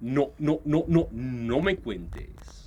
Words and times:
No, 0.00 0.34
no, 0.38 0.60
no, 0.64 0.84
no, 0.88 1.08
no 1.10 1.60
me 1.60 1.76
cuentes. 1.76 2.63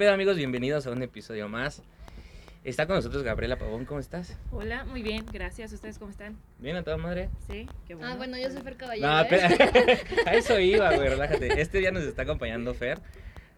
Pedo 0.00 0.14
amigos? 0.14 0.38
Bienvenidos 0.38 0.86
a 0.86 0.92
un 0.92 1.02
episodio 1.02 1.46
más. 1.46 1.82
Está 2.64 2.86
con 2.86 2.96
nosotros 2.96 3.22
Gabriela 3.22 3.58
Pavón, 3.58 3.84
¿cómo 3.84 4.00
estás? 4.00 4.34
Hola, 4.50 4.84
muy 4.84 5.02
bien, 5.02 5.26
gracias. 5.30 5.74
¿Ustedes 5.74 5.98
cómo 5.98 6.10
están? 6.10 6.38
¿Bien 6.58 6.74
a 6.76 6.82
toda 6.82 6.96
madre? 6.96 7.28
Sí, 7.50 7.68
qué 7.86 7.96
bueno. 7.96 8.10
Ah, 8.10 8.16
bueno, 8.16 8.38
yo 8.38 8.50
soy 8.50 8.62
Fer 8.62 8.78
Caballero. 8.78 9.06
No, 9.06 9.22
¿eh? 9.24 9.98
a 10.26 10.34
eso 10.36 10.58
iba, 10.58 10.94
güey, 10.96 11.06
relájate. 11.06 11.60
Este 11.60 11.80
día 11.80 11.90
nos 11.92 12.04
está 12.04 12.22
acompañando 12.22 12.72
Fer. 12.72 12.98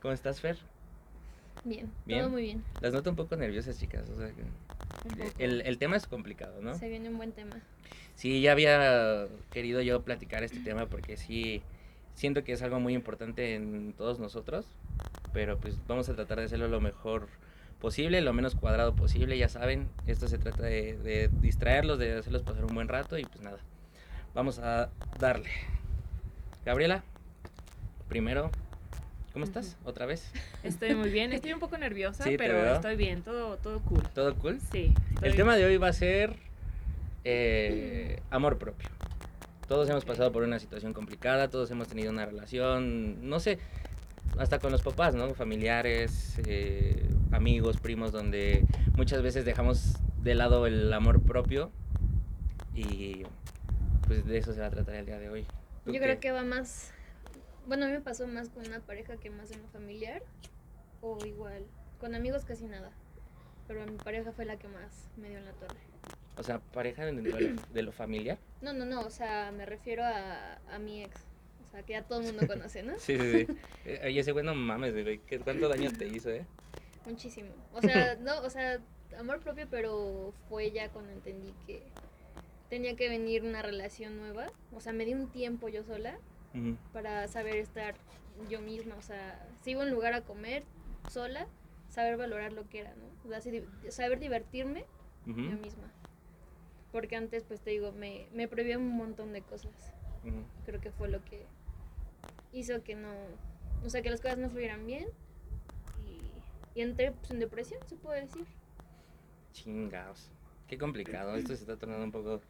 ¿Cómo 0.01 0.13
estás, 0.13 0.41
Fer? 0.41 0.59
Bien, 1.63 1.89
Bien. 2.07 2.23
todo 2.23 2.31
muy 2.31 2.43
bien. 2.43 2.65
Las 2.81 2.93
noto 2.93 3.11
un 3.11 3.15
poco 3.15 3.37
nerviosas, 3.37 3.79
chicas. 3.79 4.11
O 4.11 4.19
sea, 4.19 4.27
que 4.33 4.43
Un 4.43 5.19
poco. 5.19 5.31
el, 5.39 5.61
el 5.61 5.79
tema 5.79 5.97
es 5.97 6.09
complicado, 6.09 6.61
¿no? 6.61 6.75
Se 6.77 6.89
viene 6.89 7.09
un 7.09 7.19
buen 7.19 7.31
tema. 7.31 7.55
Sí, 8.17 8.41
ya 8.41 8.51
había 8.51 9.29
querido 9.53 9.81
yo 9.81 10.03
platicar 10.03 10.43
este 10.43 10.59
tema 10.59 10.87
porque 10.87 11.17
sí 11.17 11.63
siento 12.15 12.45
que 12.45 12.53
es 12.53 12.63
algo 12.63 12.81
muy 12.81 12.95
importante 12.95 13.55
en 13.55 13.93
todos 13.95 14.19
nosotros, 14.19 14.67
pero 15.33 15.59
pues 15.59 15.77
vamos 15.87 16.09
a 16.09 16.15
tratar 16.15 16.39
de 16.39 16.45
hacerlo 16.47 16.69
lo 16.69 16.81
mejor 16.81 17.29
posible, 17.81 18.21
lo 18.21 18.33
menos 18.33 18.55
cuadrado 18.55 18.95
posible, 18.95 19.37
ya 19.39 19.49
saben, 19.49 19.89
esto 20.07 20.29
se 20.29 20.39
trata 20.39 20.63
de, 20.63 20.97
de 20.99 21.29
distraerlos, 21.41 21.99
de 21.99 22.17
hacerlos 22.19 22.43
pasar 22.43 22.65
un 22.65 22.75
buen 22.75 22.89
rato 22.89 23.19
y 23.19 23.25
pues 23.25 23.41
nada, 23.41 23.59
vamos 24.35 24.59
a 24.61 24.91
darle. 25.19 25.51
Gabriela, 26.65 27.03
primero, 28.09 28.51
¿cómo 29.33 29.45
estás? 29.45 29.77
¿Otra 29.85 30.07
vez? 30.07 30.31
Estoy 30.63 30.95
muy 30.95 31.11
bien, 31.11 31.33
estoy 31.33 31.53
un 31.53 31.59
poco 31.59 31.77
nerviosa, 31.77 32.23
Sí, 32.23 32.37
pero 32.37 32.55
veo. 32.55 32.75
estoy 32.75 32.95
bien, 32.95 33.23
todo, 33.23 33.57
todo 33.57 33.81
cool. 33.81 34.03
¿Todo 34.15 34.35
cool? 34.37 34.61
Sí. 34.71 34.95
El 35.23 35.35
tema 35.35 35.57
de 35.57 35.65
hoy 35.65 35.77
va 35.77 35.89
a 35.89 35.93
ser 35.93 36.37
eh, 37.25 38.21
amor 38.31 38.59
propio. 38.59 38.89
Todos 39.73 39.89
hemos 39.89 40.05
pasado 40.05 40.31
por 40.33 40.43
una 40.43 40.59
situación 40.59 40.93
complicada, 40.93 41.49
todos 41.49 41.71
hemos 41.71 41.89
tenido 41.89 42.11
una 42.11 42.27
relación, 42.27 43.27
no 43.27 43.41
sé, 43.41 43.59
hasta 44.37 44.59
con 44.59 44.71
los 44.71 44.83
papás, 44.83 45.15
¿no? 45.15 45.33
Familiares, 45.33 46.39
eh, 46.47 47.09
amigos, 47.31 47.79
primos, 47.79 48.13
donde 48.13 48.67
muchas 48.99 49.23
veces 49.23 49.47
dejamos 49.47 49.95
de 50.23 50.35
lado 50.35 50.67
el 50.67 50.93
amor 50.93 51.23
propio 51.23 51.73
y 52.75 53.23
pues 54.07 54.27
de 54.27 54.37
eso 54.37 54.53
se 54.53 54.61
va 54.61 54.67
a 54.67 54.71
tratar 54.71 54.97
el 54.97 55.07
día 55.07 55.19
de 55.19 55.31
hoy. 55.31 55.47
¿Tú 55.87 55.93
Yo 55.93 56.01
qué? 56.01 56.01
creo 56.01 56.21
que 56.21 56.33
va 56.33 56.43
más. 56.43 56.93
Bueno, 57.67 57.87
a 57.87 57.89
mí 57.89 57.95
me 57.95 58.03
pasó 58.03 58.29
más 58.29 58.51
con 58.51 58.67
una 58.67 58.81
pareja 58.81 59.17
que 59.17 59.31
más 59.31 59.53
en 59.53 59.63
lo 59.63 59.69
familiar. 59.69 60.23
O 61.01 61.17
igual. 61.25 61.65
Con 61.99 62.15
amigos 62.15 62.45
casi 62.45 62.67
nada. 62.67 62.91
Pero 63.69 63.87
mi 63.87 63.97
pareja 63.97 64.33
fue 64.33 64.45
la 64.45 64.59
que 64.59 64.69
más 64.69 65.09
me 65.17 65.31
dio 65.31 65.39
en 65.39 65.47
la 65.47 65.53
torre. 65.53 65.92
O 66.37 66.43
sea, 66.43 66.61
pareja 66.61 67.05
dentro 67.05 67.37
de 67.37 67.51
lo, 67.51 67.63
de 67.73 67.83
lo 67.83 67.93
familiar. 67.93 68.39
No, 68.63 68.73
no, 68.73 68.85
no. 68.85 69.01
O 69.03 69.11
sea, 69.11 69.53
me 69.53 69.67
refiero 69.67 70.03
a, 70.05 70.55
a 70.73 70.79
mi 70.79 71.03
ex. 71.05 71.17
O 71.69 71.71
sea, 71.71 71.83
que 71.83 71.93
ya 71.95 72.03
todo 72.03 72.21
el 72.21 72.27
mundo 72.27 72.47
conoce, 72.47 72.83
¿no? 72.83 72.99
Sí, 72.99 73.19
sí, 73.19 73.31
sí. 73.47 73.47
Eh, 73.85 74.01
Oye, 74.07 74.21
ese 74.21 74.33
güey 74.33 74.45
no 74.45 74.55
mames, 74.55 74.93
güey. 74.93 75.19
¿qué- 75.21 75.39
¿Cuánto 75.41 75.69
daño 75.69 75.91
te 75.93 76.07
hizo, 76.07 76.31
eh? 76.31 76.45
Muchísimo. 77.07 77.51
O 77.73 77.81
sea, 77.81 78.15
no, 78.21 78.41
o 78.43 78.51
sea, 78.51 78.79
amor 79.19 79.41
propio, 79.41 79.67
pero 79.71 80.33
fue 80.49 80.71
ya 80.71 80.89
cuando 80.91 81.13
entendí 81.13 81.53
que 81.67 81.83
tenía 82.71 82.97
que 82.97 83.09
venir 83.09 83.43
una 83.43 83.61
relación 83.63 84.17
nueva. 84.19 84.51
O 84.75 84.81
sea, 84.81 84.93
me 84.93 85.05
di 85.05 85.13
un 85.15 85.29
tiempo 85.31 85.69
yo 85.69 85.83
sola 85.85 86.19
para 86.93 87.29
saber 87.29 87.57
estar 87.57 87.95
yo 88.51 88.61
misma, 88.61 88.95
o 88.97 89.03
sea, 89.03 89.43
si 89.63 89.71
iba 89.71 89.83
a 89.83 89.87
un 89.87 89.91
lugar 89.91 90.13
a 90.13 90.21
comer 90.21 90.65
sola, 91.11 91.47
saber 91.89 92.19
valorar 92.19 92.53
lo 92.53 92.69
que 92.69 92.81
era, 92.81 92.95
¿no? 92.95 93.05
O 93.25 93.29
sea, 93.29 93.41
saber 93.91 94.19
divertirme 94.19 94.85
yo 95.27 95.57
misma. 95.57 95.91
Porque 96.93 97.17
antes, 97.17 97.43
pues 97.45 97.61
te 97.61 97.71
digo, 97.71 97.93
me, 97.93 98.27
me 98.35 98.47
prohibía 98.47 98.79
un 98.79 98.97
montón 98.97 99.33
de 99.33 99.43
cosas. 99.43 99.73
Creo 100.65 100.81
que 100.81 100.91
fue 100.93 101.09
lo 101.09 101.25
que 101.25 101.47
hizo 102.53 102.83
que 102.85 102.95
no, 102.95 103.09
o 103.85 103.91
sea, 103.91 104.03
que 104.03 104.11
las 104.11 104.21
cosas 104.21 104.39
no 104.39 104.51
fluyeran 104.51 104.87
bien. 104.87 105.09
Y, 106.07 106.79
y 106.79 106.83
entré 106.83 107.13
pues, 107.13 107.31
en 107.31 107.41
depresión, 107.41 107.81
se 107.89 107.97
puede 107.97 108.23
decir. 108.23 108.45
Chingados. 109.53 110.31
Qué 110.69 110.79
complicado. 110.79 111.35
Esto 111.37 111.55
se 111.55 111.63
está 111.63 111.77
tornando 111.77 112.05
un 112.05 112.13
poco 112.13 112.41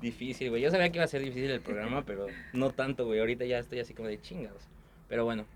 difícil, 0.00 0.50
güey. 0.50 0.62
Yo 0.62 0.70
sabía 0.70 0.90
que 0.90 0.98
iba 0.98 1.04
a 1.04 1.08
ser 1.08 1.22
difícil 1.22 1.50
el 1.50 1.60
programa, 1.60 2.02
pero 2.06 2.26
no 2.52 2.70
tanto, 2.70 3.06
güey. 3.06 3.20
Ahorita 3.20 3.44
ya 3.44 3.58
estoy 3.58 3.80
así 3.80 3.94
como 3.94 4.08
de 4.08 4.20
chingados. 4.20 4.62
Pero 5.08 5.24
bueno, 5.24 5.46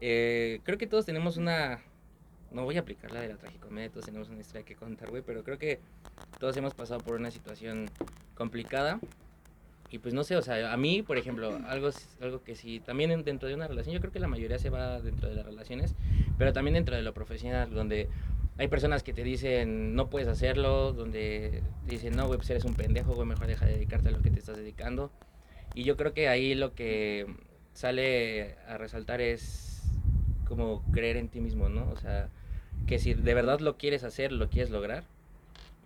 eh, 0.00 0.60
creo 0.64 0.78
que 0.78 0.86
todos 0.86 1.06
tenemos 1.06 1.36
una... 1.36 1.82
No 2.52 2.64
voy 2.64 2.76
a 2.76 2.80
aplicar 2.80 3.10
la 3.12 3.20
de 3.20 3.28
la 3.28 3.36
tragicomedia, 3.36 3.90
todos 3.90 4.06
tenemos 4.06 4.28
una 4.28 4.40
historia 4.40 4.64
que 4.64 4.74
contar, 4.76 5.08
güey, 5.10 5.22
pero 5.22 5.42
creo 5.42 5.58
que 5.58 5.80
todos 6.38 6.56
hemos 6.56 6.74
pasado 6.74 7.00
por 7.00 7.16
una 7.16 7.30
situación 7.30 7.88
complicada. 8.34 9.00
Y 9.90 9.98
pues 9.98 10.14
no 10.14 10.24
sé, 10.24 10.36
o 10.36 10.42
sea, 10.42 10.72
a 10.72 10.76
mí, 10.76 11.02
por 11.02 11.18
ejemplo, 11.18 11.58
algo, 11.68 11.90
algo 12.20 12.42
que 12.42 12.54
sí, 12.54 12.80
también 12.80 13.10
en- 13.10 13.24
dentro 13.24 13.48
de 13.48 13.54
una 13.54 13.68
relación, 13.68 13.94
yo 13.94 14.00
creo 14.00 14.12
que 14.12 14.20
la 14.20 14.28
mayoría 14.28 14.58
se 14.58 14.70
va 14.70 15.00
dentro 15.00 15.28
de 15.28 15.34
las 15.34 15.44
relaciones, 15.46 15.94
pero 16.38 16.52
también 16.52 16.74
dentro 16.74 16.94
de 16.96 17.02
lo 17.02 17.14
profesional, 17.14 17.70
donde 17.70 18.08
hay 18.58 18.68
personas 18.68 19.02
que 19.02 19.12
te 19.14 19.22
dicen 19.24 19.94
no 19.94 20.10
puedes 20.10 20.28
hacerlo, 20.28 20.92
donde 20.92 21.62
te 21.86 21.90
dicen 21.92 22.14
no, 22.16 22.26
güey, 22.26 22.38
pues 22.38 22.50
eres 22.50 22.64
un 22.64 22.74
pendejo, 22.74 23.14
güey, 23.14 23.26
mejor 23.26 23.46
deja 23.46 23.64
de 23.66 23.72
dedicarte 23.74 24.08
a 24.08 24.12
lo 24.12 24.20
que 24.20 24.30
te 24.30 24.38
estás 24.40 24.56
dedicando. 24.56 25.10
Y 25.74 25.84
yo 25.84 25.96
creo 25.96 26.12
que 26.12 26.28
ahí 26.28 26.54
lo 26.54 26.74
que 26.74 27.26
sale 27.72 28.56
a 28.68 28.76
resaltar 28.76 29.22
es 29.22 29.82
como 30.46 30.82
creer 30.92 31.16
en 31.16 31.28
ti 31.28 31.40
mismo, 31.40 31.70
¿no? 31.70 31.88
O 31.90 31.96
sea, 31.96 32.28
que 32.86 32.98
si 32.98 33.14
de 33.14 33.34
verdad 33.34 33.60
lo 33.60 33.76
quieres 33.76 34.04
hacer, 34.04 34.32
lo 34.32 34.48
quieres 34.48 34.70
lograr, 34.70 35.04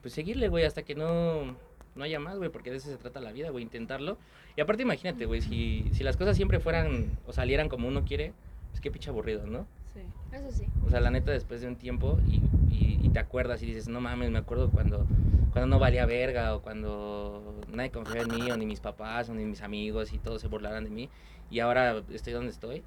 pues 0.02 0.14
seguirle, 0.14 0.48
güey, 0.48 0.64
hasta 0.64 0.82
que 0.82 0.94
no, 0.94 1.56
no 1.94 2.04
haya 2.04 2.18
más, 2.20 2.36
güey, 2.38 2.50
porque 2.50 2.70
de 2.70 2.76
eso 2.78 2.88
se 2.90 2.96
trata 2.96 3.20
la 3.20 3.32
vida, 3.32 3.50
güey, 3.50 3.64
intentarlo. 3.64 4.18
Y 4.56 4.60
aparte 4.60 4.82
imagínate, 4.82 5.26
güey, 5.26 5.42
si, 5.42 5.84
si 5.92 6.02
las 6.04 6.16
cosas 6.16 6.36
siempre 6.36 6.60
fueran 6.60 7.18
o 7.26 7.32
salieran 7.32 7.68
como 7.68 7.88
uno 7.88 8.04
quiere, 8.04 8.32
pues 8.70 8.80
qué 8.80 8.90
pinche 8.90 9.10
aburrido, 9.10 9.46
¿no? 9.46 9.66
Sí. 9.94 10.00
Eso 10.32 10.50
sí. 10.50 10.66
O 10.86 10.90
sea, 10.90 11.00
la 11.00 11.10
neta, 11.10 11.30
después 11.32 11.60
de 11.60 11.68
un 11.68 11.76
tiempo 11.76 12.18
y, 12.28 12.36
y- 12.74 12.98
y 13.02 13.08
te 13.10 13.18
acuerdas 13.18 13.62
y 13.62 13.66
dices, 13.66 13.88
no 13.88 14.00
mames, 14.00 14.30
me 14.30 14.38
acuerdo 14.38 14.70
cuando, 14.70 15.06
cuando 15.52 15.66
no 15.66 15.78
valía 15.78 16.04
verga 16.06 16.54
o 16.54 16.62
cuando 16.62 17.54
nadie 17.72 17.90
confiaba 17.90 18.22
en 18.22 18.34
mí 18.44 18.50
o 18.50 18.56
ni 18.56 18.66
mis 18.66 18.80
papás 18.80 19.28
o 19.28 19.34
ni 19.34 19.44
mis 19.44 19.62
amigos 19.62 20.12
y 20.12 20.18
todos 20.18 20.40
se 20.42 20.48
burlaran 20.48 20.84
de 20.84 20.90
mí 20.90 21.08
y 21.50 21.60
ahora 21.60 22.02
estoy 22.10 22.32
donde 22.32 22.50
estoy. 22.50 22.82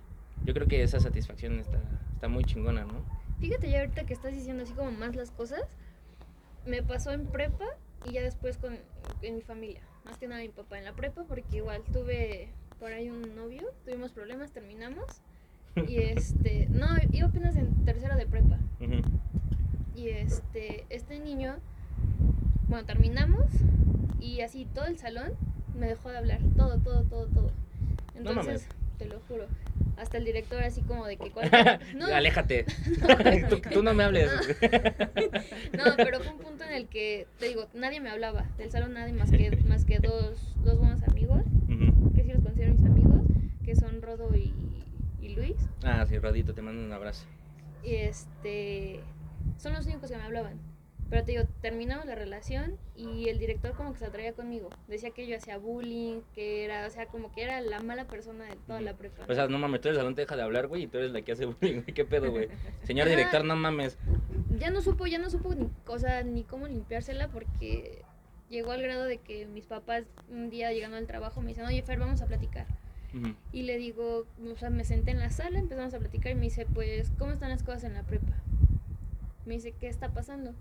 Yo 0.45 0.53
creo 0.53 0.67
que 0.67 0.81
esa 0.83 0.99
satisfacción 0.99 1.59
está, 1.59 1.79
está 2.13 2.27
muy 2.27 2.43
chingona, 2.43 2.85
¿no? 2.85 3.03
Fíjate 3.39 3.69
ya 3.69 3.79
ahorita 3.79 4.05
que 4.05 4.13
estás 4.13 4.33
diciendo 4.33 4.63
así 4.63 4.73
como 4.73 4.91
más 4.91 5.16
las 5.16 5.31
cosas, 5.31 5.61
me 6.66 6.83
pasó 6.83 7.11
en 7.11 7.25
prepa 7.27 7.66
y 8.05 8.13
ya 8.13 8.22
después 8.22 8.57
con 8.57 8.77
en 9.22 9.35
mi 9.35 9.41
familia, 9.41 9.81
más 10.05 10.17
que 10.17 10.27
nada 10.27 10.41
mi 10.41 10.50
papá 10.50 10.77
en 10.77 10.85
la 10.85 10.94
prepa 10.94 11.23
porque 11.23 11.57
igual 11.57 11.83
tuve 11.91 12.50
por 12.79 12.91
ahí 12.91 13.09
un 13.09 13.35
novio, 13.35 13.72
tuvimos 13.85 14.11
problemas, 14.11 14.51
terminamos 14.51 15.22
y 15.88 15.97
este, 15.97 16.67
no, 16.69 16.88
iba 17.11 17.27
apenas 17.27 17.55
en 17.55 17.85
tercero 17.85 18.16
de 18.16 18.25
prepa 18.25 18.57
y 19.95 20.09
este, 20.09 20.85
este 20.89 21.19
niño, 21.19 21.57
bueno, 22.68 22.86
terminamos 22.86 23.47
y 24.19 24.41
así 24.41 24.65
todo 24.65 24.86
el 24.86 24.97
salón 24.97 25.33
me 25.77 25.88
dejó 25.88 26.09
de 26.09 26.18
hablar, 26.18 26.39
todo, 26.56 26.77
todo, 26.80 27.03
todo, 27.03 27.25
todo. 27.27 27.51
No 28.21 28.33
mames. 28.33 28.68
Te 29.00 29.06
lo 29.07 29.19
juro, 29.30 29.48
hasta 29.98 30.18
el 30.18 30.25
director 30.25 30.62
así 30.62 30.81
como 30.81 31.06
de 31.07 31.16
que 31.16 31.30
cuál- 31.31 31.50
no, 31.96 32.06
Aléjate. 32.13 32.66
tú, 33.50 33.62
tú 33.72 33.81
no 33.84 33.94
me 33.94 34.04
hables. 34.04 34.30
No, 35.78 35.96
pero 35.98 36.19
fue 36.19 36.34
un 36.34 36.40
punto 36.40 36.66
en 36.66 36.74
el 36.74 36.88
que, 36.88 37.28
te 37.40 37.48
digo, 37.48 37.68
nadie 37.74 38.01
me 38.01 38.10
hablaba. 38.10 38.44
Del 38.57 38.69
salón 38.72 38.94
nadie 38.94 39.13
más 39.13 39.31
que, 39.31 39.57
más 39.68 39.86
que 39.86 40.00
dos, 40.00 40.56
dos 40.66 40.78
buenos 40.78 41.01
amigos, 41.04 41.44
que 42.16 42.24
sí 42.24 42.31
los 42.34 42.42
considero 42.44 42.74
mis 42.74 42.86
amigos, 42.86 43.22
que 43.63 43.75
son 43.75 44.01
Rodo 44.01 44.36
y, 44.36 44.51
y 45.22 45.30
Luis. 45.30 45.56
Ah, 45.84 46.06
sí, 46.07 46.18
Rodito, 46.19 46.54
te 46.54 46.62
mando 46.62 46.84
un 46.84 46.92
abrazo. 46.92 47.25
Y 47.84 47.96
este, 47.96 49.00
son 49.57 49.74
los 49.74 49.86
únicos 49.86 50.12
que 50.12 50.18
me 50.18 50.24
hablaban. 50.24 50.60
Pero 51.09 51.25
te 51.25 51.31
digo, 51.31 51.44
terminamos 51.61 52.06
la 52.06 52.13
relación 52.13 52.75
y 52.95 53.29
el 53.29 53.39
director 53.39 53.73
como 53.73 53.94
que 53.94 54.00
se 54.00 54.06
atraía 54.06 54.33
conmigo. 54.33 54.69
Decía 54.88 55.09
que 55.09 55.25
yo 55.25 55.35
hacía 55.35 55.57
bullying, 55.57 56.21
que 56.35 56.65
era, 56.65 56.85
o 56.85 56.89
sea, 56.91 57.07
como 57.07 57.31
que 57.33 57.44
era 57.44 57.61
la 57.61 57.79
mala 57.79 58.06
persona 58.06 58.45
de 58.45 58.56
toda 58.67 58.79
la 58.81 58.94
prepa. 58.94 59.25
O 59.27 59.33
sea, 59.33 59.47
no 59.47 59.57
mames, 59.57 59.81
tú 59.81 59.88
eres 59.88 59.97
el 59.97 60.01
salón 60.01 60.15
te 60.15 60.21
deja 60.21 60.35
de 60.35 60.44
hablar, 60.44 60.67
güey, 60.67 60.83
y 60.83 60.88
tú 60.88 61.00
eres 61.00 61.11
la 61.11 61.23
que 61.23 61.31
hace 61.31 61.45
bullying, 61.45 61.81
güey. 61.81 61.94
¿Qué 61.94 62.06
pedo, 62.06 62.29
güey? 62.31 62.47
Señor 62.83 63.07
Ajá. 63.07 63.15
director, 63.15 63.44
no 63.44 63.56
mames. 63.56 63.97
ya 64.59 64.69
no 64.69 64.81
supo, 64.81 65.07
ya 65.07 65.17
no 65.17 65.29
supo 65.31 65.56
ni 65.56 65.67
cosa 65.83 66.21
ni 66.21 66.44
cómo 66.44 66.67
limpiársela 66.67 67.27
porque 67.29 68.03
llegó 68.50 68.71
al 68.71 68.81
grado 68.81 69.05
de 69.05 69.17
que 69.17 69.45
mis 69.47 69.65
papás 69.65 70.05
un 70.29 70.50
día 70.50 70.71
llegando 70.73 70.97
al 70.97 71.07
trabajo 71.07 71.41
me 71.41 71.50
dicen, 71.50 71.65
oye 71.65 71.81
Fer, 71.81 72.00
vamos 72.00 72.21
a 72.21 72.27
platicar. 72.27 72.67
Y 73.51 73.63
le 73.63 73.79
digo, 73.79 74.27
o 74.51 74.55
sea, 74.55 74.69
me 74.69 74.83
senté 74.83 75.09
en 75.09 75.19
la 75.19 75.31
sala, 75.31 75.57
empezamos 75.57 75.95
a 75.95 76.00
platicar 76.00 76.31
y 76.31 76.35
me 76.35 76.41
dice, 76.44 76.67
pues, 76.71 77.12
¿cómo 77.17 77.31
están 77.31 77.50
las 77.50 77.63
cosas 77.63 77.85
en 77.85 77.95
la 77.95 78.03
prepa? 78.03 78.33
Me 79.45 79.55
dice, 79.55 79.71
¿qué 79.71 79.88
está 79.88 80.09
pasando? 80.09 80.53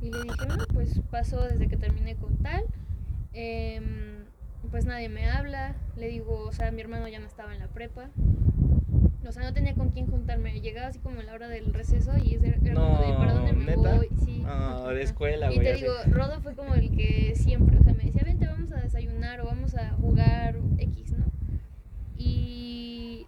Y 0.00 0.10
le 0.10 0.22
dije, 0.22 0.46
no, 0.46 0.66
pues 0.72 1.00
pasó 1.10 1.42
desde 1.42 1.68
que 1.68 1.76
terminé 1.76 2.16
con 2.16 2.36
tal. 2.38 2.64
em, 3.32 4.24
pues 4.70 4.84
nadie 4.86 5.08
me 5.08 5.28
habla. 5.30 5.74
Le 5.96 6.08
digo, 6.08 6.40
o 6.40 6.52
sea, 6.52 6.70
mi 6.72 6.80
hermano 6.80 7.06
ya 7.08 7.20
no 7.20 7.26
estaba 7.26 7.52
en 7.54 7.60
la 7.60 7.68
prepa. 7.68 8.10
O 9.26 9.32
sea, 9.32 9.42
no 9.42 9.52
tenía 9.54 9.74
con 9.74 9.90
quién 9.90 10.06
juntarme. 10.06 10.60
Llegaba 10.60 10.88
así 10.88 10.98
como 10.98 11.20
a 11.20 11.22
la 11.22 11.32
hora 11.34 11.48
del 11.48 11.72
receso 11.72 12.12
y 12.18 12.34
era 12.34 12.56
era 12.62 12.74
como 12.74 12.98
de, 12.98 13.12
¿para 13.14 13.32
dónde 13.34 13.52
me 13.54 13.64
¿neta? 13.76 13.96
voy? 13.96 14.08
Sí. 14.24 14.42
Ah, 14.46 14.90
de 14.92 15.02
escuela, 15.02 15.50
Y 15.50 15.56
güey. 15.56 15.66
te 15.66 15.72
así. 15.72 15.82
digo, 15.82 15.94
Rodo 16.10 16.40
fue 16.40 16.54
como 16.54 16.74
el 16.74 16.90
que 16.94 17.34
siempre, 17.34 17.78
o 17.78 17.82
sea, 17.82 17.94
me 17.94 18.04
decía, 18.04 18.22
vente, 18.24 18.46
vamos 18.46 18.70
a 18.72 18.80
desayunar 18.80 19.40
o 19.40 19.46
vamos 19.46 19.74
a 19.74 19.90
jugar 19.92 20.56
X, 20.78 21.12
¿no? 21.12 21.24
Y 22.16 23.26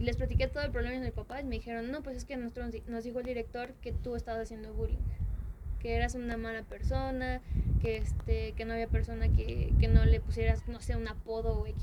les 0.00 0.16
platiqué 0.16 0.48
todo 0.48 0.64
el 0.64 0.70
problema 0.70 0.98
de 0.98 1.04
mi 1.06 1.10
papá 1.12 1.40
y 1.40 1.44
me 1.44 1.56
dijeron, 1.56 1.90
no, 1.90 2.02
pues 2.02 2.16
es 2.16 2.24
que 2.24 2.36
nosotros, 2.36 2.72
nos 2.88 3.04
dijo 3.04 3.20
el 3.20 3.26
director 3.26 3.72
que 3.80 3.92
tú 3.92 4.16
estabas 4.16 4.42
haciendo 4.42 4.72
bullying, 4.74 4.98
que 5.86 5.94
eras 5.94 6.16
una 6.16 6.36
mala 6.36 6.64
persona, 6.64 7.40
que, 7.80 7.98
este, 7.98 8.54
que 8.54 8.64
no 8.64 8.72
había 8.72 8.88
persona 8.88 9.28
que, 9.28 9.72
que 9.78 9.86
no 9.86 10.04
le 10.04 10.18
pusieras, 10.18 10.66
no 10.66 10.80
sé, 10.80 10.96
un 10.96 11.06
apodo 11.06 11.60
o 11.60 11.66
X. 11.68 11.80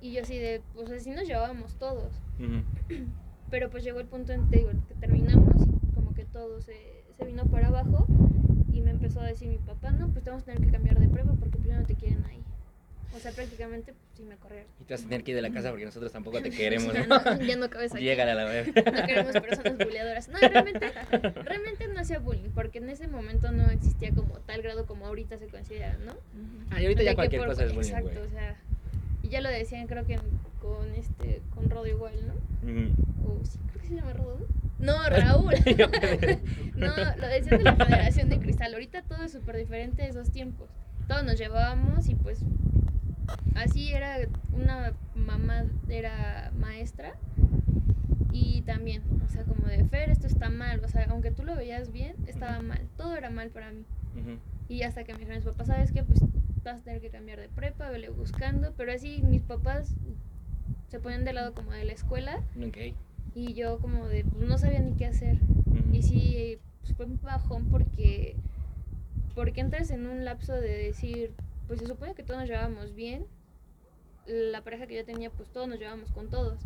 Y 0.00 0.12
yo 0.12 0.22
así 0.22 0.38
de, 0.38 0.62
pues 0.72 0.90
así 0.90 1.10
nos 1.10 1.26
llevábamos 1.26 1.74
todos. 1.74 2.10
Pero 3.50 3.68
pues 3.68 3.84
llegó 3.84 4.00
el 4.00 4.06
punto 4.06 4.32
en 4.32 4.48
te 4.48 4.60
digo, 4.60 4.70
que 4.88 4.94
terminamos 4.94 5.56
y 5.66 5.94
como 5.94 6.14
que 6.14 6.24
todo 6.24 6.62
se, 6.62 7.04
se 7.18 7.26
vino 7.26 7.44
para 7.44 7.68
abajo 7.68 8.06
y 8.72 8.80
me 8.80 8.92
empezó 8.92 9.20
a 9.20 9.26
decir 9.26 9.50
mi 9.50 9.58
papá, 9.58 9.90
no, 9.90 10.08
pues 10.08 10.24
te 10.24 10.30
vamos 10.30 10.44
a 10.44 10.46
tener 10.46 10.62
que 10.62 10.72
cambiar 10.72 10.98
de 10.98 11.08
prueba 11.08 11.34
porque 11.38 11.58
ya 11.68 11.78
no 11.78 11.84
te 11.84 11.96
quieren 11.96 12.24
ahí. 12.24 12.42
O 13.14 13.18
sea, 13.18 13.32
prácticamente 13.32 13.92
pues, 13.92 14.04
sí 14.16 14.22
me 14.24 14.36
corrieron. 14.36 14.66
Y 14.80 14.84
te 14.84 14.94
vas 14.94 15.00
a 15.02 15.04
tener 15.04 15.24
que 15.24 15.30
ir 15.30 15.36
de 15.36 15.42
la 15.42 15.50
casa 15.50 15.70
porque 15.70 15.84
nosotros 15.86 16.12
tampoco 16.12 16.40
te 16.42 16.50
queremos, 16.50 16.92
Ya 16.92 17.06
¿no? 17.06 17.18
no, 17.18 17.40
ya 17.42 17.56
no 17.56 17.70
cabes 17.70 17.94
aquí. 17.94 18.04
Llégale 18.04 18.32
a 18.32 18.34
la 18.34 18.44
vez. 18.44 18.66
No 18.68 18.72
queremos 19.06 19.32
personas 19.32 19.78
buleadoras. 19.78 20.28
No, 20.28 20.38
realmente, 20.38 20.92
realmente 21.44 21.88
no 21.88 22.00
hacía 22.00 22.18
bullying, 22.18 22.50
porque 22.54 22.78
en 22.78 22.90
ese 22.90 23.08
momento 23.08 23.50
no 23.52 23.70
existía 23.70 24.10
como 24.12 24.34
tal 24.40 24.60
grado 24.62 24.84
como 24.86 25.06
ahorita 25.06 25.38
se 25.38 25.46
considera, 25.46 25.96
¿no? 26.04 26.12
Ah, 26.70 26.80
y 26.80 26.84
ahorita 26.84 27.02
ya 27.02 27.10
que 27.10 27.16
cualquier 27.16 27.40
por- 27.42 27.48
cosa 27.50 27.64
es 27.64 27.72
bullying, 27.74 27.88
Exacto, 27.90 28.10
güey. 28.10 28.26
o 28.26 28.28
sea, 28.30 28.56
y 29.22 29.28
ya 29.28 29.40
lo 29.40 29.48
decían 29.48 29.86
creo 29.86 30.04
que 30.06 30.18
con 30.60 30.94
este, 30.94 31.40
con 31.54 31.70
Rodo 31.70 31.86
igual, 31.86 32.14
¿no? 32.26 32.34
O 33.28 33.44
sí, 33.44 33.58
creo 33.70 33.82
que 33.82 33.88
se 33.88 33.94
llama 33.94 34.12
Rodo. 34.12 34.46
No, 34.78 35.08
Raúl. 35.08 35.54
No, 36.76 36.94
lo 36.94 37.26
decían 37.28 37.56
de 37.58 37.64
la 37.64 37.74
Federación 37.76 38.28
de 38.28 38.38
Cristal. 38.38 38.74
Ahorita 38.74 39.00
todo 39.02 39.24
es 39.24 39.32
súper 39.32 39.56
diferente 39.56 40.02
de 40.02 40.08
esos 40.10 40.30
tiempos. 40.30 40.68
Todos 41.08 41.24
nos 41.24 41.38
llevábamos 41.38 42.06
y 42.08 42.14
pues 42.14 42.40
así 43.54 43.92
era 43.92 44.16
una 44.52 44.92
mamá, 45.14 45.64
era 45.88 46.52
maestra. 46.58 47.14
Y 48.32 48.62
también, 48.62 49.02
o 49.24 49.28
sea, 49.30 49.44
como 49.44 49.66
de 49.66 49.84
Fer, 49.84 50.10
esto 50.10 50.26
está 50.26 50.50
mal. 50.50 50.84
O 50.84 50.88
sea, 50.88 51.06
aunque 51.10 51.30
tú 51.30 51.44
lo 51.44 51.56
veías 51.56 51.90
bien, 51.92 52.14
estaba 52.26 52.60
mal. 52.60 52.80
Todo 52.96 53.16
era 53.16 53.30
mal 53.30 53.50
para 53.50 53.72
mí. 53.72 53.84
Y 54.68 54.82
hasta 54.82 55.04
que 55.04 55.12
me 55.12 55.20
dijeron 55.20 55.38
mis 55.42 55.46
papás, 55.48 55.68
¿sabes 55.68 55.92
qué? 55.92 56.02
Pues 56.02 56.20
vas 56.64 56.80
a 56.80 56.82
tener 56.82 57.00
que 57.00 57.10
cambiar 57.10 57.38
de 57.40 57.48
prepa, 57.48 57.88
vele 57.90 58.10
buscando. 58.10 58.74
Pero 58.76 58.92
así 58.92 59.22
mis 59.22 59.42
papás 59.42 59.94
se 60.88 61.00
ponían 61.00 61.24
de 61.24 61.32
lado 61.32 61.54
como 61.54 61.72
de 61.72 61.84
la 61.84 61.92
escuela 61.92 62.40
Ok. 62.64 62.94
y 63.34 63.54
yo 63.54 63.78
como 63.78 64.06
de, 64.06 64.24
pues 64.24 64.48
no 64.48 64.58
sabía 64.58 64.80
ni 64.80 64.92
qué 64.92 65.06
hacer. 65.06 65.38
Y 65.92 66.02
sí, 66.02 66.58
pues, 66.80 66.94
fue 66.94 67.06
un 67.06 67.18
bajón 67.22 67.66
porque, 67.70 68.36
porque 69.34 69.60
entras 69.60 69.90
en 69.90 70.06
un 70.06 70.24
lapso 70.24 70.52
de 70.52 70.68
decir, 70.76 71.32
pues 71.66 71.80
se 71.80 71.86
supone 71.86 72.14
que 72.14 72.22
todos 72.22 72.40
nos 72.40 72.48
llevábamos 72.48 72.94
bien. 72.94 73.26
La 74.26 74.62
pareja 74.62 74.86
que 74.86 74.96
yo 74.96 75.04
tenía, 75.04 75.30
pues 75.30 75.48
todos 75.50 75.68
nos 75.68 75.78
llevábamos 75.78 76.10
con 76.12 76.28
todos. 76.28 76.58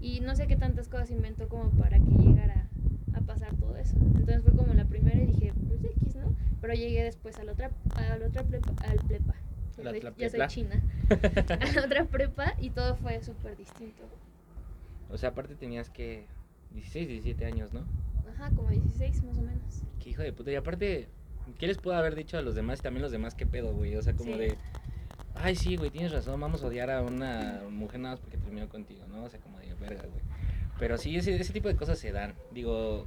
Y 0.00 0.20
no 0.20 0.34
sé 0.36 0.46
qué 0.46 0.56
tantas 0.56 0.88
cosas 0.88 1.10
inventó 1.10 1.48
como 1.48 1.70
para 1.70 1.98
que 1.98 2.10
llegara 2.22 2.68
a 3.14 3.20
pasar 3.20 3.54
todo 3.56 3.76
eso. 3.76 3.96
Entonces 3.96 4.42
fue 4.42 4.52
como 4.54 4.72
la 4.74 4.84
primera 4.86 5.20
y 5.22 5.26
dije, 5.26 5.52
pues 5.68 5.84
X, 5.84 6.16
¿no? 6.16 6.34
Pero 6.60 6.74
llegué 6.74 7.02
después 7.04 7.38
a 7.38 7.44
la 7.44 7.52
otra, 7.52 7.70
a 7.96 8.16
la 8.16 8.26
otra 8.26 8.42
prepa, 8.42 8.72
al 8.82 8.96
prepa. 8.98 9.34
Ya 9.76 9.82
La 9.84 9.90
soy- 9.90 10.00
ya 10.38 10.46
china. 10.46 10.80
A 11.60 11.72
la 11.72 11.84
otra 11.84 12.04
prepa 12.04 12.54
y 12.60 12.70
todo 12.70 12.94
fue 12.96 13.20
súper 13.22 13.56
distinto. 13.56 14.02
O 15.10 15.18
sea, 15.18 15.30
aparte 15.30 15.56
tenías 15.56 15.90
que 15.90 16.26
16, 16.72 17.08
17 17.08 17.44
años, 17.44 17.72
¿no? 17.72 17.84
Ajá, 18.34 18.50
como 18.54 18.70
16 18.70 19.22
más 19.24 19.36
o 19.38 19.42
menos. 19.42 19.82
Qué 20.00 20.10
hijo 20.10 20.22
de 20.22 20.32
puta. 20.32 20.52
Y 20.52 20.54
aparte, 20.54 21.08
¿qué 21.58 21.66
les 21.66 21.78
pudo 21.78 21.94
haber 21.94 22.14
dicho 22.14 22.38
a 22.38 22.42
los 22.42 22.54
demás 22.54 22.80
y 22.80 22.82
también 22.82 23.02
los 23.02 23.12
demás 23.12 23.34
qué 23.34 23.46
pedo, 23.46 23.74
güey? 23.74 23.94
O 23.96 24.02
sea, 24.02 24.14
como 24.14 24.32
Sí. 24.32 24.38
de, 24.38 24.58
ay, 25.34 25.56
sí, 25.56 25.76
güey, 25.76 25.90
tienes 25.90 26.12
razón, 26.12 26.40
vamos 26.40 26.62
a 26.62 26.66
odiar 26.66 26.90
a 26.90 27.02
una 27.02 27.62
mujer 27.70 28.00
nada 28.00 28.14
más 28.14 28.20
porque 28.20 28.36
terminó 28.38 28.68
contigo, 28.68 29.04
¿no? 29.08 29.24
O 29.24 29.28
sea, 29.28 29.40
como 29.40 29.58
de, 29.58 29.74
verga, 29.74 30.02
güey. 30.02 30.22
Pero 30.78 30.98
sí, 30.98 31.16
ese, 31.16 31.34
ese 31.36 31.52
tipo 31.52 31.68
de 31.68 31.76
cosas 31.76 31.98
se 31.98 32.12
dan. 32.12 32.34
Digo, 32.52 33.06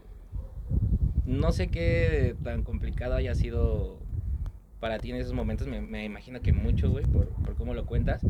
no 1.25 1.51
sé 1.51 1.68
qué 1.68 2.36
tan 2.44 2.63
complicado 2.63 3.16
haya 3.16 3.36
sido 3.36 3.98
para 4.80 5.00
ti 5.00 5.10
en 5.12 5.18
esos 5.18 5.33
momentos. 5.33 5.68
Me, 5.68 5.81
me 5.81 6.06
imagino 6.06 6.42
que 6.42 6.54
mucho, 6.54 6.90
güey, 6.90 7.06
por, 7.06 7.28
por 7.28 7.56
cómo 7.56 7.74
lo 7.74 7.86
cuentas. 7.86 8.22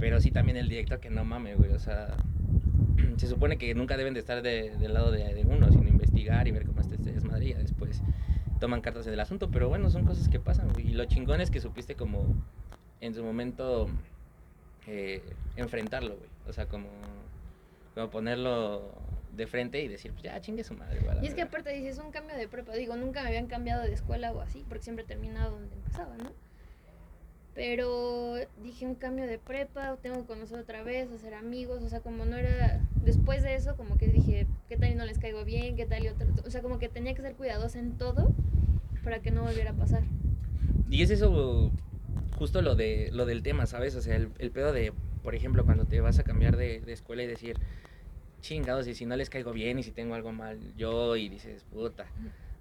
Pero 0.00 0.20
sí 0.20 0.30
también 0.32 0.56
el 0.56 0.68
directo 0.68 1.00
que 1.00 1.10
no 1.10 1.24
mames, 1.24 1.56
güey. 1.58 1.70
O 1.72 1.78
sea, 1.78 2.18
se 3.16 3.28
supone 3.28 3.56
que 3.58 3.74
nunca 3.74 3.96
deben 3.96 4.14
de 4.14 4.20
estar 4.20 4.42
de- 4.42 4.76
del 4.76 4.94
lado 4.94 5.12
de, 5.12 5.32
de 5.34 5.42
uno, 5.44 5.70
sino 5.70 5.88
investigar 5.88 6.48
y 6.48 6.50
ver 6.50 6.66
cómo 6.66 6.80
está 6.80 6.94
este 6.96 7.12
desmadre 7.12 7.46
y 7.46 7.52
después 7.54 8.02
toman 8.62 8.80
cartas 8.80 9.08
en 9.08 9.12
el 9.12 9.20
asunto. 9.20 9.50
Pero 9.50 9.68
bueno, 9.68 9.90
son 9.90 10.06
cosas 10.06 10.28
que 10.28 10.38
pasan. 10.38 10.72
Y 10.78 10.92
lo 10.92 11.04
chingón 11.06 11.40
es 11.40 11.50
que 11.50 11.60
supiste 11.60 11.96
como 11.96 12.24
en 13.00 13.12
su 13.12 13.24
momento 13.24 13.88
eh, 14.86 15.20
enfrentarlo, 15.56 16.16
güey. 16.16 16.30
O 16.46 16.52
sea, 16.52 16.66
como, 16.66 16.88
como 17.94 18.08
ponerlo 18.08 18.92
de 19.32 19.48
frente 19.48 19.82
y 19.82 19.88
decir, 19.88 20.12
pues 20.12 20.22
ya 20.22 20.40
chingue 20.40 20.62
su 20.62 20.74
madre, 20.74 21.00
güey. 21.00 21.16
Y 21.22 21.26
es 21.26 21.34
que 21.34 21.42
verga". 21.42 21.48
aparte 21.48 21.70
dices, 21.72 21.98
un 21.98 22.12
cambio 22.12 22.36
de 22.36 22.46
prepa. 22.46 22.72
Digo, 22.74 22.94
nunca 22.94 23.22
me 23.22 23.28
habían 23.30 23.48
cambiado 23.48 23.82
de 23.82 23.92
escuela 23.92 24.30
o 24.30 24.40
así, 24.40 24.64
porque 24.68 24.84
siempre 24.84 25.04
terminaba 25.04 25.50
donde 25.50 25.74
empezaba, 25.74 26.16
¿no? 26.16 26.30
Pero 27.54 28.34
dije, 28.62 28.86
un 28.86 28.94
cambio 28.94 29.26
de 29.26 29.38
prepa, 29.38 29.96
tengo 30.00 30.20
que 30.22 30.26
conocer 30.26 30.58
otra 30.58 30.82
vez, 30.82 31.10
hacer 31.12 31.34
amigos, 31.34 31.82
o 31.82 31.88
sea, 31.88 32.00
como 32.00 32.24
no 32.24 32.36
era... 32.36 32.80
Después 33.04 33.42
de 33.42 33.54
eso, 33.54 33.76
como 33.76 33.98
que 33.98 34.08
dije, 34.08 34.46
¿qué 34.68 34.76
tal 34.76 34.92
y 34.92 34.94
no 34.94 35.04
les 35.04 35.18
caigo 35.18 35.44
bien? 35.44 35.76
¿Qué 35.76 35.84
tal 35.84 36.02
y 36.04 36.08
otra? 36.08 36.26
O 36.46 36.50
sea, 36.50 36.62
como 36.62 36.78
que 36.78 36.88
tenía 36.88 37.14
que 37.14 37.20
ser 37.20 37.34
cuidadosa 37.34 37.78
en 37.78 37.98
todo 37.98 38.32
para 39.04 39.20
que 39.20 39.30
no 39.30 39.42
volviera 39.42 39.72
a 39.72 39.74
pasar. 39.74 40.02
Y 40.88 41.02
es 41.02 41.10
eso 41.10 41.70
justo 42.38 42.62
lo 42.62 42.74
de 42.74 43.10
lo 43.12 43.26
del 43.26 43.42
tema, 43.42 43.66
¿sabes? 43.66 43.94
O 43.96 44.00
sea, 44.00 44.16
el, 44.16 44.30
el 44.38 44.50
pedo 44.50 44.72
de, 44.72 44.92
por 45.22 45.34
ejemplo, 45.34 45.64
cuando 45.64 45.84
te 45.84 46.00
vas 46.00 46.18
a 46.18 46.22
cambiar 46.22 46.56
de, 46.56 46.80
de 46.80 46.92
escuela 46.92 47.22
y 47.22 47.26
decir, 47.26 47.56
chingados, 48.40 48.86
y 48.86 48.94
si 48.94 49.06
no 49.06 49.16
les 49.16 49.30
caigo 49.30 49.52
bien 49.52 49.78
y 49.78 49.82
si 49.82 49.90
tengo 49.90 50.14
algo 50.14 50.32
mal 50.32 50.58
yo, 50.76 51.16
y 51.16 51.28
dices, 51.28 51.64
puta. 51.64 52.06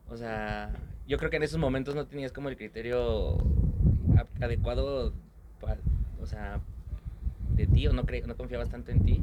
O 0.10 0.18
sea, 0.18 0.74
yo 1.08 1.18
creo 1.18 1.30
que 1.30 1.38
en 1.38 1.44
esos 1.44 1.60
momentos 1.60 1.96
no 1.96 2.06
tenías 2.06 2.32
como 2.32 2.50
el 2.50 2.58
criterio 2.58 3.38
adecuado, 4.40 5.14
o 6.22 6.26
sea, 6.26 6.60
de 7.56 7.68
ti, 7.68 7.88
o 7.88 7.94
no, 7.94 8.04
cre- 8.04 8.26
no 8.26 8.36
confiabas 8.36 8.70
tanto 8.70 8.92
en 8.92 9.04
ti. 9.06 9.22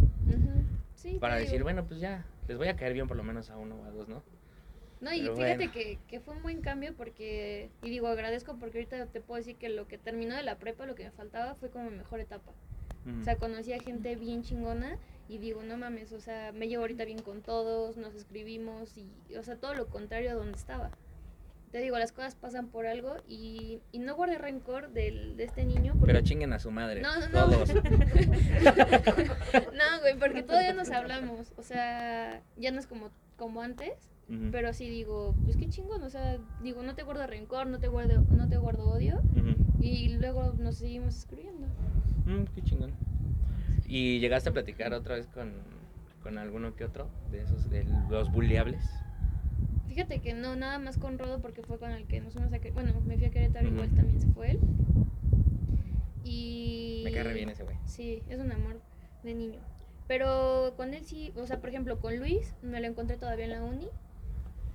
Sí, 0.97 1.17
para 1.21 1.37
digo. 1.37 1.45
decir, 1.47 1.63
bueno, 1.63 1.85
pues 1.87 2.01
ya, 2.01 2.25
les 2.49 2.59
voy 2.59 2.69
a 2.69 2.77
caer 2.77 2.93
bien 2.93 3.07
por 3.07 3.17
lo 3.17 3.23
menos 3.23 3.51
a 3.51 3.57
uno 3.57 3.77
o 3.77 3.85
a 3.85 3.91
dos, 3.91 4.09
¿no? 4.09 4.23
No, 5.01 5.13
y 5.15 5.21
Pero 5.21 5.37
fíjate 5.37 5.57
bueno. 5.59 5.73
que, 5.73 5.99
que 6.09 6.21
fue 6.21 6.35
un 6.35 6.43
buen 6.43 6.61
cambio 6.61 6.93
porque, 6.97 7.71
y 7.83 7.91
digo, 7.91 8.09
agradezco 8.09 8.57
porque 8.59 8.79
ahorita 8.79 9.07
te 9.07 9.21
puedo 9.21 9.39
decir 9.39 9.55
que 9.57 9.69
lo 9.69 9.87
que 9.87 9.97
terminó 9.97 10.35
de 10.35 10.43
la 10.43 10.57
prepa, 10.57 10.87
lo 10.87 10.97
que 10.97 11.05
me 11.05 11.11
faltaba 11.13 11.55
fue 11.55 11.71
como 11.71 11.89
mi 11.91 11.97
mejor 11.97 12.21
etapa. 12.21 12.53
O 13.21 13.25
sea, 13.25 13.37
conocí 13.37 13.73
a 13.73 13.81
gente 13.81 14.17
bien 14.17 14.43
chingona 14.43 14.97
y 15.29 15.39
digo, 15.39 15.63
no 15.63 15.77
mames, 15.77 16.13
o 16.13 16.21
sea, 16.21 16.53
me 16.53 16.69
llevo 16.69 16.83
ahorita 16.83 17.05
bien 17.05 17.23
con 17.23 17.43
todos, 17.43 17.97
nos 17.97 18.15
escribimos 18.15 18.97
y, 18.99 19.07
o 19.37 19.43
sea, 19.43 19.57
todo 19.57 19.75
lo 19.75 19.87
contrario 19.89 20.31
a 20.31 20.35
donde 20.35 20.57
estaba. 20.57 20.91
Te 21.71 21.79
digo, 21.79 21.99
las 21.99 22.13
cosas 22.13 22.35
pasan 22.35 22.69
por 22.69 22.87
algo 22.87 23.17
y, 23.29 23.81
y 23.93 23.99
no 23.99 24.17
guardé 24.17 24.39
rencor 24.39 24.91
del, 24.93 25.37
de 25.37 25.45
este 25.45 25.65
niño. 25.65 25.93
Porque, 25.99 26.15
Pero 26.15 26.25
chinguen 26.25 26.53
a 26.53 26.59
su 26.59 26.71
madre, 26.71 27.03
No, 27.03 27.15
no, 27.21 27.29
no. 27.29 27.51
todos. 27.51 27.75
no, 27.75 27.83
güey, 30.01 30.19
porque 30.19 30.43
todavía 30.43 30.73
nos 30.73 30.91
hablamos. 30.91 31.53
O 31.57 31.63
sea, 31.63 32.43
ya 32.57 32.71
no 32.71 32.81
es 32.81 32.87
como, 32.87 33.11
como 33.37 33.63
antes. 33.63 33.93
Pero 34.53 34.75
sí 34.75 34.91
digo, 34.91 35.35
pues 35.43 35.57
qué 35.57 35.71
chingón, 35.71 36.03
o 36.03 36.11
sea, 36.11 36.37
digo, 36.63 36.83
no 36.83 36.95
te 36.95 37.03
guardo 37.03 37.27
rencor, 37.27 37.67
no 37.67 37.79
te 37.79 37.89
guardo, 37.89 38.21
no 38.29 38.47
te 38.47 38.59
guardo 38.59 38.85
odio. 38.91 39.23
Y 39.81 40.11
luego 40.19 40.53
nos 40.59 40.77
seguimos 40.77 41.17
escribiendo. 41.17 41.67
Mm, 42.27 42.45
qué 42.55 42.63
chingón. 42.63 42.93
¿Y 43.87 44.21
llegaste 44.21 44.51
a 44.51 44.53
platicar 44.53 44.93
otra 44.93 45.15
vez 45.15 45.29
con, 45.29 45.55
con 46.23 46.37
alguno 46.37 46.77
que 46.77 46.85
otro 46.85 47.09
de 47.31 47.41
esos, 47.41 47.71
de 47.71 47.85
los 48.11 48.31
bulleables? 48.31 48.85
Fíjate 49.89 50.21
que 50.21 50.35
no, 50.35 50.57
nada 50.57 50.79
más 50.79 50.99
con 50.99 51.19
Rodo 51.19 51.41
porque 51.41 51.63
fue 51.63 51.79
con 51.79 51.91
el 51.91 52.07
que 52.07 52.21
nos 52.21 52.35
fuimos 52.35 52.53
a 52.53 52.59
Bueno, 52.73 52.93
me 53.07 53.17
fui 53.17 53.27
a 53.27 53.31
Querétaro, 53.31 53.67
igual 53.69 53.91
también 53.91 54.21
se 54.21 54.29
fue 54.29 54.53
él. 54.53 54.61
Y... 56.25 57.03
Me 57.05 57.13
cae 57.13 57.25
re 57.25 57.35
bien 57.35 57.49
ese 57.49 57.65
güey. 57.65 57.77
Sí, 57.85 58.23
es 58.29 58.39
un 58.39 58.53
amor 58.53 58.81
de 59.23 59.35
niño. 59.35 59.61
Pero 60.07 60.75
con 60.77 60.95
él 60.95 61.05
sí, 61.05 61.33
o 61.37 61.47
sea, 61.47 61.61
por 61.61 61.69
ejemplo, 61.69 62.01
con 62.01 62.17
Luis 62.17 62.55
me 62.63 62.81
lo 62.81 62.87
encontré 62.87 63.17
todavía 63.17 63.45
en 63.45 63.51
la 63.53 63.63
uni. 63.63 63.89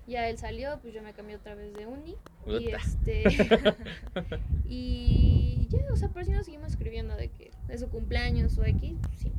Ya 0.07 0.27
él 0.29 0.37
salió, 0.37 0.79
pues 0.81 0.93
yo 0.93 1.01
me 1.01 1.13
cambié 1.13 1.35
otra 1.37 1.55
vez 1.55 1.73
de 1.73 1.87
uni. 1.87 2.15
Y 2.45 2.69
este. 2.69 3.23
y 4.67 5.67
ya, 5.69 5.79
o 5.91 5.95
sea, 5.95 6.09
pero 6.09 6.25
sí 6.25 6.31
nos 6.31 6.45
seguimos 6.45 6.69
escribiendo 6.69 7.15
de 7.15 7.29
que 7.29 7.51
de 7.67 7.77
su 7.77 7.89
cumpleaños 7.89 8.57
o 8.57 8.65
X, 8.65 8.97
sí, 9.15 9.31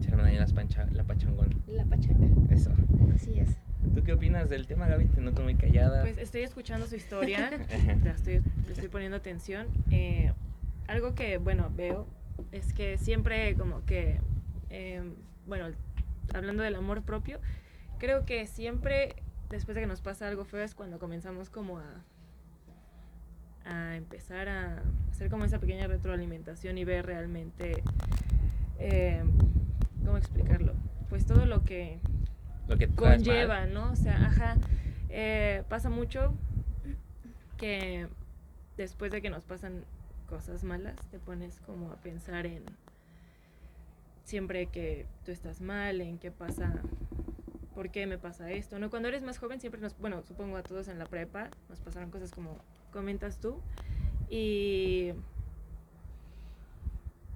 Se 0.00 0.14
ahí 0.14 0.36
las 0.36 0.52
pancha, 0.52 0.86
la 0.92 1.04
pachangón. 1.04 1.62
la 1.66 1.84
pachanga. 1.84 2.26
Eso. 2.52 2.70
Así 3.14 3.38
es. 3.38 3.56
¿Tú 3.94 4.02
qué 4.04 4.12
opinas 4.12 4.48
del 4.50 4.66
tema, 4.66 4.86
Gaby? 4.86 5.06
Te 5.06 5.20
noto 5.20 5.42
muy 5.42 5.54
callada. 5.54 6.02
Pues 6.02 6.18
estoy 6.18 6.42
escuchando 6.42 6.86
su 6.86 6.96
historia, 6.96 7.50
la 8.04 8.12
estoy, 8.12 8.40
le 8.66 8.72
estoy 8.72 8.88
poniendo 8.88 9.16
atención. 9.16 9.66
Eh, 9.90 10.32
algo 10.86 11.14
que, 11.14 11.38
bueno, 11.38 11.72
veo 11.74 12.06
es 12.52 12.72
que 12.72 12.98
siempre 12.98 13.54
como 13.56 13.84
que, 13.86 14.20
eh, 14.68 15.02
bueno, 15.46 15.66
hablando 16.34 16.62
del 16.62 16.74
amor 16.74 17.02
propio, 17.02 17.40
creo 17.98 18.24
que 18.24 18.46
siempre 18.46 19.16
después 19.48 19.74
de 19.74 19.80
que 19.80 19.86
nos 19.86 20.00
pasa 20.00 20.28
algo 20.28 20.44
feo 20.44 20.62
es 20.62 20.74
cuando 20.74 20.98
comenzamos 20.98 21.50
como 21.50 21.78
a, 21.78 22.04
a 23.64 23.96
empezar 23.96 24.48
a 24.48 24.82
hacer 25.10 25.30
como 25.30 25.44
esa 25.44 25.58
pequeña 25.58 25.86
retroalimentación 25.86 26.78
y 26.78 26.84
ver 26.84 27.06
realmente, 27.06 27.82
eh, 28.78 29.22
¿cómo 30.04 30.16
explicarlo? 30.16 30.74
Pues 31.08 31.26
todo 31.26 31.46
lo 31.46 31.64
que 31.64 31.98
Lo 32.70 32.78
que 32.78 32.86
conlleva, 32.86 33.66
¿no? 33.66 33.90
O 33.90 33.96
sea, 33.96 34.14
ajá, 34.26 34.56
eh, 35.08 35.64
pasa 35.68 35.90
mucho 35.90 36.32
que 37.56 38.06
después 38.76 39.10
de 39.10 39.20
que 39.20 39.28
nos 39.28 39.44
pasan 39.44 39.84
cosas 40.28 40.62
malas, 40.62 40.94
te 41.10 41.18
pones 41.18 41.58
como 41.66 41.90
a 41.90 41.96
pensar 41.96 42.46
en 42.46 42.62
siempre 44.22 44.66
que 44.66 45.06
tú 45.24 45.32
estás 45.32 45.60
mal, 45.60 46.00
en 46.00 46.18
qué 46.18 46.30
pasa, 46.30 46.72
por 47.74 47.90
qué 47.90 48.06
me 48.06 48.18
pasa 48.18 48.52
esto, 48.52 48.78
¿no? 48.78 48.88
Cuando 48.88 49.08
eres 49.08 49.24
más 49.24 49.38
joven 49.38 49.60
siempre 49.60 49.80
nos, 49.80 49.98
bueno, 49.98 50.22
supongo 50.22 50.56
a 50.56 50.62
todos 50.62 50.86
en 50.86 51.00
la 51.00 51.06
prepa, 51.06 51.50
nos 51.68 51.80
pasaron 51.80 52.12
cosas 52.12 52.30
como 52.30 52.56
comentas 52.92 53.40
tú 53.40 53.60
y 54.28 55.10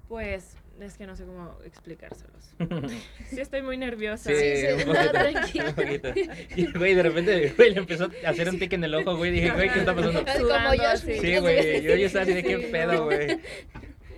pues 0.07 0.55
es 0.79 0.97
que 0.97 1.05
no 1.07 1.15
sé 1.15 1.25
cómo 1.25 1.57
explicárselos. 1.65 2.53
Sí 3.29 3.39
estoy 3.41 3.61
muy 3.61 3.77
nerviosa. 3.77 4.29
Sí, 4.29 4.35
Sí, 4.35 4.55
sí, 4.57 4.67
un 4.73 4.79
no, 4.79 4.85
poquito, 4.93 5.11
tranquila. 5.11 5.69
un 5.69 5.75
poquito. 5.75 6.13
Y, 6.55 6.77
güey, 6.77 6.93
de 6.95 7.03
repente, 7.03 7.53
güey, 7.57 7.73
le 7.73 7.79
empezó 7.79 8.09
a 8.25 8.29
hacer 8.29 8.49
un 8.49 8.59
tic 8.59 8.73
en 8.73 8.83
el 8.83 8.95
ojo, 8.95 9.15
güey. 9.17 9.31
Dije, 9.31 9.51
güey, 9.51 9.71
¿qué 9.71 9.79
está 9.79 9.95
pasando? 9.95 10.23
Como 10.25 10.73
yo. 10.73 10.97
Sí, 10.97 11.37
güey, 11.39 11.81
yo, 11.81 11.95
yo 11.95 12.05
estaba 12.05 12.23
así 12.23 12.33
de 12.33 12.43
qué 12.43 12.57
pedo, 12.59 12.93
no. 12.93 13.03
güey. 13.05 13.39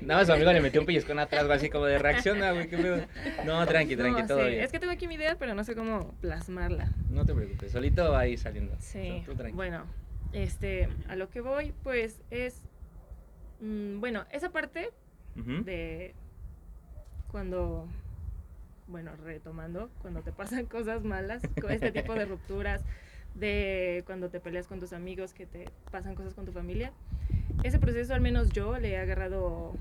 Nada 0.02 0.22
más 0.22 0.28
su 0.28 0.34
amigo 0.34 0.54
le 0.54 0.62
metió 0.62 0.80
un 0.80 0.86
pellizcón 0.88 1.20
atrás, 1.20 1.46
güey, 1.46 1.58
así 1.58 1.70
como 1.70 1.86
de 1.86 2.00
reacciona, 2.00 2.52
güey, 2.54 2.70
qué 2.70 2.78
pedo. 2.78 3.06
No, 3.46 3.66
tranqui, 3.68 3.96
tranqui, 3.98 4.22
No, 4.22 4.28
todo 4.28 4.44
sí, 4.44 4.50
bien. 4.52 4.64
Es 4.64 4.72
que 4.72 4.80
tengo 4.80 4.94
aquí 4.94 5.08
mi 5.08 5.16
idea, 5.16 5.36
pero 5.38 5.54
no 5.54 5.64
sé 5.66 5.76
cómo 5.76 6.16
plasmarla. 6.22 6.90
No 7.10 7.26
te 7.26 7.34
preocupes, 7.34 7.72
solito 7.72 8.12
va 8.12 8.20
a 8.22 8.28
ir 8.28 8.38
saliendo. 8.40 8.74
Sí, 8.80 9.24
Tú 9.26 9.36
tranqui. 9.36 9.56
bueno, 9.56 9.86
este, 10.34 10.88
a 11.10 11.16
lo 11.18 11.30
que 11.30 11.42
voy, 11.42 11.74
pues 11.84 12.22
es, 12.30 12.62
mm, 13.60 14.00
bueno, 14.00 14.26
esa 14.32 14.50
parte 14.52 14.92
de 15.36 16.16
cuando, 17.38 17.86
bueno, 18.88 19.12
retomando, 19.24 19.92
cuando 20.02 20.24
te 20.24 20.32
pasan 20.32 20.66
cosas 20.76 21.04
malas, 21.04 21.44
con 21.62 21.70
este 21.70 21.92
tipo 21.92 22.16
de 22.16 22.26
rupturas, 22.26 22.82
de 23.36 24.02
cuando 24.08 24.32
te 24.32 24.40
peleas 24.40 24.66
con 24.66 24.80
tus 24.80 24.92
amigos, 24.92 25.36
que 25.36 25.46
te 25.46 25.70
pasan 25.92 26.16
cosas 26.16 26.34
con 26.34 26.46
tu 26.46 26.52
familia, 26.52 26.94
ese 27.62 27.78
proceso 27.78 28.16
al 28.16 28.22
menos 28.22 28.50
yo 28.50 28.80
le 28.80 28.94
he 28.94 28.98
agarrado, 28.98 29.76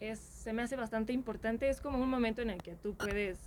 es, 0.00 0.18
se 0.18 0.52
me 0.52 0.62
hace 0.62 0.74
bastante 0.74 1.12
importante, 1.12 1.68
es 1.68 1.80
como 1.80 1.98
un 1.98 2.10
momento 2.10 2.42
en 2.42 2.50
el 2.50 2.60
que 2.60 2.74
tú 2.74 2.94
puedes... 2.96 3.38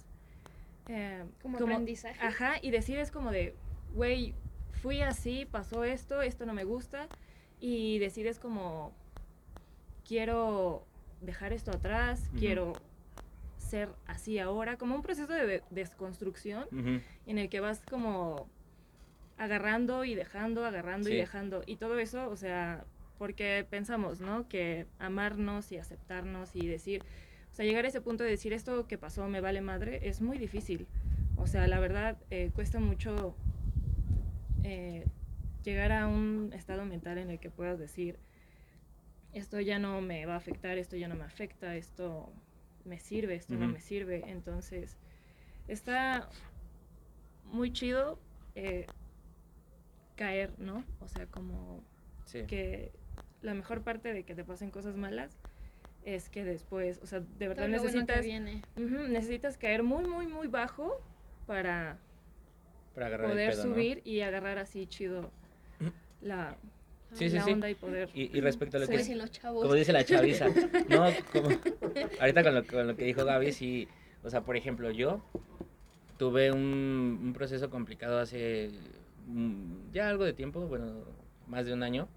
eh, 0.88 1.26
Como 1.42 1.58
aprendizaje. 1.58 2.18
Ajá, 2.26 2.54
y 2.62 2.72
decides 2.72 3.12
como 3.12 3.32
de, 3.32 3.54
güey, 3.94 4.34
fui 4.72 5.02
así, 5.02 5.46
pasó 5.46 5.84
esto, 5.84 6.22
esto 6.22 6.46
no 6.46 6.54
me 6.54 6.64
gusta, 6.64 7.10
y 7.60 8.00
decides 8.00 8.40
como, 8.40 8.94
quiero 10.08 10.86
dejar 11.22 11.54
esto 11.54 11.72
atrás, 11.72 12.30
quiero 12.38 12.74
ser 13.58 13.90
así 14.06 14.38
ahora, 14.40 14.78
como 14.78 14.96
un 14.96 15.02
proceso 15.02 15.32
de, 15.34 15.46
de- 15.48 15.64
desconstrucción 15.72 16.66
en 17.26 17.38
el 17.38 17.50
que 17.50 17.60
vas 17.60 17.82
como 17.90 18.48
agarrando 19.38 20.06
y 20.06 20.16
dejando, 20.16 20.66
agarrando 20.66 21.08
Sí. 21.10 21.16
y 21.16 21.18
dejando, 21.18 21.64
y 21.66 21.76
todo 21.78 21.98
eso, 22.00 22.30
o 22.30 22.36
sea, 22.38 22.86
porque 23.18 23.66
pensamos, 23.70 24.20
¿no? 24.22 24.48
Que 24.48 24.86
amarnos 25.00 25.72
y 25.72 25.78
aceptarnos 25.78 26.56
y 26.56 26.68
decir, 26.68 27.02
o 27.52 27.56
sea, 27.56 27.66
llegar 27.66 27.86
a 27.86 27.88
ese 27.88 28.02
punto 28.02 28.24
de 28.24 28.30
decir 28.30 28.54
esto 28.54 28.88
que 28.88 28.98
pasó 28.98 29.28
me 29.28 29.42
vale 29.42 29.62
madre, 29.62 30.08
es 30.08 30.22
muy 30.22 30.38
difícil. 30.38 30.88
O 31.38 31.48
sea, 31.48 31.68
la 31.68 31.80
verdad, 31.80 32.18
eh, 32.30 32.52
cuesta 32.54 32.80
mucho 32.80 33.36
eh, 34.64 35.06
llegar 35.64 35.92
a 35.92 36.08
un 36.08 36.52
estado 36.54 36.86
mental 36.86 37.18
en 37.18 37.30
el 37.30 37.40
que 37.40 37.50
puedas 37.50 37.80
decir, 37.80 38.18
esto 39.36 39.60
ya 39.60 39.80
no 39.80 40.02
me 40.02 40.26
va 40.26 40.34
a 40.34 40.38
afectar, 40.38 40.78
esto 40.78 40.96
ya 40.96 41.08
no 41.10 41.16
me 41.16 41.26
afecta, 41.26 41.76
esto 41.76 42.32
me 42.86 43.00
sirve, 43.00 43.36
esto 43.36 43.56
no 43.56 43.68
me 43.68 43.82
sirve. 43.82 44.24
Entonces, 44.28 44.96
está 45.68 46.30
muy 47.44 47.74
chido 47.74 48.18
eh, 48.56 48.88
caer, 50.16 50.58
¿no? 50.58 50.86
O 51.02 51.08
sea, 51.08 51.26
como 51.26 51.84
Sí. 52.26 52.44
que 52.48 52.92
la 53.42 53.54
mejor 53.54 53.82
parte 53.82 54.14
de 54.14 54.24
que 54.24 54.36
te 54.36 54.44
pasen 54.46 54.72
cosas 54.72 54.96
malas 54.96 55.38
es 56.06 56.30
que 56.30 56.46
después, 56.46 57.00
o 57.04 57.06
sea, 57.06 57.20
de 57.20 57.48
verdad 57.50 57.68
Todo 57.70 57.82
bueno 57.84 58.06
necesitas, 58.06 58.26
necesitas 58.78 59.58
caer 59.58 59.84
muy, 59.84 60.06
muy, 60.06 60.28
muy 60.28 60.48
bajo 60.48 61.02
para 61.46 61.98
poder 62.94 63.54
subir 63.54 64.02
y 64.06 64.22
agarrar 64.22 64.60
así 64.60 64.88
chido 64.88 65.30
la, 66.22 66.58
Sí, 67.14 67.30
sí, 67.30 67.38
la 67.38 67.44
sí. 67.44 67.52
onda 67.54 67.70
y 67.70 67.76
poder... 67.76 68.10
Y, 68.14 68.38
y 68.38 68.42
respecto 68.42 68.78
a 68.78 68.80
lo 68.82 68.86
Como 68.88 68.98
que 68.98 69.04
dicen 69.04 69.18
los 69.18 69.32
chavos. 69.32 69.62
como 69.64 69.74
dice 69.74 69.94
la 69.94 70.04
chaviza, 70.04 70.48
no, 70.90 71.06
como 71.32 71.50
ahorita 72.20 72.44
con 72.44 72.56
lo, 72.56 72.66
con 72.66 72.88
lo 72.88 72.96
que 72.96 73.06
dijo 73.06 73.24
Gaby, 73.24 73.52
sí, 73.54 73.88
o 74.24 74.30
sea, 74.30 74.42
por 74.42 74.58
ejemplo, 74.58 74.92
yo 74.92 75.24
tuve 76.18 76.52
un, 76.52 77.20
un 77.24 77.34
proceso 77.34 77.70
complicado 77.70 78.20
hace 78.20 78.72
mm, 79.28 79.92
ya 79.94 80.10
algo 80.10 80.26
de 80.26 80.34
tiempo, 80.34 80.62
bueno, 80.68 81.06
más 81.48 81.66
de 81.66 81.74
un 81.74 81.84
año, 81.84 82.08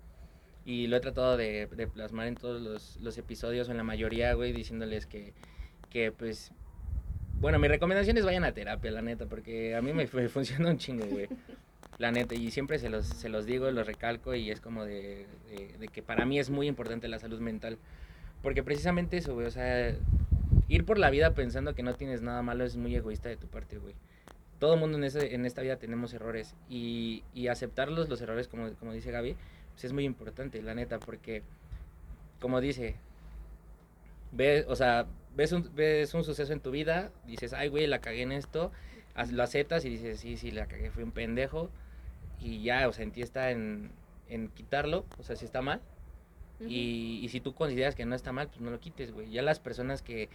y 0.64 0.86
lo 0.86 0.96
he 0.96 1.00
tratado 1.00 1.36
de, 1.36 1.66
de 1.66 1.86
plasmar 1.86 2.26
en 2.26 2.34
todos 2.34 2.60
los, 2.60 2.96
los 3.00 3.16
episodios, 3.18 3.68
o 3.68 3.70
en 3.70 3.76
la 3.76 3.84
mayoría, 3.84 4.32
güey, 4.34 4.52
diciéndoles 4.52 5.06
que, 5.06 5.32
que, 5.90 6.12
pues, 6.12 6.52
bueno, 7.40 7.58
mi 7.58 7.68
recomendación 7.68 8.18
es 8.18 8.24
vayan 8.24 8.44
a 8.44 8.52
terapia, 8.52 8.90
la 8.90 9.02
neta, 9.02 9.26
porque 9.26 9.74
a 9.76 9.82
mí 9.82 9.92
me, 9.92 10.08
me 10.12 10.28
funciona 10.28 10.70
un 10.70 10.78
chingo, 10.78 11.06
güey. 11.06 11.28
La 11.98 12.12
neta, 12.12 12.34
y 12.36 12.50
siempre 12.52 12.78
se 12.78 12.88
los, 12.90 13.06
se 13.06 13.28
los 13.28 13.44
digo, 13.44 13.70
los 13.72 13.86
recalco, 13.86 14.34
y 14.34 14.50
es 14.50 14.60
como 14.60 14.84
de, 14.84 15.26
de- 15.80 15.88
que 15.88 16.02
para 16.02 16.24
mí 16.26 16.38
es 16.38 16.48
muy 16.50 16.68
importante 16.68 17.08
la 17.08 17.18
salud 17.18 17.40
mental. 17.40 17.76
Porque 18.42 18.62
precisamente 18.62 19.16
eso, 19.16 19.34
güey, 19.34 19.46
o 19.46 19.50
sea, 19.50 19.94
ir 20.68 20.84
por 20.84 20.98
la 20.98 21.10
vida 21.10 21.34
pensando 21.34 21.74
que 21.74 21.82
no 21.82 21.94
tienes 21.94 22.22
nada 22.22 22.40
malo 22.42 22.64
es 22.64 22.76
muy 22.76 22.94
egoísta 22.94 23.28
de 23.28 23.36
tu 23.36 23.48
parte, 23.48 23.78
güey. 23.78 23.94
Todo 24.60 24.76
mundo 24.76 24.96
en, 24.98 25.04
ese- 25.04 25.34
en 25.34 25.44
esta 25.44 25.62
vida 25.62 25.76
tenemos 25.76 26.14
errores, 26.14 26.54
y, 26.68 27.24
y 27.34 27.48
aceptarlos, 27.48 28.08
los 28.08 28.20
errores, 28.20 28.46
como, 28.48 28.70
como 28.74 28.92
dice 28.92 29.10
Gaby, 29.10 29.36
pues 29.72 29.84
es 29.84 29.92
muy 29.92 30.04
importante, 30.04 30.62
la 30.62 30.74
neta, 30.74 30.98
porque, 31.00 31.42
como 32.40 32.60
dice, 32.60 32.94
ves, 34.32 34.64
o 34.68 34.76
sea, 34.76 35.06
ves 35.36 35.52
un, 35.52 35.68
ves 35.74 36.14
un 36.14 36.24
suceso 36.24 36.52
en 36.52 36.60
tu 36.60 36.70
vida, 36.70 37.10
dices, 37.26 37.52
ay, 37.52 37.68
güey, 37.68 37.86
la 37.86 38.00
cagué 38.00 38.22
en 38.22 38.32
esto, 38.32 38.72
lo 39.32 39.42
aceptas 39.42 39.84
y 39.84 39.90
dices, 39.90 40.20
sí, 40.20 40.36
sí, 40.36 40.50
la 40.50 40.66
cagué, 40.66 40.90
fui 40.90 41.02
un 41.02 41.12
pendejo, 41.12 41.70
y 42.40 42.62
ya, 42.62 42.88
o 42.88 42.92
sea, 42.92 43.04
en 43.04 43.12
ti 43.12 43.22
está 43.22 43.50
en, 43.50 43.90
en 44.28 44.48
quitarlo, 44.48 45.04
o 45.18 45.22
sea, 45.22 45.36
si 45.36 45.44
está 45.44 45.62
mal, 45.62 45.80
Ujú. 46.60 46.68
y, 46.70 47.20
y 47.22 47.28
si 47.28 47.40
tú 47.40 47.54
consideras 47.54 47.94
que 47.94 48.04
no 48.04 48.14
está 48.14 48.32
mal, 48.32 48.48
pues 48.48 48.60
no 48.60 48.70
lo 48.70 48.80
quites, 48.80 49.12
güey. 49.12 49.30
Ya 49.30 49.42
las 49.42 49.60
personas 49.60 50.02
que, 50.02 50.28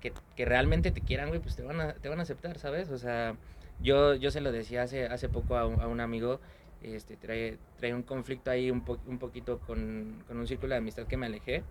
que, 0.00 0.12
que 0.36 0.44
realmente 0.44 0.90
te 0.90 1.00
quieran, 1.00 1.28
güey, 1.28 1.40
pues 1.40 1.56
te 1.56 1.62
van 1.62 1.80
a, 1.80 1.94
te 1.94 2.08
van 2.08 2.18
a 2.20 2.22
aceptar, 2.22 2.58
¿sabes? 2.58 2.90
O 2.90 2.98
sea, 2.98 3.36
yo, 3.80 4.14
yo 4.14 4.30
se 4.30 4.40
lo 4.40 4.52
decía 4.52 4.82
hace, 4.82 5.06
hace 5.06 5.28
poco 5.28 5.56
a 5.56 5.66
un, 5.66 5.80
a 5.80 5.86
un 5.88 6.00
amigo, 6.00 6.40
este, 6.82 7.16
trae, 7.16 7.58
trae 7.78 7.94
un 7.94 8.02
conflicto 8.02 8.50
ahí 8.50 8.70
un, 8.70 8.82
po- 8.84 8.98
un 9.06 9.18
poquito 9.18 9.58
con, 9.60 10.22
con 10.26 10.38
un 10.38 10.46
círculo 10.46 10.74
de 10.74 10.78
amistad 10.78 11.06
que 11.06 11.16
me 11.16 11.26
alejé, 11.26 11.62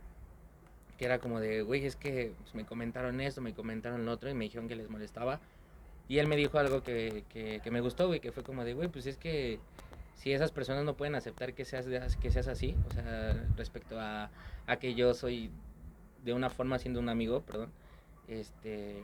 que 0.98 1.06
era 1.06 1.20
como 1.20 1.40
de, 1.40 1.64
güey, 1.64 1.86
es 1.86 1.96
que 1.96 2.32
pues, 2.42 2.54
me 2.56 2.66
comentaron 2.66 3.22
esto, 3.22 3.42
me 3.42 3.54
comentaron 3.54 4.06
lo 4.06 4.12
otro 4.12 4.30
y 4.30 4.34
me 4.34 4.46
dijeron 4.46 4.68
que 4.68 4.76
les 4.76 4.90
molestaba. 4.90 5.40
Y 6.12 6.20
él 6.20 6.28
me 6.28 6.36
dijo 6.36 6.60
algo 6.60 6.84
que, 6.84 7.24
que, 7.30 7.62
que 7.64 7.72
me 7.72 7.80
gustó, 7.80 8.08
güey, 8.08 8.20
que 8.20 8.34
fue 8.34 8.44
como 8.44 8.66
de, 8.66 8.74
güey, 8.74 8.90
pues 8.90 9.06
es 9.06 9.16
que 9.16 9.60
si 10.16 10.34
esas 10.34 10.52
personas 10.52 10.84
no 10.84 10.98
pueden 10.98 11.16
aceptar 11.16 11.54
que 11.54 11.64
seas, 11.64 11.88
que 12.18 12.32
seas 12.32 12.50
así, 12.50 12.76
o 12.90 12.94
sea, 12.94 13.46
respecto 13.56 13.98
a, 13.98 14.30
a 14.68 14.76
que 14.76 14.94
yo 14.94 15.14
soy 15.14 15.52
de 16.26 16.34
una 16.34 16.50
forma 16.50 16.80
siendo 16.80 17.00
un 17.00 17.08
amigo, 17.08 17.44
perdón, 17.44 17.70
este, 18.28 19.02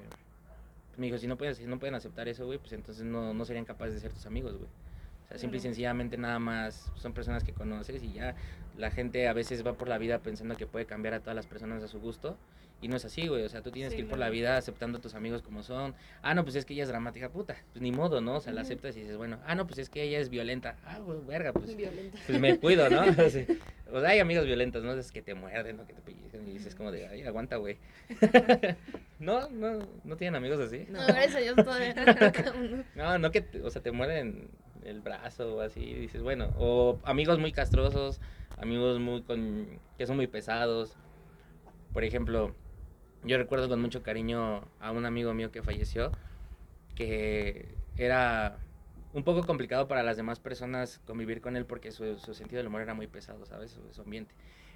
me 0.98 1.06
dijo, 1.06 1.18
si 1.18 1.28
no 1.28 1.38
pueden, 1.38 1.56
si 1.56 1.66
no 1.66 1.80
pueden 1.80 1.96
aceptar 1.96 2.28
eso, 2.28 2.46
güey, 2.46 2.60
pues 2.60 2.74
entonces 2.74 3.06
no, 3.06 3.34
no 3.34 3.46
serían 3.46 3.64
capaces 3.64 3.94
de 3.94 4.02
ser 4.02 4.12
tus 4.12 4.26
amigos, 4.26 4.58
güey. 4.58 4.68
O 4.68 5.28
sea, 5.30 5.38
simple 5.38 5.60
y 5.60 5.62
sencillamente 5.62 6.18
nada 6.18 6.40
más 6.40 6.92
son 6.96 7.14
personas 7.14 7.46
que 7.46 7.54
conoces 7.54 8.04
y 8.04 8.12
ya 8.12 8.36
la 8.76 8.92
gente 8.92 9.30
a 9.30 9.34
veces 9.34 9.66
va 9.66 9.78
por 9.78 9.88
la 9.88 9.98
vida 9.98 10.20
pensando 10.20 10.58
que 10.58 10.68
puede 10.68 10.86
cambiar 10.86 11.14
a 11.14 11.22
todas 11.22 11.38
las 11.38 11.48
personas 11.48 11.82
a 11.84 11.88
su 11.88 12.02
gusto. 12.02 12.36
Y 12.79 12.88
no 12.89 12.96
es 12.96 13.05
así, 13.05 13.27
güey. 13.27 13.43
O 13.43 13.50
sea, 13.50 13.62
tú 13.63 13.72
tienes 13.72 13.91
Sí, 13.91 13.98
que 13.98 14.03
ir 14.03 14.07
por 14.10 14.19
la 14.19 14.29
vida 14.29 14.55
aceptando 14.55 15.00
a 15.00 15.01
tus 15.01 15.15
amigos 15.15 15.41
como 15.41 15.63
son. 15.63 15.96
Ah, 16.22 16.36
no, 16.36 16.43
pues 16.43 16.55
es 16.55 16.63
que 16.65 16.74
ella 16.75 16.84
es 16.84 16.89
dramática, 16.89 17.29
puta. 17.29 17.57
Pues 17.74 17.81
ni 17.81 17.91
modo, 17.91 18.22
¿no? 18.22 18.36
O 18.36 18.39
sea, 18.39 18.53
la 18.53 18.62
aceptas 18.62 18.96
y 18.96 19.00
dices, 19.01 19.17
bueno, 19.17 19.39
ah, 19.48 19.55
no, 19.55 19.65
pues 19.65 19.79
es 19.79 19.89
que 19.89 20.03
ella 20.03 20.19
es 20.19 20.29
violenta. 20.29 20.77
Ah, 20.86 21.00
güey, 21.00 21.19
verga, 21.25 21.53
pues 21.53 21.75
Violenta. 21.75 22.17
pues 22.27 22.39
me 22.39 22.60
cuido, 22.60 22.88
¿no? 22.89 23.01
O 23.27 23.29
sea, 23.29 23.46
o 23.91 24.01
sea, 24.01 24.10
hay 24.10 24.19
amigos 24.19 24.46
violentos, 24.46 24.84
¿no? 24.84 24.91
Es 24.93 25.12
que 25.12 25.22
te 25.22 25.34
muerden 25.34 25.79
o 25.79 25.88
que 25.88 25.93
te 25.93 26.01
pellizcan 26.01 26.48
y 26.48 26.51
dices 26.51 26.75
como 26.75 26.91
de, 26.91 27.07
ay, 27.07 27.24
aguanta, 27.24 27.55
güey. 27.55 27.77
no, 29.19 29.50
no, 29.50 29.79
no 30.03 30.17
tienen 30.17 30.36
amigos 30.36 30.60
así. 30.60 30.86
No, 30.89 31.00
gracias 31.07 31.36
a 31.36 31.39
Dios 31.39 31.55
todavía 31.55 31.93
no. 31.96 32.84
No, 32.96 33.17
no 33.17 33.31
que, 33.31 33.41
te- 33.41 33.62
o 33.63 33.69
sea, 33.69 33.81
te 33.81 33.91
muerden 33.91 34.50
el 34.84 35.01
brazo 35.01 35.55
o 35.55 35.62
así, 35.62 35.79
y 35.81 35.93
dices, 35.96 36.22
bueno, 36.22 36.53
o 36.57 37.00
amigos 37.03 37.39
muy 37.39 37.51
castrosos, 37.51 38.22
amigos 38.57 39.00
muy 39.00 39.22
con, 39.24 39.67
que 39.98 40.05
son 40.05 40.15
muy 40.17 40.27
pesados. 40.27 40.96
Por 41.93 42.03
ejemplo, 42.03 42.53
yo 43.24 43.38
recuerdo 43.38 43.68
con 43.70 43.82
mucho 43.82 44.04
cariño 44.04 44.68
a 44.80 44.92
un 44.92 45.06
amigo 45.06 45.34
mío 45.34 45.52
que 45.52 45.62
falleció, 45.64 46.12
que 46.96 47.68
era 47.98 48.58
un 49.14 49.24
poco 49.24 49.46
complicado 49.46 49.88
para 49.88 50.04
las 50.04 50.18
demás 50.18 50.40
personas 50.40 51.00
convivir 51.06 51.42
con 51.42 51.56
él 51.56 51.66
porque 51.66 51.92
su, 51.92 52.18
su 52.20 52.34
sentido 52.34 52.58
del 52.58 52.68
humor 52.68 52.82
era 52.82 52.94
muy 52.94 53.08
pesado, 53.08 53.46
¿sabes? 53.46 53.72
Su, 53.72 53.82
su 53.94 54.02
ambiente. 54.02 54.34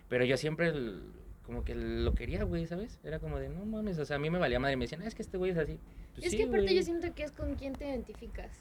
Pero 0.09 0.25
yo 0.25 0.37
siempre 0.37 0.69
el- 0.69 1.03
como 1.45 1.63
que 1.63 1.75
lo 1.75 2.13
quería, 2.13 2.43
güey, 2.43 2.65
¿sabes? 2.67 2.99
Era 3.03 3.19
como 3.19 3.37
de, 3.39 3.49
no 3.49 3.65
mames, 3.65 3.97
o 3.99 4.05
sea, 4.05 4.17
a 4.17 4.19
mí 4.19 4.29
me 4.29 4.37
valía 4.39 4.59
madre. 4.59 4.77
Me 4.77 4.85
decían, 4.85 5.01
"Ah, 5.01 5.07
es 5.07 5.15
que 5.15 5.21
este 5.21 5.37
güey 5.37 5.51
es 5.51 5.57
así. 5.57 5.79
Pues 6.13 6.25
es 6.27 6.31
sí, 6.31 6.37
que 6.37 6.43
aparte 6.43 6.65
güey. 6.65 6.75
yo 6.75 6.83
siento 6.83 7.13
que 7.13 7.23
es 7.23 7.31
con 7.31 7.55
quien 7.55 7.73
te 7.73 7.87
identificas. 7.87 8.51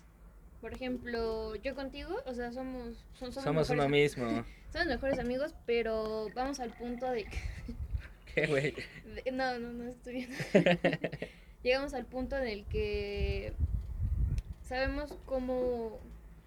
Por 0.61 0.73
ejemplo, 0.75 1.55
yo 1.57 1.75
contigo, 1.75 2.11
o 2.27 2.35
sea, 2.35 2.53
somos, 2.53 3.05
son- 3.15 3.33
somos, 3.33 3.45
Somos 3.45 3.71
uno 3.71 3.89
mismo. 3.89 4.25
somos 4.73 4.87
mejores 4.89 5.19
amigos, 5.19 5.55
pero 5.67 6.29
vamos 6.35 6.59
al 6.61 6.71
punto 6.71 7.07
de, 7.11 7.27
No, 9.33 9.59
no, 9.59 9.73
no 9.73 9.89
estoy 9.89 10.15
viendo. 10.15 10.37
Llegamos 11.63 11.95
al 11.95 12.07
punto 12.07 12.37
en 12.37 12.47
el 12.47 12.65
que 12.67 13.53
sabemos 14.63 15.15
cómo, 15.27 15.99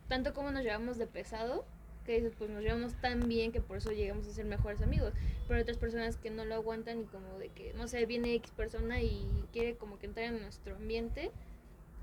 tanto 0.08 0.34
cómo 0.34 0.52
nos 0.52 0.64
llevamos 0.64 0.98
de 0.98 1.08
pesado, 1.08 1.66
que 2.06 2.16
dices, 2.16 2.34
pues 2.38 2.50
nos 2.50 2.62
llevamos 2.64 2.94
tan 2.96 3.28
bien 3.28 3.52
que 3.52 3.62
por 3.62 3.78
eso 3.78 3.92
llegamos 3.92 4.28
a 4.28 4.32
ser 4.32 4.46
mejores 4.46 4.82
amigos. 4.82 5.14
Pero 5.48 5.56
hay 5.58 5.62
otras 5.62 5.78
personas 5.78 6.18
que 6.18 6.30
no 6.30 6.46
lo 6.46 6.56
aguantan 6.56 7.02
y 7.02 7.06
como 7.06 7.38
de 7.38 7.50
que, 7.50 7.74
no 7.74 7.88
sé, 7.88 8.06
viene 8.06 8.34
X 8.36 8.52
persona 8.52 9.02
y 9.02 9.46
quiere 9.52 9.76
como 9.76 10.00
que 10.00 10.08
entrar 10.08 10.28
en 10.28 10.42
nuestro 10.42 10.76
ambiente, 10.76 11.32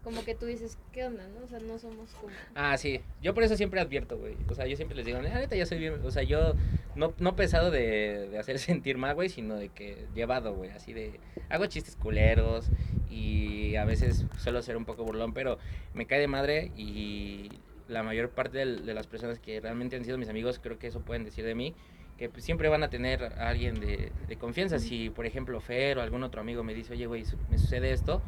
como 0.03 0.25
que 0.25 0.35
tú 0.35 0.47
dices, 0.47 0.79
¿qué 0.93 1.05
onda, 1.05 1.27
no? 1.29 1.45
O 1.45 1.49
sea, 1.49 1.59
no 1.61 1.79
somos 1.79 2.11
como... 2.15 2.33
Ah, 2.55 2.77
sí. 2.79 3.01
Yo 3.23 3.35
por 3.35 3.43
eso 3.43 3.57
siempre 3.57 3.81
advierto, 3.81 4.17
güey. 4.19 4.35
O 4.49 4.55
sea, 4.55 4.67
yo 4.67 4.77
siempre 4.77 4.97
les 4.97 5.05
digo, 5.07 5.21
la 5.21 5.29
neta, 5.39 5.57
yo 5.57 5.67
soy 5.67 5.79
bien. 5.79 6.01
O 6.05 6.11
sea, 6.11 6.23
yo 6.23 6.55
no, 6.97 7.13
no 7.19 7.37
pesado 7.37 7.71
de, 7.71 8.29
de 8.31 8.39
hacer 8.39 8.59
sentir 8.61 8.97
mal, 8.99 9.15
güey, 9.15 9.29
sino 9.29 9.57
de 9.57 9.69
que 9.69 10.07
llevado, 10.15 10.55
güey. 10.55 10.71
Así 10.71 10.93
de. 10.93 11.21
Hago 11.51 11.67
chistes 11.67 11.97
culeros 11.97 12.71
y 13.11 13.77
a 13.77 13.85
veces 13.85 14.25
suelo 14.39 14.63
ser 14.63 14.77
un 14.77 14.85
poco 14.85 15.05
burlón, 15.05 15.33
pero 15.35 15.59
me 15.95 16.07
cae 16.07 16.21
de 16.21 16.29
madre 16.29 16.71
y 16.77 17.51
la 17.89 18.03
mayor 18.03 18.31
parte 18.31 18.59
del- 18.59 18.87
de 18.87 18.95
las 18.95 19.07
personas 19.07 19.39
que 19.41 19.61
realmente 19.61 19.97
han 19.97 20.05
sido 20.05 20.17
mis 20.17 20.29
amigos, 20.29 20.61
creo 20.63 20.79
que 20.79 20.87
eso 20.87 21.01
pueden 21.01 21.25
decir 21.25 21.45
de 21.45 21.55
mí. 21.55 21.75
Que 22.19 22.29
pues, 22.29 22.45
siempre 22.45 22.69
van 22.69 22.83
a 22.83 22.91
tener 22.91 23.25
a 23.25 23.49
alguien 23.49 23.81
de, 23.81 24.13
de 24.29 24.37
confianza. 24.37 24.79
Si, 24.79 25.09
por 25.11 25.25
ejemplo, 25.27 25.59
Fer 25.61 25.97
o 25.99 26.03
algún 26.03 26.23
otro 26.23 26.41
amigo 26.43 26.63
me 26.63 26.75
dice, 26.75 26.93
oye, 26.93 27.07
güey, 27.07 27.25
me 27.51 27.57
sucede 27.59 27.93
esto, 27.93 28.21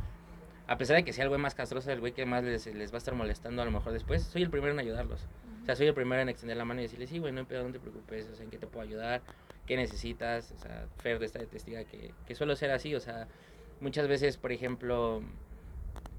a 0.73 0.79
pesar 0.79 0.97
de 0.97 1.05
que 1.05 1.13
sea 1.13 1.25
el 1.25 1.29
güey 1.29 1.39
más 1.39 1.55
castroso, 1.55 1.93
el 1.93 2.01
güey 2.01 2.13
que 2.13 2.25
más 2.25 2.43
les, 2.43 2.67
va 2.67 2.95
a 2.95 2.97
estar 2.97 3.15
molestando 3.15 3.61
a 3.61 3.67
lo 3.67 3.71
mejor 3.71 3.93
después, 3.93 4.23
soy 4.23 4.41
el 4.43 4.49
primero 4.49 4.73
en 4.73 4.79
ayudarlos. 4.79 5.21
O 5.63 5.67
sea, 5.67 5.77
soy 5.77 5.87
el 5.87 5.93
primero 5.93 6.23
en 6.23 6.31
extender 6.31 6.57
la 6.57 6.65
mano 6.65 6.81
y 6.81 6.85
decirle, 6.85 7.07
sí, 7.07 7.19
güey, 7.19 7.31
no 7.31 7.43
no 7.43 7.47
te 7.47 7.79
preocupes, 7.79 8.31
o 8.33 8.35
sea, 8.35 8.43
¿en 8.43 8.51
qué 8.51 8.57
te 8.57 8.67
puedo 8.67 8.83
ayudar? 8.83 9.21
¿Qué 9.67 9.77
necesitas? 9.77 10.51
O 10.53 10.59
sea, 10.59 10.87
Fer 10.97 11.19
de 11.19 11.27
esta 11.27 11.41
testiga 11.41 11.85
que, 11.85 12.15
que 12.27 12.35
suelo 12.35 12.57
ser 12.57 12.71
así, 12.71 12.95
o 12.95 13.01
sea, 13.01 13.29
muchas 13.81 14.09
veces, 14.09 14.39
por 14.39 14.51
ejemplo, 14.51 15.23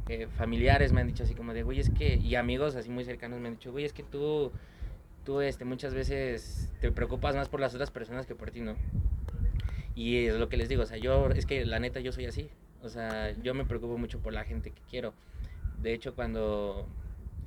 eh, 0.07 0.27
familiares 0.37 0.93
me 0.93 1.01
han 1.01 1.07
dicho 1.07 1.23
así 1.23 1.33
como 1.33 1.55
de, 1.55 1.63
güey, 1.63 1.79
es 1.79 1.89
que, 1.89 2.17
y 2.17 2.35
amigos 2.35 2.75
así 2.75 2.91
muy 2.91 3.05
cercanos 3.05 3.39
me 3.39 3.47
han 3.47 3.55
dicho, 3.55 3.71
güey, 3.71 3.85
es 3.85 3.93
que 3.93 4.03
tú, 4.03 4.51
tú, 5.25 5.41
este, 5.41 5.65
muchas 5.65 5.95
veces 5.95 6.69
te 6.79 6.91
preocupas 6.91 7.35
más 7.35 7.49
por 7.49 7.59
las 7.59 7.73
otras 7.73 7.89
personas 7.89 8.27
que 8.27 8.35
por 8.35 8.51
ti, 8.51 8.61
¿no? 8.61 8.75
Y 9.95 10.27
es 10.27 10.35
lo 10.35 10.47
que 10.47 10.57
les 10.57 10.69
digo, 10.69 10.83
o 10.83 10.85
sea, 10.85 10.97
yo, 10.97 11.29
es 11.29 11.47
que 11.47 11.65
la 11.65 11.79
neta 11.79 11.99
yo 12.01 12.11
soy 12.11 12.27
así, 12.27 12.51
o 12.83 12.89
sea, 12.89 13.31
yo 13.41 13.53
me 13.53 13.65
preocupo 13.65 13.97
mucho 13.97 14.19
por 14.19 14.33
la 14.33 14.43
gente 14.43 14.71
que 14.71 14.81
quiero. 14.89 15.13
De 15.81 15.93
hecho, 15.93 16.15
cuando 16.15 16.87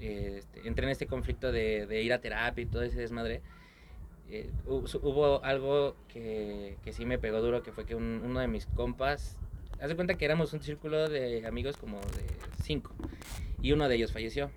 eh, 0.00 0.36
este, 0.38 0.66
entré 0.66 0.84
en 0.86 0.90
este 0.90 1.06
conflicto 1.06 1.52
de, 1.52 1.86
de 1.86 2.02
ir 2.02 2.12
a 2.12 2.20
terapia 2.20 2.62
y 2.62 2.66
todo 2.66 2.82
ese 2.82 2.98
desmadre, 2.98 3.42
eh, 4.28 4.50
hubo 4.66 5.44
algo 5.44 5.96
que, 6.08 6.76
que 6.82 6.92
sí 6.92 7.04
me 7.06 7.18
pegó 7.18 7.40
duro, 7.40 7.62
que 7.62 7.72
fue 7.72 7.86
que 7.86 7.94
un- 7.94 8.22
uno 8.24 8.40
de 8.40 8.48
mis 8.48 8.66
compas, 8.66 9.38
haz 9.80 9.88
de 9.88 9.94
cuenta 9.94 10.14
que 10.14 10.24
éramos 10.24 10.52
un 10.52 10.60
círculo 10.62 11.08
de 11.08 11.46
amigos 11.46 11.76
como 11.76 12.00
de 12.00 12.26
cinco, 12.62 12.92
y 13.62 13.72
uno 13.72 13.88
de 13.88 13.94
ellos 13.94 14.12
falleció. 14.12 14.50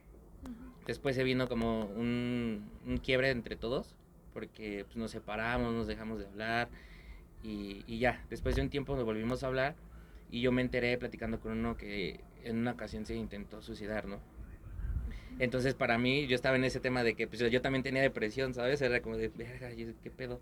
Después 0.87 1.15
se 1.15 1.23
vino 1.23 1.47
como 1.47 1.85
un, 1.85 2.67
un 2.87 2.97
quiebre 2.97 3.29
entre 3.29 3.55
todos, 3.55 3.95
porque 4.33 4.85
pues, 4.85 4.97
nos 4.97 5.11
separamos, 5.11 5.71
nos 5.73 5.85
dejamos 5.85 6.19
de 6.19 6.25
hablar, 6.25 6.67
y, 7.43 7.83
y 7.85 7.99
ya, 7.99 8.25
después 8.29 8.55
de 8.55 8.61
un 8.63 8.69
tiempo 8.69 8.95
nos 8.95 9.05
volvimos 9.05 9.43
a 9.43 9.47
hablar, 9.47 9.75
y 10.29 10.41
yo 10.41 10.51
me 10.51 10.61
enteré 10.61 10.97
platicando 10.97 11.39
con 11.39 11.53
uno 11.53 11.77
que 11.77 12.19
en 12.43 12.57
una 12.57 12.71
ocasión 12.71 13.05
se 13.05 13.15
intentó 13.15 13.61
suicidar, 13.61 14.07
¿no? 14.07 14.19
Entonces, 15.39 15.73
para 15.73 15.97
mí, 15.97 16.27
yo 16.27 16.35
estaba 16.35 16.57
en 16.57 16.65
ese 16.65 16.79
tema 16.79 17.03
de 17.03 17.15
que 17.15 17.27
pues, 17.27 17.39
yo 17.39 17.61
también 17.61 17.83
tenía 17.83 18.01
depresión, 18.01 18.53
¿sabes? 18.53 18.81
Era 18.81 19.01
como 19.01 19.17
de, 19.17 19.29
verga, 19.29 19.71
¿y 19.71 19.93
¿qué 20.03 20.09
pedo? 20.11 20.41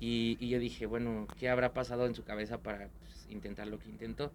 Y, 0.00 0.36
y 0.40 0.48
yo 0.50 0.58
dije, 0.58 0.86
bueno, 0.86 1.28
¿qué 1.38 1.48
habrá 1.48 1.72
pasado 1.74 2.06
en 2.06 2.14
su 2.14 2.24
cabeza 2.24 2.58
para 2.58 2.88
pues, 2.88 3.26
intentar 3.30 3.66
lo 3.66 3.78
que 3.78 3.88
intentó? 3.88 4.32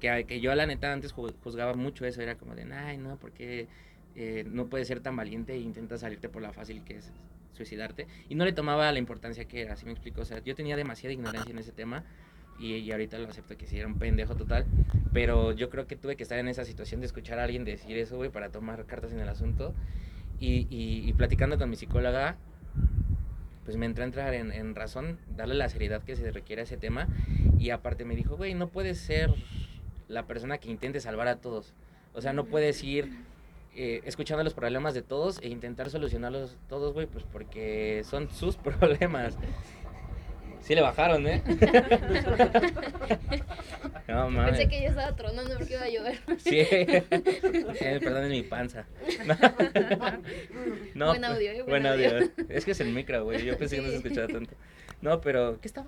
Que, 0.00 0.24
que 0.26 0.40
yo, 0.40 0.54
la 0.54 0.66
neta, 0.66 0.92
antes 0.92 1.14
ju- 1.14 1.34
juzgaba 1.42 1.74
mucho 1.74 2.06
eso, 2.06 2.22
era 2.22 2.36
como 2.36 2.54
de, 2.54 2.64
ay, 2.72 2.98
no, 2.98 3.18
porque 3.18 3.68
eh, 4.14 4.44
no 4.46 4.68
puedes 4.68 4.88
ser 4.88 5.00
tan 5.00 5.16
valiente 5.16 5.54
e 5.54 5.58
intentas 5.60 6.00
salirte 6.00 6.28
por 6.28 6.42
la 6.42 6.52
fácil 6.52 6.82
que 6.84 6.96
es 6.98 7.12
suicidarte. 7.52 8.08
Y 8.28 8.34
no 8.34 8.44
le 8.44 8.52
tomaba 8.52 8.90
la 8.92 8.98
importancia 8.98 9.46
que 9.46 9.60
era, 9.62 9.76
¿sí 9.76 9.84
me 9.86 9.92
explico? 9.92 10.22
O 10.22 10.24
sea, 10.24 10.40
yo 10.42 10.54
tenía 10.54 10.76
demasiada 10.76 11.12
ignorancia 11.12 11.52
en 11.52 11.58
ese 11.58 11.72
tema 11.72 12.04
y, 12.60 12.74
y 12.74 12.92
ahorita 12.92 13.18
lo 13.18 13.28
acepto 13.28 13.56
que 13.56 13.66
sí 13.66 13.78
era 13.78 13.86
un 13.86 13.98
pendejo 13.98 14.36
total, 14.36 14.66
pero 15.12 15.52
yo 15.52 15.70
creo 15.70 15.86
que 15.86 15.96
tuve 15.96 16.16
que 16.16 16.22
estar 16.22 16.38
en 16.38 16.48
esa 16.48 16.64
situación 16.64 17.00
de 17.00 17.06
escuchar 17.06 17.38
a 17.38 17.44
alguien 17.44 17.64
decir 17.64 17.96
eso, 17.96 18.16
güey, 18.16 18.30
para 18.30 18.50
tomar 18.50 18.84
cartas 18.86 19.12
en 19.12 19.20
el 19.20 19.28
asunto. 19.28 19.74
Y, 20.38 20.66
y, 20.70 21.08
y 21.08 21.12
platicando 21.12 21.58
con 21.58 21.68
mi 21.68 21.76
psicóloga, 21.76 22.36
pues 23.64 23.76
me 23.76 23.86
entró 23.86 24.04
a 24.04 24.06
entrar 24.06 24.34
en, 24.34 24.52
en 24.52 24.74
razón, 24.74 25.18
darle 25.36 25.54
la 25.54 25.68
seriedad 25.68 26.02
que 26.02 26.16
se 26.16 26.30
requiere 26.30 26.62
a 26.62 26.64
ese 26.64 26.76
tema. 26.76 27.08
Y 27.58 27.70
aparte 27.70 28.04
me 28.04 28.16
dijo, 28.16 28.36
güey, 28.36 28.54
no 28.54 28.68
puedes 28.68 28.98
ser 28.98 29.34
la 30.08 30.26
persona 30.26 30.58
que 30.58 30.70
intente 30.70 31.00
salvar 31.00 31.28
a 31.28 31.36
todos, 31.36 31.72
o 32.14 32.20
sea, 32.20 32.32
no 32.32 32.44
puedes 32.44 32.82
ir 32.82 33.10
eh, 33.76 34.00
escuchando 34.04 34.42
los 34.42 34.54
problemas 34.54 34.94
de 34.94 35.02
todos 35.02 35.38
e 35.42 35.48
intentar 35.48 35.90
solucionarlos 35.90 36.56
todos, 36.68 36.92
güey, 36.92 37.06
pues 37.06 37.24
porque 37.24 38.02
son 38.04 38.28
sus 38.30 38.56
problemas. 38.56 39.38
Sí 40.62 40.74
le 40.74 40.82
bajaron, 40.82 41.26
¿eh? 41.26 41.42
no 44.08 44.30
mames. 44.30 44.50
Pensé 44.58 44.68
que 44.68 44.80
ya 44.82 44.88
estaba 44.88 45.14
tronando 45.16 45.56
porque 45.56 45.72
iba 45.74 45.82
a 45.82 45.88
llover. 45.88 46.18
Sí. 46.38 46.58
Eh, 46.60 47.04
perdón, 48.02 48.24
es 48.24 48.30
mi 48.30 48.42
panza. 48.42 48.86
No, 50.94 51.06
Buen 51.08 51.24
audio, 51.24 51.50
¿eh? 51.50 51.62
Buen 51.62 51.82
Buen 51.82 51.86
audio. 51.86 52.10
audio. 52.16 52.30
Es 52.48 52.64
que 52.64 52.72
es 52.72 52.80
el 52.80 52.92
micro, 52.92 53.24
güey. 53.24 53.44
Yo 53.44 53.56
pensé 53.56 53.76
que 53.76 53.82
no 53.82 53.88
se 53.88 53.96
escuchaba 53.96 54.26
tanto. 54.26 54.54
No, 55.00 55.20
pero 55.20 55.58
¿qué 55.60 55.68
estaba? 55.68 55.86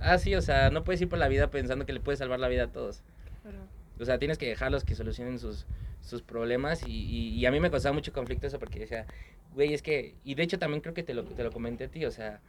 Ah, 0.00 0.18
sí, 0.18 0.34
o 0.34 0.42
sea, 0.42 0.70
no 0.70 0.82
puedes 0.84 1.00
ir 1.00 1.08
por 1.08 1.18
la 1.18 1.28
vida 1.28 1.50
pensando 1.50 1.86
que 1.86 1.92
le 1.92 2.00
puedes 2.00 2.18
salvar 2.18 2.40
la 2.40 2.48
vida 2.48 2.64
a 2.64 2.72
todos. 2.72 3.02
Claro. 3.42 3.58
O 4.00 4.04
sea, 4.04 4.18
tienes 4.18 4.38
que 4.38 4.48
dejarlos 4.48 4.82
que 4.84 4.94
solucionen 4.94 5.38
sus, 5.38 5.66
sus 6.00 6.22
problemas 6.22 6.82
y, 6.86 6.90
y- 6.92 7.28
y 7.38 7.46
a 7.46 7.50
mí 7.52 7.60
me 7.60 7.70
causaba 7.70 7.92
mucho 7.92 8.12
conflicto 8.12 8.46
eso 8.46 8.58
porque 8.58 8.80
decía, 8.80 9.06
güey, 9.54 9.72
es 9.72 9.82
que, 9.82 10.14
y 10.24 10.34
de 10.34 10.42
hecho 10.42 10.58
también 10.58 10.80
creo 10.80 10.94
que 10.94 11.02
te 11.04 11.14
lo, 11.14 11.24
te 11.24 11.44
lo 11.44 11.52
comenté 11.52 11.84
a 11.84 11.88
ti, 11.88 12.04
o 12.04 12.10
sea, 12.10 12.40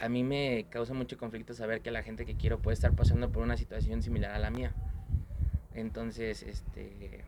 a 0.00 0.08
mí 0.08 0.22
me 0.22 0.66
causa 0.70 0.94
mucho 0.94 1.16
conflicto 1.16 1.54
saber 1.54 1.80
que 1.80 1.90
la 1.90 2.02
gente 2.02 2.26
que 2.26 2.36
quiero 2.36 2.60
puede 2.60 2.74
estar 2.74 2.92
pasando 2.92 3.30
por 3.30 3.42
una 3.42 3.56
situación 3.56 4.02
similar 4.02 4.32
a 4.32 4.38
la 4.38 4.50
mía. 4.50 4.74
Entonces, 5.74 6.42
este, 6.42 7.24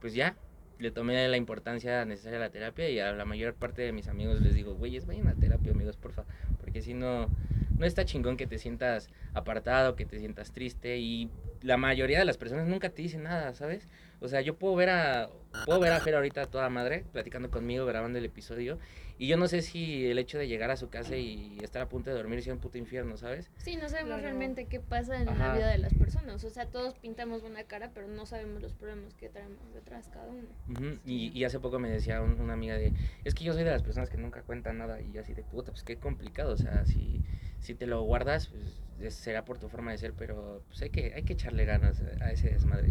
pues 0.00 0.14
ya, 0.14 0.36
le 0.78 0.90
tomé 0.90 1.28
la 1.28 1.36
importancia 1.36 2.04
necesaria 2.04 2.38
a 2.38 2.40
la 2.40 2.50
terapia 2.50 2.88
y 2.88 3.00
a 3.00 3.12
la 3.12 3.24
mayor 3.24 3.54
parte 3.54 3.82
de 3.82 3.92
mis 3.92 4.08
amigos 4.08 4.40
les 4.40 4.54
digo, 4.54 4.74
güeyes, 4.74 5.06
vayan 5.06 5.28
a 5.28 5.34
terapia, 5.34 5.72
amigos, 5.72 5.96
porfa, 5.96 6.24
porque 6.60 6.82
si 6.82 6.94
no, 6.94 7.28
no 7.76 7.86
está 7.86 8.04
chingón 8.04 8.36
que 8.36 8.46
te 8.46 8.58
sientas 8.58 9.10
apartado, 9.34 9.96
que 9.96 10.04
te 10.04 10.18
sientas 10.18 10.52
triste 10.52 10.98
y 10.98 11.30
la 11.62 11.76
mayoría 11.76 12.18
de 12.18 12.24
las 12.24 12.36
personas 12.36 12.68
nunca 12.68 12.90
te 12.90 13.02
dicen 13.02 13.24
nada, 13.24 13.54
¿sabes? 13.54 13.88
O 14.20 14.28
sea, 14.28 14.40
yo 14.40 14.56
puedo 14.56 14.76
ver 14.76 14.90
a 14.90 15.28
puedo 15.64 15.80
ver 15.80 15.92
a 15.92 16.00
Fer 16.00 16.14
ahorita 16.14 16.46
toda 16.46 16.68
madre 16.68 17.04
platicando 17.12 17.50
conmigo, 17.50 17.84
grabando 17.84 18.18
el 18.18 18.24
episodio 18.24 18.78
y 19.18 19.26
yo 19.26 19.36
no 19.36 19.48
sé 19.48 19.62
si 19.62 20.06
el 20.06 20.18
hecho 20.18 20.38
de 20.38 20.46
llegar 20.48 20.70
a 20.70 20.76
su 20.76 20.88
casa 20.88 21.16
y 21.16 21.58
estar 21.62 21.82
a 21.82 21.88
punto 21.88 22.10
de 22.10 22.16
dormir 22.16 22.42
sea 22.42 22.52
un 22.54 22.60
puto 22.60 22.78
infierno, 22.78 23.16
¿sabes? 23.16 23.50
Sí, 23.58 23.76
no 23.76 23.88
sabemos 23.88 24.08
Claro. 24.08 24.22
realmente 24.22 24.66
qué 24.66 24.80
pasa 24.80 25.20
en 25.20 25.28
Ajá. 25.28 25.48
la 25.48 25.54
vida 25.54 25.68
de 25.68 25.78
las 25.78 25.92
personas. 25.94 26.44
O 26.44 26.50
sea, 26.50 26.66
todos 26.66 26.94
pintamos 26.94 27.42
una 27.42 27.64
cara, 27.64 27.90
pero 27.94 28.06
no 28.08 28.26
sabemos 28.26 28.62
los 28.62 28.72
problemas 28.72 29.14
que 29.14 29.28
traemos 29.28 29.58
detrás 29.74 30.08
cada 30.08 30.28
uno. 30.28 30.46
Ujú, 30.68 30.98
y, 31.04 31.36
y 31.36 31.44
hace 31.44 31.58
poco 31.58 31.78
me 31.78 31.90
decía 31.90 32.20
un- 32.22 32.40
una 32.40 32.52
amiga 32.52 32.76
de, 32.76 32.92
es 33.24 33.34
que 33.34 33.44
yo 33.44 33.52
soy 33.52 33.64
de 33.64 33.70
las 33.70 33.82
personas 33.82 34.08
que 34.10 34.16
nunca 34.18 34.42
cuentan 34.42 34.78
nada 34.78 35.00
y 35.00 35.12
yo 35.12 35.20
así 35.22 35.34
de 35.34 35.42
puta, 35.42 35.72
pues 35.72 35.82
qué 35.82 35.96
complicado, 35.96 36.52
o 36.52 36.56
sea, 36.56 36.84
si, 36.86 37.20
si 37.60 37.74
te 37.74 37.86
lo 37.86 38.02
guardas, 38.02 38.48
pues 38.48 38.62
es- 39.00 39.14
será 39.14 39.44
por 39.44 39.58
tu 39.58 39.68
forma 39.68 39.90
de 39.92 39.98
ser, 39.98 40.12
pero 40.12 40.62
pues 40.68 40.82
hay 40.82 40.90
que, 40.90 41.12
hay 41.14 41.22
que 41.22 41.32
echarle 41.32 41.64
ganas 41.64 42.00
a, 42.20 42.30
ese 42.32 42.50
desmadre, 42.50 42.90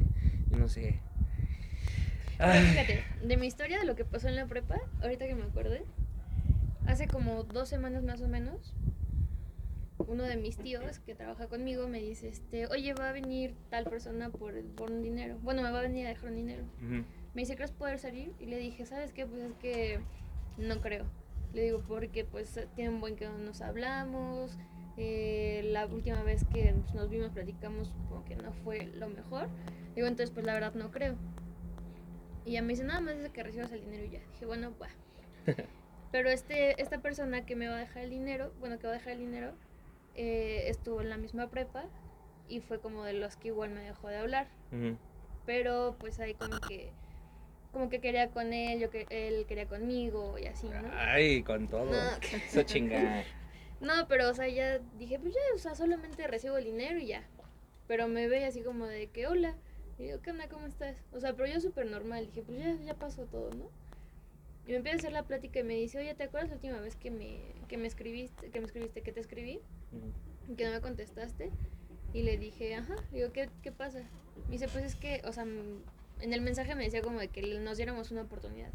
yo 0.50 0.58
no 0.58 0.68
sé. 0.68 0.96
Ay, 2.40 2.62
fíjate, 2.68 3.04
de 3.24 3.38
mi 3.38 3.48
historia, 3.48 3.80
de 3.80 3.86
lo 3.86 3.96
que 3.96 4.06
pasó 4.06 4.28
en 4.28 4.36
la 4.36 4.46
prepa, 4.46 4.78
ahorita 5.02 5.26
que 5.26 5.36
me 5.36 5.44
acuerde, 5.44 5.84
hace 6.88 7.08
como 7.08 7.44
dos 7.44 7.70
semanas 7.70 8.04
más 8.04 8.22
o 8.22 8.28
menos, 8.28 8.74
uno 10.08 10.24
de 10.24 10.38
mis 10.38 10.58
tíos 10.58 11.00
que 11.00 11.16
trabaja 11.16 11.48
conmigo 11.48 11.88
me 11.88 12.00
dice, 12.00 12.30
este, 12.30 12.68
oye, 12.68 12.94
va 12.94 13.10
a 13.10 13.12
venir 13.12 13.56
tal 13.70 13.86
persona 13.86 14.30
por, 14.30 14.64
por 14.76 14.92
un 14.92 15.02
dinero. 15.04 15.38
Bueno, 15.42 15.62
me 15.62 15.72
va 15.72 15.80
a 15.80 15.82
venir 15.82 16.06
a 16.06 16.10
dejar 16.10 16.30
un 16.30 16.36
dinero. 16.36 16.64
Me 16.80 17.42
dice, 17.42 17.56
¿crees 17.56 17.72
poder 17.72 18.00
salir? 18.00 18.34
Y 18.40 18.46
le 18.46 18.58
dije, 18.58 18.86
¿sabes 18.86 19.12
qué? 19.12 19.26
Pues 19.26 19.42
es 19.42 19.54
que 19.56 20.00
no 20.58 20.80
creo. 20.82 21.06
Le 21.54 21.64
digo, 21.64 21.84
porque 21.88 22.24
pues 22.26 22.60
tiene 22.76 22.92
un 22.92 23.00
buen 23.02 23.16
que 23.16 23.26
no 23.26 23.38
nos 23.38 23.62
hablamos. 23.62 24.58
eh, 25.00 25.62
la 25.72 25.86
última 25.86 26.24
vez 26.24 26.44
que 26.52 26.74
pues, 26.82 26.96
nos 26.96 27.10
vimos 27.10 27.30
platicamos 27.32 27.94
como 28.10 28.26
que 28.26 28.36
no 28.36 28.52
fue 28.52 28.88
lo 28.96 29.08
mejor. 29.10 29.48
Digo, 29.96 30.08
entonces 30.08 30.32
pues 30.32 30.46
la 30.46 30.54
verdad 30.54 30.74
no 30.74 30.90
creo. 30.92 31.16
Y 32.46 32.52
ella 32.52 32.62
me 32.62 32.70
dice, 32.70 32.84
nada 32.84 33.02
más 33.02 33.16
es 33.16 33.30
que 33.30 33.44
recibas 33.44 33.72
el 33.72 33.82
dinero 33.82 34.06
y 34.06 34.10
ya. 34.10 34.20
Dije, 34.32 34.46
bueno, 34.46 34.74
va. 34.82 34.88
Pero 36.12 36.30
este, 36.30 36.82
esta 36.82 37.00
persona 37.00 37.46
que 37.46 37.56
me 37.56 37.68
va 37.68 37.76
a 37.76 37.80
dejar 37.80 38.04
el 38.04 38.10
dinero, 38.10 38.54
bueno, 38.60 38.80
que 38.80 38.88
va 38.88 38.94
a 38.94 38.98
dejar 38.98 39.14
el 39.14 39.20
dinero, 39.20 39.54
eh, 40.16 40.64
estuvo 40.68 41.02
en 41.02 41.10
la 41.10 41.18
misma 41.18 41.50
prepa 41.50 41.86
y 42.48 42.62
fue 42.62 42.80
como 42.80 43.04
de 43.04 43.14
los 43.14 43.36
que 43.36 43.50
igual 43.50 43.72
me 43.72 43.82
dejó 43.82 44.08
de 44.08 44.18
hablar 44.18 44.48
pero 45.48 45.96
pues 45.98 46.20
ahí 46.20 46.36
como 46.36 46.60
que 46.60 46.92
como 47.72 47.90
que 47.90 48.00
quería 48.02 48.30
con 48.30 48.54
él, 48.54 48.80
yo 48.80 48.90
que 48.90 49.08
él 49.10 49.46
quería 49.48 49.68
conmigo 49.68 50.38
y 50.38 50.46
así, 50.46 50.68
¿no? 50.68 50.90
Ay, 50.94 51.42
con 51.44 51.68
todo, 51.68 51.86
No. 51.86 52.18
eso 52.46 52.62
chinga. 52.64 53.24
No, 53.80 54.08
pero 54.08 54.28
o 54.32 54.34
sea, 54.34 54.48
ya 54.48 54.80
dije, 54.98 55.20
pues 55.20 55.36
ya, 55.36 55.40
o 55.54 55.60
sea, 55.60 55.76
solamente 55.76 56.26
recibo 56.26 56.58
el 56.58 56.64
dinero 56.64 56.98
y 56.98 57.06
ya. 57.06 57.24
Pero 57.88 58.08
me 58.08 58.28
ve 58.28 58.44
así 58.44 58.64
como 58.64 58.88
de 58.88 59.12
que 59.12 59.28
hola. 59.28 59.56
Y 60.00 60.06
digo, 60.06 60.20
¿qué 60.24 60.32
onda? 60.32 60.50
¿Cómo 60.50 60.66
estás? 60.66 60.98
O 61.12 61.20
sea, 61.20 61.34
pero 61.34 61.48
yo 61.48 61.62
súper 61.62 61.86
normal. 61.86 62.26
Dije, 62.26 62.42
pues 62.42 62.58
ya, 62.58 62.74
ya 62.84 62.96
pasó 62.96 63.26
todo, 63.26 63.52
¿no? 63.52 63.70
Y 64.68 64.72
me 64.72 64.78
empieza 64.78 64.98
a 64.98 65.00
hacer 65.00 65.12
la 65.14 65.24
plática 65.24 65.60
y 65.62 65.64
me 65.64 65.76
dice, 65.76 65.98
oye, 66.00 66.14
¿te 66.14 66.24
acuerdas 66.24 66.50
la 66.50 66.56
última 66.56 66.80
vez 66.82 66.96
que 66.98 67.10
me, 67.10 67.40
que 67.70 67.78
me 67.78 67.88
escribiste, 67.88 68.50
que 68.50 68.60
me 68.60 68.66
escribiste, 68.66 69.02
que 69.02 69.12
te 69.14 69.22
escribí? 69.22 69.60
Y 70.50 70.56
que 70.56 70.66
no 70.66 70.72
me 70.72 70.82
contestaste. 70.82 71.50
Y 72.14 72.24
le 72.24 72.38
dije, 72.38 72.76
ajá, 72.76 72.96
digo, 73.12 73.32
¿qué, 73.32 73.50
qué 73.64 73.72
pasa? 73.72 74.00
Me 74.48 74.52
dice, 74.54 74.68
pues 74.68 74.84
es 74.84 74.96
que, 74.96 75.22
o 75.26 75.32
sea, 75.32 75.44
m- 75.44 75.80
en 76.22 76.34
el 76.34 76.42
mensaje 76.42 76.76
me 76.76 76.84
decía 76.84 77.02
como 77.02 77.20
de 77.20 77.30
que 77.30 77.42
nos 77.60 77.78
diéramos 77.78 78.12
una 78.12 78.24
oportunidad. 78.24 78.72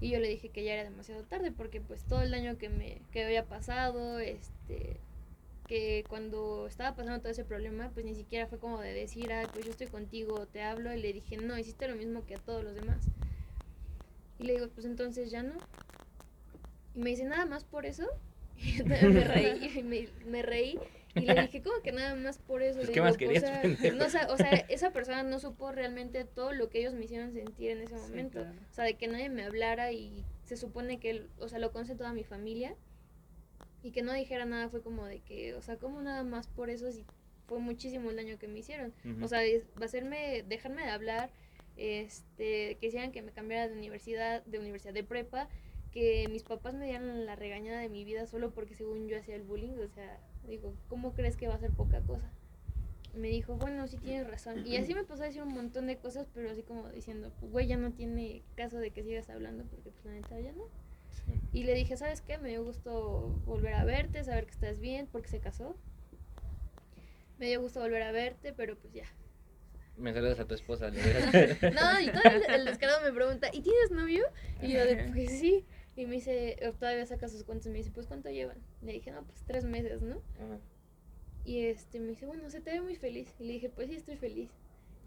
Y 0.00 0.10
yo 0.10 0.18
le 0.18 0.28
dije 0.28 0.48
que 0.48 0.64
ya 0.64 0.72
era 0.72 0.84
demasiado 0.84 1.22
tarde 1.24 1.52
porque 1.52 1.80
pues 1.80 2.02
todo 2.04 2.22
el 2.22 2.30
daño 2.30 2.56
que 2.56 2.68
me 2.70 3.02
que 3.12 3.22
había 3.24 3.44
pasado, 3.44 4.18
este 4.18 4.96
que 5.68 6.04
cuando 6.08 6.66
estaba 6.66 6.96
pasando 6.96 7.20
todo 7.20 7.30
ese 7.30 7.44
problema, 7.44 7.90
pues 7.94 8.04
ni 8.04 8.14
siquiera 8.16 8.48
fue 8.48 8.58
como 8.58 8.80
de 8.80 8.92
decir, 8.92 9.32
ah, 9.32 9.48
pues 9.52 9.64
yo 9.66 9.70
estoy 9.70 9.86
contigo, 9.86 10.46
te 10.46 10.62
hablo, 10.62 10.92
y 10.92 11.00
le 11.00 11.12
dije, 11.12 11.36
no, 11.36 11.56
hiciste 11.56 11.86
lo 11.86 11.94
mismo 11.94 12.26
que 12.26 12.34
a 12.34 12.38
todos 12.38 12.64
los 12.64 12.74
demás. 12.74 13.06
Y 14.40 14.44
le 14.44 14.54
digo, 14.54 14.68
pues 14.68 14.86
entonces 14.86 15.30
ya 15.30 15.42
no. 15.42 15.52
Y 16.94 17.00
me 17.00 17.10
dice, 17.10 17.24
nada 17.24 17.44
más 17.46 17.64
por 17.64 17.84
eso. 17.86 18.06
Y 18.62 18.76
yo 18.76 18.84
me 18.84 19.24
reí, 19.24 19.70
y 19.78 19.82
me, 19.82 20.08
me 20.26 20.42
reí 20.42 20.78
y 21.14 21.20
le 21.20 21.34
dije, 21.42 21.62
¿cómo 21.62 21.80
que 21.82 21.92
nada 21.92 22.14
más 22.14 22.38
por 22.38 22.62
eso? 22.62 22.76
Pues, 22.76 22.88
Le 22.88 22.94
¿qué 22.94 23.00
más 23.00 23.16
digo, 23.16 23.32
querías, 23.32 23.42
O 23.44 23.46
sea, 23.76 23.92
no, 23.94 24.04
o 24.04 24.08
sea, 24.10 24.26
o 24.32 24.36
sea, 24.36 24.50
esa 24.68 24.92
persona 24.92 25.22
no 25.22 25.38
supo 25.40 25.72
realmente 25.72 26.24
todo 26.26 26.52
lo 26.52 26.68
que 26.68 26.80
ellos 26.80 26.92
me 26.94 27.06
hicieron 27.06 27.32
sentir 27.32 27.70
en 27.70 27.80
ese 27.80 27.96
Sí, 27.96 28.02
momento. 28.02 28.40
claro. 28.40 28.58
O 28.70 28.74
sea, 28.74 28.84
de 28.84 28.94
que 28.94 29.08
nadie 29.08 29.28
me 29.30 29.44
hablara 29.44 29.92
y 29.92 30.24
se 30.44 30.56
supone 30.58 31.00
que, 31.00 31.26
o 31.38 31.48
sea, 31.48 31.58
lo 31.58 31.72
conoce 31.72 31.94
toda 31.94 32.12
mi 32.12 32.22
familia 32.24 32.76
y 33.82 33.92
que 33.92 34.02
no 34.02 34.12
dijera 34.12 34.44
nada 34.44 34.68
fue 34.68 34.82
como 34.82 35.06
de 35.06 35.20
que, 35.20 35.54
o 35.54 35.62
sea, 35.62 35.76
como 35.76 36.02
nada 36.02 36.22
más 36.22 36.46
por 36.48 36.68
eso 36.68 36.92
si 36.92 37.06
fue 37.46 37.58
muchísimo 37.60 38.10
el 38.10 38.16
daño 38.16 38.38
que 38.38 38.46
me 38.46 38.58
hicieron. 38.58 38.92
Ujú. 39.06 39.24
O 39.24 39.28
sea, 39.28 39.42
es- 39.42 39.64
va 39.78 39.82
a 39.82 39.84
hacerme, 39.86 40.44
dejarme 40.46 40.82
de 40.84 40.90
hablar, 40.90 41.30
este, 41.80 42.74
que 42.74 42.78
quisieran 42.78 43.10
que 43.10 43.22
me 43.22 43.32
cambiara 43.32 43.66
de 43.66 43.74
universidad, 43.74 44.44
de 44.44 44.58
universidad 44.58 44.92
de 44.92 45.02
prepa, 45.02 45.48
que 45.90 46.26
mis 46.28 46.42
papás 46.42 46.74
me 46.74 46.84
dieran 46.84 47.24
la 47.24 47.36
regañada 47.36 47.80
de 47.80 47.88
mi 47.88 48.04
vida 48.04 48.26
solo 48.26 48.50
porque 48.50 48.74
según 48.74 49.08
yo 49.08 49.18
hacía 49.18 49.34
el 49.34 49.42
bullying, 49.42 49.78
o 49.78 49.88
sea, 49.88 50.20
digo, 50.46 50.74
¿cómo 50.88 51.14
crees 51.14 51.36
que 51.36 51.48
va 51.48 51.54
a 51.54 51.58
ser 51.58 51.70
poca 51.70 52.02
cosa? 52.02 52.30
Me 53.14 53.28
dijo, 53.28 53.56
bueno, 53.56 53.88
sí 53.88 53.96
tienes 53.96 54.28
razón. 54.28 54.64
Y 54.66 54.76
así 54.76 54.94
me 54.94 55.04
pasó 55.04 55.22
a 55.22 55.26
decir 55.26 55.42
un 55.42 55.54
montón 55.54 55.86
de 55.86 55.96
cosas, 55.96 56.28
pero 56.34 56.50
así 56.50 56.62
como 56.62 56.86
diciendo, 56.90 57.32
güey, 57.40 57.66
ya 57.66 57.78
no 57.78 57.92
tiene 57.92 58.42
caso 58.56 58.78
de 58.78 58.90
que 58.90 59.02
sigas 59.02 59.30
hablando 59.30 59.64
porque 59.64 59.90
pues 59.90 60.04
la 60.04 60.12
neta 60.12 60.38
ya 60.38 60.52
no. 60.52 60.64
Sí. 61.10 61.32
Y 61.54 61.64
le 61.64 61.74
dije, 61.74 61.96
¿sabes 61.96 62.20
qué? 62.20 62.36
Me 62.36 62.50
dio 62.50 62.62
gusto 62.62 63.40
volver 63.46 63.72
a 63.72 63.84
verte, 63.84 64.22
saber 64.22 64.44
que 64.44 64.52
estás 64.52 64.78
bien, 64.78 65.08
porque 65.10 65.28
se 65.28 65.40
casó. 65.40 65.74
Me 67.38 67.46
dio 67.46 67.62
gusto 67.62 67.80
volver 67.80 68.02
a 68.02 68.12
verte, 68.12 68.52
pero 68.52 68.76
pues 68.76 68.92
ya. 68.92 69.06
Me 69.96 70.12
saludas 70.12 70.40
a 70.40 70.46
tu 70.46 70.54
esposa. 70.54 70.90
No, 70.90 72.00
y 72.00 72.08
todavía 72.08 72.46
el, 72.48 72.54
el 72.54 72.64
descarado 72.64 73.02
me 73.02 73.12
pregunta, 73.12 73.48
¿y 73.52 73.60
tienes 73.60 73.90
novio? 73.90 74.24
Y 74.62 74.72
yo 74.72 74.84
de, 74.84 75.10
pues 75.12 75.30
sí. 75.38 75.64
Y 75.96 76.06
me 76.06 76.14
dice, 76.14 76.56
todavía 76.78 77.04
saca 77.04 77.28
sus 77.28 77.44
cuentas 77.44 77.66
y 77.66 77.70
me 77.70 77.78
dice, 77.78 77.90
pues 77.90 78.06
¿cuánto 78.06 78.30
llevan? 78.30 78.56
Le 78.82 78.92
dije, 78.92 79.10
no, 79.10 79.22
pues 79.24 79.42
tres 79.46 79.64
meses, 79.64 80.00
¿no? 80.00 80.22
Ajá. 80.36 80.58
Y 81.44 81.66
este 81.66 82.00
me 82.00 82.08
dice, 82.08 82.26
bueno, 82.26 82.48
se 82.50 82.60
te 82.60 82.70
ve 82.70 82.80
muy 82.80 82.96
feliz. 82.96 83.34
Y 83.38 83.44
le 83.44 83.52
dije, 83.54 83.68
pues 83.68 83.88
sí, 83.88 83.96
estoy 83.96 84.16
feliz. 84.16 84.50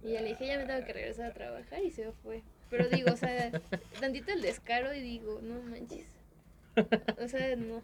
Y 0.03 0.11
ya 0.11 0.21
le 0.21 0.29
dije, 0.29 0.47
ya 0.47 0.57
me 0.57 0.65
tengo 0.65 0.85
que 0.85 0.93
regresar 0.93 1.31
a 1.31 1.33
trabajar 1.33 1.83
y 1.83 1.91
se 1.91 2.11
fue. 2.11 2.43
Pero 2.69 2.89
digo, 2.89 3.11
o 3.11 3.17
sea, 3.17 3.51
tantito 3.99 4.31
el 4.31 4.41
descaro 4.41 4.93
y 4.93 4.99
digo, 4.99 5.39
no 5.41 5.61
manches. 5.61 6.05
O 7.21 7.27
sea, 7.27 7.55
no. 7.55 7.81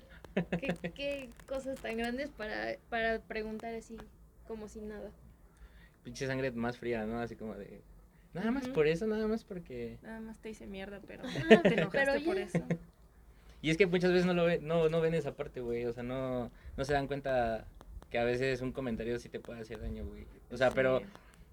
¿Qué, 0.60 0.92
qué 0.94 1.30
cosas 1.48 1.80
tan 1.80 1.98
grandes 1.98 2.30
para, 2.32 2.78
para 2.90 3.20
preguntar 3.20 3.74
así, 3.76 3.98
como 4.48 4.68
si 4.68 4.82
nada? 4.82 5.12
Pinche 6.04 6.28
sangre 6.28 6.52
más 6.52 6.78
fría, 6.78 7.06
¿no? 7.06 7.20
Así 7.20 7.36
como 7.36 7.56
de. 7.56 7.82
Nada 8.34 8.52
más 8.52 8.68
por 8.68 8.88
eso, 8.88 9.08
nada 9.08 9.28
más 9.28 9.44
porque. 9.44 9.98
Nada 10.02 10.20
más 10.20 10.40
te 10.40 10.50
hice 10.50 10.68
mierda, 10.68 11.02
pero 11.06 11.24
Ajá, 11.24 11.62
te 11.64 11.74
enojaste 11.74 12.12
pero 12.14 12.24
por 12.26 12.38
eso. 12.38 12.64
Y 13.62 13.72
es 13.72 13.78
que 13.78 13.88
muchas 13.88 14.12
veces 14.12 14.26
no 14.26 14.34
lo 14.34 14.46
ve, 14.46 14.60
no, 14.62 14.88
no 14.88 15.02
ven 15.02 15.14
esa 15.14 15.36
parte, 15.36 15.60
güey. 15.62 15.86
O 15.86 15.94
sea, 15.94 16.04
no, 16.04 16.52
no 16.78 16.86
se 16.86 16.94
dan 16.94 17.08
cuenta 17.08 17.66
que 18.10 18.18
a 18.18 18.24
veces 18.24 18.62
un 18.62 18.72
comentario 18.72 19.20
sí 19.20 19.30
te 19.30 19.40
puede 19.40 19.62
hacer 19.62 19.82
daño, 19.82 20.06
güey. 20.06 20.26
O 20.50 20.58
sea, 20.58 20.72
pero, 20.72 21.02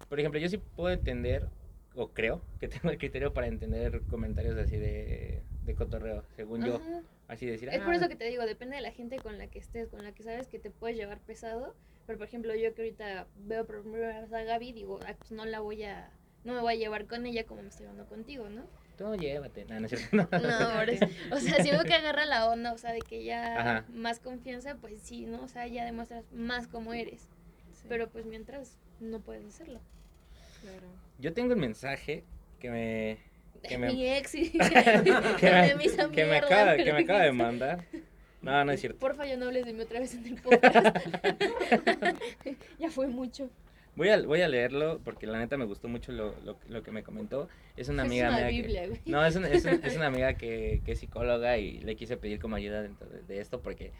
por 0.08 0.20
ejemplo, 0.20 0.38
yo 0.38 0.48
sí 0.48 0.58
puedo 0.58 0.90
entender, 0.94 1.48
o 1.94 2.12
creo, 2.12 2.42
que 2.60 2.68
tengo 2.68 2.90
el 2.90 2.98
criterio 2.98 3.32
para 3.32 3.48
entender 3.48 4.02
comentarios 4.02 4.56
así 4.56 4.76
de, 4.76 5.42
de 5.64 5.74
cotorreo, 5.74 6.22
según 6.36 6.64
yo. 6.64 6.80
Así 7.28 7.44
decir, 7.46 7.68
Es 7.70 7.80
por 7.80 7.92
"Ah, 7.92 7.96
eso 7.96 8.08
que 8.08 8.14
te 8.14 8.26
digo, 8.28 8.44
depende 8.46 8.76
de 8.76 8.82
la 8.82 8.92
gente 8.92 9.16
con 9.18 9.36
la 9.36 9.48
que 9.48 9.58
estés, 9.58 9.88
con 9.88 10.04
la 10.04 10.12
que 10.12 10.22
sabes 10.22 10.46
que 10.46 10.60
te 10.60 10.70
puedes 10.70 10.96
llevar 10.96 11.18
pesado. 11.20 11.74
Pero 12.06 12.18
por 12.18 12.26
ejemplo, 12.28 12.54
yo 12.54 12.74
que 12.74 12.82
ahorita 12.82 13.26
veo 13.36 13.66
por 13.66 13.82
primera 13.82 14.20
vez 14.20 14.32
a 14.32 14.42
Gaby, 14.42 14.72
digo, 14.72 15.00
"Ay, 15.06 15.14
pues 15.18 15.30
no 15.32 15.44
la 15.44 15.60
voy 15.60 15.82
a, 15.84 16.10
no 16.44 16.54
me 16.54 16.60
voy 16.60 16.74
a 16.74 16.76
llevar 16.76 17.06
con 17.06 17.26
ella 17.26 17.44
como 17.44 17.62
me 17.62 17.68
estoy 17.68 17.84
llevando 17.86 18.06
contigo, 18.06 18.48
¿no? 18.48 18.64
Tú 18.96 19.14
llévate. 19.14 19.64
No, 19.66 19.80
no 19.80 19.86
es 19.86 19.92
cierto. 19.92 20.16
No. 20.16 20.28
No, 20.40 20.78
por 20.78 20.88
eso. 20.88 21.06
O 21.30 21.38
sea, 21.38 21.62
si 21.62 21.70
veo 21.70 21.84
que 21.84 21.94
agarra 21.94 22.24
la 22.24 22.48
onda, 22.48 22.72
o 22.72 22.78
sea, 22.78 22.92
de 22.92 23.00
que 23.00 23.24
ya 23.24 23.60
Ajá. 23.60 23.84
más 23.92 24.20
confianza, 24.20 24.76
pues 24.76 25.02
sí, 25.02 25.26
¿no? 25.26 25.42
O 25.42 25.48
sea, 25.48 25.66
ya 25.66 25.84
demuestras 25.84 26.24
más 26.32 26.66
cómo 26.66 26.94
eres. 26.94 27.28
Sí, 27.74 27.86
Pero 27.88 28.08
pues 28.08 28.24
mientras 28.24 28.78
no 29.00 29.20
puedes 29.20 29.44
hacerlo. 29.44 29.80
claro. 30.62 30.86
Yo 31.18 31.32
tengo 31.34 31.54
un 31.54 31.60
mensaje 31.60 32.24
que 32.58 32.70
me, 32.70 33.18
que 33.68 33.76
me, 33.78 33.92
Mi 33.92 34.08
ex 34.08 34.34
y 34.34 34.50
que 34.52 34.60
de 35.50 35.74
mis 35.76 35.96
me, 35.96 36.10
que 36.10 36.24
me 36.24 36.36
acaba, 36.38 36.76
que 36.76 36.92
me 36.92 37.00
acaba 37.00 37.20
de 37.20 37.32
mandar. 37.32 37.84
No, 38.46 38.64
no 38.64 38.72
es 38.72 38.80
cierto. 38.80 38.98
Porfa, 38.98 39.26
ya 39.26 39.36
no 39.36 39.46
hables 39.46 39.66
de 39.66 39.72
mí 39.72 39.80
otra 39.82 40.00
vez 40.00 40.14
en 40.14 40.26
el 40.26 40.40
podcast. 40.40 40.96
ya 42.78 42.90
fue 42.90 43.06
mucho. 43.08 43.50
Voy 43.96 44.10
a, 44.10 44.20
voy 44.22 44.42
a 44.42 44.48
leerlo 44.48 45.00
porque 45.04 45.26
la 45.26 45.38
neta 45.38 45.56
me 45.56 45.64
gustó 45.64 45.88
mucho 45.88 46.12
lo, 46.12 46.34
lo, 46.44 46.58
lo 46.68 46.82
que 46.82 46.90
me 46.90 47.02
comentó. 47.02 47.48
Es 47.76 47.88
una 47.88 48.02
amiga 48.02 48.26
es 48.28 48.32
una 48.34 48.48
que- 48.50 48.86
güey. 48.88 49.00
No, 49.06 49.24
es, 49.24 49.36
un- 49.36 49.46
es, 49.46 49.64
un- 49.64 49.80
es 49.82 49.96
una 49.96 50.06
amiga 50.12 50.34
que, 50.34 50.82
que 50.84 50.92
es 50.92 50.98
psicóloga 50.98 51.56
y 51.58 51.78
le 51.80 51.96
quise 51.96 52.16
pedir 52.18 52.38
como 52.38 52.56
ayuda 52.56 52.82
dentro 52.82 53.08
de, 53.08 53.22
de 53.22 53.40
esto 53.40 53.62
porque 53.62 53.92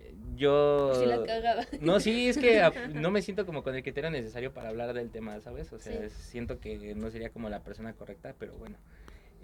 eh, 0.00 0.12
yo... 0.36 0.92
Si 0.98 1.06
la 1.06 1.22
cagaba. 1.24 1.64
No, 1.80 2.00
sí, 2.00 2.28
es 2.28 2.36
que 2.36 2.60
no 2.94 3.12
me 3.12 3.22
siento 3.22 3.46
como 3.46 3.62
con 3.62 3.76
el 3.76 3.82
criterio 3.84 4.10
necesario 4.10 4.52
para 4.52 4.70
hablar 4.70 4.92
del 4.92 5.10
tema, 5.10 5.38
¿sabes? 5.40 5.72
O 5.72 5.78
sea, 5.78 6.08
Sí. 6.08 6.14
siento 6.30 6.58
que 6.58 6.96
no 6.96 7.08
sería 7.10 7.30
como 7.30 7.48
la 7.48 7.60
persona 7.62 7.92
correcta, 7.92 8.34
pero 8.40 8.54
bueno. 8.58 8.76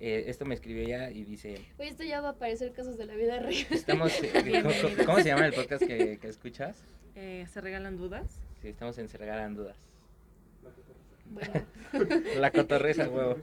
Eh, 0.07 0.25
esto 0.29 0.45
me 0.45 0.55
escribió 0.55 0.83
ella 0.83 1.11
y 1.11 1.25
dice, 1.25 1.63
Oye, 1.79 1.89
esto 1.89 2.03
ya 2.05 2.21
va 2.21 2.29
a 2.29 2.33
aparecer 2.33 2.73
casos 2.75 2.99
de 2.99 3.07
la 3.07 3.15
vida 3.15 3.39
real. 3.39 3.67
estamos... 3.71 4.13
eh, 4.23 4.31
¿cómo- 4.35 4.45
Bienvenidos. 4.45 5.07
¿Cómo 5.07 5.19
se 5.21 5.25
llama 5.25 5.47
el 5.47 5.55
podcast 5.55 5.83
que, 5.83 6.19
que 6.19 6.29
escuchas? 6.29 6.85
Eh, 7.15 7.47
¿Se 7.51 7.63
regalan 7.63 7.97
dudas? 7.97 8.39
Sí, 8.61 8.69
estamos 8.69 8.99
en 8.99 9.09
Se 9.09 9.17
Regalan 9.17 9.55
Dudas. 9.55 9.79
Bueno, 11.31 11.53
La 12.37 12.51
cotorreza, 12.51 13.09
huevo. 13.09 13.39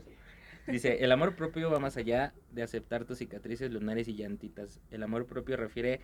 Dice, 0.68 1.02
el 1.04 1.10
amor 1.10 1.34
propio 1.34 1.68
va 1.68 1.80
más 1.80 1.96
allá 1.96 2.32
de 2.52 2.62
aceptar 2.62 3.06
tus 3.06 3.18
cicatrices 3.18 3.72
lunares 3.72 4.06
y 4.06 4.14
llantitas. 4.14 4.78
El 4.92 5.02
amor 5.02 5.26
propio 5.26 5.56
refiere 5.56 5.98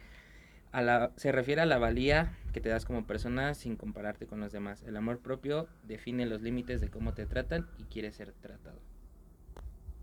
a 0.73 0.83
la, 0.83 1.12
se 1.16 1.31
refiere 1.31 1.61
a 1.61 1.66
la 1.66 1.79
valía 1.79 2.37
que 2.53 2.61
te 2.61 2.68
das 2.68 2.85
como 2.85 3.07
persona 3.07 3.55
sin 3.55 3.77
compararte 3.77 4.27
con 4.27 4.40
los 4.40 4.51
demás. 4.51 4.83
El 4.83 4.97
amor 4.97 5.21
propio 5.21 5.68
define 5.85 6.27
los 6.27 6.42
límites 6.42 6.81
de 6.81 6.88
cómo 6.88 7.14
te 7.14 7.27
tratan 7.27 7.68
y 7.79 7.85
quieres 7.85 8.16
ser 8.16 8.33
tratado. 8.33 8.81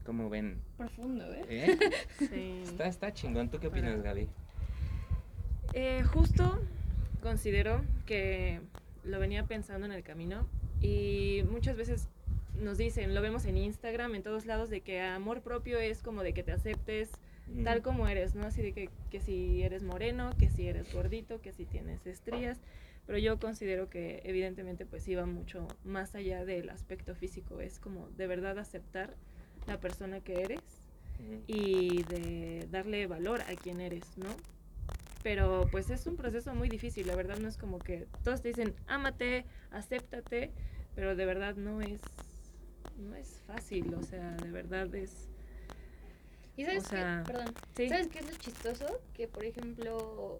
¿Cómo 0.06 0.30
ven? 0.30 0.62
profundo, 0.78 1.26
¿eh? 1.34 1.46
¿Eh? 1.50 1.80
Sí. 2.20 2.62
Está, 2.64 2.88
está 2.88 3.14
chingón. 3.14 3.50
¿Tú 3.50 3.60
qué 3.60 3.68
opinas, 3.68 4.02
Gaby? 4.04 4.28
Eh, 5.74 6.04
justo 6.04 6.62
considero 7.22 7.82
que 8.06 8.62
lo 9.04 9.20
venía 9.20 9.46
pensando 9.46 9.86
en 9.86 9.92
el 9.92 10.04
camino 10.04 10.48
y 10.80 11.44
muchas 11.50 11.76
veces 11.76 12.08
nos 12.62 12.78
dicen, 12.78 13.16
lo 13.16 13.22
vemos 13.22 13.46
en 13.46 13.58
Instagram, 13.58 14.14
en 14.16 14.24
todos 14.24 14.46
lados, 14.46 14.70
de 14.70 14.82
que 14.82 15.02
amor 15.02 15.42
propio 15.42 15.80
es 15.80 16.02
como 16.04 16.22
de 16.24 16.34
que 16.34 16.44
te 16.44 16.52
aceptes 16.52 17.12
tal 17.64 17.82
como 17.82 18.08
eres, 18.08 18.34
¿no? 18.36 18.48
Así 18.48 18.62
de 18.62 18.74
que, 18.74 18.90
que 19.12 19.20
si 19.20 19.62
eres 19.64 19.84
moreno, 19.84 20.32
que 20.40 20.50
si 20.50 20.68
eres 20.68 20.92
gordito, 20.94 21.42
que 21.42 21.52
si 21.52 21.66
tienes 21.66 22.06
estrías, 22.08 22.60
pero 23.06 23.20
yo 23.20 23.40
considero 23.40 23.90
que 23.90 24.22
evidentemente 24.24 24.86
pues 24.86 25.08
iba 25.08 25.26
mucho 25.26 25.68
más 25.84 26.16
allá 26.16 26.44
del 26.46 26.70
aspecto 26.70 27.14
físico, 27.16 27.62
es 27.62 27.80
como 27.80 28.10
de 28.18 28.28
verdad 28.28 28.58
aceptar 28.58 29.16
la 29.68 29.80
persona 29.80 30.20
que 30.22 30.42
eres 30.42 30.62
y 31.48 32.04
de 32.04 32.68
darle 32.72 33.08
valor 33.08 33.42
a 33.42 33.56
quien 33.56 33.82
eres, 33.82 34.04
¿no? 34.18 34.30
Pero 35.24 35.68
pues 35.72 35.90
es 35.90 36.06
un 36.06 36.18
proceso 36.18 36.54
muy 36.54 36.70
difícil, 36.70 37.08
la 37.08 37.16
verdad 37.16 37.38
no 37.38 37.48
es 37.48 37.58
como 37.58 37.80
que 37.80 38.06
todos 38.24 38.42
te 38.42 38.50
dicen, 38.50 38.76
ámate, 38.88 39.46
acéptate, 39.72 40.52
pero 40.94 41.16
de 41.16 41.26
verdad 41.26 41.56
no 41.56 41.82
es 41.82 42.02
no 42.98 43.16
es 43.16 43.42
fácil, 43.48 43.94
o 43.96 44.04
sea, 44.04 44.32
de 44.38 44.52
verdad 44.52 44.94
es 44.96 45.28
¿Y 46.58 46.64
sabes 46.64 46.86
O 46.86 46.88
sea, 46.88 47.24
qué? 47.26 47.32
Perdón. 47.34 47.54
sí. 47.76 47.90
¿Sabes 47.90 48.08
qué 48.08 48.20
es 48.20 48.26
lo 48.32 48.38
chistoso? 48.38 48.86
Que, 49.14 49.28
por 49.28 49.44
ejemplo, 49.44 50.40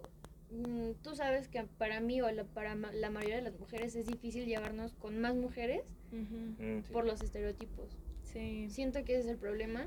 mm, 0.50 0.92
tú 1.02 1.14
sabes 1.14 1.48
que 1.48 1.64
para 1.64 2.00
mí 2.00 2.22
o 2.22 2.30
la- 2.30 2.44
para 2.44 2.74
la 2.74 3.10
mayoría 3.10 3.36
de 3.36 3.42
las 3.42 3.58
mujeres 3.58 3.94
es 3.96 4.06
difícil 4.06 4.46
llevarnos 4.46 4.94
con 4.94 5.18
más 5.20 5.34
mujeres 5.34 5.82
Mm, 6.12 6.80
sí. 6.86 6.92
por 6.92 7.04
los 7.04 7.20
estereotipos. 7.20 7.90
Sí. 8.32 8.68
Siento 8.70 9.04
que 9.04 9.12
ese 9.14 9.22
es 9.22 9.26
el 9.28 9.36
problema. 9.36 9.86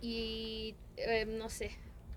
Y 0.00 0.74
eh, 0.96 1.26
no 1.26 1.48
sé, 1.48 1.70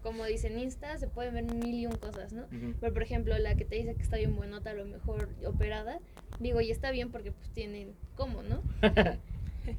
como 0.04 0.26
dicen 0.26 0.58
Insta, 0.60 0.98
se 0.98 1.08
pueden 1.08 1.34
ver 1.34 1.44
mil 1.44 1.76
y 1.76 1.86
un 1.86 1.96
cosas, 1.96 2.34
¿no? 2.34 2.46
Pero 2.80 2.94
por 2.94 3.04
ejemplo, 3.04 3.38
la 3.38 3.56
que 3.56 3.66
te 3.66 3.76
dice 3.76 3.96
que 3.96 4.02
está 4.02 4.18
bien 4.18 4.36
buenota, 4.36 4.72
a 4.72 4.74
lo 4.74 4.86
mejor 4.86 5.30
operada, 5.46 6.00
digo, 6.40 6.62
y 6.62 6.72
está 6.72 6.92
bien 6.92 7.12
porque 7.12 7.32
pues 7.32 7.50
tienen 7.52 7.94
cómo, 8.16 8.44
¿no? 8.44 8.62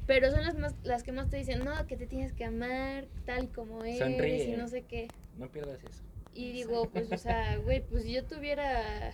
Pero 0.07 0.31
son 0.31 0.43
las 0.43 0.57
más 0.57 0.75
las 0.83 1.03
que 1.03 1.11
más 1.11 1.29
te 1.29 1.37
dicen, 1.37 1.65
no, 1.65 1.85
que 1.87 1.97
te 1.97 2.07
tienes 2.07 2.33
que 2.33 2.45
amar 2.45 3.07
tal 3.25 3.49
como 3.49 3.83
eres 3.83 3.99
Sonríe. 3.99 4.53
y 4.53 4.55
no 4.55 4.67
sé 4.67 4.83
qué. 4.83 5.07
No 5.37 5.49
pierdas 5.49 5.83
eso. 5.83 6.01
Y 6.33 6.51
digo, 6.51 6.89
pues, 6.89 7.11
o 7.11 7.17
sea, 7.17 7.57
güey, 7.57 7.81
pues 7.81 8.03
si 8.03 8.13
yo 8.13 8.23
tuviera 8.23 9.13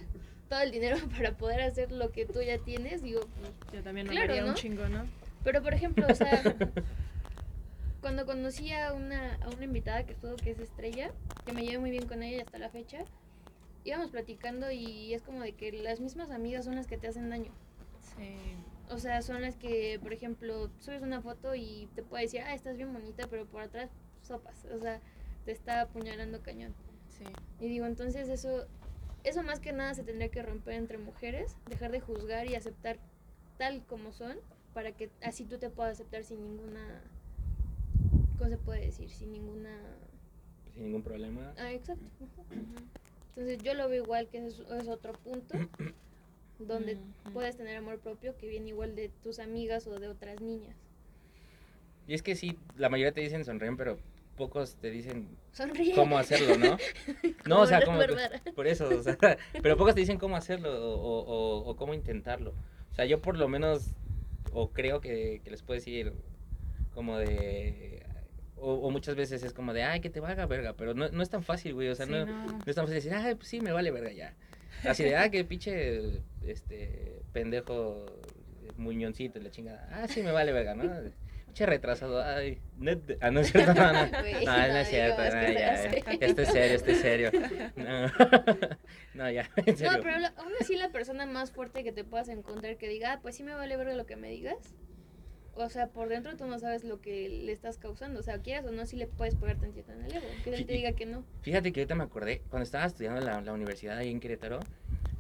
todo 0.50 0.62
el 0.62 0.72
dinero 0.72 0.98
para 1.18 1.32
poder 1.38 1.62
hacer 1.62 1.92
lo 1.92 2.12
que 2.12 2.26
tú 2.26 2.42
ya 2.42 2.58
tienes, 2.60 3.02
digo, 3.02 3.22
pues, 3.40 3.52
Yo 3.74 3.82
también 3.84 4.08
me 4.08 4.14
Claro, 4.14 4.40
¿no? 4.42 4.48
un 4.50 4.54
chingo, 4.56 4.88
¿no? 4.88 5.06
Pero 5.48 5.64
por 5.64 5.74
ejemplo, 5.74 6.06
o 6.10 6.14
sea, 6.14 6.44
cuando 8.02 8.26
conocí 8.26 8.74
a 8.74 8.92
una, 8.92 9.36
a 9.36 9.48
una 9.48 9.64
invitada 9.64 10.06
que 10.06 10.12
estuvo, 10.12 10.36
que 10.36 10.52
es 10.52 10.60
Estrella, 10.60 11.14
que 11.46 11.54
me 11.54 11.64
llevé 11.64 11.78
muy 11.80 11.90
bien 11.90 12.06
con 12.06 12.22
ella 12.22 12.44
hasta 12.44 12.58
la 12.58 12.70
fecha, 12.70 13.06
íbamos 13.86 14.12
platicando 14.12 14.70
y 14.72 15.14
es 15.14 15.22
como 15.22 15.40
de 15.40 15.54
que 15.54 15.72
las 15.72 16.02
mismas 16.02 16.32
amigas 16.32 16.66
son 16.66 16.76
las 16.76 16.86
que 16.86 16.98
te 16.98 17.08
hacen 17.08 17.30
daño. 17.30 17.54
Sí. 18.18 18.36
O 18.90 19.00
sea, 19.00 19.22
son 19.22 19.42
las 19.42 19.56
que, 19.56 19.98
por 20.04 20.12
ejemplo, 20.12 20.70
subes 20.80 21.02
una 21.02 21.22
foto 21.22 21.56
y 21.56 21.88
te 21.96 22.04
puede 22.04 22.24
decir, 22.24 22.42
ah, 22.42 22.54
estás 22.54 22.76
bien 22.76 22.92
bonita, 22.92 23.28
pero 23.30 23.46
por 23.46 23.62
atrás 23.62 23.90
sopas. 24.24 24.66
O 24.66 24.82
sea, 24.82 25.00
te 25.46 25.54
está 25.54 25.80
apuñalando 25.80 26.42
cañón. 26.42 26.76
Sí. 27.08 27.24
Y 27.62 27.70
digo, 27.70 27.86
entonces 27.86 28.28
eso, 28.28 28.68
eso 29.24 29.44
más 29.44 29.62
que 29.62 29.72
nada 29.72 29.94
se 29.94 30.04
tendría 30.04 30.28
que 30.28 30.42
romper 30.42 30.74
entre 30.74 30.98
mujeres, 30.98 31.56
dejar 31.70 31.94
de 31.94 32.02
juzgar 32.02 32.48
y 32.48 32.56
aceptar 32.56 33.00
tal 33.58 33.86
como 33.86 34.12
son, 34.12 34.38
para 34.78 34.92
que 34.92 35.10
así 35.24 35.44
tú 35.44 35.58
te 35.58 35.72
puedas 35.72 35.94
aceptar 35.94 36.24
sin 36.24 36.40
ninguna, 36.40 37.02
¿cómo 38.38 38.48
se 38.52 38.58
puede 38.60 38.82
decir? 38.86 39.10
Sin 39.10 39.32
ninguna... 39.32 39.72
Sin 40.72 40.84
ningún 40.84 41.02
problema. 41.02 41.52
Ah, 41.58 41.72
exacto. 41.74 42.06
Entonces 43.30 43.58
yo 43.64 43.74
lo 43.74 43.90
veo 43.90 44.04
igual 44.04 44.28
que 44.28 44.46
es, 44.46 44.60
es 44.60 44.88
otro 44.88 45.14
punto 45.14 45.58
donde 46.60 47.00
puedes 47.34 47.58
tener 47.58 47.76
amor 47.78 47.98
propio 47.98 48.38
que 48.38 48.48
viene 48.48 48.70
igual 48.70 48.96
de 48.96 49.10
tus 49.24 49.40
amigas 49.40 49.88
o 49.88 50.00
de 50.00 50.10
otras 50.10 50.42
niñas. 50.42 50.76
Y 52.08 52.14
es 52.14 52.22
que 52.22 52.36
sí, 52.36 52.60
la 52.78 52.90
mayoría 52.90 53.12
te 53.14 53.22
dicen 53.22 53.46
sonríen, 53.46 53.78
pero 53.78 53.98
pocos 54.36 54.76
te 54.76 54.92
dicen 54.92 55.28
Sonríe. 55.54 55.96
cómo 55.96 56.20
hacerlo, 56.20 56.56
¿no? 56.60 56.78
No, 57.48 57.62
o 57.62 57.66
sea, 57.66 57.84
como... 57.84 58.00
Por 58.56 58.68
eso, 58.68 58.88
o 58.90 59.02
sea, 59.02 59.18
pero 59.64 59.76
pocos 59.76 59.96
te 59.96 60.02
dicen 60.02 60.20
cómo 60.20 60.36
hacerlo 60.36 60.70
o, 60.72 61.24
o- 61.24 61.68
o 61.72 61.76
cómo 61.76 61.96
intentarlo. 61.96 62.54
O 62.92 62.94
sea, 62.94 63.06
yo 63.06 63.20
por 63.24 63.38
lo 63.38 63.48
menos, 63.48 63.96
o 64.60 64.72
creo 64.72 65.02
que, 65.02 65.40
que 65.44 65.52
les 65.52 65.62
puedo 65.62 65.78
decir 65.80 66.14
como 66.92 67.20
de... 67.20 68.04
O, 68.56 68.74
o 68.74 68.90
muchas 68.90 69.16
veces 69.16 69.44
es 69.44 69.54
como 69.54 69.72
de, 69.72 69.84
ay, 69.84 70.00
que 70.00 70.10
te 70.10 70.20
valga 70.20 70.48
verga, 70.48 70.74
pero 70.74 70.96
no, 70.96 71.10
no 71.10 71.22
es 71.22 71.30
tan 71.30 71.44
fácil, 71.44 71.76
güey, 71.76 71.90
o 71.90 71.96
sea, 71.96 72.08
Sí, 72.08 72.12
no, 72.12 72.26
no. 72.26 72.48
no 72.48 72.64
es 72.66 72.76
tan 72.76 72.86
fácil 72.86 72.96
decir, 72.96 73.14
ay, 73.14 73.36
pues 73.36 73.48
sí, 73.50 73.62
me 73.62 73.72
vale 73.72 73.92
verga 73.92 74.12
ya. 74.12 74.34
Así 74.84 75.04
de, 75.04 75.16
ah, 75.16 75.30
que 75.30 75.44
pinche, 75.46 76.24
este, 76.44 77.22
pendejo, 77.34 78.08
muñoncito, 78.78 79.38
y 79.38 79.44
la 79.44 79.52
chingada. 79.52 79.88
Ah, 79.92 80.08
sí, 80.08 80.24
me 80.24 80.32
vale 80.32 80.52
verga, 80.54 80.74
¿no? 80.74 80.86
Pinche 81.58 81.66
retrasado, 81.72 82.22
ay, 82.24 82.60
net- 82.78 83.18
ah, 83.20 83.32
no 83.32 83.40
es 83.40 83.52
cierto, 83.52 83.74
no, 83.74 83.92
no, 83.92 84.06
no, 84.06 84.12
Güey, 84.22 84.46
no, 84.46 84.52
no 84.52 84.68
no 84.68 84.78
es 84.78 84.88
cierto, 84.90 85.18
no, 85.24 85.30
ya, 85.32 85.86
esto 85.86 86.42
es 86.44 86.50
serio, 86.50 86.76
esto 86.76 86.92
es 86.92 86.98
serio. 87.02 87.32
No, 87.76 88.08
no 89.16 89.32
ya, 89.32 89.50
en 89.56 89.66
No, 89.74 89.76
serio. 89.78 90.00
pero 90.04 90.20
la- 90.20 90.34
aún 90.38 90.52
así 90.62 90.76
la 90.76 90.90
persona 90.90 91.26
más 91.26 91.52
fuerte 91.52 91.84
que 91.84 91.92
te 91.92 92.04
puedas 92.04 92.30
encontrar 92.30 92.78
que 92.78 92.88
diga, 92.88 93.14
ah, 93.14 93.20
pues 93.24 93.38
sí 93.38 93.42
me 93.44 93.56
vale 93.56 93.76
ver 93.76 93.96
lo 93.96 94.06
que 94.06 94.16
me 94.18 94.30
digas. 94.30 94.76
O 95.56 95.68
sea, 95.70 95.88
por 95.88 96.10
dentro 96.10 96.38
tú 96.38 96.46
no 96.46 96.60
sabes 96.60 96.84
lo 96.84 97.02
que 97.02 97.28
le 97.28 97.52
estás 97.54 97.80
causando. 97.80 98.20
O 98.20 98.24
sea, 98.24 98.38
quieras 98.44 98.64
o 98.68 98.72
no, 98.72 98.86
sí 98.86 98.96
le 98.96 99.08
puedes 99.08 99.34
pegar 99.34 99.58
tantito 99.58 99.92
en 99.94 100.04
el 100.06 100.12
ego. 100.16 100.28
Que 100.44 100.54
él 100.54 100.68
te 100.68 100.74
diga 100.74 100.92
que 100.92 101.08
no. 101.08 101.26
Fíjate 101.42 101.74
que 101.74 101.80
ahorita 101.80 101.96
me 101.96 102.04
acordé, 102.04 102.44
cuando 102.52 102.66
estaba 102.66 102.86
estudiando 102.86 103.20
en 103.22 103.26
la, 103.26 103.42
la 103.42 103.54
universidad 103.54 103.98
ahí 103.98 104.12
en 104.12 104.20
Querétaro, 104.20 104.60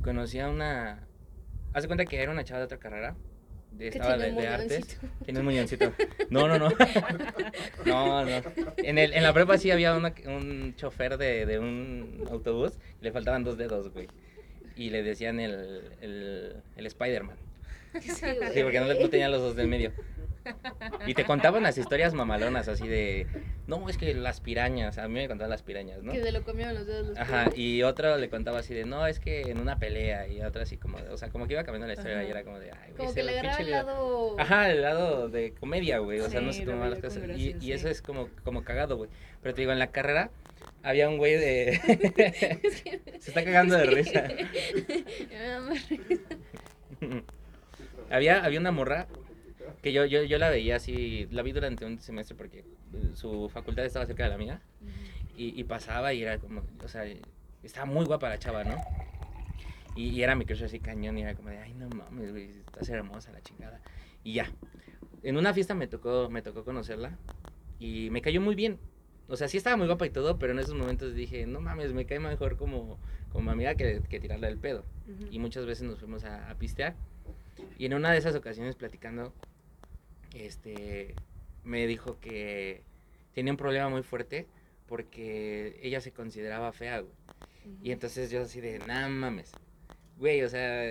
conocí 0.04 0.38
a 0.39 0.50
una... 0.50 1.08
Hace 1.73 1.88
cuenta 1.88 2.06
que 2.06 2.21
era 2.21 2.32
una 2.32 2.43
chava 2.43 2.60
de 2.60 2.65
otra 2.65 2.78
carrera, 2.78 3.15
de, 3.15 3.37
estaba 3.80 4.17
de, 4.17 4.32
de 4.32 4.47
artes. 4.47 4.99
Tiene 5.23 5.39
un 5.39 5.45
muñoncito. 5.45 5.93
No, 6.30 6.47
no, 6.47 6.58
no. 6.58 6.69
No, 7.86 8.25
no. 8.25 8.41
En, 8.77 8.97
el, 8.97 9.13
en 9.13 9.23
la 9.23 9.34
prepa 9.34 9.58
sí 9.58 9.71
había 9.71 9.95
una- 9.95 10.13
un 10.25 10.75
chofer 10.75 11.17
de, 11.17 11.45
de 11.45 11.60
un 11.60 12.23
autobús, 12.30 12.73
le 13.01 13.12
faltaban 13.12 13.43
dos 13.43 13.58
dedos, 13.58 13.91
güey. 13.93 14.08
Y 14.75 14.89
le 14.89 15.03
decían 15.03 15.39
el, 15.39 15.82
el, 16.01 16.56
el 16.75 16.86
Spider-Man. 16.86 17.36
Sí, 18.01 18.12
Sí, 18.12 18.62
porque 18.63 18.80
no, 18.80 18.86
le- 18.88 18.99
no 18.99 19.10
tenía 19.10 19.30
los 19.30 19.41
dos 19.41 19.56
del 19.56 19.67
medio. 19.67 19.91
Y 21.05 21.13
te 21.13 21.25
contaban 21.25 21.63
las 21.63 21.77
historias 21.77 22.13
mamalonas, 22.13 22.67
así 22.67 22.88
de, 22.88 23.27
no, 23.67 23.88
es 23.89 23.97
que 23.97 24.13
las 24.13 24.41
pirañas, 24.41 24.97
a 24.97 25.07
mí 25.07 25.13
me 25.15 25.27
contaban 25.27 25.49
las 25.49 25.63
pirañas, 25.63 26.01
¿no? 26.03 26.12
Que 26.12 26.21
se 26.21 26.31
lo 26.31 26.43
comieron 26.43 26.75
los 26.75 26.86
dedos 26.88 27.07
los 27.07 27.17
Ajá, 27.17 27.49
y 27.55 27.83
otro 27.83 28.17
le 28.17 28.29
contaba 28.29 28.60
así 28.60 28.73
de, 28.73 28.86
no, 28.86 29.05
es 29.07 29.19
que 29.19 29.41
en 29.41 29.60
una 29.60 29.79
pelea, 29.79 30.27
y 30.27 30.41
otro 30.41 30.62
así 30.62 30.77
como, 30.77 30.99
de- 30.99 31.10
o 31.10 31.17
sea, 31.17 31.29
como 31.29 31.47
que 31.47 31.53
iba 31.53 31.63
cambiando 31.63 31.88
la 31.88 31.93
historia 31.93 32.17
Ajá. 32.19 32.27
y 32.27 32.31
era 32.31 32.43
como 32.43 32.60
de, 32.60 32.71
ay, 32.71 32.77
güey, 32.91 32.95
Como 32.97 33.13
que 33.13 33.23
le 33.23 33.31
agarraba 33.39 33.57
el 33.57 33.65
video". 33.65 33.83
lado... 33.83 34.36
Ajá, 34.39 34.69
el 34.71 34.81
lado 34.81 35.29
de 35.29 35.53
comedia, 35.53 35.99
güey, 35.99 36.19
o 36.19 36.29
sea, 36.29 36.41
no 36.41 36.51
se 36.53 36.65
tomaban 36.65 36.89
las 36.91 36.99
cosas. 36.99 37.23
Y, 37.38 37.55
y 37.60 37.71
eso 37.71 37.89
es 37.89 38.01
como, 38.01 38.29
como 38.43 38.63
cagado, 38.63 38.97
güey. 38.97 39.10
Pero 39.41 39.53
te 39.55 39.62
digo, 39.62 39.71
en 39.71 39.79
la 39.79 39.88
carrera 39.91 40.29
había 40.83 41.07
un 41.10 41.17
güey 41.17 41.36
de... 41.36 41.79
se 43.19 43.29
está 43.31 43.43
cagando 43.43 43.75
de 43.77 43.86
risa. 43.86 44.27
había, 48.10 48.43
había 48.43 48.60
una 48.60 48.71
morra 48.71 49.07
que 49.88 49.93
yo, 49.93 50.06
yo, 50.06 50.23
yo 50.23 50.38
la 50.38 50.50
veía 50.50 50.76
así, 50.76 51.28
la 51.32 51.41
vi 51.43 51.54
durante 51.54 51.86
un 51.86 52.00
semestre 52.02 52.36
porque 52.36 52.60
eh, 52.60 53.12
su 53.15 53.50
facultad 53.50 53.86
estaba 53.86 54.06
cerca 54.06 54.23
de 54.23 54.30
la 54.30 54.38
mía 54.38 54.62
y, 55.38 55.60
y 55.60 55.63
pasaba 55.63 56.13
y 56.13 56.23
era 56.23 56.38
como, 56.39 56.63
o 56.84 56.88
sea, 56.88 57.06
estaba 57.63 57.86
muy 57.86 58.06
guapa 58.06 58.28
la 58.30 58.38
chava, 58.38 58.63
¿no? 58.65 58.76
Y, 59.95 60.10
y 60.10 60.23
era 60.23 60.36
mi 60.36 60.45
crush 60.45 60.63
así 60.63 60.80
cañón 60.80 61.17
y 61.17 61.21
era 61.21 61.36
como 61.36 61.50
de, 61.50 61.58
ay, 61.60 61.73
no 61.73 61.89
mames, 61.89 62.32
güey, 62.32 62.50
estás 62.60 62.89
hermosa 62.89 63.32
la 63.32 63.41
chingada. 63.41 63.80
Y 64.23 64.34
ya. 64.34 64.52
En 65.23 65.38
una 65.38 65.54
fiesta 65.54 65.73
me 65.73 65.88
tocó, 65.88 66.30
me 66.30 66.41
tocó 66.41 66.63
conocerla 66.63 67.17
y 67.80 68.10
me 68.12 68.21
cayó 68.21 68.41
muy 68.41 68.56
bien. 68.56 68.78
O 69.30 69.36
sea, 69.36 69.47
sí 69.47 69.58
estaba 69.58 69.76
muy 69.78 69.88
guapa 69.88 70.06
y 70.06 70.10
todo, 70.10 70.38
pero 70.38 70.54
en 70.54 70.60
esos 70.60 70.76
momentos 70.76 71.15
dije, 71.15 71.45
no 71.47 71.60
mames, 71.60 71.93
me 71.93 72.06
cae 72.06 72.19
mejor 72.19 72.58
como, 72.58 73.00
como 73.32 73.52
amiga 73.52 73.76
que, 73.76 74.02
que 74.10 74.19
tirarle 74.19 74.47
el 74.47 74.58
pedo 74.58 74.86
Ujú. 75.08 75.28
y 75.32 75.39
muchas 75.39 75.65
veces 75.65 75.84
nos 75.88 76.00
fuimos 76.00 76.23
a, 76.26 76.50
a 76.50 76.56
pistear. 76.56 76.95
Y 77.78 77.86
en 77.86 77.93
una 77.93 78.12
de 78.12 78.17
esas 78.17 78.36
ocasiones 78.36 78.76
platicando, 78.76 79.34
este, 80.45 81.15
me 81.63 81.88
dijo 81.88 82.19
que 82.19 82.84
tenía 83.34 83.54
un 83.54 83.58
problema 83.58 83.89
muy 83.89 84.04
fuerte 84.04 84.47
porque 84.88 85.80
ella 85.82 86.02
se 86.02 86.12
consideraba 86.12 86.71
fea, 86.71 87.02
güey. 87.02 87.13
Y 87.84 87.91
entonces 87.91 88.32
yo 88.32 88.41
así 88.41 88.62
de, 88.62 88.80
nah 88.80 89.10
mames, 89.10 89.52
güey, 90.17 90.41
o 90.41 90.50
sea, 90.50 90.86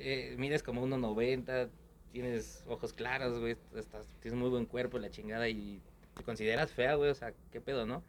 eh, 0.00 0.34
mides 0.36 0.62
como 0.62 0.84
1,90, 0.86 1.70
tienes 2.12 2.64
ojos 2.66 2.92
claros, 2.92 3.38
güey, 3.38 3.56
estás, 3.76 4.08
tienes 4.20 4.38
muy 4.38 4.50
buen 4.50 4.66
cuerpo, 4.66 4.98
la 4.98 5.10
chingada, 5.10 5.48
y 5.48 5.80
te 6.16 6.24
consideras 6.24 6.72
fea, 6.72 6.94
güey, 6.94 7.10
o 7.10 7.14
sea, 7.14 7.32
qué 7.52 7.60
pedo, 7.60 7.86
¿no? 7.86 8.02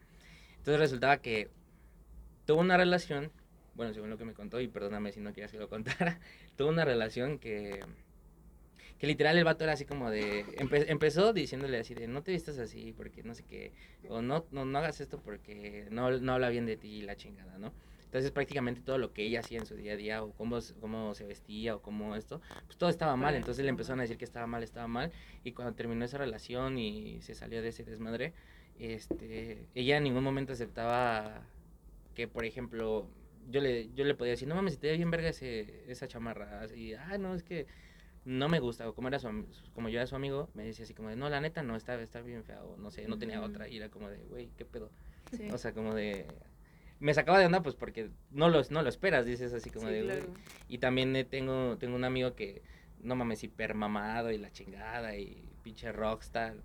Entonces 0.58 0.80
resultaba 0.80 1.18
que 1.18 1.48
tuvo 2.46 2.60
una 2.60 2.76
relación, 2.76 3.30
bueno, 3.74 3.94
según 3.94 4.10
lo 4.10 4.18
que 4.18 4.24
me 4.24 4.34
contó, 4.34 4.60
y 4.60 4.68
perdóname 4.68 5.12
si 5.12 5.20
no 5.20 5.32
quieres 5.32 5.52
que 5.52 5.58
lo 5.58 5.68
contara, 5.68 6.20
tuvo 6.56 6.68
una 6.68 6.84
relación 6.84 7.38
que, 7.38 7.80
que 9.00 9.06
literal 9.06 9.38
el 9.38 9.44
vato 9.44 9.64
era 9.64 9.72
así 9.72 9.86
como 9.86 10.10
de, 10.10 10.44
empe- 10.58 10.84
empezó 10.88 11.32
diciéndole 11.32 11.78
así 11.78 11.94
de, 11.94 12.06
no 12.06 12.22
te 12.22 12.32
vistas 12.32 12.58
así 12.58 12.92
porque 12.94 13.22
no 13.22 13.34
sé 13.34 13.44
qué, 13.44 13.72
o 14.10 14.20
no, 14.20 14.44
no, 14.52 14.66
no 14.66 14.78
hagas 14.78 15.00
esto 15.00 15.18
porque 15.18 15.86
no, 15.90 16.10
no 16.18 16.32
habla 16.34 16.50
bien 16.50 16.66
de 16.66 16.76
ti 16.76 16.88
y 16.98 17.02
la 17.02 17.16
chingada, 17.16 17.58
¿no? 17.58 17.72
Entonces 18.04 18.30
prácticamente 18.30 18.82
todo 18.82 18.98
lo 18.98 19.12
que 19.12 19.22
ella 19.22 19.40
hacía 19.40 19.58
en 19.58 19.66
su 19.66 19.74
día 19.76 19.92
a 19.92 19.96
día, 19.96 20.22
o 20.22 20.32
cómo, 20.32 20.58
cómo 20.80 21.14
se 21.14 21.24
vestía, 21.24 21.76
o 21.76 21.80
cómo 21.80 22.14
esto, 22.14 22.42
pues 22.66 22.76
todo 22.76 22.90
estaba 22.90 23.16
mal, 23.16 23.34
entonces 23.36 23.64
le 23.64 23.70
empezaron 23.70 24.00
a 24.00 24.02
decir 24.02 24.18
que 24.18 24.24
estaba 24.24 24.46
mal, 24.46 24.62
estaba 24.62 24.86
mal, 24.88 25.12
y 25.44 25.52
cuando 25.52 25.74
terminó 25.74 26.04
esa 26.04 26.18
relación 26.18 26.76
y 26.76 27.22
se 27.22 27.34
salió 27.34 27.62
de 27.62 27.68
ese 27.68 27.84
desmadre, 27.84 28.34
este, 28.78 29.68
ella 29.74 29.96
en 29.96 30.04
ningún 30.04 30.24
momento 30.24 30.52
aceptaba 30.52 31.40
que, 32.14 32.26
por 32.28 32.44
ejemplo, 32.44 33.06
yo 33.48 33.60
le, 33.60 33.88
yo 33.94 34.04
le 34.04 34.14
podía 34.14 34.32
decir, 34.32 34.48
no 34.48 34.56
mames, 34.56 34.74
si 34.74 34.80
te 34.80 34.88
ve 34.88 34.96
bien 34.96 35.10
verga 35.10 35.28
ese, 35.28 35.84
esa 35.90 36.08
chamarra, 36.08 36.62
así, 36.62 36.94
ah, 36.94 37.16
no, 37.16 37.34
es 37.34 37.42
que 37.42 37.66
no 38.24 38.48
me 38.48 38.60
gusta, 38.60 38.88
o 38.88 38.94
como, 38.94 39.08
era 39.08 39.18
su, 39.18 39.28
como 39.74 39.88
yo 39.88 39.98
era 39.98 40.06
su 40.06 40.16
amigo, 40.16 40.48
me 40.54 40.64
decía 40.64 40.84
así 40.84 40.94
como 40.94 41.08
de, 41.08 41.16
no, 41.16 41.28
la 41.28 41.40
neta 41.40 41.62
no, 41.62 41.76
está, 41.76 42.00
está 42.00 42.20
bien 42.20 42.44
fea, 42.44 42.62
o 42.62 42.76
no 42.76 42.90
sé, 42.90 43.08
no 43.08 43.18
tenía 43.18 43.40
otra, 43.42 43.68
y 43.68 43.76
era 43.76 43.88
como 43.88 44.08
de, 44.08 44.18
güey, 44.28 44.50
qué 44.56 44.64
pedo, 44.64 44.90
Sí. 45.32 45.48
o 45.50 45.58
sea, 45.58 45.72
como 45.72 45.94
de... 45.94 46.26
Me 46.98 47.14
sacaba 47.14 47.38
de 47.38 47.46
onda, 47.46 47.62
pues, 47.62 47.76
porque 47.76 48.10
no 48.30 48.50
lo, 48.50 48.60
no 48.68 48.82
lo 48.82 48.88
esperas, 48.88 49.24
dices 49.24 49.54
así 49.54 49.70
como 49.70 49.86
Sí, 49.86 49.94
de, 49.94 50.02
claro. 50.02 50.26
Y 50.68 50.78
también 50.78 51.16
eh, 51.16 51.24
tengo, 51.24 51.78
tengo 51.78 51.96
un 51.96 52.04
amigo 52.04 52.34
que, 52.34 52.62
no 53.02 53.14
mames, 53.16 53.42
hiper 53.42 53.74
mamado 53.74 54.30
y 54.30 54.36
la 54.38 54.50
chingada 54.52 55.16
y 55.16 55.42
pinche 55.62 55.92
rockstar. 55.92 56.56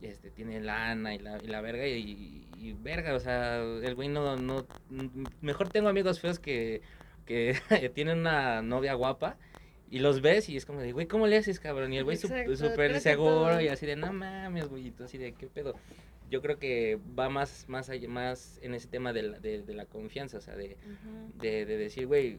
Y 0.00 0.06
este, 0.06 0.30
tiene 0.30 0.60
lana 0.60 1.14
y 1.14 1.18
la, 1.18 1.38
y 1.42 1.46
la 1.48 1.60
verga 1.60 1.86
y, 1.88 2.46
y 2.56 2.72
verga, 2.72 3.14
o 3.14 3.20
sea, 3.20 3.56
el 3.62 3.94
güey 3.96 4.08
no, 4.08 4.36
no, 4.36 4.64
mm, 4.90 5.24
mejor 5.40 5.68
tengo 5.70 5.88
amigos 5.88 6.20
feos 6.20 6.38
que, 6.38 6.82
que 7.26 7.54
tienen 7.94 8.20
una 8.20 8.62
novia 8.62 8.94
guapa 8.94 9.36
y 9.90 9.98
los 9.98 10.20
ves 10.20 10.48
y 10.48 10.56
es 10.56 10.64
como 10.64 10.80
de, 10.80 10.92
güey, 10.92 11.06
¿cómo 11.06 11.26
le 11.26 11.36
haces, 11.36 11.58
cabrón? 11.58 11.92
Y 11.92 11.98
el 11.98 12.04
güey 12.04 12.16
súper 12.16 13.00
seguro 13.00 13.60
y 13.60 13.68
así 13.68 13.86
de, 13.86 13.96
no 13.96 14.12
mames, 14.12 14.68
güey, 14.68 14.92
así 15.02 15.18
de, 15.18 15.32
¿qué 15.32 15.48
pedo? 15.48 15.74
Yo 16.30 16.40
creo 16.40 16.58
que 16.60 16.98
va 17.18 17.28
más, 17.28 17.64
más, 17.68 17.90
allá, 17.90 18.08
más 18.08 18.60
en 18.62 18.74
ese 18.74 18.86
tema 18.86 19.12
de 19.12 19.22
la, 19.22 19.40
de, 19.40 19.62
de 19.62 19.74
la 19.74 19.86
confianza, 19.86 20.38
o 20.38 20.40
sea, 20.40 20.54
de, 20.54 20.76
de 21.40 21.66
decir, 21.66 22.06
güey, 22.06 22.38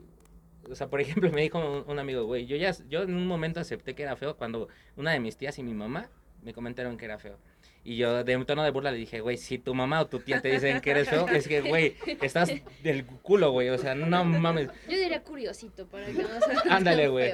o 0.69 0.75
sea, 0.75 0.87
por 0.89 1.01
ejemplo, 1.01 1.29
me 1.31 1.41
dijo 1.41 1.59
un, 1.59 1.83
un 1.91 1.99
amigo, 1.99 2.23
güey, 2.23 2.45
yo 2.45 2.55
ya, 2.55 2.71
yo 2.87 3.03
en 3.03 3.13
un 3.13 3.27
momento 3.27 3.59
acepté 3.59 3.95
que 3.95 4.03
era 4.03 4.15
feo 4.15 4.37
cuando 4.37 4.69
una 4.95 5.11
de 5.11 5.19
mis 5.19 5.35
tías 5.35 5.59
y 5.59 5.63
mi 5.63 5.73
mamá 5.73 6.09
me 6.43 6.53
comentaron 6.53 6.97
que 6.97 7.05
era 7.05 7.19
feo. 7.19 7.37
Y 7.83 7.95
yo 7.97 8.23
de 8.23 8.37
un 8.37 8.45
tono 8.45 8.63
de 8.63 8.69
burla 8.69 8.91
le 8.91 8.97
dije, 8.97 9.21
güey, 9.21 9.37
si 9.37 9.57
tu 9.57 9.73
mamá 9.73 10.01
o 10.01 10.07
tu 10.07 10.19
tía 10.19 10.39
te 10.39 10.49
dicen 10.49 10.81
que 10.81 10.91
eres 10.91 11.09
feo, 11.09 11.27
es 11.27 11.47
que, 11.47 11.61
güey, 11.61 11.95
estás 12.21 12.51
del 12.83 13.05
culo, 13.05 13.51
güey, 13.51 13.69
o 13.69 13.77
sea, 13.79 13.95
no 13.95 14.23
mames. 14.23 14.69
Yo 14.87 14.97
diría 14.97 15.23
curiosito 15.23 15.87
para 15.87 16.05
que 16.05 16.13
no 16.13 16.27
sea 16.27 16.75
Ándale, 16.75 17.07
güey. 17.07 17.33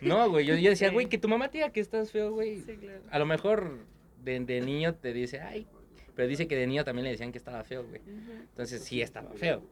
No, 0.00 0.30
güey, 0.30 0.46
yo, 0.46 0.54
yo 0.56 0.70
decía, 0.70 0.90
güey, 0.90 1.06
que 1.06 1.18
tu 1.18 1.28
mamá 1.28 1.50
te 1.50 1.58
diga 1.58 1.70
que 1.70 1.80
estás 1.80 2.10
feo, 2.10 2.32
güey. 2.32 2.60
Sí, 2.62 2.76
claro. 2.76 3.02
A 3.10 3.18
lo 3.18 3.26
mejor 3.26 3.78
de, 4.22 4.40
de 4.40 4.60
niño 4.62 4.94
te 4.94 5.12
dice, 5.12 5.40
ay, 5.40 5.66
pero 6.14 6.28
dice 6.28 6.48
que 6.48 6.56
de 6.56 6.66
niño 6.66 6.84
también 6.84 7.04
le 7.04 7.10
decían 7.10 7.30
que 7.32 7.38
estaba 7.38 7.62
feo, 7.64 7.84
güey. 7.84 8.00
Ujú. 8.00 8.32
Entonces 8.50 8.82
sí 8.82 9.02
estaba 9.02 9.32
feo. 9.34 9.62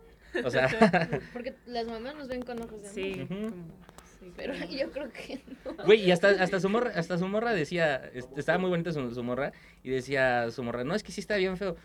O 0.44 0.50
sea, 0.50 0.68
Porque 1.32 1.54
las 1.66 1.86
mamás 1.86 2.14
nos 2.16 2.28
ven 2.28 2.42
con 2.42 2.58
ojos 2.60 2.82
de 2.82 2.88
amor. 2.88 2.94
Sí, 2.94 3.22
Ujú. 3.22 3.34
como- 3.50 3.82
sí, 4.22 4.32
Pero 4.36 4.54
yo 4.70 4.90
creo 4.90 5.10
que 5.10 5.40
no. 5.64 5.84
Güey, 5.84 6.00
y 6.04 6.10
hasta, 6.12 6.28
hasta, 6.30 6.60
su 6.60 6.68
morra, 6.68 6.92
hasta 6.94 7.18
su 7.18 7.26
morra 7.28 7.52
decía, 7.52 7.96
est- 8.14 8.36
estaba 8.38 8.58
muy 8.58 8.70
bonita 8.70 8.92
su, 8.92 9.14
su 9.14 9.22
morra, 9.22 9.52
y 9.82 9.90
decía 9.90 10.50
su 10.50 10.62
morra, 10.62 10.84
no, 10.84 10.94
es 10.94 11.02
que 11.02 11.12
sí 11.12 11.20
está 11.20 11.36
bien 11.36 11.56
feo. 11.56 11.76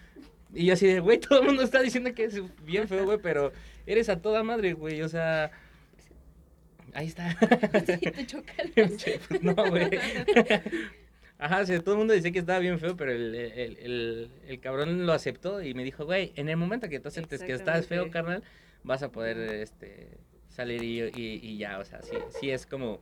Y 0.54 0.65
yo 0.67 0.73
así 0.73 0.88
de, 0.88 1.00
güey, 1.00 1.17
todo 1.19 1.39
el 1.41 1.45
mundo 1.45 1.63
está 1.63 1.82
diciendo 1.82 2.13
que 2.13 2.26
es 2.26 2.41
bien 2.63 2.88
feo, 2.88 3.06
güey, 3.06 3.17
pero 3.21 3.52
eres 3.86 4.10
a 4.10 4.21
toda 4.21 4.43
madre, 4.43 4.73
güey, 4.73 5.02
o 5.02 5.10
sea... 5.10 5.52
Ahí 6.93 7.08
está. 7.08 7.38
Sí, 7.86 7.97
te 7.97 8.26
choca 8.26 8.54
el 8.58 8.71
Pues 8.71 9.43
no, 9.43 9.54
güey. 9.54 9.89
Ajá, 11.38 11.60
o 11.62 11.65
sea, 11.65 11.80
todo 11.82 11.93
el 11.93 11.97
mundo 12.00 12.13
decía 12.15 12.32
que 12.32 12.39
estaba 12.39 12.58
bien 12.60 12.80
feo, 12.80 12.95
pero 12.97 13.12
el, 13.12 13.36
el, 13.36 13.78
el, 13.78 14.32
el 14.47 14.60
cabrón 14.60 15.06
lo 15.06 15.13
aceptó 15.13 15.62
y 15.62 15.76
me 15.76 15.84
dijo, 15.84 16.06
güey, 16.06 16.32
en 16.36 16.50
el 16.50 16.58
momento 16.58 16.89
que 16.89 17.00
tú 17.00 17.10
aceptes 17.10 17.43
que 17.43 17.54
estás 17.54 17.86
feo, 17.86 18.10
carnal, 18.10 18.41
vas 18.84 19.04
a 19.04 19.12
poder 19.12 19.38
este, 19.38 20.08
salir 20.58 20.84
y, 20.84 21.02
y, 21.02 21.39
y 21.41 21.58
ya, 21.58 21.80
o 21.80 21.86
sea, 21.86 22.02
sí, 22.02 22.17
sí 22.39 22.50
es 22.52 22.65
como 22.65 23.00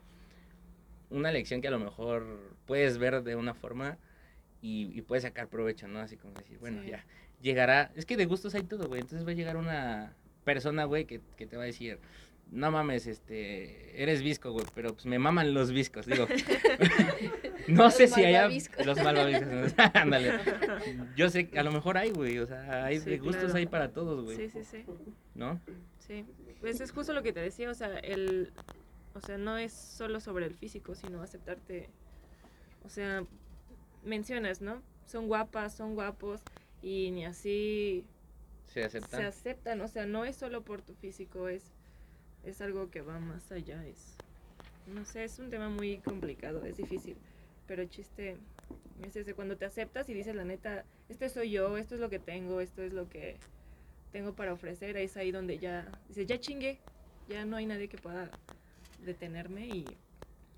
una 1.09 1.31
lección 1.31 1.61
que 1.61 1.67
a 1.69 1.71
lo 1.71 1.79
mejor 1.79 2.53
puedes 2.65 2.97
ver 2.97 3.23
de 3.23 3.35
una 3.35 3.53
forma 3.53 3.97
y, 4.61 4.91
y 4.93 5.01
puedes 5.01 5.23
sacar 5.23 5.47
provecho, 5.47 5.87
¿no? 5.87 5.99
Así 5.99 6.17
como 6.17 6.33
decir, 6.33 6.57
bueno, 6.59 6.81
Sí. 6.83 6.89
ya, 6.89 7.05
llegará, 7.41 7.91
es 7.95 8.05
que 8.05 8.17
de 8.17 8.25
gustos 8.25 8.53
hay 8.55 8.63
todo, 8.63 8.87
güey, 8.87 9.01
entonces 9.01 9.25
va 9.25 9.31
a 9.31 9.35
llegar 9.35 9.55
una 9.57 10.13
persona, 10.43 10.83
güey, 10.85 11.05
que, 11.05 11.21
que 11.37 11.47
te 11.47 11.55
va 11.57 11.63
a 11.63 11.67
decir, 11.67 11.97
no 12.51 12.69
mames, 12.71 13.07
este, 13.07 14.01
eres 14.01 14.21
visco, 14.21 14.51
güey, 14.51 14.65
pero 14.75 14.93
pues 14.93 15.05
me 15.05 15.17
maman 15.17 15.53
los 15.53 15.71
viscos, 15.71 16.05
digo. 16.05 16.27
no 17.67 17.89
sé 17.91 18.07
si 18.07 18.23
haya 18.23 18.47
los 18.85 18.97
malvaviscos, 19.03 19.73
ándale. 19.93 20.39
Yo 21.15 21.29
sé, 21.29 21.47
que 21.49 21.59
a 21.59 21.63
lo 21.63 21.71
mejor 21.71 21.97
hay, 21.97 22.11
güey, 22.11 22.39
o 22.39 22.47
sea, 22.47 22.85
hay 22.85 22.99
Sí, 22.99 23.17
gustos 23.17 23.43
claro. 23.45 23.57
hay 23.57 23.65
para 23.65 23.91
todos, 23.91 24.23
güey, 24.23 24.37
Sí, 24.37 24.49
sí, 24.49 24.63
sí. 24.63 24.85
¿no? 25.33 25.59
Sí, 25.99 26.25
pues 26.61 26.79
es 26.81 26.91
justo 26.91 27.13
lo 27.13 27.23
que 27.23 27.33
te 27.33 27.39
decía, 27.39 27.69
o 27.69 27.73
sea, 27.73 27.97
el, 27.99 28.51
o 29.13 29.21
sea, 29.21 29.37
no 29.37 29.57
es 29.57 29.73
solo 29.73 30.19
sobre 30.19 30.45
el 30.45 30.53
físico, 30.53 30.93
sino 30.95 31.21
aceptarte, 31.21 31.89
o 32.83 32.89
sea, 32.89 33.23
mencionas, 34.03 34.61
¿no? 34.61 34.81
Son 35.07 35.27
guapas, 35.27 35.75
son 35.75 35.95
guapos 35.95 36.41
y 36.81 37.11
ni 37.11 37.25
así 37.25 38.05
Se 38.67 38.83
aceptan. 38.83 39.19
se 39.19 39.25
aceptan, 39.25 39.81
o 39.81 39.87
sea, 39.87 40.05
no 40.05 40.25
es 40.25 40.35
solo 40.35 40.61
por 40.63 40.81
tu 40.81 40.93
físico, 40.93 41.47
es, 41.47 41.63
es 42.43 42.61
algo 42.61 42.89
que 42.91 43.01
va 43.01 43.19
más 43.19 43.51
allá, 43.51 43.83
es, 43.87 44.15
no 44.87 45.05
sé, 45.05 45.23
es 45.23 45.39
un 45.39 45.49
tema 45.49 45.69
muy 45.69 45.97
complicado, 45.97 46.63
es 46.65 46.77
difícil, 46.77 47.17
pero 47.67 47.81
el 47.81 47.89
chiste 47.89 48.37
es 49.01 49.15
ese, 49.15 49.33
cuando 49.33 49.57
te 49.57 49.65
aceptas 49.65 50.09
y 50.09 50.13
dices 50.13 50.35
la 50.35 50.45
neta, 50.45 50.85
este 51.09 51.29
soy 51.29 51.51
yo, 51.51 51.77
esto 51.77 51.95
es 51.95 52.01
lo 52.01 52.09
que 52.09 52.19
tengo, 52.19 52.61
esto 52.61 52.81
es 52.81 52.93
lo 52.93 53.09
que 53.09 53.35
tengo 54.11 54.33
para 54.33 54.53
ofrecer, 54.53 54.95
es 54.97 55.17
ahí 55.17 55.31
donde 55.31 55.57
ya, 55.59 55.85
dices, 56.07 56.27
ya 56.27 56.39
chingué, 56.39 56.79
ya 57.27 57.45
no 57.45 57.57
hay 57.57 57.65
nadie 57.65 57.89
que 57.89 57.97
pueda 57.97 58.29
detenerme 59.05 59.67
y 59.67 59.85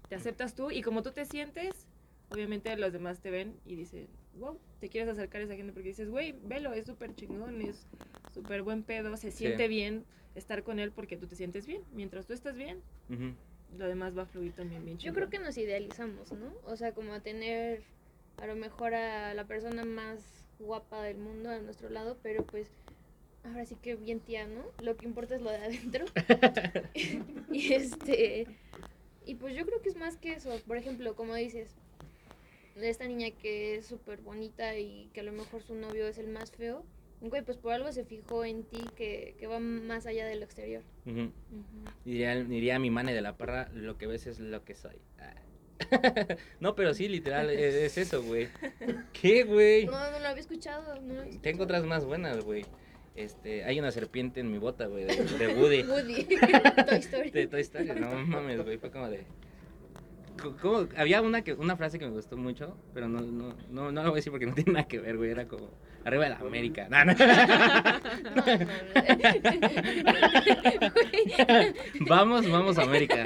te 0.10 0.16
aceptas 0.16 0.56
tú 0.56 0.72
y 0.72 0.82
como 0.82 1.02
tú 1.02 1.12
te 1.12 1.26
sientes, 1.26 1.88
obviamente 2.32 2.76
los 2.78 2.94
demás 2.94 3.20
te 3.20 3.32
ven 3.32 3.54
y 3.66 3.76
dicen, 3.76 4.08
wow, 4.40 4.58
te 4.80 4.90
quieres 4.90 5.10
acercar 5.10 5.42
a 5.42 5.46
esa 5.46 5.56
gente 5.56 5.74
porque 5.74 5.90
dices, 5.90 6.10
güey, 6.10 6.36
velo, 6.44 6.74
es 6.74 6.86
súper 6.86 7.16
chingón, 7.16 7.62
es 7.62 7.88
súper 8.34 8.62
buen 8.62 8.84
pedo, 8.84 9.18
se 9.18 9.32
Sí. 9.32 9.38
siente 9.40 9.68
bien 9.68 10.04
estar 10.36 10.64
con 10.64 10.80
él 10.80 10.92
porque 10.92 11.18
tú 11.18 11.26
te 11.28 11.36
sientes 11.36 11.66
bien. 11.66 11.82
Mientras 11.94 12.28
tú 12.28 12.34
estás 12.34 12.56
bien. 12.56 12.78
Lo 13.78 13.88
demás 13.88 14.18
va 14.18 14.24
a 14.24 14.26
fluir 14.26 14.54
también 14.54 14.84
bien 14.86 14.98
Yo 14.98 15.02
chingón. 15.02 15.16
creo 15.16 15.30
que 15.30 15.40
nos 15.40 15.58
idealizamos, 15.58 16.32
¿no? 16.32 16.54
O 16.66 16.76
sea, 16.78 16.94
como 16.94 17.14
a 17.14 17.20
tener 17.20 17.84
a 18.38 18.48
lo 18.48 18.56
mejor 18.56 18.94
a 18.94 19.34
la 19.34 19.46
persona 19.46 19.84
más 19.84 20.20
guapa 20.60 21.02
del 21.04 21.18
mundo 21.18 21.50
a 21.50 21.60
nuestro 21.60 21.90
lado, 21.90 22.18
pero 22.24 22.46
pues 22.46 22.70
ahora 23.44 23.66
sí 23.66 23.76
que 23.76 23.96
bien 23.96 24.20
tía, 24.20 24.48
¿no? 24.48 24.64
Lo 24.82 24.96
que 24.96 25.06
importa 25.06 25.36
es 25.36 25.42
lo 25.42 25.50
de 25.52 25.58
adentro. 25.58 26.06
y 27.52 27.74
este 27.74 28.48
y 29.26 29.36
pues 29.36 29.56
yo 29.56 29.66
creo 29.66 29.82
que 29.82 29.90
es 29.90 29.98
más 29.98 30.18
que 30.18 30.34
eso. 30.34 30.58
Por 30.66 30.78
ejemplo, 30.78 31.16
como 31.16 31.36
dices, 31.36 31.76
de 32.76 32.90
esta 32.90 33.06
niña 33.08 33.32
que 33.32 33.76
es 33.76 33.86
súper 33.86 34.22
bonita 34.22 34.78
y 34.78 35.10
que 35.14 35.20
a 35.20 35.24
lo 35.24 35.34
mejor 35.34 35.62
su 35.62 35.76
novio 35.76 36.08
es 36.08 36.18
el 36.18 36.28
más 36.28 36.52
feo, 36.52 36.84
güey, 37.22 37.42
pues 37.44 37.58
por 37.58 37.74
algo 37.74 37.92
se 37.92 38.06
fijó 38.06 38.46
en 38.46 38.64
ti 38.64 38.82
que, 38.96 39.36
que 39.40 39.48
va 39.48 39.60
más 39.60 40.06
allá 40.06 40.26
de 40.26 40.36
lo 40.36 40.46
exterior. 40.46 40.84
Diría, 42.06 42.36
diría 42.44 42.80
mi 42.80 42.90
mane 42.90 43.14
de 43.14 43.22
la 43.22 43.38
parra, 43.38 43.70
lo 43.74 43.98
que 43.98 44.08
ves 44.08 44.28
es 44.28 44.40
lo 44.40 44.64
que 44.64 44.76
soy. 44.76 44.98
Ah. 45.20 45.34
no, 46.60 46.76
pero 46.76 46.94
sí, 46.94 47.08
literal, 47.08 47.50
es, 47.50 47.76
es 47.76 47.98
eso, 47.98 48.24
güey. 48.24 48.50
¿Qué, 49.14 49.44
güey? 49.44 49.86
No, 49.86 50.12
no 50.12 50.20
lo 50.20 50.28
había 50.28 50.42
escuchado. 50.42 51.00
No 51.02 51.14
lo 51.14 51.22
había 51.22 51.42
Tengo 51.42 51.64
otras 51.64 51.86
más 51.86 52.06
buenas, 52.06 52.44
güey. 52.44 52.66
Este, 53.18 53.64
hay 53.64 53.80
una 53.80 53.92
serpiente 53.92 54.40
en 54.40 54.52
mi 54.52 54.60
bota, 54.60 54.86
güey, 54.86 55.06
de, 55.06 55.16
de 55.16 55.48
Woody. 55.56 55.82
Woody, 55.90 56.24
Toy 56.88 56.98
Story. 57.00 57.32
de 57.32 57.48
Toy 57.48 57.62
Story, 57.62 57.88
no 58.00 58.14
mames, 58.14 58.64
güey, 58.64 58.78
fue 58.78 58.92
como 58.92 59.10
de... 59.10 59.26
¿Cómo? 60.62 60.88
Había 60.96 61.24
una, 61.24 61.44
que, 61.44 61.54
una 61.54 61.76
frase 61.76 61.98
que 61.98 62.06
me 62.06 62.12
gustó 62.12 62.38
mucho, 62.38 62.78
pero 62.94 63.10
no, 63.10 63.22
no, 63.22 63.56
no, 63.72 63.92
no 63.92 64.04
la 64.04 64.10
voy 64.10 64.12
a 64.12 64.16
decir 64.18 64.32
porque 64.32 64.46
no 64.46 64.54
tiene 64.54 64.74
nada 64.74 64.88
que 64.88 65.00
ver, 65.00 65.18
güey, 65.18 65.32
era 65.32 65.48
como... 65.48 65.72
Arriba 66.08 66.24
de 66.24 66.30
la 66.30 66.38
América. 66.38 66.88
No, 66.90 67.04
no. 67.04 67.14
Vamos, 72.08 72.50
vamos 72.50 72.78
a 72.78 72.84
América. 72.84 73.26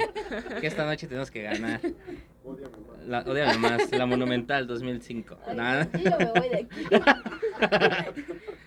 Que 0.60 0.66
esta 0.66 0.84
noche 0.84 1.06
tenemos 1.06 1.30
que 1.30 1.42
ganar. 1.42 1.80
La, 3.06 3.20
odiame 3.20 3.56
más, 3.58 3.92
la 3.92 4.04
Monumental 4.04 4.66
2005. 4.66 5.38
Ay, 5.46 5.88
yo 5.92 6.18
me 6.18 6.24
voy 6.24 6.48
de 6.48 6.56
aquí. 6.56 6.84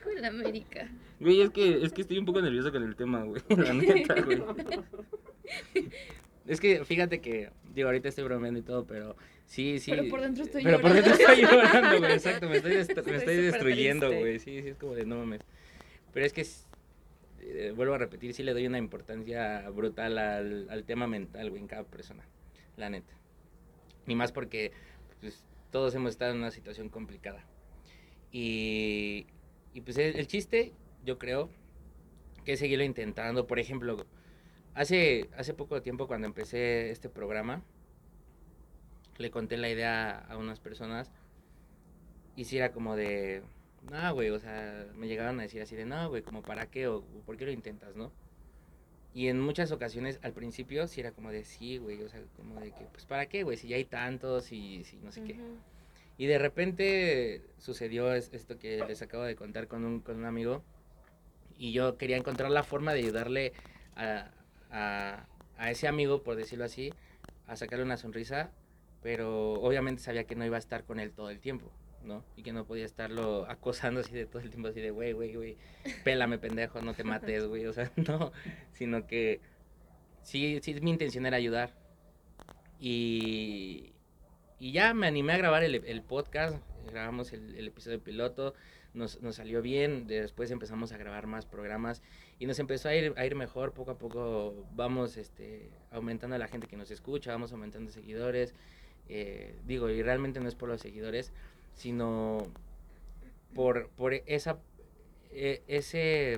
Con 0.02 0.22
la 0.22 0.30
América. 0.30 0.90
Güey, 1.20 1.42
es 1.42 1.50
que, 1.50 1.84
es 1.84 1.92
que 1.92 2.02
estoy 2.02 2.18
un 2.18 2.26
poco 2.26 2.42
nervioso 2.42 2.72
con 2.72 2.84
el 2.84 2.96
tema, 2.96 3.24
güey. 3.24 3.42
La 3.50 3.74
neta, 3.74 4.16
güey. 4.22 4.42
Es 6.48 6.62
que 6.62 6.86
fíjate 6.86 7.20
que, 7.20 7.50
digo, 7.74 7.90
ahorita 7.90 8.08
estoy 8.08 8.24
bromeando 8.24 8.62
y 8.62 8.64
todo, 8.64 8.86
pero 8.86 9.18
sí, 9.46 9.80
sí. 9.80 9.92
Pero 9.92 10.08
por 10.08 10.22
dentro 10.22 10.44
estoy 10.44 10.64
Pero 10.64 10.82
por 10.82 10.94
dentro 10.94 11.14
llorando. 11.16 11.34
estoy 11.34 11.42
llorando, 11.42 11.98
güey, 12.00 12.14
exacto, 12.14 12.50
me 12.50 12.58
estoy, 12.58 12.74
me 12.76 12.82
Estoy 12.82 13.14
estoy 13.16 13.38
destruyendo, 13.38 14.14
güey, 14.14 14.40
sí, 14.40 14.62
sí, 14.62 14.70
es 14.70 14.78
como 14.78 14.94
de 14.96 15.06
no 15.06 15.18
mames. 15.18 15.42
Pero 16.14 16.26
es 16.26 16.34
que, 16.34 16.46
eh, 17.42 17.74
vuelvo 17.76 17.94
a 17.94 17.98
repetir, 17.98 18.34
sí 18.34 18.44
le 18.44 18.54
doy 18.54 18.68
una 18.68 18.78
importancia 18.78 19.70
brutal 19.70 20.18
al, 20.18 20.70
al 20.70 20.84
tema 20.86 21.08
mental, 21.08 21.50
güey, 21.50 21.62
en 21.62 21.68
cada 21.68 21.84
persona, 21.84 22.26
la 22.78 22.90
neta. 22.90 23.14
Ni 24.06 24.16
más 24.16 24.32
porque, 24.32 24.72
pues, 25.22 25.46
todos 25.72 25.94
hemos 25.96 26.12
estado 26.12 26.32
en 26.32 26.38
una 26.38 26.52
situación 26.52 26.90
complicada. 26.90 27.46
Y, 28.32 29.28
y 29.74 29.82
pues 29.82 29.98
el, 29.98 30.16
el 30.18 30.28
chiste, 30.28 30.74
yo 31.06 31.18
creo, 31.18 31.50
que 32.46 32.54
es 32.54 32.60
seguirlo 32.60 32.86
intentando. 32.86 33.48
Por 33.48 33.60
ejemplo, 33.60 34.06
hace, 34.74 35.30
hace 35.36 35.54
poco 35.54 35.82
tiempo 35.82 36.08
cuando 36.08 36.28
empecé 36.28 36.92
este 36.92 37.10
programa, 37.10 37.64
le 39.18 39.32
conté 39.32 39.58
la 39.58 39.70
idea 39.70 40.20
a 40.20 40.38
unas 40.38 40.60
personas 40.60 41.12
y 42.36 42.46
si 42.46 42.58
era 42.58 42.72
como 42.72 42.96
de, 42.96 43.44
no, 43.90 44.14
güey, 44.14 44.30
o 44.30 44.40
sea, 44.40 44.88
me 44.96 45.08
llegaban 45.08 45.40
a 45.40 45.44
decir 45.44 45.62
así 45.62 45.76
de, 45.76 45.86
no, 45.86 46.10
güey, 46.10 46.22
como 46.22 46.42
para 46.42 46.68
qué 46.68 46.88
o 46.88 47.04
por 47.26 47.38
qué 47.38 47.46
lo 47.46 47.52
intentas, 47.52 47.96
¿no? 47.96 48.12
Y 49.14 49.30
en 49.30 49.40
muchas 49.40 49.72
ocasiones 49.72 50.20
al 50.24 50.34
principio 50.34 50.88
sí 50.90 51.00
era 51.00 51.12
como 51.12 51.32
de, 51.32 51.46
sí, 51.46 51.78
güey, 51.78 52.02
o 52.04 52.10
sea, 52.10 52.22
como 52.36 52.60
de 52.60 52.72
que, 52.72 52.84
pues 52.92 53.06
para 53.06 53.28
qué, 53.28 53.44
güey, 53.44 53.56
si 53.56 53.70
ya 53.70 53.78
hay 53.78 53.86
tantos 53.86 54.52
y 54.52 54.84
si 54.84 54.98
no 54.98 55.12
sé 55.14 55.24
qué. 55.24 55.34
Ujú. 55.34 55.58
Y 56.18 56.26
de 56.26 56.38
repente 56.38 57.42
sucedió 57.58 58.14
es- 58.14 58.34
esto 58.34 58.58
que 58.58 58.84
les 58.86 59.02
acabo 59.02 59.24
de 59.24 59.36
contar 59.38 59.68
con 59.70 59.86
un, 59.86 60.02
con 60.02 60.18
un 60.18 60.26
amigo. 60.26 60.62
Y 61.58 61.72
yo 61.72 61.98
quería 61.98 62.18
encontrar 62.18 62.52
la 62.52 62.64
forma 62.64 62.92
de 62.94 63.00
ayudarle 63.00 63.54
a, 63.96 64.32
a, 64.72 65.26
a 65.58 65.72
ese 65.72 65.88
amigo, 65.88 66.22
por 66.22 66.36
decirlo 66.36 66.66
así, 66.66 66.94
a 67.48 67.56
sacarle 67.56 67.86
una 67.86 67.96
sonrisa. 67.96 68.52
Pero 69.06 69.54
obviamente 69.62 70.02
sabía 70.02 70.24
que 70.24 70.34
no 70.34 70.44
iba 70.48 70.56
a 70.56 70.60
estar 70.60 70.84
con 70.84 71.00
él 71.00 71.12
todo 71.12 71.30
el 71.30 71.40
tiempo, 71.40 71.72
¿no? 72.04 72.26
Y 72.36 72.42
que 72.42 72.52
no 72.52 72.66
podía 72.66 72.86
estarlo 72.86 73.46
acosando 73.48 74.00
así 74.00 74.12
de 74.12 74.26
todo 74.26 74.42
el 74.42 74.50
tiempo, 74.50 74.70
así 74.70 74.82
de, 74.82 74.90
güey, 74.90 75.14
güey, 75.14 75.36
güey, 75.36 75.58
pélame, 76.04 76.40
pendejo, 76.40 76.82
no 76.82 76.96
te 76.96 77.04
mates, 77.04 77.46
güey. 77.46 77.68
O 77.68 77.72
sea, 77.72 77.92
no, 78.08 78.32
sino 78.72 79.06
que 79.06 79.42
sí, 80.24 80.60
sí, 80.64 80.74
mi 80.82 80.90
intención 80.90 81.28
era 81.28 81.38
ayudar. 81.38 81.76
Y, 82.80 83.94
y 84.58 84.72
ya 84.72 84.96
me 84.96 85.06
animé 85.06 85.34
a 85.34 85.38
grabar 85.38 85.64
el, 85.64 85.76
el 85.76 86.02
podcast, 86.02 86.58
grabamos 86.92 87.32
el, 87.32 87.56
el 87.56 87.68
episodio 87.68 88.02
piloto, 88.02 88.56
nos, 88.96 89.22
nos 89.22 89.36
salió 89.36 89.62
bien, 89.62 90.08
después 90.08 90.50
empezamos 90.50 90.94
a 90.94 90.98
grabar 90.98 91.28
más 91.28 91.46
programas 91.46 92.02
y 92.40 92.48
nos 92.48 92.58
empezó 92.58 92.90
a 92.90 92.96
ir, 92.96 93.14
a 93.18 93.26
ir 93.26 93.36
mejor, 93.36 93.74
poco 93.74 93.92
a 93.92 93.98
poco 94.00 94.66
vamos 94.74 95.18
este, 95.18 95.70
aumentando 95.92 96.36
la 96.40 96.48
gente 96.48 96.66
que 96.66 96.76
nos 96.78 96.90
escucha, 96.90 97.32
vamos 97.32 97.52
aumentando 97.52 97.92
seguidores, 97.92 98.56
eh, 99.10 99.56
digo, 99.66 99.90
y 99.90 100.02
realmente 100.02 100.40
no 100.40 100.48
es 100.48 100.56
por 100.56 100.70
los 100.70 100.82
seguidores, 100.82 101.32
sino 101.74 102.48
por, 103.54 103.90
por 103.90 104.14
esa, 104.14 104.58
e- 105.32 105.64
ese, 105.68 106.38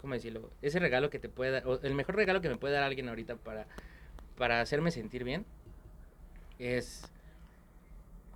¿cómo 0.00 0.14
decirlo? 0.14 0.50
Ese 0.62 0.78
regalo 0.78 1.10
que 1.10 1.18
te 1.18 1.28
puede 1.28 1.50
dar, 1.50 1.64
el 1.82 1.94
mejor 1.94 2.16
regalo 2.16 2.40
que 2.40 2.48
me 2.48 2.56
puede 2.56 2.74
dar 2.74 2.82
alguien 2.82 3.08
ahorita 3.08 3.36
para, 3.36 3.66
para 4.36 4.60
hacerme 4.60 4.90
sentir 4.90 5.24
bien 5.24 5.44
es 6.58 7.10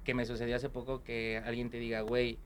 que 0.05 0.15
me 0.15 0.27
sucedió 0.27 0.57
hace 0.57 0.69
poco 0.69 1.03
que 1.03 1.41
alguien 1.45 1.71
te 1.71 1.79
diga, 1.79 2.01
güey, 2.03 2.39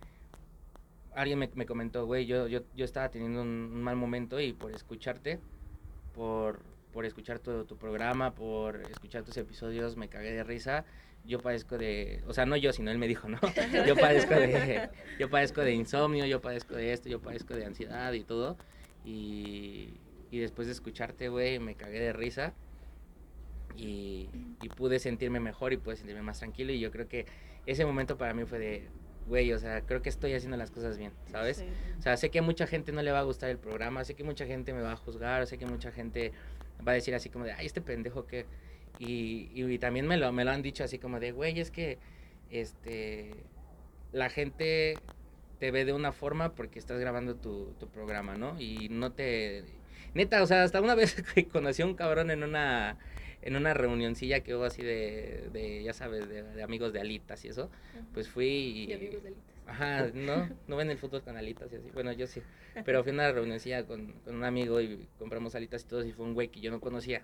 alguien 1.14 1.38
me, 1.38 1.50
me 1.54 1.66
comentó, 1.66 2.06
güey, 2.06 2.26
yo, 2.26 2.46
yo, 2.46 2.60
yo 2.74 2.84
estaba 2.84 3.10
teniendo 3.10 3.42
un, 3.42 3.82
mal 3.82 3.96
momento 3.96 4.40
y 4.40 4.52
por 4.52 4.72
escucharte, 4.72 5.40
por, 6.14 6.60
por 6.92 7.06
escuchar 7.06 7.38
tu, 7.38 7.64
tu 7.64 7.76
programa, 7.76 8.34
por 8.34 8.82
escuchar 8.90 9.24
tus 9.24 9.36
episodios, 9.38 9.96
me 9.96 10.08
cagué 10.08 10.32
de 10.32 10.44
risa. 10.44 10.84
Yo 11.26 11.40
padezco 11.40 11.76
de, 11.76 12.22
o 12.26 12.32
sea, 12.32 12.46
no 12.46 12.56
yo, 12.56 12.72
sino 12.72 12.90
él 12.90 12.98
me 12.98 13.08
dijo, 13.08 13.28
¿no? 13.28 13.38
Yo 13.86 13.96
padezco 13.96 14.34
de, 14.34 14.88
yo 15.18 15.28
padezco 15.28 15.60
de 15.62 15.72
insomnio, 15.72 16.24
yo 16.24 16.40
padezco 16.40 16.74
de 16.74 16.92
esto, 16.92 17.08
yo 17.08 17.20
padezco 17.20 17.54
de 17.54 17.64
ansiedad 17.64 18.12
y 18.12 18.22
todo. 18.22 18.56
Y, 19.04 19.94
y 20.30 20.38
después 20.38 20.68
de 20.68 20.72
escucharte, 20.72 21.28
güey, 21.28 21.58
me 21.58 21.74
cagué 21.74 22.00
de 22.00 22.12
risa 22.12 22.54
y, 23.76 24.28
y 24.62 24.68
pude 24.68 24.98
sentirme 24.98 25.40
mejor 25.40 25.72
y 25.72 25.76
pude 25.76 25.96
sentirme 25.96 26.22
más 26.22 26.38
tranquilo 26.38 26.72
y 26.72 26.80
yo 26.80 26.90
creo 26.90 27.08
que 27.08 27.26
ese 27.66 27.84
momento 27.84 28.16
para 28.16 28.32
mí 28.32 28.44
fue 28.44 28.58
de, 28.58 28.88
güey, 29.26 29.52
o 29.52 29.58
sea, 29.58 29.82
creo 29.82 30.02
que 30.02 30.08
estoy 30.08 30.34
haciendo 30.34 30.56
las 30.56 30.70
cosas 30.70 30.98
bien, 30.98 31.12
¿sabes? 31.30 31.58
Sí. 31.58 31.66
O 31.98 32.02
sea, 32.02 32.16
sé 32.16 32.30
que 32.30 32.38
a 32.38 32.42
mucha 32.42 32.66
gente 32.66 32.92
no 32.92 33.02
le 33.02 33.10
va 33.10 33.20
a 33.20 33.22
gustar 33.22 33.50
el 33.50 33.58
programa, 33.58 34.04
sé 34.04 34.14
que 34.14 34.24
mucha 34.24 34.46
gente 34.46 34.72
me 34.72 34.82
va 34.82 34.92
a 34.92 34.96
juzgar, 34.96 35.46
sé 35.46 35.58
que 35.58 35.66
mucha 35.66 35.90
gente 35.90 36.32
va 36.86 36.92
a 36.92 36.94
decir 36.94 37.14
así 37.14 37.28
como 37.28 37.44
de, 37.44 37.52
ay, 37.52 37.66
este 37.66 37.80
pendejo 37.80 38.26
que... 38.26 38.46
Y, 38.98 39.50
y, 39.54 39.64
y 39.64 39.78
también 39.78 40.06
me 40.06 40.16
lo, 40.16 40.32
me 40.32 40.44
lo 40.44 40.50
han 40.50 40.62
dicho 40.62 40.84
así 40.84 40.98
como 40.98 41.20
de, 41.20 41.32
güey, 41.32 41.60
es 41.60 41.70
que 41.70 41.98
este, 42.50 43.32
la 44.12 44.30
gente 44.30 44.94
te 45.58 45.70
ve 45.70 45.84
de 45.84 45.92
una 45.92 46.12
forma 46.12 46.54
porque 46.54 46.78
estás 46.78 46.98
grabando 46.98 47.34
tu, 47.36 47.74
tu 47.78 47.88
programa, 47.88 48.36
¿no? 48.36 48.60
Y 48.60 48.88
no 48.88 49.12
te... 49.12 49.64
Neta, 50.14 50.42
o 50.42 50.46
sea, 50.46 50.62
hasta 50.62 50.80
una 50.80 50.94
vez 50.96 51.22
conocí 51.52 51.82
a 51.82 51.86
un 51.86 51.94
cabrón 51.94 52.30
en 52.30 52.42
una 52.42 52.96
en 53.42 53.54
una 53.54 53.74
reunioncilla 53.74 54.40
que 54.40 54.56
hubo 54.56 54.64
así 54.64 54.82
de, 54.82 55.48
de 55.52 55.82
ya 55.84 55.92
sabes, 55.92 56.28
de, 56.28 56.42
de 56.42 56.62
amigos 56.64 56.92
de 56.92 57.00
alitas 57.00 57.44
y 57.44 57.48
eso, 57.48 57.70
pues 58.12 58.28
fui 58.28 58.48
y... 58.48 58.90
Y 58.90 58.92
amigos 58.94 59.22
de 59.22 59.28
alitas. 59.28 59.44
Ajá, 59.68 60.10
no, 60.14 60.48
no 60.66 60.76
ven 60.76 60.90
el 60.90 60.98
fútbol 60.98 61.22
con 61.22 61.36
alitas 61.36 61.72
y 61.72 61.76
así. 61.76 61.90
Bueno, 61.92 62.12
yo 62.12 62.26
sí. 62.26 62.42
Pero 62.84 63.02
fui 63.04 63.10
a 63.10 63.14
una 63.14 63.32
reunioncilla 63.32 63.84
con, 63.84 64.12
con 64.24 64.34
un 64.36 64.44
amigo 64.44 64.80
y 64.80 65.08
compramos 65.18 65.54
alitas 65.54 65.82
y 65.82 65.86
todo, 65.86 66.04
y 66.04 66.12
fue 66.12 66.24
un 66.24 66.34
güey 66.34 66.48
que 66.48 66.60
yo 66.60 66.72
no 66.72 66.80
conocía. 66.80 67.22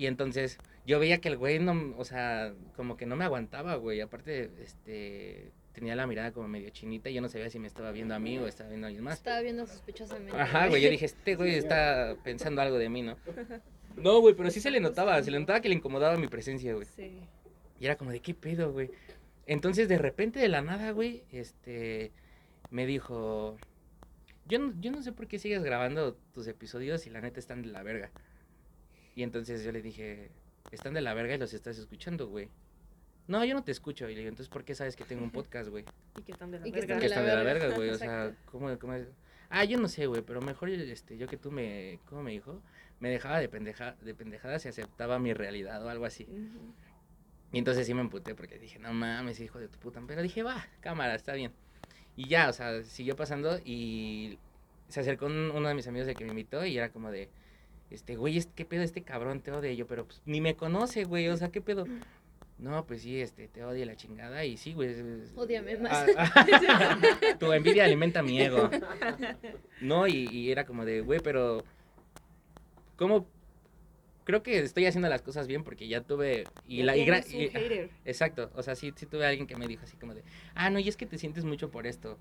Y 0.00 0.06
entonces 0.06 0.56
yo 0.86 0.98
veía 0.98 1.20
que 1.20 1.28
el 1.28 1.36
güey 1.36 1.58
no, 1.58 1.94
o 1.98 2.06
sea, 2.06 2.54
como 2.74 2.96
que 2.96 3.04
no 3.04 3.16
me 3.16 3.26
aguantaba, 3.26 3.74
güey. 3.74 4.00
Aparte, 4.00 4.50
este, 4.62 5.52
tenía 5.74 5.94
la 5.94 6.06
mirada 6.06 6.32
como 6.32 6.48
medio 6.48 6.70
chinita 6.70 7.10
y 7.10 7.12
yo 7.12 7.20
no 7.20 7.28
sabía 7.28 7.50
si 7.50 7.58
me 7.58 7.66
estaba 7.66 7.92
viendo 7.92 8.14
a 8.14 8.18
mí 8.18 8.38
o 8.38 8.46
estaba 8.46 8.70
viendo 8.70 8.86
a 8.86 8.88
alguien 8.88 9.04
más. 9.04 9.18
Estaba 9.18 9.42
viendo 9.42 9.66
sospechosamente. 9.66 10.40
Ajá, 10.40 10.68
güey, 10.68 10.80
yo 10.80 10.88
dije, 10.88 11.04
este 11.04 11.34
güey 11.34 11.54
está 11.54 12.16
pensando 12.24 12.62
algo 12.62 12.78
de 12.78 12.88
mí, 12.88 13.02
¿no? 13.02 13.18
No, 13.96 14.20
güey, 14.20 14.34
pero 14.34 14.50
sí 14.50 14.60
se 14.60 14.70
le 14.70 14.80
notaba, 14.80 15.22
se 15.22 15.30
le 15.30 15.38
notaba 15.38 15.60
que 15.60 15.68
le 15.68 15.74
incomodaba 15.74 16.16
mi 16.16 16.28
presencia, 16.28 16.72
güey. 16.72 16.86
Sí. 16.86 17.20
Y 17.78 17.84
era 17.84 17.96
como 17.96 18.10
de, 18.10 18.20
¿qué 18.20 18.32
pedo, 18.32 18.72
güey? 18.72 18.90
Entonces, 19.44 19.86
de 19.86 19.98
repente, 19.98 20.38
de 20.38 20.48
la 20.48 20.62
nada, 20.62 20.92
güey, 20.92 21.24
este, 21.30 22.12
me 22.70 22.86
dijo, 22.86 23.58
yo 24.46 24.60
no, 24.60 24.72
yo 24.80 24.92
no 24.92 25.02
sé 25.02 25.12
por 25.12 25.26
qué 25.26 25.38
sigues 25.38 25.62
grabando 25.62 26.14
tus 26.32 26.46
episodios 26.46 27.06
y 27.06 27.10
la 27.10 27.20
neta 27.20 27.38
están 27.38 27.60
de 27.60 27.68
la 27.68 27.82
verga. 27.82 28.10
Y 29.20 29.22
entonces 29.22 29.62
yo 29.62 29.70
le 29.70 29.82
dije, 29.82 30.30
están 30.70 30.94
de 30.94 31.02
la 31.02 31.12
verga 31.12 31.34
y 31.34 31.38
los 31.38 31.52
estás 31.52 31.76
escuchando, 31.76 32.26
güey. 32.28 32.48
No, 33.28 33.44
yo 33.44 33.52
no 33.52 33.62
te 33.62 33.70
escucho. 33.70 34.08
Y 34.08 34.14
le 34.14 34.20
digo, 34.20 34.30
entonces, 34.30 34.48
¿por 34.48 34.64
qué 34.64 34.74
sabes 34.74 34.96
que 34.96 35.04
tengo 35.04 35.22
un 35.22 35.30
podcast, 35.30 35.68
güey? 35.68 35.84
Y 36.18 36.22
que 36.22 36.32
están 36.32 36.50
de 36.50 36.58
la 36.58 36.66
Y 36.66 36.70
verga. 36.70 36.94
están 36.94 36.98
Que 37.00 37.04
de 37.04 37.08
la 37.10 37.14
están 37.16 37.26
de 37.26 37.34
la 37.36 37.42
verga. 37.42 37.76
güey. 37.76 37.90
O 37.90 37.98
sea. 37.98 38.34
¿cómo, 38.46 38.78
cómo 38.78 38.94
es? 38.94 39.06
Ah, 39.50 39.64
yo 39.64 39.78
no 39.78 39.88
sé, 39.88 40.06
güey, 40.06 40.22
pero 40.22 40.40
mejor 40.40 40.70
este, 40.70 41.18
yo 41.18 41.26
que 41.26 41.36
tú 41.36 41.50
me, 41.50 41.98
¿cómo 42.06 42.22
me 42.22 42.30
dijo? 42.30 42.62
Me 42.98 43.10
dejaba 43.10 43.38
de, 43.40 43.50
pendeja, 43.50 43.94
de 44.00 44.14
pendejadas 44.14 44.64
y 44.64 44.68
aceptaba 44.68 45.18
mi 45.18 45.34
realidad 45.34 45.84
o 45.84 45.90
algo 45.90 46.06
así. 46.06 46.26
Y 47.52 47.58
entonces 47.58 47.86
sí 47.86 47.92
me 47.92 48.00
emputé 48.00 48.34
porque 48.34 48.58
dije, 48.58 48.78
no 48.78 48.94
mames, 48.94 49.38
hijo 49.40 49.58
de 49.58 49.68
tu 49.68 49.78
puta. 49.78 50.00
Pero 50.06 50.22
dije, 50.22 50.42
va, 50.42 50.66
cámara, 50.80 51.14
está 51.14 51.34
bien. 51.34 51.52
Y 52.16 52.26
ya, 52.26 52.48
o 52.48 52.54
sea, 52.54 52.82
siguió 52.84 53.16
pasando 53.16 53.58
y 53.66 54.38
se 54.88 55.00
acercó 55.00 55.26
un- 55.26 55.50
uno 55.50 55.68
de 55.68 55.74
mis 55.74 55.86
amigos 55.88 56.08
el 56.08 56.14
que 56.14 56.24
me 56.24 56.30
invitó 56.30 56.64
y 56.64 56.78
era 56.78 56.90
como 56.90 57.10
de, 57.10 57.28
este, 57.90 58.16
güey, 58.16 58.42
¿qué 58.54 58.64
pedo 58.64 58.82
este 58.82 59.02
cabrón? 59.02 59.40
Te 59.40 59.52
odia. 59.52 59.70
Y 59.72 59.76
yo, 59.76 59.86
pero 59.86 60.06
pues, 60.06 60.22
ni 60.24 60.40
me 60.40 60.54
conoce, 60.56 61.04
güey, 61.04 61.28
o 61.28 61.36
sea, 61.36 61.50
¿qué 61.50 61.60
pedo? 61.60 61.86
No, 62.58 62.84
pues 62.86 63.02
sí, 63.02 63.20
este, 63.20 63.48
te 63.48 63.64
odia 63.64 63.86
la 63.86 63.96
chingada 63.96 64.44
y 64.44 64.56
sí, 64.58 64.74
güey. 64.74 64.94
Ódiame 65.34 65.78
más. 65.78 66.06
Ah, 66.16 66.30
ah, 66.34 66.98
tu 67.40 67.50
envidia 67.52 67.84
alimenta 67.84 68.22
mi 68.22 68.40
ego. 68.40 68.68
No, 69.80 70.06
y, 70.06 70.28
y 70.30 70.50
era 70.52 70.66
como 70.66 70.84
de, 70.84 71.00
güey, 71.00 71.20
pero 71.20 71.64
¿cómo? 72.96 73.26
Creo 74.24 74.42
que 74.42 74.58
estoy 74.60 74.84
haciendo 74.86 75.08
las 75.08 75.22
cosas 75.22 75.48
bien 75.48 75.64
porque 75.64 75.88
ya 75.88 76.02
tuve 76.02 76.44
y 76.68 76.82
la 76.82 76.96
y 76.96 77.04
gra- 77.06 77.26
y- 77.26 77.48
hater. 77.48 77.90
exacto, 78.04 78.50
o 78.54 78.62
sea, 78.62 78.76
sí, 78.76 78.92
sí 78.94 79.06
tuve 79.06 79.26
alguien 79.26 79.46
que 79.46 79.56
me 79.56 79.66
dijo 79.66 79.82
así 79.84 79.96
como 79.96 80.14
de, 80.14 80.22
ah, 80.54 80.70
no, 80.70 80.78
y 80.78 80.88
es 80.88 80.96
que 80.96 81.06
te 81.06 81.18
sientes 81.18 81.44
mucho 81.44 81.70
por 81.70 81.86
esto. 81.86 82.18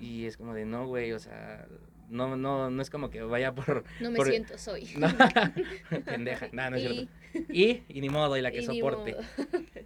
Y 0.00 0.26
es 0.26 0.36
como 0.36 0.52
de, 0.54 0.66
no, 0.66 0.86
güey, 0.86 1.12
o 1.12 1.18
sea, 1.20 1.66
no, 2.08 2.36
no, 2.36 2.70
no 2.70 2.82
es 2.82 2.90
como 2.90 3.10
que 3.10 3.22
vaya 3.22 3.54
por, 3.54 3.84
No 4.00 4.10
me 4.10 4.16
por- 4.16 4.28
siento, 4.28 4.56
soy. 4.58 4.88
no, 4.96 5.08
pendeja, 6.04 6.48
no, 6.52 6.70
no 6.70 6.76
es 6.76 6.82
Y- 6.82 6.88
cierto. 6.88 7.12
Y, 7.52 7.82
y 7.88 8.00
ni 8.00 8.08
modo, 8.08 8.36
y 8.36 8.40
la 8.42 8.50
que 8.50 8.60
y 8.60 8.64
soporte. 8.64 9.16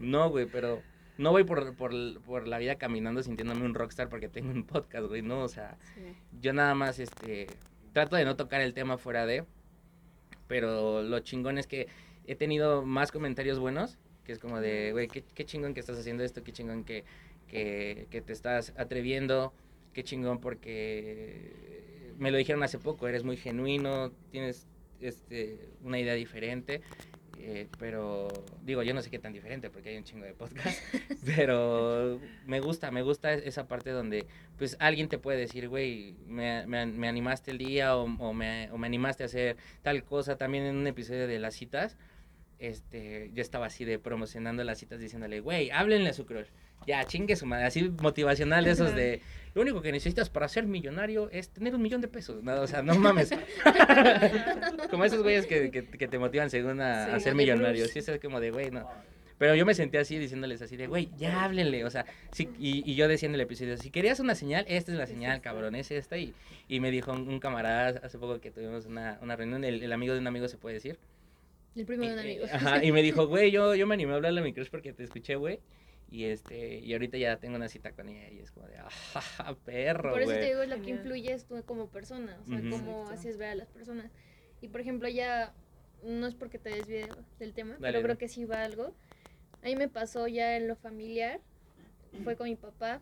No, 0.01 0.31
güey, 0.31 0.47
pero 0.47 0.81
no 1.19 1.31
voy 1.31 1.45
por, 1.45 1.75
por, 1.77 1.93
por 2.23 2.49
la 2.49 2.59
vida 2.59 2.77
caminando 2.77 3.23
sintiéndome 3.23 3.65
un 3.65 3.75
rockstar 3.75 4.09
porque 4.09 4.29
tengo 4.29 4.51
un 4.51 4.65
podcast, 4.65 5.07
güey, 5.09 5.23
no, 5.23 5.41
o 5.43 5.49
sea, 5.49 5.77
Sí. 5.95 6.01
yo 6.41 6.53
nada 6.53 6.75
más, 6.75 6.99
este, 6.99 7.47
trato 7.93 8.17
de 8.17 8.25
no 8.25 8.37
tocar 8.37 8.61
el 8.61 8.73
tema 8.75 8.97
fuera 8.99 9.27
de, 9.27 9.45
pero 10.49 11.03
lo 11.03 11.21
chingón 11.21 11.59
es 11.59 11.67
que 11.67 11.89
he 12.27 12.35
tenido 12.35 12.83
más 12.85 13.11
comentarios 13.13 13.59
buenos, 13.59 13.99
que 14.25 14.33
es 14.33 14.39
como 14.39 14.61
de, 14.61 14.93
güey, 14.93 15.09
qué, 15.09 15.23
qué 15.35 15.45
chingón 15.45 15.75
que 15.75 15.81
estás 15.81 15.99
haciendo 15.99 16.23
esto, 16.25 16.43
qué 16.45 16.53
chingón 16.53 16.85
que, 16.85 17.05
que, 17.49 18.07
que 18.11 18.21
te 18.23 18.33
estás 18.33 18.73
atreviendo, 18.77 19.53
qué 19.93 20.05
chingón 20.05 20.41
porque 20.41 21.92
me 22.23 22.31
lo 22.31 22.39
dijeron 22.39 22.63
hace 22.63 22.79
poco, 22.79 23.09
eres 23.09 23.25
muy 23.25 23.37
genuino, 23.37 24.13
tienes 24.31 24.69
este, 25.01 25.59
una 25.83 25.99
idea 25.99 26.15
diferente. 26.15 26.81
Eh, 27.39 27.67
pero 27.77 28.29
digo, 28.63 28.85
yo 28.85 28.95
no 28.95 29.03
sé 29.03 29.11
qué 29.11 29.19
tan 29.19 29.33
diferente 29.33 29.69
porque 29.69 29.89
hay 29.89 29.97
un 29.97 30.05
chingo 30.05 30.25
de 30.25 30.33
podcast, 30.33 30.79
pero 31.27 32.21
me 32.47 32.61
gusta, 32.61 32.93
me 32.93 33.03
gusta 33.03 33.33
esa 33.33 33.67
parte 33.67 33.91
donde 33.91 34.27
pues 34.59 34.77
alguien 34.79 35.09
te 35.09 35.19
puede 35.19 35.39
decir, 35.39 35.69
güey, 35.69 36.15
me, 36.29 36.65
me, 36.69 36.87
me 36.87 37.09
animaste 37.09 37.51
el 37.51 37.59
día 37.59 37.97
o, 37.97 38.05
o 38.05 38.33
me, 38.33 38.71
o 38.71 38.79
me 38.79 38.87
animaste 38.87 39.25
a 39.25 39.27
hacer 39.27 39.57
tal 39.83 40.05
cosa. 40.05 40.37
También 40.37 40.65
en 40.65 40.77
un 40.77 40.87
episodio 40.87 41.27
de 41.27 41.41
las 41.41 41.55
citas, 41.55 41.97
este, 42.61 43.33
yo 43.35 43.43
estaba 43.43 43.67
así 43.67 43.85
de 43.85 43.99
promocionando 43.99 44.63
las 44.63 44.79
citas 44.79 45.01
diciéndole, 45.01 45.41
güey, 45.41 45.71
háblenle 45.71 46.11
a 46.11 46.13
su 46.13 46.25
crush. 46.27 46.47
Ya, 46.87 47.05
chingue 47.05 47.35
su 47.35 47.45
madre, 47.45 47.65
así 47.65 47.91
motivacional 48.01 48.65
de 48.65 48.71
esos 48.71 48.95
de, 48.95 49.21
lo 49.55 49.63
único 49.63 49.83
que 49.83 49.93
necesitas 49.93 50.31
para 50.31 50.49
ser 50.49 50.67
millonario 50.67 51.29
es 51.31 51.51
tener 51.51 51.75
un 51.75 51.83
millón 51.83 52.01
de 52.01 52.09
pesos. 52.09 52.43
No, 52.43 52.61
o 52.61 52.67
sea, 52.67 52.83
no 52.83 52.95
mames. 52.95 53.31
como 54.91 55.05
esos 55.05 55.23
güeyes 55.23 55.47
que, 55.47 55.71
que, 55.71 55.87
que 55.87 56.09
te 56.09 56.19
motivan 56.19 56.49
según 56.51 56.81
a, 56.81 57.07
Sí, 57.07 57.11
a 57.13 57.21
ser 57.21 57.35
millonario. 57.35 57.87
Sí, 57.87 57.99
es 57.99 58.11
como 58.21 58.41
de, 58.41 58.51
güey, 58.51 58.71
no. 58.71 58.89
Pero 59.39 59.55
yo 59.57 59.67
me 59.67 59.75
senté 59.75 59.99
así 59.99 60.19
diciéndoles 60.19 60.63
así 60.63 60.77
de, 60.77 60.87
güey, 60.87 61.11
ya 61.19 61.45
háblenle. 61.45 61.85
O 61.85 61.91
sea, 61.91 62.07
sí, 62.31 62.49
y, 62.59 62.89
y 62.91 62.95
yo 62.95 63.09
decía 63.09 63.29
en 63.29 63.35
el 63.35 63.41
episodio, 63.41 63.77
si 63.77 63.91
querías 63.91 64.21
una 64.21 64.35
señal, 64.35 64.65
esta 64.69 64.93
es 64.93 64.99
la 64.99 65.07
señal, 65.07 65.41
cabrón, 65.41 65.75
es 65.75 65.91
esta. 65.91 66.17
Y, 66.17 66.33
y 66.69 66.81
me 66.81 66.91
dijo 66.91 67.13
un, 67.13 67.29
un 67.29 67.41
camarada 67.41 68.01
hace 68.05 68.19
poco 68.19 68.41
que 68.41 68.51
tuvimos 68.53 68.87
una, 68.87 69.19
una 69.21 69.35
reunión, 69.35 69.65
el, 69.65 69.83
el 69.83 69.93
amigo 69.93 70.15
de 70.15 70.21
un 70.21 70.27
amigo 70.29 70.49
se 70.49 70.59
puede 70.59 70.75
decir. 70.77 70.99
El 71.75 71.87
primo 71.87 72.05
de 72.05 72.13
un 72.13 72.19
amigo. 72.21 72.45
Ajá, 72.53 72.85
y 72.85 72.93
me 72.93 73.03
dijo, 73.03 73.27
güey, 73.27 73.51
yo, 73.51 73.75
yo 73.75 73.87
me 73.87 73.95
animé 73.95 74.13
a 74.13 74.17
hablarle 74.17 74.41
a 74.41 74.45
mi 74.45 74.53
crush 74.53 74.69
porque 74.71 74.93
te 74.93 75.03
escuché, 75.03 75.35
güey. 75.35 75.59
Y 76.13 76.25
este, 76.25 76.79
y 76.81 76.93
ahorita 76.93 77.17
ya 77.17 77.41
tengo 77.41 77.57
una 77.57 77.69
cita 77.69 77.93
con 77.93 78.07
ella 78.11 78.29
y 78.29 78.41
es 78.41 78.51
como 78.51 78.67
de, 78.67 78.77
ah, 78.77 78.89
perro, 79.65 80.13
Por 80.13 80.21
eso 80.21 80.33
te 80.35 80.45
digo, 80.45 80.61
es 80.61 80.69
lo 80.69 80.83
que 80.83 80.91
influye 80.91 81.33
es 81.33 81.47
tú 81.47 81.65
como 81.65 81.89
persona, 81.89 82.39
o 82.43 82.47
sea, 82.47 82.59
Ujú. 82.59 82.69
cómo 82.69 82.91
Exacto. 82.91 83.13
haces 83.15 83.39
ver 83.39 83.49
a 83.49 83.55
las 83.55 83.69
personas. 83.69 84.11
Y 84.61 84.69
por 84.69 84.83
ejemplo, 84.83 85.09
ya, 85.09 85.55
no 86.05 86.27
es 86.27 86.35
porque 86.35 86.59
te 86.59 86.69
desvíe 86.69 87.15
del 87.39 87.55
tema, 87.55 87.77
Dale, 87.79 87.93
pero 87.93 88.03
creo 88.03 88.19
que 88.19 88.29
sí 88.29 88.45
va 88.45 88.63
algo. 88.63 88.95
A 89.63 89.67
mí 89.67 89.77
me 89.77 89.89
pasó 89.89 90.29
ya 90.29 90.57
en 90.57 90.69
lo 90.69 90.77
familiar, 90.77 91.41
fue 92.25 92.37
con 92.37 92.47
mi 92.47 92.57
papá. 92.57 93.01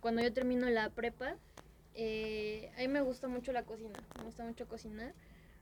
Cuando 0.00 0.20
yo 0.22 0.32
termino 0.32 0.68
la 0.68 0.90
prepa, 0.90 1.36
eh, 1.94 2.70
a 2.76 2.80
mí 2.80 2.88
me 2.88 3.02
gusta 3.02 3.28
mucho 3.28 3.52
la 3.52 3.64
cocina, 3.64 4.04
me 4.16 4.24
gusta 4.24 4.44
mucho 4.44 4.66
cocinar, 4.66 5.14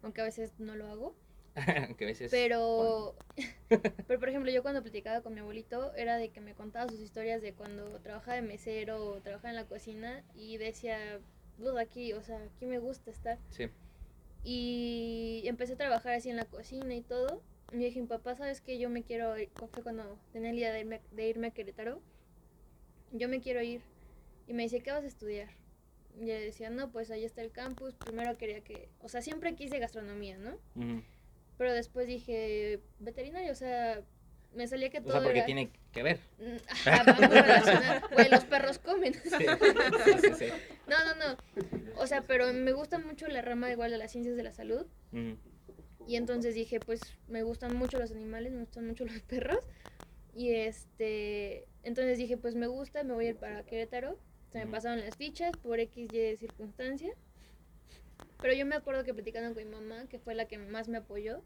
aunque 0.02 0.22
a 0.22 0.24
veces 0.24 0.54
no 0.58 0.76
lo 0.76 0.86
hago. 0.86 1.14
que 1.96 2.04
a 2.04 2.06
veces... 2.06 2.30
Pero, 2.30 3.14
pero 3.68 4.20
por 4.20 4.28
ejemplo, 4.28 4.50
yo 4.50 4.62
cuando 4.62 4.82
platicaba 4.82 5.22
con 5.22 5.34
mi 5.34 5.40
abuelito 5.40 5.94
era 5.94 6.16
de 6.16 6.28
que 6.28 6.40
me 6.40 6.54
contaba 6.54 6.88
sus 6.90 7.00
historias 7.00 7.42
de 7.42 7.52
cuando 7.54 7.84
trabajaba 8.00 8.36
de 8.36 8.42
mesero 8.42 9.04
o 9.04 9.20
trabajaba 9.20 9.50
en 9.50 9.56
la 9.56 9.64
cocina 9.64 10.22
y 10.34 10.58
decía, 10.58 10.98
duda 11.58 11.80
aquí, 11.80 12.12
o 12.12 12.22
sea, 12.22 12.38
aquí 12.38 12.66
me 12.66 12.78
gusta 12.78 13.10
estar. 13.10 13.38
Sí. 13.50 13.68
Y 14.44 15.42
empecé 15.46 15.72
a 15.72 15.76
trabajar 15.76 16.12
así 16.12 16.30
en 16.30 16.36
la 16.36 16.44
cocina 16.44 16.94
y 16.94 17.00
todo. 17.00 17.40
Y 17.72 17.78
dije, 17.78 18.02
papá, 18.04 18.36
¿sabes 18.36 18.60
qué? 18.60 18.78
Yo 18.78 18.88
me 18.90 19.02
quiero 19.02 19.36
ir, 19.38 19.48
fue 19.72 19.82
cuando 19.82 20.18
tenía 20.32 20.50
el 20.50 20.56
día 20.56 20.72
de 20.72 20.80
irme, 20.80 21.00
de 21.10 21.28
irme 21.28 21.48
a 21.48 21.50
Querétaro. 21.50 22.00
Yo 23.12 23.28
me 23.28 23.40
quiero 23.40 23.62
ir. 23.62 23.80
Y 24.46 24.52
me 24.52 24.62
dice, 24.62 24.80
¿qué 24.80 24.92
vas 24.92 25.02
a 25.02 25.08
estudiar? 25.08 25.48
Y 26.20 26.26
le 26.26 26.40
decía, 26.40 26.70
no, 26.70 26.92
pues 26.92 27.10
ahí 27.10 27.24
está 27.24 27.42
el 27.42 27.50
campus. 27.50 27.94
Primero 27.94 28.38
quería 28.38 28.62
que, 28.62 28.88
o 29.00 29.08
sea, 29.08 29.20
siempre 29.20 29.56
quise 29.56 29.78
gastronomía, 29.78 30.38
¿no? 30.38 30.54
Ujú. 30.76 31.02
Pero 31.58 31.72
después 31.72 32.06
dije, 32.06 32.80
veterinario, 32.98 33.52
o 33.52 33.54
sea, 33.54 34.02
me 34.54 34.66
salía 34.66 34.90
que 34.90 34.98
O 34.98 35.02
todo 35.02 35.12
sea, 35.12 35.22
porque 35.22 35.38
era... 35.38 35.46
tiene 35.46 35.70
que 35.92 36.02
ver. 36.02 36.20
Mm, 36.38 36.56
Ajá. 36.68 38.08
Güey, 38.12 38.28
los 38.30 38.44
perros 38.44 38.78
comen. 38.78 39.14
Sí, 39.14 39.30
sí, 39.30 40.18
sí. 40.22 40.34
sí. 40.38 40.46
No, 40.86 40.96
no, 41.04 41.14
no. 41.14 41.36
O 42.00 42.06
sea, 42.06 42.22
pero 42.22 42.52
me 42.52 42.72
gusta 42.72 42.98
mucho 42.98 43.26
la 43.28 43.42
rama 43.42 43.70
igual 43.70 43.90
de 43.90 43.98
las 43.98 44.12
ciencias 44.12 44.36
de 44.36 44.42
la 44.42 44.52
salud. 44.52 44.86
Ujú. 45.12 45.36
Y 46.06 46.16
entonces 46.16 46.54
dije, 46.54 46.78
pues 46.78 47.00
me 47.28 47.42
gustan 47.42 47.76
mucho 47.76 47.98
los 47.98 48.12
animales, 48.12 48.52
me 48.52 48.60
gustan 48.60 48.86
mucho 48.86 49.04
los 49.04 49.20
perros. 49.22 49.64
Y 50.34 50.52
este, 50.52 51.66
entonces 51.82 52.18
dije, 52.18 52.36
pues 52.36 52.54
me 52.54 52.66
gusta, 52.66 53.02
me 53.02 53.14
voy 53.14 53.26
a 53.26 53.30
ir 53.30 53.36
para 53.36 53.64
Querétaro. 53.64 54.18
Se 54.52 54.58
me 54.64 54.70
pasaron 54.70 55.00
las 55.00 55.16
fichas 55.16 55.56
por 55.56 55.80
X, 55.80 56.12
Y 56.12 56.36
circunstancia. 56.36 57.12
Pero 58.40 58.54
yo 58.54 58.66
me 58.66 58.76
acuerdo 58.76 59.04
que 59.04 59.14
platicando 59.14 59.54
con 59.54 59.64
mi 59.68 59.74
mamá, 59.74 60.06
que 60.08 60.18
fue 60.18 60.34
la 60.34 60.46
que 60.46 60.58
más 60.58 60.88
me 60.88 60.98
apoyó, 60.98 61.42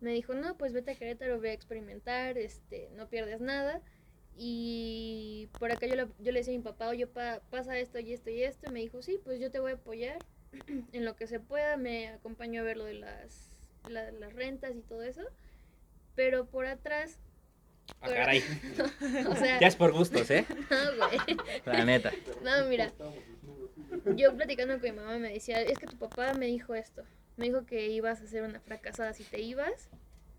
me 0.00 0.12
dijo, 0.12 0.34
no, 0.34 0.56
pues 0.56 0.72
vete 0.72 0.92
a 0.92 0.94
Querétaro, 0.94 1.38
ve 1.40 1.50
a 1.50 1.54
experimentar, 1.54 2.36
este, 2.38 2.88
no 2.96 3.08
pierdes 3.08 3.40
nada. 3.40 3.80
Y 4.36 5.48
por 5.58 5.70
acá 5.70 5.86
yo 5.86 5.94
le, 5.94 6.06
yo 6.18 6.32
le 6.32 6.40
decía 6.40 6.54
a 6.54 6.56
mi 6.56 6.62
papá, 6.62 6.88
oye, 6.88 7.06
pa, 7.06 7.40
pasa 7.50 7.78
esto 7.78 7.98
y 8.00 8.12
esto 8.12 8.30
y 8.30 8.42
esto. 8.42 8.66
Y 8.68 8.72
me 8.72 8.80
dijo, 8.80 9.00
sí, 9.02 9.18
pues 9.22 9.38
yo 9.40 9.50
te 9.50 9.60
voy 9.60 9.72
a 9.72 9.74
apoyar 9.74 10.18
en 10.92 11.04
lo 11.04 11.14
que 11.16 11.26
se 11.26 11.40
pueda. 11.40 11.76
Me 11.76 12.08
acompañó 12.08 12.60
a 12.60 12.64
ver 12.64 12.76
lo 12.76 12.84
de 12.84 12.94
las, 12.94 13.50
la- 13.88 14.10
las 14.10 14.32
rentas 14.32 14.74
y 14.76 14.80
todo 14.82 15.02
eso. 15.02 15.22
Pero 16.16 16.46
por 16.46 16.66
atrás, 16.66 17.18
Ah, 18.00 18.08
caray. 18.08 18.42
o 19.28 19.36
sea, 19.36 19.60
Ya 19.60 19.66
es 19.66 19.76
por 19.76 19.92
gustos, 19.92 20.30
¿eh? 20.30 20.46
no, 20.70 21.06
güey. 21.06 21.18
La 21.66 21.84
neta. 21.84 22.12
No, 22.42 22.64
mira, 22.66 22.92
yo 24.16 24.34
platicando 24.36 24.74
con 24.74 24.82
mi 24.82 24.92
mamá 24.92 25.18
me 25.18 25.32
decía, 25.32 25.60
es 25.62 25.78
que 25.78 25.86
tu 25.86 25.96
papá 25.96 26.34
me 26.34 26.46
dijo 26.46 26.74
esto. 26.74 27.04
Me 27.36 27.46
dijo 27.46 27.66
que 27.66 27.88
ibas 27.88 28.20
a 28.20 28.26
ser 28.26 28.42
una 28.42 28.60
fracasada 28.60 29.12
si 29.12 29.24
te 29.24 29.40
ibas. 29.40 29.90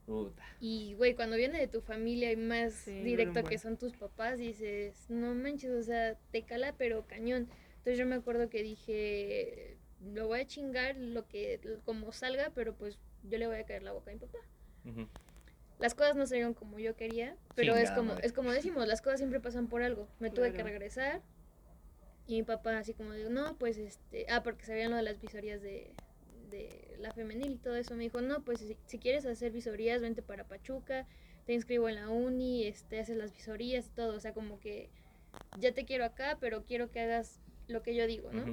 Puta. 0.05 0.43
Y, 0.59 0.93
güey, 0.95 1.16
cuando 1.16 1.36
viene 1.36 1.57
de 1.59 1.68
tu 1.68 1.82
familia 1.82 2.32
y 2.32 2.38
más 2.38 2.74
Sí, 2.74 3.01
directo 3.01 3.34
bueno. 3.34 3.49
que 3.49 3.57
son 3.57 3.78
tus 3.78 3.93
papás, 3.97 4.38
dices, 4.38 5.09
no 5.09 5.34
manches, 5.34 5.72
o 5.72 5.82
sea, 5.84 6.16
te 6.32 6.43
cala 6.43 6.74
pero 6.78 7.05
cañón. 7.07 7.49
Entonces 7.78 7.97
yo 7.97 8.05
me 8.05 8.16
acuerdo 8.16 8.49
que 8.49 8.61
dije, 8.63 9.78
lo 10.13 10.28
voy 10.28 10.41
a 10.41 10.47
chingar 10.47 10.95
lo 10.95 11.28
que, 11.28 11.59
como 11.84 12.11
salga, 12.11 12.51
pero 12.53 12.76
pues 12.76 12.99
yo 13.24 13.38
le 13.38 13.47
voy 13.47 13.57
a 13.57 13.66
caer 13.66 13.84
la 13.84 13.93
boca 13.93 14.11
a 14.11 14.13
mi 14.13 14.20
papá. 14.20 14.38
Las 15.80 15.93
cosas 15.95 16.16
no 16.16 16.26
salieron 16.26 16.53
como 16.53 16.80
yo 16.80 16.95
quería, 16.95 17.36
pero 17.55 17.76
es 17.76 17.91
como, 17.91 18.13
madre. 18.13 18.26
es 18.26 18.32
como 18.32 18.51
decimos, 18.51 18.88
las 18.88 19.01
cosas 19.01 19.20
siempre 19.20 19.39
pasan 19.39 19.68
por 19.68 19.82
algo. 19.82 20.07
Me 20.20 20.30
tuve 20.30 20.53
que 20.53 20.63
regresar 20.63 21.22
y 22.28 22.36
mi 22.36 22.43
papá 22.43 22.78
así 22.78 22.93
como 22.93 23.13
digo, 23.13 23.30
no, 23.30 23.57
pues 23.57 23.78
este, 23.78 24.26
ah, 24.30 24.43
porque 24.43 24.65
sabían 24.65 24.91
lo 24.91 24.97
de 24.97 25.03
las 25.03 25.19
visorías 25.21 25.61
de, 25.61 25.95
de 26.49 26.95
la 26.99 27.11
femenil 27.11 27.53
y 27.53 27.57
todo 27.57 27.76
eso, 27.76 27.95
me 27.95 28.03
dijo, 28.03 28.21
no, 28.21 28.43
pues 28.43 28.59
si, 28.59 28.78
si 28.86 28.99
quieres 28.99 29.26
hacer 29.26 29.51
visorías, 29.51 30.01
vente 30.01 30.21
para 30.21 30.47
Pachuca, 30.47 31.07
te 31.45 31.53
inscribo 31.53 31.88
en 31.89 31.95
la 31.95 32.09
uni, 32.09 32.65
este, 32.65 32.99
haces 32.99 33.17
las 33.17 33.32
visorías 33.34 33.88
y 33.88 33.89
todo, 33.89 34.15
o 34.15 34.19
sea, 34.19 34.34
como 34.34 34.59
que 34.59 34.89
ya 35.53 35.73
te 35.73 35.86
quiero 35.86 36.05
acá, 36.05 36.38
pero 36.39 36.65
quiero 36.65 36.91
que 36.91 36.99
hagas 37.01 37.41
lo 37.67 37.82
que 37.82 37.95
yo 37.95 38.07
digo, 38.07 38.32
¿no? 38.32 38.43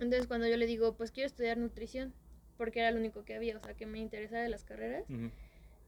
Entonces 0.00 0.26
cuando 0.26 0.48
yo 0.48 0.56
le 0.56 0.66
digo, 0.66 0.96
pues 0.96 1.12
quiero 1.12 1.26
estudiar 1.26 1.58
nutrición, 1.58 2.12
porque 2.56 2.80
era 2.80 2.90
lo 2.90 2.98
único 2.98 3.24
que 3.24 3.34
había, 3.34 3.56
o 3.56 3.60
sea, 3.60 3.74
que 3.74 3.86
me 3.86 3.98
interesaba 4.00 4.42
de 4.42 4.48
las 4.48 4.64
carreras, 4.64 5.04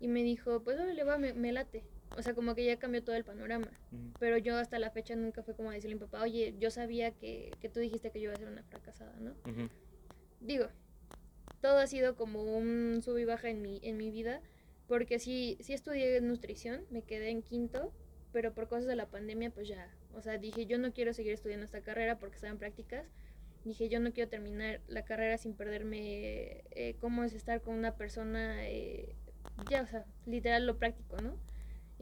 y 0.01 0.09
me 0.09 0.23
dijo, 0.23 0.63
pues 0.63 0.79
órale, 0.79 1.03
va, 1.05 1.19
me, 1.19 1.33
me 1.35 1.53
late. 1.53 1.85
O 2.17 2.23
sea, 2.23 2.35
como 2.35 2.55
que 2.55 2.65
ya 2.65 2.79
cambió 2.79 3.03
todo 3.03 3.17
el 3.17 3.25
panorama. 3.25 3.71
Pero 4.19 4.39
yo 4.39 4.57
hasta 4.57 4.79
la 4.79 4.91
fecha 4.91 5.17
nunca 5.17 5.43
fue 5.43 5.55
como 5.55 5.71
decirle 5.71 5.95
a 5.95 5.97
mi 5.97 6.01
papá, 6.01 6.23
oye, 6.23 6.55
yo 6.59 6.71
sabía 6.71 7.11
que, 7.13 7.57
que 7.61 7.69
tú 7.69 7.81
dijiste 7.81 8.11
que 8.11 8.21
yo 8.21 8.25
iba 8.25 8.35
a 8.35 8.39
ser 8.39 8.49
una 8.49 8.63
fracasada, 8.63 9.15
¿no? 9.21 9.35
Digo, 10.41 10.69
todo 11.61 11.79
ha 11.79 11.87
sido 11.87 12.17
como 12.17 12.43
un 12.43 13.01
sub 13.03 13.19
y 13.19 13.25
baja 13.25 13.49
en 13.49 13.63
mi, 13.63 13.81
en 13.83 13.97
mi 13.97 14.11
vida, 14.11 14.43
porque 14.87 15.19
sí, 15.19 15.57
sí 15.61 15.73
estudié 15.73 16.21
nutrición, 16.21 16.85
me 16.91 17.03
quedé 17.03 17.31
en 17.31 17.43
quinto, 17.43 17.93
pero 18.33 18.53
por 18.53 18.69
cosas 18.69 18.87
de 18.87 18.97
la 18.97 19.07
pandemia, 19.07 19.51
pues 19.51 19.69
ya, 19.69 19.89
o 20.15 20.21
sea, 20.21 20.39
dije, 20.39 20.67
yo 20.67 20.79
no 20.79 20.93
quiero 20.93 21.13
seguir 21.13 21.33
estudiando 21.33 21.65
esta 21.65 21.81
carrera 21.81 22.19
porque 22.19 22.37
estaba 22.37 22.53
en 22.53 22.59
prácticas. 22.59 23.07
Dije, 23.65 23.89
yo 23.89 23.99
no 23.99 24.13
quiero 24.13 24.29
terminar 24.29 24.83
la 24.89 25.05
carrera 25.05 25.39
sin 25.39 25.55
perderme 25.55 26.65
eh, 26.73 26.97
cómo 27.01 27.25
es 27.25 27.33
estar 27.33 27.63
con 27.63 27.75
una 27.75 27.97
persona, 27.97 28.69
eh, 28.69 29.15
ya, 29.71 29.83
o 29.83 29.87
sea, 29.87 30.05
literal 30.27 30.67
lo 30.67 30.77
práctico, 30.77 31.17
¿no? 31.23 31.39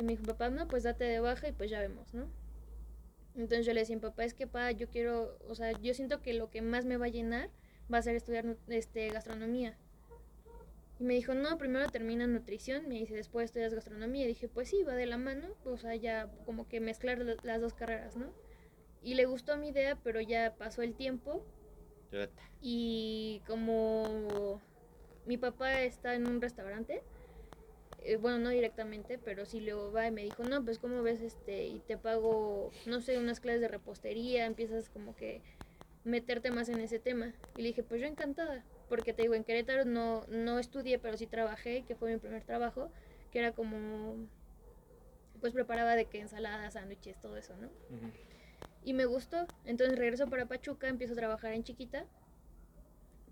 Y 0.03 0.05
me 0.05 0.15
dijo, 0.15 0.25
papá, 0.25 0.51
no, 0.51 0.67
pues 0.67 0.83
date 0.83 1.05
de 1.05 1.21
baja 1.21 1.47
y 1.47 1.53
pues 1.53 1.71
ya 1.71 1.79
vemos, 1.79 2.13
¿no? 2.13 2.27
Entonces 3.37 3.65
yo 3.65 3.73
le 3.73 3.79
decía, 3.83 4.01
papá, 4.01 4.25
es 4.25 4.35
que 4.35 4.49
pa, 4.49 4.73
yo 4.73 4.89
quiero, 4.89 5.39
o 5.47 5.55
sea, 5.55 5.71
yo 5.81 5.95
siento 5.95 6.21
que 6.21 6.35
lo 6.35 6.51
que 6.51 6.61
más 6.61 6.85
me 6.87 6.97
va 6.97 7.07
a 7.07 7.09
llenar 7.09 7.51
va 7.93 7.99
a 7.99 8.03
ser 8.03 8.17
estudiar 8.17 8.57
este, 8.67 9.09
gastronomía. 9.11 9.79
Y 10.99 11.05
me 11.05 11.15
dijo, 11.15 11.35
no, 11.35 11.57
primero 11.57 11.89
termina 11.89 12.27
nutrición, 12.27 12.89
me 12.89 12.97
dice, 12.97 13.15
después 13.15 13.45
estudias 13.45 13.75
gastronomía. 13.75 14.25
Y 14.25 14.29
dije, 14.29 14.49
pues 14.49 14.71
sí, 14.71 14.83
va 14.83 14.97
de 14.97 15.07
la 15.07 15.19
mano, 15.19 15.55
o 15.67 15.77
sea, 15.77 15.95
ya 15.95 16.29
como 16.47 16.67
que 16.67 16.81
mezclar 16.81 17.21
la- 17.21 17.37
las 17.45 17.61
dos 17.61 17.73
carreras, 17.75 18.17
¿no? 18.17 18.27
Y 19.05 19.15
le 19.15 19.25
gustó 19.27 19.57
mi 19.57 19.69
idea, 19.69 19.97
pero 20.03 20.21
ya 20.21 20.57
pasó 20.59 20.83
el 20.83 20.95
tiempo 20.97 21.47
y 22.61 23.41
como 23.47 24.61
mi 25.27 25.37
papá 25.37 25.81
está 25.83 26.17
en 26.17 26.27
un 26.27 26.41
restaurante, 26.41 27.05
eh, 28.05 28.17
bueno, 28.17 28.39
no 28.39 28.51
directamente, 28.51 29.19
pero 29.19 29.45
sí 29.47 29.61
luego 29.61 29.93
va 29.93 30.07
y 30.07 30.11
me 30.11 30.25
dijo, 30.25 30.45
no, 30.45 30.65
pues 30.65 30.79
cómo 30.79 31.03
ves 31.03 31.21
este, 31.21 31.67
y 31.67 31.81
te 31.81 31.97
pago, 31.97 32.71
no 32.87 33.01
sé, 33.01 33.19
unas 33.19 33.41
clases 33.41 33.61
de 33.61 33.69
repostería, 33.69 34.47
empiezas 34.47 34.89
como 34.89 35.15
que 35.17 35.43
meterte 36.05 36.51
más 36.51 36.69
en 36.69 36.81
ese 36.81 36.99
tema. 36.99 37.33
Y 37.57 37.63
le 37.63 37.69
dije, 37.69 37.83
pues 37.83 38.01
yo 38.01 38.07
encantada, 38.07 38.65
porque 38.89 39.13
te 39.13 39.23
digo, 39.23 39.35
en 39.35 39.45
Querétaro 39.45 39.85
no, 39.85 40.25
no 40.29 40.59
estudié, 40.59 40.99
pero 40.99 41.17
sí 41.17 41.27
trabajé, 41.27 41.85
que 41.87 41.95
fue 41.95 42.13
mi 42.13 42.19
primer 42.19 42.45
trabajo, 42.45 42.91
que 43.31 43.39
era 43.39 43.53
como, 43.53 44.17
pues 45.41 45.53
preparaba 45.53 45.97
de 45.97 46.07
que 46.07 46.21
ensaladas, 46.21 46.75
sándwiches, 46.75 47.21
todo 47.21 47.37
eso, 47.37 47.57
¿no? 47.57 47.69
Y 48.85 48.95
me 48.95 49.05
gustó. 49.05 49.47
Entonces 49.65 49.99
regreso 49.99 50.29
para 50.29 50.47
Pachuca, 50.47 50.89
empiezo 50.89 51.13
a 51.15 51.17
trabajar 51.17 51.53
en 51.53 51.63
Chiquita. 51.65 52.07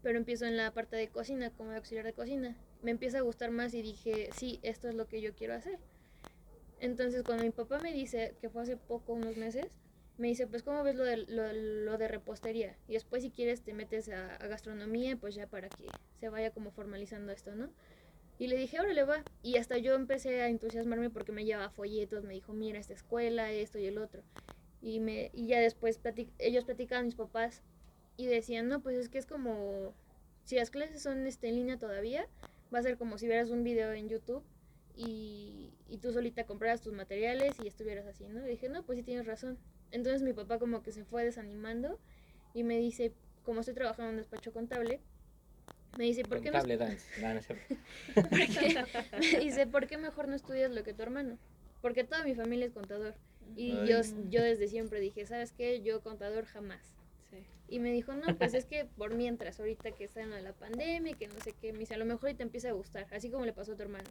Pero 0.02 0.18
empiezo 0.18 0.46
en 0.46 0.56
la 0.56 0.72
parte 0.72 0.96
de 0.96 1.08
cocina, 1.08 1.50
como 1.50 1.72
auxiliar 1.72 2.04
de 2.06 2.12
cocina. 2.12 2.56
Me 2.82 2.90
empieza 2.90 3.18
a 3.18 3.22
gustar 3.22 3.50
más 3.50 3.74
y 3.74 3.82
dije, 3.82 4.30
sí, 4.32 4.60
esto 4.62 4.88
es 4.88 4.94
lo 4.94 5.06
que 5.08 5.20
yo 5.20 5.34
quiero 5.34 5.54
hacer. 5.54 5.78
Entonces, 6.80 7.22
cuando 7.24 7.44
mi 7.44 7.50
papá 7.50 7.78
me 7.80 7.92
dice, 7.92 8.34
que 8.40 8.48
fue 8.48 8.62
hace 8.62 8.76
poco, 8.76 9.12
unos 9.12 9.36
meses, 9.36 9.66
me 10.16 10.28
dice, 10.28 10.46
pues, 10.46 10.62
¿cómo 10.62 10.82
ves 10.82 10.94
lo 10.96 11.04
de, 11.04 11.18
lo, 11.18 11.98
de 11.98 12.08
repostería? 12.08 12.76
Y 12.88 12.94
después, 12.94 13.22
si 13.22 13.30
quieres, 13.30 13.62
te 13.62 13.74
metes 13.74 14.08
a, 14.08 14.34
a 14.36 14.46
gastronomía, 14.46 15.16
pues 15.16 15.34
ya 15.34 15.46
para 15.46 15.68
que 15.70 15.94
se 16.18 16.28
vaya 16.28 16.50
como 16.50 16.70
formalizando 16.70 17.32
esto, 17.32 17.54
¿no? 17.54 17.70
Y 18.38 18.48
le 18.48 18.56
dije, 18.56 18.80
órale, 18.80 19.04
va. 19.04 19.24
Y 19.42 19.58
hasta 19.58 19.78
yo 19.78 19.94
empecé 19.94 20.42
a 20.42 20.48
entusiasmarme 20.48 21.10
porque 21.10 21.32
me 21.32 21.44
llevaba 21.44 21.70
folletos, 21.70 22.24
me 22.24 22.34
dijo, 22.34 22.54
mira, 22.54 22.78
esta 22.78 22.94
escuela, 22.94 23.52
esto 23.52 23.78
y 23.78 23.86
el 23.86 23.98
otro. 23.98 24.22
Y, 24.82 25.00
me, 25.00 25.30
y 25.34 25.46
ya 25.48 25.60
después 25.60 26.02
platic- 26.02 26.32
ellos 26.38 26.64
platicaban, 26.64 27.06
mis 27.06 27.14
papás, 27.16 27.62
y 28.20 28.26
decían, 28.26 28.68
no, 28.68 28.80
pues 28.80 28.98
es 28.98 29.08
que 29.08 29.16
es 29.16 29.24
como, 29.24 29.94
si 30.44 30.56
las 30.56 30.70
clases 30.70 31.02
son 31.02 31.26
este, 31.26 31.48
en 31.48 31.54
línea 31.54 31.78
todavía, 31.78 32.26
va 32.72 32.78
a 32.78 32.82
ser 32.82 32.98
como 32.98 33.16
si 33.16 33.26
vieras 33.26 33.48
un 33.48 33.64
video 33.64 33.92
en 33.92 34.10
YouTube 34.10 34.44
y, 34.94 35.72
y 35.88 35.98
tú 35.98 36.12
solita 36.12 36.44
compraras 36.44 36.82
tus 36.82 36.92
materiales 36.92 37.56
y 37.64 37.66
estuvieras 37.66 38.06
así, 38.06 38.28
¿no? 38.28 38.46
Y 38.46 38.50
dije, 38.50 38.68
no, 38.68 38.84
pues 38.84 38.98
sí 38.98 39.02
tienes 39.02 39.26
razón. 39.26 39.58
Entonces 39.90 40.22
mi 40.22 40.34
papá 40.34 40.58
como 40.58 40.82
que 40.82 40.92
se 40.92 41.06
fue 41.06 41.24
desanimando 41.24 41.98
y 42.52 42.62
me 42.62 42.78
dice, 42.78 43.14
como 43.42 43.60
estoy 43.60 43.74
trabajando 43.74 44.10
en 44.10 44.14
un 44.16 44.18
despacho 44.18 44.52
contable, 44.52 45.00
me 45.96 46.04
dice, 46.04 46.22
¿por 46.22 46.42
qué 46.42 46.50
no 46.50 46.58
Contable 46.58 46.76
dance. 46.76 47.06
No, 47.22 47.40
porque 48.14 48.84
me 49.18 49.38
dice, 49.40 49.66
¿por 49.66 49.86
qué 49.86 49.96
mejor 49.96 50.28
no 50.28 50.36
estudias 50.36 50.70
lo 50.70 50.84
que 50.84 50.92
tu 50.92 51.02
hermano? 51.02 51.38
Porque 51.80 52.04
toda 52.04 52.22
mi 52.22 52.34
familia 52.34 52.66
es 52.66 52.72
contador. 52.72 53.14
Y 53.56 53.72
Ay. 53.72 53.88
yo, 53.88 54.00
yo 54.28 54.42
desde 54.42 54.68
siempre 54.68 55.00
dije, 55.00 55.24
¿sabes 55.24 55.52
qué? 55.52 55.80
Yo 55.80 56.02
contador 56.02 56.44
jamás. 56.44 56.99
Y 57.70 57.78
me 57.78 57.92
dijo, 57.92 58.12
no, 58.14 58.36
pues 58.36 58.52
es 58.52 58.64
que 58.66 58.84
por 58.84 59.14
mientras, 59.14 59.60
ahorita 59.60 59.92
que 59.92 60.04
está 60.04 60.20
en 60.20 60.30
la 60.42 60.52
pandemia, 60.52 61.14
que 61.14 61.28
no 61.28 61.38
sé 61.40 61.52
qué, 61.52 61.72
me 61.72 61.78
dice, 61.78 61.94
a 61.94 61.98
lo 61.98 62.04
mejor 62.04 62.30
y 62.30 62.34
te 62.34 62.42
empieza 62.42 62.68
a 62.68 62.72
gustar, 62.72 63.06
así 63.12 63.30
como 63.30 63.46
le 63.46 63.52
pasó 63.52 63.72
a 63.72 63.76
tu 63.76 63.82
hermano. 63.82 64.10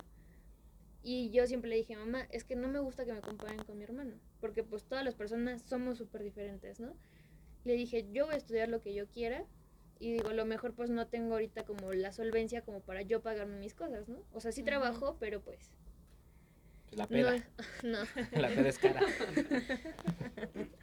Y 1.03 1.29
yo 1.29 1.45
siempre 1.45 1.69
le 1.69 1.75
dije, 1.75 1.95
mamá, 1.95 2.25
es 2.31 2.45
que 2.45 2.55
no 2.55 2.69
me 2.69 2.79
gusta 2.79 3.05
que 3.05 3.13
me 3.13 3.21
comparen 3.21 3.63
con 3.63 3.77
mi 3.77 3.83
hermano, 3.83 4.15
porque 4.39 4.63
pues 4.63 4.85
todas 4.85 5.03
las 5.03 5.13
personas 5.13 5.61
somos 5.61 5.97
súper 5.97 6.23
diferentes, 6.23 6.79
¿no? 6.79 6.95
Le 7.65 7.73
dije, 7.73 8.07
yo 8.11 8.25
voy 8.25 8.35
a 8.35 8.37
estudiar 8.37 8.69
lo 8.69 8.81
que 8.81 8.93
yo 8.93 9.07
quiera, 9.07 9.45
y 9.99 10.13
digo, 10.13 10.29
a 10.29 10.33
lo 10.33 10.45
mejor 10.45 10.73
pues 10.73 10.89
no 10.89 11.07
tengo 11.07 11.33
ahorita 11.33 11.65
como 11.65 11.91
la 11.91 12.13
solvencia 12.13 12.61
como 12.61 12.79
para 12.79 13.01
yo 13.01 13.21
pagarme 13.21 13.57
mis 13.59 13.73
cosas, 13.73 14.07
¿no? 14.07 14.23
O 14.31 14.39
sea, 14.39 14.53
sí 14.53 14.63
trabajo, 14.63 15.17
pero 15.19 15.41
pues... 15.41 15.69
La 16.91 17.07
peda. 17.07 17.45
no. 17.83 17.99
La 18.31 18.47
peda 18.47 18.69
es 18.69 18.79
cara. 18.79 19.01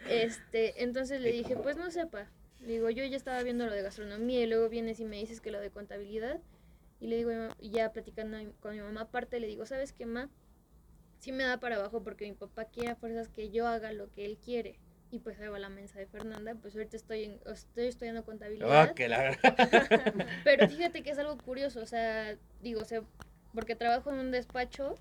Este, 0.08 0.84
entonces 0.84 1.20
le 1.20 1.32
dije, 1.32 1.56
pues 1.56 1.76
no 1.76 1.90
sepa. 1.90 2.30
Digo, 2.58 2.90
yo 2.90 3.04
ya 3.04 3.16
estaba 3.16 3.42
viendo 3.42 3.66
lo 3.66 3.72
de 3.72 3.82
gastronomía 3.82 4.42
y 4.42 4.46
luego 4.46 4.68
vienes 4.68 4.98
y 5.00 5.04
me 5.04 5.16
dices 5.18 5.40
que 5.40 5.50
lo 5.50 5.60
de 5.60 5.70
contabilidad. 5.70 6.40
Y 6.98 7.08
le 7.08 7.16
digo, 7.16 7.30
ya 7.60 7.92
platicando 7.92 8.38
con 8.60 8.72
mi 8.74 8.80
mamá 8.80 9.02
aparte, 9.02 9.38
le 9.40 9.46
digo, 9.46 9.66
¿sabes 9.66 9.92
qué, 9.92 10.06
ma? 10.06 10.30
Sí 11.18 11.32
me 11.32 11.44
da 11.44 11.58
para 11.60 11.76
abajo 11.76 12.02
porque 12.02 12.26
mi 12.26 12.34
papá 12.34 12.66
quiere 12.66 12.90
a 12.92 12.96
fuerzas 12.96 13.28
que 13.28 13.50
yo 13.50 13.66
haga 13.66 13.92
lo 13.92 14.10
que 14.12 14.24
él 14.24 14.38
quiere. 14.38 14.80
Y 15.10 15.20
pues 15.20 15.38
ahí 15.40 15.48
va 15.48 15.58
la 15.58 15.68
mensa 15.68 15.98
de 15.98 16.06
Fernanda, 16.06 16.54
pues 16.56 16.74
ahorita 16.74 16.96
estoy, 16.96 17.24
en- 17.24 17.40
estoy 17.46 17.86
estudiando 17.86 18.24
contabilidad. 18.24 18.90
Oh, 18.90 18.94
que 18.94 19.08
la. 19.08 19.38
Pero 20.44 20.68
fíjate 20.68 21.02
que 21.02 21.10
es 21.10 21.18
algo 21.18 21.40
curioso, 21.42 21.80
o 21.82 21.86
sea, 21.86 22.38
digo, 22.60 22.80
o 22.80 22.84
sea, 22.84 23.04
porque 23.54 23.76
trabajo 23.76 24.10
en 24.12 24.18
un 24.18 24.30
despacho 24.32 24.98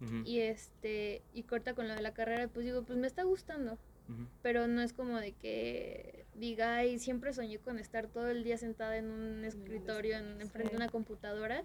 Ujú, 0.00 0.24
y 0.24 0.40
este, 0.40 1.22
y 1.32 1.44
corta 1.44 1.74
con 1.74 1.88
lo 1.88 1.94
de 1.94 2.02
la 2.02 2.14
carrera, 2.14 2.48
pues 2.48 2.64
digo, 2.66 2.84
pues 2.84 2.98
me 2.98 3.06
está 3.06 3.24
gustando 3.24 3.78
ujú. 4.08 4.26
pero 4.42 4.66
no 4.68 4.82
es 4.82 4.92
como 4.92 5.18
de 5.20 5.34
que 5.34 6.21
diga, 6.34 6.76
ay, 6.76 6.98
siempre 6.98 7.32
soñé 7.32 7.58
con 7.58 7.78
estar 7.78 8.06
todo 8.08 8.28
el 8.30 8.44
día 8.44 8.56
sentada 8.58 8.96
en 8.96 9.10
un 9.10 9.44
escritorio, 9.44 10.16
en, 10.16 10.40
enfrente 10.40 10.70
de 10.70 10.70
Sí. 10.70 10.76
una 10.76 10.88
computadora, 10.88 11.64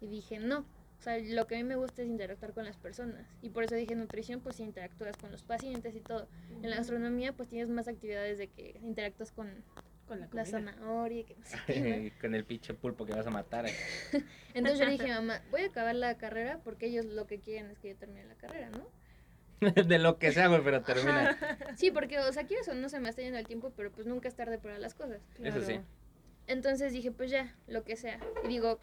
y 0.00 0.08
dije, 0.08 0.38
no, 0.38 0.60
o 0.98 1.02
sea, 1.02 1.18
lo 1.18 1.46
que 1.46 1.54
a 1.56 1.58
mí 1.58 1.64
me 1.64 1.76
gusta 1.76 2.02
es 2.02 2.08
interactuar 2.08 2.52
con 2.52 2.64
las 2.64 2.76
personas, 2.76 3.26
y 3.40 3.50
por 3.50 3.64
eso 3.64 3.74
dije 3.74 3.94
nutrición, 3.94 4.40
pues 4.40 4.60
interactúas 4.60 5.16
con 5.16 5.30
los 5.32 5.42
pacientes 5.42 5.94
y 5.96 6.00
todo. 6.00 6.28
En 6.62 6.70
la 6.70 6.76
gastronomía, 6.76 7.32
pues 7.32 7.48
tienes 7.48 7.68
más 7.68 7.88
actividades 7.88 8.38
de 8.38 8.48
que 8.48 8.78
interactúas 8.82 9.32
con 9.32 9.64
Con 10.08 10.20
la 10.20 10.44
zanahoria, 10.44 11.24
que 11.24 11.36
no 11.36 11.44
sé 11.46 11.56
qué, 11.66 11.80
¿no? 11.80 12.10
Con 12.20 12.34
el 12.34 12.44
pinche 12.44 12.74
pulpo 12.74 13.06
que 13.06 13.12
vas 13.14 13.26
a 13.26 13.30
matar. 13.30 13.66
eh. 13.66 13.72
Entonces 14.54 14.78
yo 14.78 14.90
dije, 14.90 15.08
mamá, 15.08 15.40
voy 15.50 15.62
a 15.62 15.66
acabar 15.66 15.94
la 15.94 16.18
carrera 16.18 16.60
porque 16.62 16.86
ellos 16.86 17.06
lo 17.06 17.26
que 17.26 17.38
quieren 17.40 17.70
es 17.70 17.78
que 17.78 17.88
yo 17.88 17.96
termine 17.96 18.24
la 18.26 18.34
carrera, 18.34 18.68
¿no? 18.70 18.86
De 19.86 19.98
lo 19.98 20.18
que 20.18 20.32
sea, 20.32 20.48
güey, 20.48 20.62
pero 20.62 20.82
termina. 20.82 21.36
Sí, 21.76 21.90
porque, 21.90 22.18
o 22.18 22.32
sea, 22.32 22.44
quieres 22.44 22.66
o 22.68 22.74
no 22.74 22.88
se 22.88 23.00
me 23.00 23.08
está 23.08 23.22
yendo 23.22 23.38
el 23.38 23.46
tiempo, 23.46 23.72
pero 23.76 23.90
pues 23.90 24.06
nunca 24.06 24.28
es 24.28 24.34
tarde 24.34 24.58
para 24.58 24.78
las 24.78 24.94
cosas. 24.94 25.20
Eso 25.42 25.60
sí. 25.60 25.66
Claro. 25.74 25.84
Entonces 26.46 26.92
dije, 26.92 27.10
pues 27.12 27.30
ya, 27.30 27.54
lo 27.68 27.84
que 27.84 27.96
sea. 27.96 28.18
Y 28.44 28.48
digo, 28.48 28.80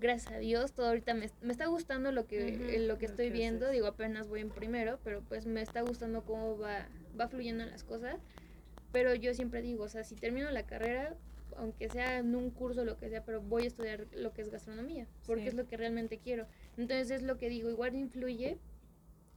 gracias 0.00 0.32
a 0.32 0.38
Dios, 0.38 0.72
todo 0.72 0.86
ahorita 0.88 1.14
me, 1.14 1.30
me 1.40 1.52
está 1.52 1.66
gustando 1.66 2.10
lo 2.12 2.26
que, 2.26 2.54
Ujú, 2.54 2.64
eh, 2.64 2.78
lo 2.80 2.98
que 2.98 3.06
lo 3.06 3.10
estoy 3.12 3.28
que 3.28 3.32
viendo. 3.32 3.66
haces. 3.66 3.74
Digo, 3.74 3.86
apenas 3.86 4.28
voy 4.28 4.40
en 4.40 4.50
primero, 4.50 4.98
pero 5.04 5.22
pues 5.22 5.46
me 5.46 5.62
está 5.62 5.82
gustando 5.82 6.22
cómo 6.24 6.58
va, 6.58 6.88
va 7.18 7.28
fluyendo 7.28 7.64
las 7.64 7.84
cosas. 7.84 8.16
Pero 8.92 9.14
yo 9.14 9.34
siempre 9.34 9.62
digo, 9.62 9.84
o 9.84 9.88
sea, 9.88 10.02
si 10.02 10.16
termino 10.16 10.50
la 10.50 10.64
carrera, 10.64 11.14
aunque 11.56 11.88
sea 11.88 12.18
en 12.18 12.34
un 12.34 12.50
curso, 12.50 12.84
lo 12.84 12.96
que 12.98 13.08
sea, 13.08 13.24
pero 13.24 13.40
voy 13.40 13.64
a 13.64 13.66
estudiar 13.68 14.06
lo 14.12 14.32
que 14.32 14.42
es 14.42 14.50
gastronomía, 14.50 15.06
porque 15.26 15.42
Sí. 15.42 15.48
es 15.48 15.54
lo 15.54 15.66
que 15.68 15.76
realmente 15.76 16.18
quiero. 16.18 16.46
Entonces 16.76 17.10
es 17.12 17.22
lo 17.22 17.38
que 17.38 17.48
digo, 17.48 17.70
igual 17.70 17.94
influye 17.94 18.58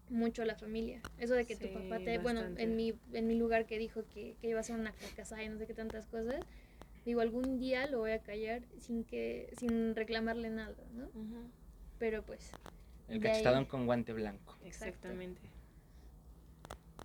mucho 0.09 0.45
la 0.45 0.55
familia. 0.55 1.01
Eso 1.17 1.33
de 1.33 1.45
que 1.45 1.55
tu 1.55 1.71
papá 1.73 1.99
te, 1.99 2.17
bueno, 2.19 2.41
en 2.57 2.75
mi, 2.75 2.93
en 3.13 3.27
mi 3.27 3.35
lugar 3.35 3.65
que 3.65 3.77
dijo 3.77 4.03
que, 4.13 4.35
que 4.41 4.49
iba 4.49 4.59
a 4.59 4.63
ser 4.63 4.75
una 4.75 4.93
fracasada 4.93 5.43
y 5.43 5.49
no 5.49 5.57
sé 5.57 5.65
qué 5.65 5.73
tantas 5.73 6.05
cosas, 6.07 6.45
digo, 7.05 7.21
algún 7.21 7.59
día 7.59 7.87
lo 7.87 7.99
voy 7.99 8.11
a 8.11 8.19
callar 8.19 8.61
sin 8.79 9.03
que, 9.03 9.49
sin 9.57 9.95
reclamarle 9.95 10.49
nada, 10.49 10.75
¿no? 10.93 11.09
Pero 11.99 12.23
pues. 12.23 12.51
El 13.09 13.19
cachetadón 13.19 13.65
con 13.65 13.85
guante 13.85 14.13
blanco. 14.13 14.57
Exactamente. 14.65 15.41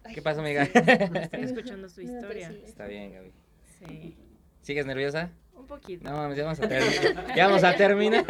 ay, 0.04 0.14
¿Qué 0.14 0.22
pasa, 0.22 0.40
amiga? 0.40 0.62
Estoy 0.74 1.42
escuchando 1.42 1.88
su 1.88 2.02
historia. 2.02 2.50
sí. 2.50 2.62
Está 2.64 2.86
bien, 2.86 3.12
Gaby. 3.12 3.32
Sí. 3.78 4.16
¿Sigues 4.62 4.86
nerviosa? 4.86 5.30
Un 5.54 5.66
poquito. 5.66 6.04
No, 6.04 6.16
mames, 6.16 6.36
ya 6.36 6.44
vamos 6.44 6.60
a 6.60 6.68
terminar. 6.68 7.36
ya 7.36 7.46
vamos 7.46 7.64
a 7.64 7.74
terminar. 7.76 8.24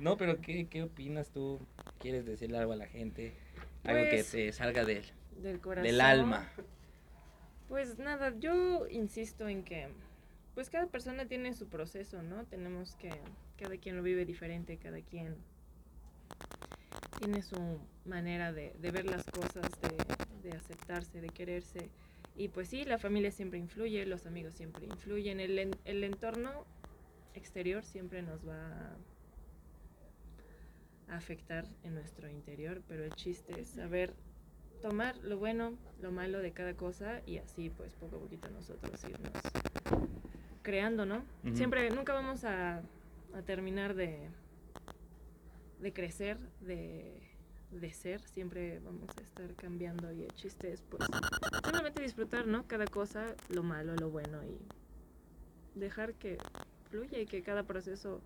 No, 0.00 0.16
pero 0.16 0.40
¿qué, 0.40 0.66
¿qué 0.68 0.82
opinas 0.82 1.30
tú? 1.30 1.58
¿Quieres 1.98 2.24
decirle 2.26 2.58
algo 2.58 2.72
a 2.72 2.76
la 2.76 2.86
gente? 2.86 3.34
Algo 3.84 4.02
que 4.04 4.10
Pues, 4.16 4.30
te 4.30 4.52
salga 4.52 4.84
del, 4.84 5.04
Del 5.42 5.60
corazón. 5.60 5.84
del 5.84 6.00
alma. 6.00 6.50
Pues 7.68 7.98
nada, 7.98 8.32
yo 8.38 8.86
insisto 8.88 9.48
en 9.48 9.62
que 9.64 9.88
pues 10.54 10.70
cada 10.70 10.86
persona 10.86 11.26
tiene 11.26 11.52
su 11.54 11.68
proceso, 11.68 12.22
¿no? 12.22 12.44
Tenemos 12.44 12.94
que, 12.96 13.10
cada 13.58 13.76
quien 13.78 13.96
lo 13.96 14.02
vive 14.02 14.24
diferente, 14.24 14.76
cada 14.76 15.00
quien 15.00 15.36
tiene 17.18 17.42
su 17.42 17.80
manera 18.04 18.52
de, 18.52 18.72
de 18.80 18.90
ver 18.90 19.06
las 19.06 19.24
cosas, 19.24 19.64
de, 19.80 20.48
de 20.50 20.56
aceptarse, 20.56 21.20
de 21.20 21.28
quererse. 21.28 21.88
Y 22.36 22.48
pues 22.48 22.68
sí, 22.68 22.84
la 22.84 22.98
familia 22.98 23.30
siempre 23.32 23.58
influye, 23.58 24.04
los 24.06 24.26
amigos 24.26 24.54
siempre 24.54 24.86
influyen, 24.86 25.40
el, 25.40 25.58
en- 25.58 25.76
el 25.84 26.04
entorno 26.04 26.64
exterior 27.34 27.84
siempre 27.84 28.22
nos 28.22 28.46
va 28.46 28.66
a 28.66 28.96
afectar 31.08 31.66
en 31.82 31.94
nuestro 31.94 32.28
interior, 32.28 32.82
pero 32.88 33.04
el 33.04 33.14
chiste 33.14 33.60
es 33.60 33.68
saber 33.68 34.14
tomar 34.80 35.16
lo 35.18 35.38
bueno, 35.38 35.78
lo 36.00 36.12
malo 36.12 36.40
de 36.40 36.52
cada 36.52 36.74
cosa 36.74 37.22
y 37.26 37.38
así 37.38 37.70
pues 37.70 37.94
poco 37.94 38.16
a 38.16 38.20
poquito 38.20 38.50
nosotros 38.50 39.02
irnos 39.04 39.32
creando, 40.62 41.06
¿no? 41.06 41.24
Siempre, 41.54 41.90
nunca 41.90 42.14
vamos 42.14 42.44
a, 42.44 42.82
a 43.34 43.42
terminar 43.44 43.94
de, 43.94 44.28
de 45.80 45.92
crecer, 45.92 46.38
de, 46.60 47.20
de 47.70 47.92
ser, 47.92 48.20
siempre 48.22 48.80
vamos 48.80 49.10
a 49.16 49.20
estar 49.20 49.54
cambiando 49.54 50.10
y 50.12 50.22
el 50.22 50.32
chiste 50.32 50.72
es 50.72 50.82
pues 50.82 51.02
simplemente 51.62 52.02
disfrutar, 52.02 52.46
¿no? 52.46 52.66
Cada 52.66 52.86
cosa, 52.86 53.34
lo 53.50 53.62
malo, 53.62 53.94
lo 53.96 54.10
bueno 54.10 54.42
y 54.44 54.58
dejar 55.78 56.14
que 56.14 56.38
fluya 56.90 57.18
y 57.18 57.26
que 57.26 57.42
cada 57.42 57.64
proceso 57.64 58.22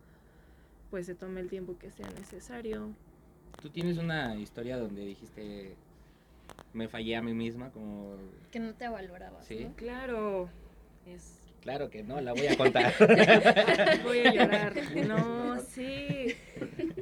pues 0.91 1.07
se 1.07 1.15
tome 1.15 1.41
el 1.41 1.49
tiempo 1.49 1.79
que 1.79 1.91
sea 1.91 2.09
necesario. 2.11 2.91
Tú 3.61 3.71
tienes 3.71 3.99
una 3.99 4.37
historia 4.37 4.77
donde 4.79 5.05
dijiste, 5.05 5.75
me 6.73 6.89
fallé 6.89 7.17
a 7.17 7.23
mí 7.23 7.35
misma, 7.35 7.71
como... 7.71 8.17
Que 8.51 8.61
no 8.61 8.75
te 8.75 8.89
valorabas. 8.89 9.45
Sí. 9.47 9.65
¿no? 9.65 9.75
Claro, 9.75 10.49
es 11.07 11.39
Claro 11.61 11.91
que 11.91 12.03
no, 12.03 12.21
la 12.21 12.33
voy 12.33 12.47
a 12.47 12.57
contar. 12.57 12.95
Voy 14.05 14.21
a 14.21 14.33
llorar. 14.33 14.75
No, 15.07 15.59
sí. 15.61 16.35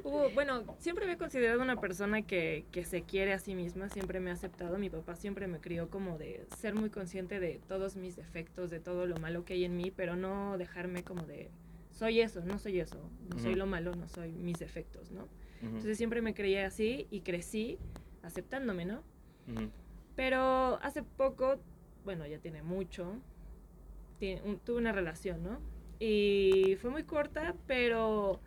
Hubo- 0.03 0.31
bueno, 0.31 0.65
siempre 0.79 1.07
me 1.07 1.13
he 1.13 1.17
considerado 1.19 1.61
una 1.63 1.77
persona 1.79 2.23
que, 2.23 2.65
que 2.73 2.85
se 2.85 3.03
quiere 3.03 3.33
a 3.35 3.39
sí 3.39 3.55
misma, 3.55 3.89
siempre 3.91 4.19
me 4.19 4.31
ha 4.31 4.33
aceptado. 4.33 4.79
Mi 4.79 4.89
papá 4.89 5.15
siempre 5.15 5.47
me 5.47 5.59
crió 5.61 5.91
como 5.91 6.17
de 6.19 6.47
ser 6.57 6.75
muy 6.75 6.89
consciente 6.91 7.39
de 7.39 7.61
todos 7.69 7.97
mis 7.97 8.17
defectos, 8.17 8.71
de 8.71 8.81
todo 8.81 9.07
lo 9.07 9.17
malo 9.19 9.45
que 9.45 9.55
hay 9.55 9.65
en 9.65 9.77
mí, 9.77 9.93
pero 9.95 10.17
no 10.17 10.57
dejarme 10.57 11.05
como 11.05 11.23
de 11.27 11.51
soy 11.97 12.21
eso, 12.21 12.45
no 12.45 12.59
soy 12.59 12.81
eso, 12.81 12.99
no 13.31 13.39
soy 13.39 13.55
lo 13.55 13.67
malo, 13.67 13.95
no 13.95 14.09
soy 14.09 14.31
mis 14.33 14.59
defectos, 14.59 15.11
¿no? 15.11 15.29
Entonces 15.69 15.97
siempre 15.97 16.21
me 16.23 16.35
creía 16.35 16.67
así 16.67 17.07
y 17.11 17.21
crecí 17.23 17.79
aceptándome, 18.23 18.85
¿no? 18.85 19.03
Pero 20.15 20.79
hace 20.83 21.03
poco, 21.03 21.59
bueno, 22.05 22.27
ya 22.27 22.39
tiene 22.39 22.63
mucho, 22.63 23.17
un- 24.45 24.59
tuve 24.61 24.77
una 24.79 24.93
relación, 24.93 25.43
¿no? 25.43 25.59
Y 25.99 26.77
fue 26.81 26.91
muy 26.91 27.05
corta, 27.05 27.55
pero 27.67 28.41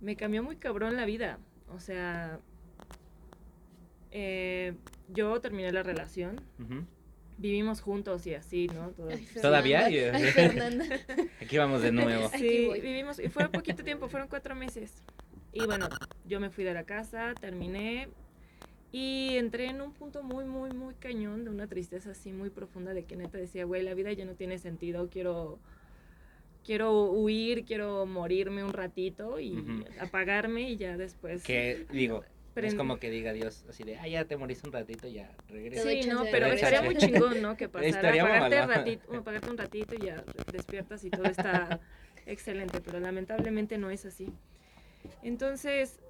me 0.00 0.16
cambió 0.16 0.42
muy 0.42 0.56
cabrón 0.56 0.96
la 0.96 1.04
vida. 1.04 1.38
O 1.68 1.78
sea, 1.80 2.40
eh, 4.10 4.74
yo 5.08 5.40
terminé 5.40 5.72
la 5.72 5.82
relación. 5.82 6.40
Vivimos 7.40 7.80
juntos 7.80 8.26
y 8.26 8.34
así, 8.34 8.66
¿no? 8.68 8.90
Todo- 8.90 9.08
Ay, 9.08 9.26
¿Todavía? 9.40 9.82
Fernanda. 9.88 10.18
Ay, 10.18 10.24
Fernanda. 10.32 10.84
Aquí 11.40 11.58
vamos 11.58 11.82
de 11.82 11.90
nuevo. 11.90 12.28
Sí, 12.36 12.70
vivimos, 12.82 13.18
y 13.18 13.28
fue 13.28 13.48
poquito 13.48 13.82
tiempo, 13.82 14.08
fueron 14.08 14.28
cuatro 14.28 14.54
meses. 14.54 14.92
Y 15.52 15.64
bueno, 15.66 15.88
yo 16.26 16.38
me 16.38 16.50
fui 16.50 16.62
de 16.64 16.74
la 16.74 16.84
casa, 16.84 17.32
terminé 17.40 18.08
y 18.92 19.36
entré 19.36 19.66
en 19.66 19.80
un 19.80 19.92
punto 19.92 20.22
muy, 20.22 20.44
muy, 20.44 20.70
muy 20.72 20.94
cañón 20.94 21.44
de 21.44 21.50
una 21.50 21.66
tristeza 21.66 22.10
así 22.10 22.32
muy 22.32 22.50
profunda 22.50 22.92
de 22.92 23.04
que 23.04 23.16
neta 23.16 23.38
decía, 23.38 23.64
güey, 23.64 23.82
la 23.82 23.94
vida 23.94 24.12
ya 24.12 24.24
no 24.24 24.34
tiene 24.34 24.58
sentido, 24.58 25.08
quiero, 25.10 25.58
quiero 26.64 27.04
huir, 27.10 27.64
quiero 27.64 28.04
morirme 28.06 28.64
un 28.64 28.72
ratito 28.72 29.40
y 29.40 29.84
apagarme 30.00 30.70
y 30.70 30.76
ya 30.76 30.96
después... 30.96 31.42
Que 31.42 31.86
digo, 31.92 32.24
no 32.60 32.68
es 32.68 32.74
como 32.74 32.98
que 32.98 33.10
diga 33.10 33.32
Dios 33.32 33.64
así 33.68 33.84
de, 33.84 33.98
ah, 33.98 34.08
ya 34.08 34.24
te 34.24 34.36
moriste 34.36 34.66
un 34.66 34.72
ratito, 34.72 35.08
ya 35.08 35.30
regresa. 35.48 35.88
Sí, 35.88 36.02
no, 36.08 36.24
pero 36.30 36.46
estaría 36.46 36.82
muy 36.82 36.96
chingón, 36.96 37.40
¿no? 37.42 37.56
Que 37.56 37.68
pasara, 37.70 37.88
Estaría 37.88 38.22
apagarte, 38.22 38.74
ratito, 38.74 39.14
apagarte 39.14 39.50
un 39.50 39.58
ratito 39.58 39.94
y 39.94 40.06
ya 40.06 40.24
despiertas 40.52 41.04
y 41.04 41.10
todo 41.10 41.24
está 41.24 41.80
excelente, 42.26 42.80
pero 42.80 43.00
lamentablemente 43.00 43.78
no 43.78 43.90
es 43.90 44.04
así. 44.06 44.32
Entonces, 45.22 46.00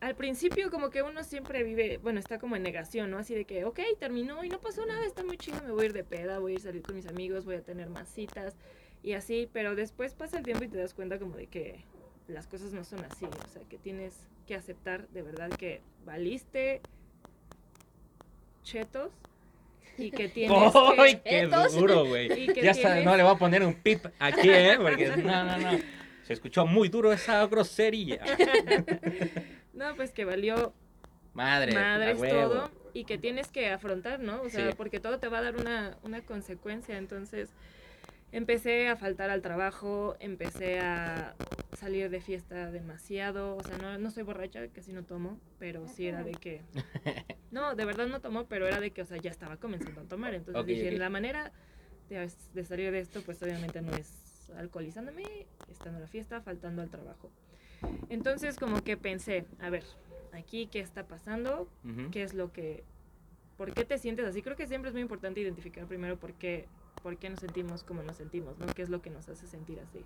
al 0.00 0.14
principio 0.14 0.70
como 0.70 0.90
que 0.90 1.02
uno 1.02 1.24
siempre 1.24 1.62
vive, 1.62 1.98
bueno, 1.98 2.18
está 2.18 2.38
como 2.38 2.56
en 2.56 2.62
negación, 2.62 3.10
¿no? 3.10 3.18
Así 3.18 3.34
de 3.34 3.44
que, 3.44 3.64
ok, 3.64 3.80
terminó 3.98 4.44
y 4.44 4.48
no 4.48 4.60
pasó 4.60 4.84
nada, 4.86 5.04
está 5.06 5.24
muy 5.24 5.38
chido, 5.38 5.60
me 5.62 5.72
voy 5.72 5.84
a 5.84 5.86
ir 5.86 5.92
de 5.92 6.04
peda, 6.04 6.38
voy 6.38 6.52
a 6.52 6.54
ir 6.54 6.60
a 6.60 6.64
salir 6.64 6.82
con 6.82 6.96
mis 6.96 7.06
amigos, 7.06 7.44
voy 7.44 7.56
a 7.56 7.62
tener 7.62 7.88
más 7.88 8.08
citas 8.08 8.56
y 9.02 9.12
así, 9.12 9.48
pero 9.52 9.74
después 9.74 10.14
pasa 10.14 10.38
el 10.38 10.44
tiempo 10.44 10.64
y 10.64 10.68
te 10.68 10.78
das 10.78 10.94
cuenta 10.94 11.18
como 11.18 11.36
de 11.36 11.46
que 11.46 11.84
las 12.28 12.46
cosas 12.46 12.72
no 12.72 12.84
son 12.84 13.04
así, 13.04 13.24
o 13.24 13.48
sea, 13.48 13.62
que 13.68 13.78
tienes 13.78 14.26
que 14.46 14.54
aceptar 14.54 15.08
de 15.08 15.22
verdad 15.22 15.50
que 15.50 15.82
valiste 16.04 16.80
chetos 18.62 19.12
y 19.98 20.10
que 20.10 20.28
tienes 20.28 20.72
¡Ay, 20.98 21.16
que... 21.16 21.22
qué 21.22 21.46
duro, 21.46 22.06
güey! 22.06 22.54
Ya 22.54 22.70
está, 22.70 23.00
no 23.00 23.16
le 23.16 23.22
voy 23.22 23.32
a 23.34 23.38
poner 23.38 23.62
un 23.62 23.74
pip 23.74 24.06
aquí, 24.18 24.48
¿eh? 24.50 24.76
Porque 24.80 25.08
no, 25.16 25.44
no, 25.44 25.58
no. 25.58 25.78
Se 26.24 26.32
escuchó 26.32 26.66
muy 26.66 26.88
duro 26.88 27.12
esa 27.12 27.46
grosería. 27.46 28.20
No, 29.72 29.94
pues 29.94 30.10
que 30.10 30.24
valió 30.24 30.72
Madre, 31.34 31.74
madres 31.74 32.18
todo 32.18 32.70
y 32.94 33.04
que 33.04 33.18
tienes 33.18 33.48
que 33.48 33.68
afrontar, 33.68 34.20
¿no? 34.20 34.40
O 34.40 34.48
sea, 34.48 34.70
Sí. 34.70 34.74
porque 34.74 35.00
todo 35.00 35.18
te 35.18 35.28
va 35.28 35.40
a 35.40 35.42
dar 35.42 35.56
una, 35.56 35.98
una 36.02 36.22
consecuencia. 36.22 36.96
Entonces, 36.96 37.50
empecé 38.32 38.88
a 38.88 38.96
faltar 38.96 39.30
al 39.30 39.42
trabajo, 39.42 40.16
empecé 40.20 40.80
a 40.80 41.34
salir 41.76 42.10
de 42.10 42.20
fiesta 42.20 42.70
demasiado. 42.70 43.56
O 43.56 43.62
sea, 43.62 43.78
no, 43.78 43.98
no 43.98 44.10
soy 44.10 44.22
borracha, 44.22 44.66
casi 44.68 44.92
no 44.92 45.04
tomo, 45.04 45.38
pero 45.58 45.86
sí 45.88 46.06
era 46.06 46.22
de 46.22 46.32
que... 46.32 46.62
No, 47.52 47.74
de 47.74 47.84
verdad 47.86 48.08
no 48.08 48.20
tomo, 48.20 48.46
pero 48.46 48.66
era 48.66 48.80
de 48.80 48.90
que, 48.90 49.02
o 49.02 49.06
sea, 49.06 49.16
ya 49.18 49.30
estaba 49.30 49.56
comenzando 49.56 50.00
a 50.02 50.04
tomar. 50.04 50.34
Entonces 50.34 50.66
dije, 50.66 50.90
ok. 50.90 50.98
la 50.98 51.08
manera 51.08 51.52
de, 52.10 52.30
de 52.52 52.64
salir 52.64 52.90
de 52.90 52.98
esto, 52.98 53.22
pues 53.22 53.42
obviamente 53.42 53.80
no 53.80 53.92
es 53.92 54.50
alcoholizándome, 54.56 55.46
estando 55.70 55.98
en 55.98 56.02
la 56.02 56.08
fiesta, 56.08 56.40
faltando 56.42 56.82
al 56.82 56.90
trabajo. 56.90 57.30
Entonces 58.08 58.56
como 58.56 58.82
que 58.82 58.96
pensé, 58.96 59.46
a 59.60 59.70
ver, 59.70 59.84
aquí 60.32 60.66
qué 60.66 60.80
está 60.80 61.06
pasando, 61.06 61.68
qué 62.10 62.22
es 62.22 62.34
lo 62.34 62.52
que, 62.52 62.84
por 63.56 63.72
qué 63.72 63.84
te 63.84 63.98
sientes 63.98 64.26
así. 64.26 64.42
Creo 64.42 64.56
que 64.56 64.66
siempre 64.66 64.88
es 64.88 64.94
muy 64.94 65.02
importante 65.02 65.40
identificar 65.40 65.86
primero 65.86 66.18
por 66.18 66.34
qué, 66.34 66.66
por 67.02 67.16
qué 67.16 67.30
nos 67.30 67.40
sentimos 67.40 67.84
como 67.84 68.02
nos 68.02 68.16
sentimos, 68.16 68.58
¿no? 68.58 68.66
¿Qué 68.66 68.82
es 68.82 68.88
lo 68.88 69.02
que 69.02 69.10
nos 69.10 69.28
hace 69.28 69.46
sentir 69.46 69.80
así? 69.80 70.04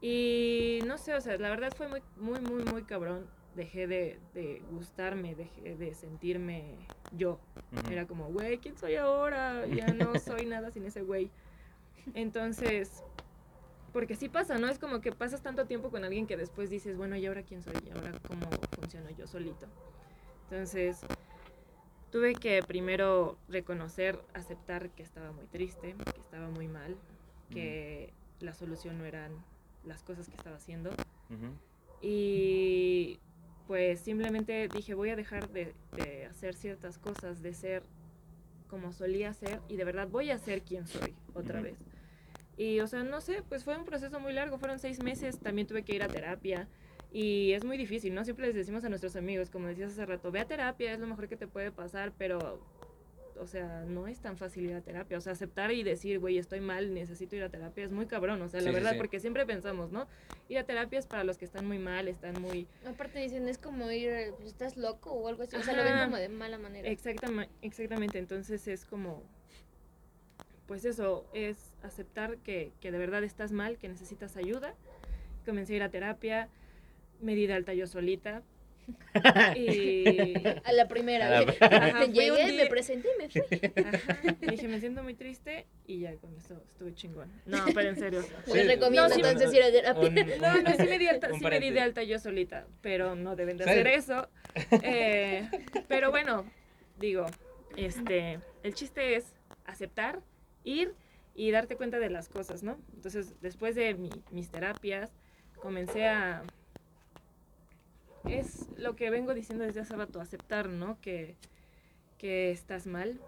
Y 0.00 0.80
no 0.86 0.96
sé, 0.98 1.14
o 1.14 1.20
sea, 1.20 1.36
la 1.38 1.50
verdad 1.50 1.72
fue 1.76 1.88
muy, 1.88 2.02
muy, 2.16 2.40
muy, 2.40 2.64
muy 2.64 2.82
cabrón. 2.84 3.26
Dejé 3.56 3.88
de, 3.88 4.20
de 4.34 4.62
gustarme, 4.70 5.34
dejé 5.34 5.76
de 5.76 5.94
sentirme 5.94 6.76
yo. 7.12 7.40
Ujú. 7.72 7.92
Era 7.92 8.06
como, 8.06 8.26
güey, 8.26 8.58
¿quién 8.58 8.76
soy 8.78 8.94
ahora? 8.94 9.66
Ya 9.66 9.86
no 9.88 10.16
soy 10.18 10.46
nada 10.46 10.70
sin 10.70 10.84
ese 10.84 11.02
güey. 11.02 11.30
Entonces, 12.14 13.02
porque 13.92 14.14
sí 14.14 14.28
pasa, 14.28 14.58
¿no? 14.58 14.68
Es 14.68 14.78
como 14.78 15.00
que 15.00 15.10
pasas 15.10 15.42
tanto 15.42 15.66
tiempo 15.66 15.90
con 15.90 16.04
alguien 16.04 16.26
que 16.26 16.36
después 16.36 16.70
dices, 16.70 16.96
bueno, 16.96 17.16
¿y 17.16 17.26
ahora 17.26 17.42
quién 17.42 17.62
soy? 17.62 17.74
¿Y 17.84 17.90
ahora 17.90 18.12
cómo 18.28 18.48
funciono 18.78 19.10
yo 19.10 19.26
solito? 19.26 19.66
Entonces, 20.44 21.00
tuve 22.10 22.34
que 22.34 22.62
primero 22.62 23.38
reconocer, 23.48 24.18
aceptar 24.34 24.90
que 24.90 25.02
estaba 25.02 25.32
muy 25.32 25.46
triste, 25.46 25.94
que 26.14 26.20
estaba 26.20 26.48
muy 26.48 26.68
mal, 26.68 26.96
que 27.50 28.12
la 28.40 28.54
solución 28.54 28.98
no 28.98 29.04
eran 29.04 29.32
las 29.84 30.02
cosas 30.02 30.28
que 30.28 30.36
estaba 30.36 30.56
haciendo. 30.56 30.90
Ujú. 30.90 31.52
Y 32.00 33.18
pues 33.66 34.00
simplemente 34.00 34.68
dije, 34.68 34.94
voy 34.94 35.10
a 35.10 35.16
dejar 35.16 35.48
de, 35.50 35.74
de 35.96 36.26
hacer 36.26 36.54
ciertas 36.54 36.98
cosas, 36.98 37.42
de 37.42 37.52
ser 37.52 37.82
como 38.68 38.92
solía 38.92 39.32
ser 39.32 39.60
y 39.68 39.76
de 39.76 39.84
verdad 39.84 40.08
voy 40.08 40.30
a 40.30 40.38
ser 40.38 40.62
quien 40.62 40.86
soy 40.86 41.14
otra 41.34 41.56
Ujú. 41.56 41.64
vez. 41.64 41.78
Y 42.56 42.80
o 42.80 42.86
sea, 42.86 43.04
no 43.04 43.20
sé, 43.20 43.42
pues 43.48 43.64
fue 43.64 43.76
un 43.76 43.84
proceso 43.84 44.20
muy 44.20 44.32
largo, 44.32 44.58
fueron 44.58 44.78
seis 44.78 45.02
meses, 45.02 45.38
también 45.38 45.66
tuve 45.66 45.84
que 45.84 45.94
ir 45.94 46.02
a 46.02 46.08
terapia 46.08 46.68
y 47.12 47.52
es 47.52 47.64
muy 47.64 47.76
difícil, 47.76 48.14
¿no? 48.14 48.24
Siempre 48.24 48.46
les 48.46 48.54
decimos 48.54 48.84
a 48.84 48.88
nuestros 48.88 49.16
amigos, 49.16 49.50
como 49.50 49.66
decías 49.68 49.92
hace 49.92 50.04
rato, 50.04 50.30
ve 50.30 50.40
a 50.40 50.44
terapia, 50.46 50.92
es 50.92 51.00
lo 51.00 51.06
mejor 51.06 51.28
que 51.28 51.36
te 51.36 51.46
puede 51.46 51.70
pasar, 51.72 52.12
pero, 52.18 52.60
o 53.40 53.46
sea, 53.46 53.84
no 53.86 54.06
es 54.08 54.20
tan 54.20 54.36
fácil 54.36 54.66
ir 54.66 54.74
a 54.74 54.82
terapia, 54.82 55.16
o 55.16 55.20
sea, 55.20 55.32
aceptar 55.32 55.72
y 55.72 55.82
decir, 55.82 56.18
güey, 56.18 56.36
estoy 56.36 56.60
mal, 56.60 56.92
necesito 56.92 57.34
ir 57.36 57.44
a 57.44 57.48
terapia, 57.48 57.84
es 57.84 57.92
muy 57.92 58.06
cabrón, 58.06 58.42
o 58.42 58.48
sea, 58.48 58.60
Sí, 58.60 58.66
la 58.66 58.72
verdad, 58.72 58.92
sí. 58.92 58.98
porque 58.98 59.20
siempre 59.20 59.46
pensamos, 59.46 59.90
¿no? 59.90 60.06
Ir 60.50 60.58
a 60.58 60.64
terapia 60.64 60.98
es 60.98 61.06
para 61.06 61.24
los 61.24 61.38
que 61.38 61.46
están 61.46 61.66
muy 61.66 61.78
mal, 61.78 62.08
están 62.08 62.40
muy... 62.42 62.66
Aparte 62.86 63.20
dicen, 63.20 63.48
es 63.48 63.56
como 63.56 63.90
ir, 63.90 64.34
pues, 64.36 64.48
estás 64.48 64.76
loco 64.76 65.12
o 65.12 65.28
algo 65.28 65.44
así. 65.44 65.56
O 65.56 65.62
sea, 65.62 65.74
lo 65.74 65.84
ven 65.84 65.98
como 66.04 66.16
de 66.16 66.28
mala 66.28 66.58
manera. 66.58 66.88
Exactamente, 66.90 67.52
exactamente, 67.62 68.18
entonces 68.18 68.68
es 68.68 68.84
como, 68.84 69.22
pues 70.66 70.84
eso, 70.84 71.26
es 71.32 71.72
aceptar 71.82 72.36
que, 72.38 72.72
que 72.80 72.92
de 72.92 72.98
verdad 72.98 73.24
estás 73.24 73.50
mal, 73.52 73.78
que 73.78 73.88
necesitas 73.88 74.36
ayuda. 74.36 74.74
Comencé 75.46 75.72
a 75.72 75.76
ir 75.76 75.82
a 75.82 75.88
terapia, 75.88 76.50
me 77.20 77.34
di 77.34 77.46
de 77.46 77.54
alta 77.54 77.74
yo 77.74 77.86
solita. 77.86 78.42
y 79.56 80.34
A 80.64 80.72
la 80.72 80.88
primera. 80.88 81.26
A 81.26 81.42
la-. 81.42 81.54
Ajá, 81.60 82.04
Llegué, 82.06 82.52
me 82.54 82.66
presenté 82.66 83.08
y 83.14 83.22
me 83.22 83.28
fui. 83.28 83.42
ajá, 83.84 84.34
dije, 84.40 84.66
me 84.68 84.80
siento 84.80 85.02
muy 85.02 85.12
triste 85.14 85.66
y 85.86 86.00
ya 86.00 86.14
con 86.16 86.34
eso 86.34 86.62
estuve 86.70 86.94
chingón. 86.94 87.30
No, 87.44 87.58
pero 87.74 87.90
en 87.90 87.96
serio. 87.96 88.24
Les 88.46 88.66
recomiendo 88.66 89.08
No, 89.08 89.14
sí, 89.14 89.20
entonces 89.22 89.52
ir 89.52 89.62
a 89.62 89.70
terapia. 89.70 90.08
Un- 90.08 90.40
No, 90.40 90.62
no, 90.62 90.70
sí 90.76 90.84
me 90.88 90.98
di, 90.98 91.06
alta, 91.06 91.28
sí 91.34 91.44
me 91.44 91.60
di 91.60 91.70
de 91.70 91.80
alta 91.80 92.02
yo 92.02 92.18
solita, 92.18 92.66
pero 92.80 93.14
no 93.14 93.36
deben 93.36 93.58
de 93.58 93.64
Sí. 93.64 93.70
hacer 93.70 93.86
eso. 93.88 94.28
Eh, 94.82 95.48
pero 95.88 96.10
bueno, 96.10 96.46
digo, 96.98 97.26
este, 97.76 98.38
el 98.62 98.72
chiste 98.74 99.16
es 99.16 99.34
aceptar, 99.66 100.20
ir 100.64 100.94
y 101.34 101.50
darte 101.50 101.76
cuenta 101.76 101.98
de 101.98 102.08
las 102.08 102.28
cosas, 102.30 102.62
¿no? 102.62 102.78
Entonces, 102.94 103.34
después 103.42 103.74
de 103.74 103.92
mi- 103.94 104.08
mis 104.30 104.50
terapias, 104.50 105.12
comencé 105.56 106.06
a... 106.06 106.42
Es 108.24 108.68
lo 108.76 108.96
que 108.96 109.10
vengo 109.10 109.34
diciendo 109.34 109.64
desde 109.64 109.80
hace 109.80 109.96
rato, 109.96 110.20
aceptar, 110.20 110.68
¿no? 110.68 111.00
Que, 111.00 111.36
que 112.18 112.50
estás 112.50 112.86
mal. 112.86 113.20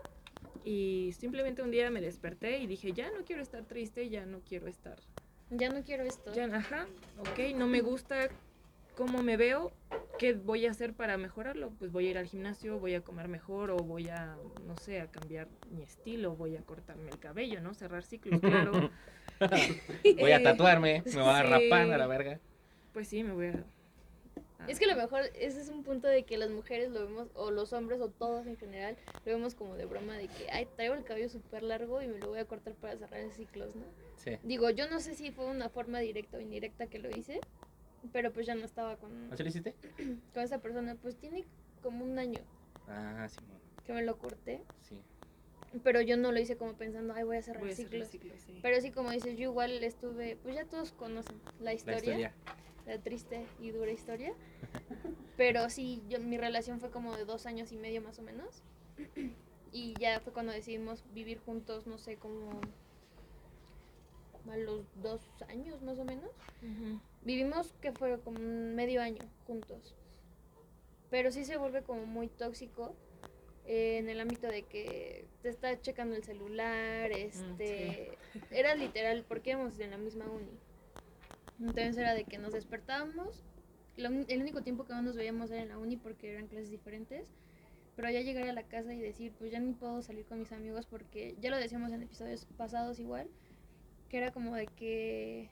Y 0.64 1.12
simplemente 1.18 1.62
un 1.62 1.70
día 1.70 1.90
me 1.90 2.00
desperté 2.00 2.58
y 2.58 2.66
dije, 2.66 2.92
ya 2.92 3.10
no 3.10 3.24
quiero 3.24 3.42
estar 3.42 3.64
triste, 3.64 4.08
ya 4.10 4.26
no 4.26 4.40
quiero 4.40 4.66
estar 4.68 4.98
Ya 5.50 5.70
no 5.70 5.82
quiero 5.84 6.04
esto. 6.04 6.32
ya, 6.32 6.44
ajá, 6.44 6.86
ok, 7.18 7.54
no 7.56 7.66
me 7.66 7.80
gusta 7.80 8.28
cómo 8.94 9.22
me 9.22 9.36
veo, 9.38 9.72
¿qué 10.18 10.34
voy 10.34 10.66
a 10.66 10.70
hacer 10.72 10.94
para 10.94 11.16
mejorarlo? 11.16 11.70
Pues 11.78 11.90
voy 11.90 12.08
a 12.08 12.10
ir 12.10 12.18
al 12.18 12.26
gimnasio, 12.26 12.78
voy 12.78 12.94
a 12.94 13.00
comer 13.02 13.28
mejor 13.28 13.70
o 13.70 13.78
voy 13.78 14.08
a, 14.10 14.36
no 14.66 14.76
sé, 14.76 15.00
a 15.00 15.10
cambiar 15.10 15.48
mi 15.70 15.82
estilo, 15.82 16.36
voy 16.36 16.56
a 16.56 16.62
cortarme 16.62 17.10
el 17.10 17.18
cabello, 17.18 17.60
¿no? 17.62 17.72
Cerrar 17.74 18.04
ciclos, 18.04 18.40
claro. 18.40 18.90
Voy 20.20 20.32
a 20.32 20.42
tatuarme, 20.42 21.02
me 21.06 21.22
voy 21.22 21.30
a 21.30 21.42
sí. 21.42 21.48
rapar 21.48 21.90
a 21.90 21.96
la 21.96 22.06
verga. 22.06 22.40
Pues 22.92 23.08
sí, 23.08 23.24
me 23.24 23.32
voy 23.32 23.46
a... 23.46 23.64
Es 24.68 24.78
que 24.78 24.84
a 24.84 24.88
lo 24.88 24.96
mejor 24.96 25.22
ese 25.34 25.60
es 25.60 25.68
un 25.68 25.82
punto 25.82 26.08
de 26.08 26.24
que 26.24 26.36
las 26.36 26.50
mujeres 26.50 26.90
lo 26.90 27.00
vemos, 27.06 27.28
o 27.34 27.50
los 27.50 27.72
hombres, 27.72 28.00
o 28.00 28.08
todos 28.08 28.46
en 28.46 28.56
general, 28.56 28.96
lo 29.24 29.32
vemos 29.32 29.54
como 29.54 29.76
de 29.76 29.84
broma 29.84 30.16
de 30.16 30.28
que, 30.28 30.50
ay, 30.50 30.66
traigo 30.76 30.94
el 30.94 31.04
cabello 31.04 31.28
súper 31.28 31.62
largo 31.62 32.02
y 32.02 32.08
me 32.08 32.18
lo 32.18 32.28
voy 32.28 32.38
a 32.38 32.44
cortar 32.44 32.74
para 32.74 32.96
cerrar 32.96 33.30
ciclos, 33.30 33.74
¿no? 33.76 33.86
Sí. 34.16 34.38
Digo, 34.42 34.70
yo 34.70 34.88
no 34.88 35.00
sé 35.00 35.14
si 35.14 35.30
fue 35.30 35.46
una 35.46 35.68
forma 35.68 36.00
directa 36.00 36.36
o 36.36 36.40
indirecta 36.40 36.86
que 36.86 36.98
lo 36.98 37.10
hice, 37.10 37.42
pero 38.12 38.32
pues 38.32 38.46
ya 38.46 38.54
no 38.54 38.64
estaba 38.64 38.96
con, 38.96 39.32
¿Así 39.32 39.42
lo 39.42 39.48
hiciste? 39.48 39.74
con 40.34 40.42
esa 40.42 40.58
persona. 40.58 40.96
Pues 41.00 41.16
tiene 41.16 41.46
como 41.82 42.04
un 42.04 42.18
año 42.18 42.40
Ah, 42.86 43.28
sí, 43.28 43.40
bueno, 43.46 43.60
que 43.84 43.92
me 43.92 44.02
lo 44.02 44.18
corté, 44.18 44.62
sí. 44.82 44.98
pero 45.84 46.00
yo 46.00 46.16
no 46.16 46.32
lo 46.32 46.40
hice 46.40 46.56
como 46.56 46.74
pensando, 46.74 47.14
ay, 47.14 47.22
voy 47.22 47.36
a 47.36 47.42
cerrar 47.42 47.62
voy 47.62 47.74
ciclos, 47.74 48.08
sí. 48.08 48.58
Pero 48.62 48.80
sí, 48.80 48.90
como 48.90 49.10
dices, 49.10 49.36
yo 49.38 49.44
igual 49.44 49.82
estuve, 49.84 50.36
pues 50.42 50.56
ya 50.56 50.64
todos 50.64 50.92
conocen 50.92 51.40
la 51.60 51.72
historia. 51.72 52.34
La 52.90 52.98
triste 52.98 53.46
y 53.60 53.70
dura 53.70 53.90
historia. 53.90 54.34
Pero 55.36 55.70
sí, 55.70 56.02
yo, 56.08 56.18
mi 56.20 56.36
relación 56.36 56.80
fue 56.80 56.90
como 56.90 57.16
de 57.16 57.24
dos 57.24 57.46
años 57.46 57.72
y 57.72 57.76
medio 57.76 58.02
más 58.02 58.18
o 58.18 58.22
menos. 58.22 58.62
Y 59.72 59.94
ya 60.00 60.20
fue 60.20 60.32
cuando 60.32 60.52
decidimos 60.52 61.04
vivir 61.14 61.38
juntos, 61.38 61.86
no 61.86 61.96
sé, 61.98 62.16
como 62.16 62.60
dos 64.96 65.20
años 65.48 65.80
más 65.82 65.98
o 65.98 66.04
menos. 66.04 66.30
Vivimos 67.22 67.72
que 67.80 67.92
fue 67.92 68.18
como 68.20 68.38
medio 68.40 69.00
año 69.00 69.22
juntos. 69.46 69.94
Pero 71.10 71.30
sí 71.30 71.44
se 71.44 71.56
vuelve 71.56 71.82
como 71.82 72.06
muy 72.06 72.28
tóxico 72.28 72.94
eh, 73.66 73.98
en 73.98 74.08
el 74.08 74.20
ámbito 74.20 74.48
de 74.48 74.62
que 74.62 75.26
te 75.42 75.48
está 75.48 75.80
checando 75.80 76.16
el 76.16 76.24
celular, 76.24 77.12
este... 77.12 78.18
Era 78.50 78.74
literal, 78.74 79.24
porque 79.26 79.50
íbamos 79.50 79.78
en 79.78 79.90
la 79.90 79.98
misma 79.98 80.26
uni. 80.26 80.58
Entonces 81.60 81.96
era 81.96 82.14
de 82.14 82.24
que 82.24 82.38
nos 82.38 82.52
despertábamos. 82.52 83.44
lo 83.96 84.08
el 84.08 84.40
único 84.40 84.62
tiempo 84.62 84.84
que 84.84 84.94
no 84.94 85.02
nos 85.02 85.16
veíamos 85.16 85.50
era 85.50 85.62
en 85.62 85.68
la 85.68 85.78
uni 85.78 85.96
porque 85.96 86.32
eran 86.32 86.46
clases 86.46 86.70
diferentes. 86.70 87.28
Pero 87.96 88.10
ya 88.10 88.20
llegar 88.20 88.48
a 88.48 88.52
la 88.52 88.62
casa 88.62 88.94
y 88.94 89.00
decir, 89.00 89.32
pues 89.38 89.52
ya 89.52 89.60
ni 89.60 89.72
puedo 89.72 90.00
salir 90.00 90.24
con 90.24 90.38
mis 90.38 90.52
amigos 90.52 90.86
porque 90.86 91.36
ya 91.40 91.50
lo 91.50 91.58
decíamos 91.58 91.92
en 91.92 92.02
episodios 92.02 92.46
pasados 92.56 92.98
igual, 92.98 93.28
que 94.08 94.16
era 94.16 94.30
como 94.30 94.54
de 94.54 94.66
que 94.66 95.50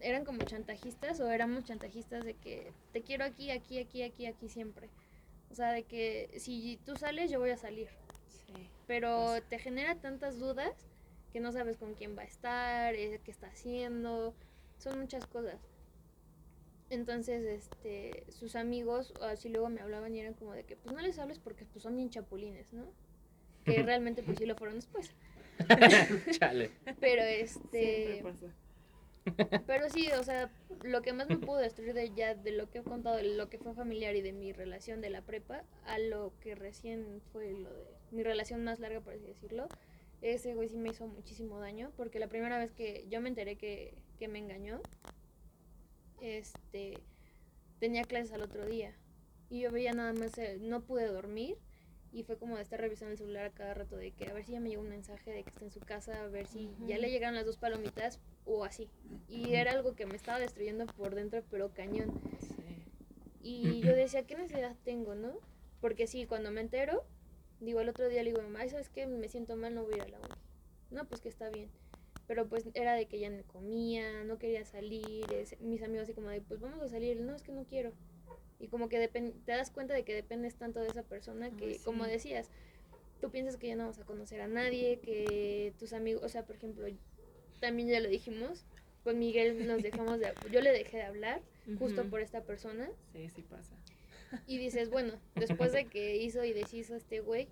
eran 0.00 0.24
como 0.24 0.44
chantajistas 0.44 1.18
o 1.20 1.30
éramos 1.30 1.64
chantajistas 1.64 2.24
de 2.24 2.34
que 2.34 2.72
te 2.92 3.02
quiero 3.02 3.24
aquí, 3.24 3.50
aquí, 3.50 3.78
aquí, 3.78 4.02
aquí, 4.02 4.26
aquí 4.26 4.48
siempre. 4.48 4.88
O 5.50 5.54
sea, 5.54 5.72
de 5.72 5.84
que 5.84 6.30
si 6.38 6.78
tú 6.84 6.96
sales, 6.96 7.30
yo 7.30 7.40
voy 7.40 7.50
a 7.50 7.56
salir. 7.56 7.88
Sí. 8.28 8.68
Pero 8.86 9.08
Pasa. 9.08 9.40
te 9.48 9.58
genera 9.58 9.94
tantas 9.96 10.38
dudas 10.38 10.88
que 11.32 11.40
no 11.40 11.52
sabes 11.52 11.76
con 11.76 11.94
quién 11.94 12.16
va 12.16 12.22
a 12.22 12.26
estar, 12.26 12.94
eh, 12.94 13.20
qué 13.24 13.30
está 13.30 13.48
haciendo, 13.48 14.34
son 14.84 15.00
muchas 15.00 15.26
cosas. 15.26 15.60
Entonces, 16.90 17.44
este, 17.44 18.24
sus 18.30 18.54
amigos 18.54 19.14
así 19.22 19.48
luego 19.48 19.68
me 19.68 19.80
hablaban 19.80 20.14
y 20.14 20.20
eran 20.20 20.34
como 20.34 20.52
de 20.52 20.64
que 20.64 20.76
pues 20.76 20.94
no 20.94 21.00
les 21.00 21.18
hables 21.18 21.38
porque 21.38 21.64
pues 21.64 21.82
son 21.82 21.96
bien 21.96 22.10
chapulines, 22.10 22.72
¿no? 22.72 22.84
Que 23.64 23.82
realmente 23.82 24.22
pues 24.22 24.38
sí 24.38 24.46
lo 24.46 24.54
fueron 24.54 24.76
después. 24.76 25.12
Chale. 26.38 26.70
Pero 27.00 27.22
este, 27.22 28.22
pero 29.66 29.88
sí, 29.88 30.10
o 30.12 30.22
sea, 30.22 30.50
lo 30.82 31.00
que 31.00 31.12
más 31.12 31.28
me 31.28 31.38
pudo 31.38 31.56
destruir 31.56 31.94
de 31.94 32.12
ya 32.14 32.34
de 32.34 32.52
lo 32.52 32.70
que 32.70 32.78
he 32.78 32.82
contado, 32.82 33.16
de 33.16 33.34
lo 33.34 33.48
que 33.48 33.58
fue 33.58 33.74
familiar 33.74 34.14
y 34.16 34.20
de 34.20 34.32
mi 34.32 34.52
relación 34.52 35.00
de 35.00 35.10
la 35.10 35.22
prepa, 35.22 35.64
a 35.86 35.98
lo 35.98 36.32
que 36.40 36.54
recién 36.54 37.22
fue 37.32 37.52
lo 37.52 37.72
de 37.72 37.86
mi 38.10 38.22
relación 38.22 38.62
más 38.64 38.80
larga, 38.80 39.00
por 39.00 39.14
así 39.14 39.26
decirlo, 39.26 39.68
ese 40.20 40.54
güey 40.54 40.68
sí 40.68 40.76
me 40.76 40.90
hizo 40.90 41.06
muchísimo 41.06 41.58
daño, 41.58 41.90
porque 41.96 42.18
la 42.18 42.28
primera 42.28 42.58
vez 42.58 42.72
que 42.72 43.06
yo 43.08 43.20
me 43.20 43.28
enteré 43.28 43.56
que, 43.56 43.94
que 44.18 44.28
me 44.28 44.38
engañó, 44.38 44.80
este, 46.20 46.98
tenía 47.80 48.04
clases 48.04 48.32
al 48.32 48.42
otro 48.42 48.66
día, 48.66 48.94
y 49.50 49.60
yo 49.60 49.70
veía 49.70 49.92
nada 49.92 50.12
más, 50.12 50.32
no 50.60 50.82
pude 50.82 51.06
dormir, 51.06 51.56
y 52.12 52.22
fue 52.22 52.38
como 52.38 52.56
de 52.56 52.62
estar 52.62 52.80
revisando 52.80 53.12
el 53.12 53.18
celular 53.18 53.46
a 53.46 53.50
cada 53.50 53.74
rato, 53.74 53.96
de 53.96 54.12
que 54.12 54.26
a 54.26 54.32
ver 54.32 54.44
si 54.44 54.52
ya 54.52 54.60
me 54.60 54.68
llegó 54.70 54.82
un 54.82 54.88
mensaje 54.88 55.32
de 55.32 55.42
que 55.42 55.50
está 55.50 55.64
en 55.64 55.72
su 55.72 55.80
casa, 55.80 56.22
a 56.22 56.28
ver 56.28 56.46
si 56.46 56.70
ya 56.86 56.96
le 56.96 57.10
llegaron 57.10 57.34
las 57.34 57.44
dos 57.44 57.56
palomitas, 57.56 58.20
o 58.46 58.64
así. 58.64 58.88
Y 59.28 59.54
era 59.54 59.72
algo 59.72 59.96
que 59.96 60.06
me 60.06 60.14
estaba 60.14 60.38
destruyendo 60.38 60.86
por 60.86 61.14
dentro, 61.14 61.42
pero 61.50 61.72
cañón. 61.74 62.12
Sí. 62.40 62.54
Y 63.42 63.80
yo 63.80 63.94
decía, 63.94 64.26
¿qué 64.26 64.36
necesidad 64.36 64.76
tengo, 64.84 65.14
no? 65.14 65.34
Porque 65.80 66.06
sí, 66.06 66.24
cuando 66.26 66.50
me 66.52 66.60
entero, 66.60 67.04
digo, 67.60 67.80
el 67.80 67.88
otro 67.88 68.08
día 68.08 68.22
le 68.22 68.30
digo, 68.30 68.42
mamá, 68.42 68.60
"Ay, 68.60 68.70
¿sabes 68.70 68.88
qué? 68.88 69.06
Me 69.06 69.28
siento 69.28 69.56
mal, 69.56 69.74
no 69.74 69.82
voy 69.82 69.94
a 69.94 69.96
ir 69.96 70.02
a 70.02 70.08
la 70.08 70.18
uni. 70.18 70.28
No, 70.90 71.04
pues 71.06 71.20
que 71.20 71.28
está 71.28 71.50
bien. 71.50 71.68
Pero 72.26 72.48
pues 72.48 72.64
era 72.74 72.94
de 72.94 73.06
que 73.06 73.18
ya 73.18 73.28
no 73.30 73.42
comía, 73.44 74.24
no 74.24 74.38
quería 74.38 74.64
salir, 74.64 75.24
es- 75.32 75.60
mis 75.60 75.82
amigos 75.82 76.04
así 76.04 76.14
como 76.14 76.28
de, 76.30 76.40
pues 76.40 76.60
vamos 76.60 76.80
a 76.80 76.88
salir, 76.88 77.20
no, 77.20 77.34
es 77.36 77.42
que 77.42 77.52
no 77.52 77.64
quiero. 77.64 77.92
Y 78.58 78.68
como 78.68 78.88
que 78.88 79.08
te 79.08 79.32
das 79.46 79.70
cuenta 79.70 79.92
de 79.94 80.04
que 80.04 80.14
dependes 80.14 80.54
tanto 80.56 80.80
de 80.80 80.86
esa 80.88 81.02
persona 81.02 81.50
que, 81.56 81.64
Ay, 81.66 81.78
como 81.84 82.04
decías, 82.06 82.50
tú 83.20 83.30
piensas 83.30 83.56
que 83.56 83.68
ya 83.68 83.76
no 83.76 83.86
vas 83.86 83.98
a 83.98 84.04
conocer 84.04 84.40
a 84.40 84.48
nadie, 84.48 85.00
que 85.00 85.74
tus 85.78 85.92
amigos, 85.92 86.22
o 86.24 86.28
sea, 86.28 86.44
por 86.46 86.56
ejemplo, 86.56 86.86
también 87.60 87.88
ya 87.88 88.00
lo 88.00 88.08
dijimos, 88.08 88.64
con 89.02 89.18
Miguel 89.18 89.66
nos 89.66 89.82
dejamos 89.82 90.18
de, 90.18 90.32
yo 90.50 90.60
le 90.62 90.72
dejé 90.72 90.98
de 90.98 91.02
hablar 91.02 91.42
justo 91.78 92.08
por 92.08 92.20
esta 92.20 92.42
persona 92.42 92.90
Sí, 93.12 93.28
sí 93.28 93.42
pasa. 93.42 93.76
y 94.46 94.56
dices, 94.58 94.88
bueno, 94.90 95.20
después 95.34 95.72
de 95.72 95.86
que 95.86 96.16
hizo 96.22 96.42
y 96.44 96.52
deshizo 96.54 96.96
este 96.96 97.20
güey, 97.20 97.48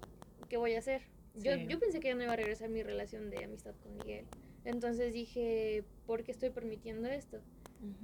¿qué 0.48 0.56
voy 0.56 0.74
a 0.74 0.78
hacer? 0.78 1.02
Yo, 1.34 1.54
Sí. 1.54 1.66
yo 1.68 1.78
pensé 1.78 2.00
que 2.00 2.08
ya 2.08 2.14
no 2.14 2.22
iba 2.22 2.32
a 2.32 2.36
regresar 2.36 2.68
mi 2.70 2.82
relación 2.82 3.28
de 3.30 3.44
amistad 3.44 3.74
con 3.82 3.96
Miguel. 3.96 4.26
Entonces 4.64 5.12
dije, 5.12 5.84
¿por 6.06 6.22
qué 6.24 6.32
estoy 6.32 6.50
permitiendo 6.50 7.08
esto? 7.08 7.38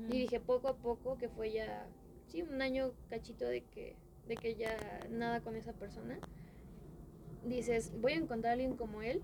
Y 0.08 0.18
dije, 0.18 0.40
poco 0.40 0.68
a 0.68 0.76
poco, 0.78 1.16
que 1.18 1.28
fue 1.28 1.52
ya, 1.52 1.86
sí, 2.26 2.42
un 2.42 2.60
año 2.62 2.92
cachito 3.08 3.46
de 3.46 3.62
que, 3.64 3.96
de 4.26 4.36
que 4.36 4.56
ya 4.56 4.76
nada 5.08 5.40
con 5.40 5.54
esa 5.54 5.72
persona, 5.72 6.18
dices, 7.44 7.92
voy 8.00 8.12
a 8.12 8.16
encontrar 8.16 8.50
a 8.50 8.52
alguien 8.54 8.76
como 8.76 9.02
él, 9.02 9.22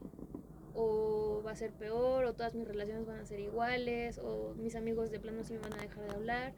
o 0.72 1.42
va 1.44 1.52
a 1.52 1.56
ser 1.56 1.72
peor, 1.72 2.24
o 2.24 2.34
todas 2.34 2.54
mis 2.54 2.66
relaciones 2.68 3.06
van 3.06 3.18
a 3.18 3.26
ser 3.26 3.40
iguales, 3.40 4.18
o 4.22 4.54
mis 4.56 4.74
amigos 4.76 5.10
de 5.10 5.20
plano 5.20 5.42
sí 5.44 5.54
me 5.54 5.60
van 5.60 5.74
a 5.74 5.82
dejar 5.82 6.04
de 6.04 6.14
hablar. 6.14 6.54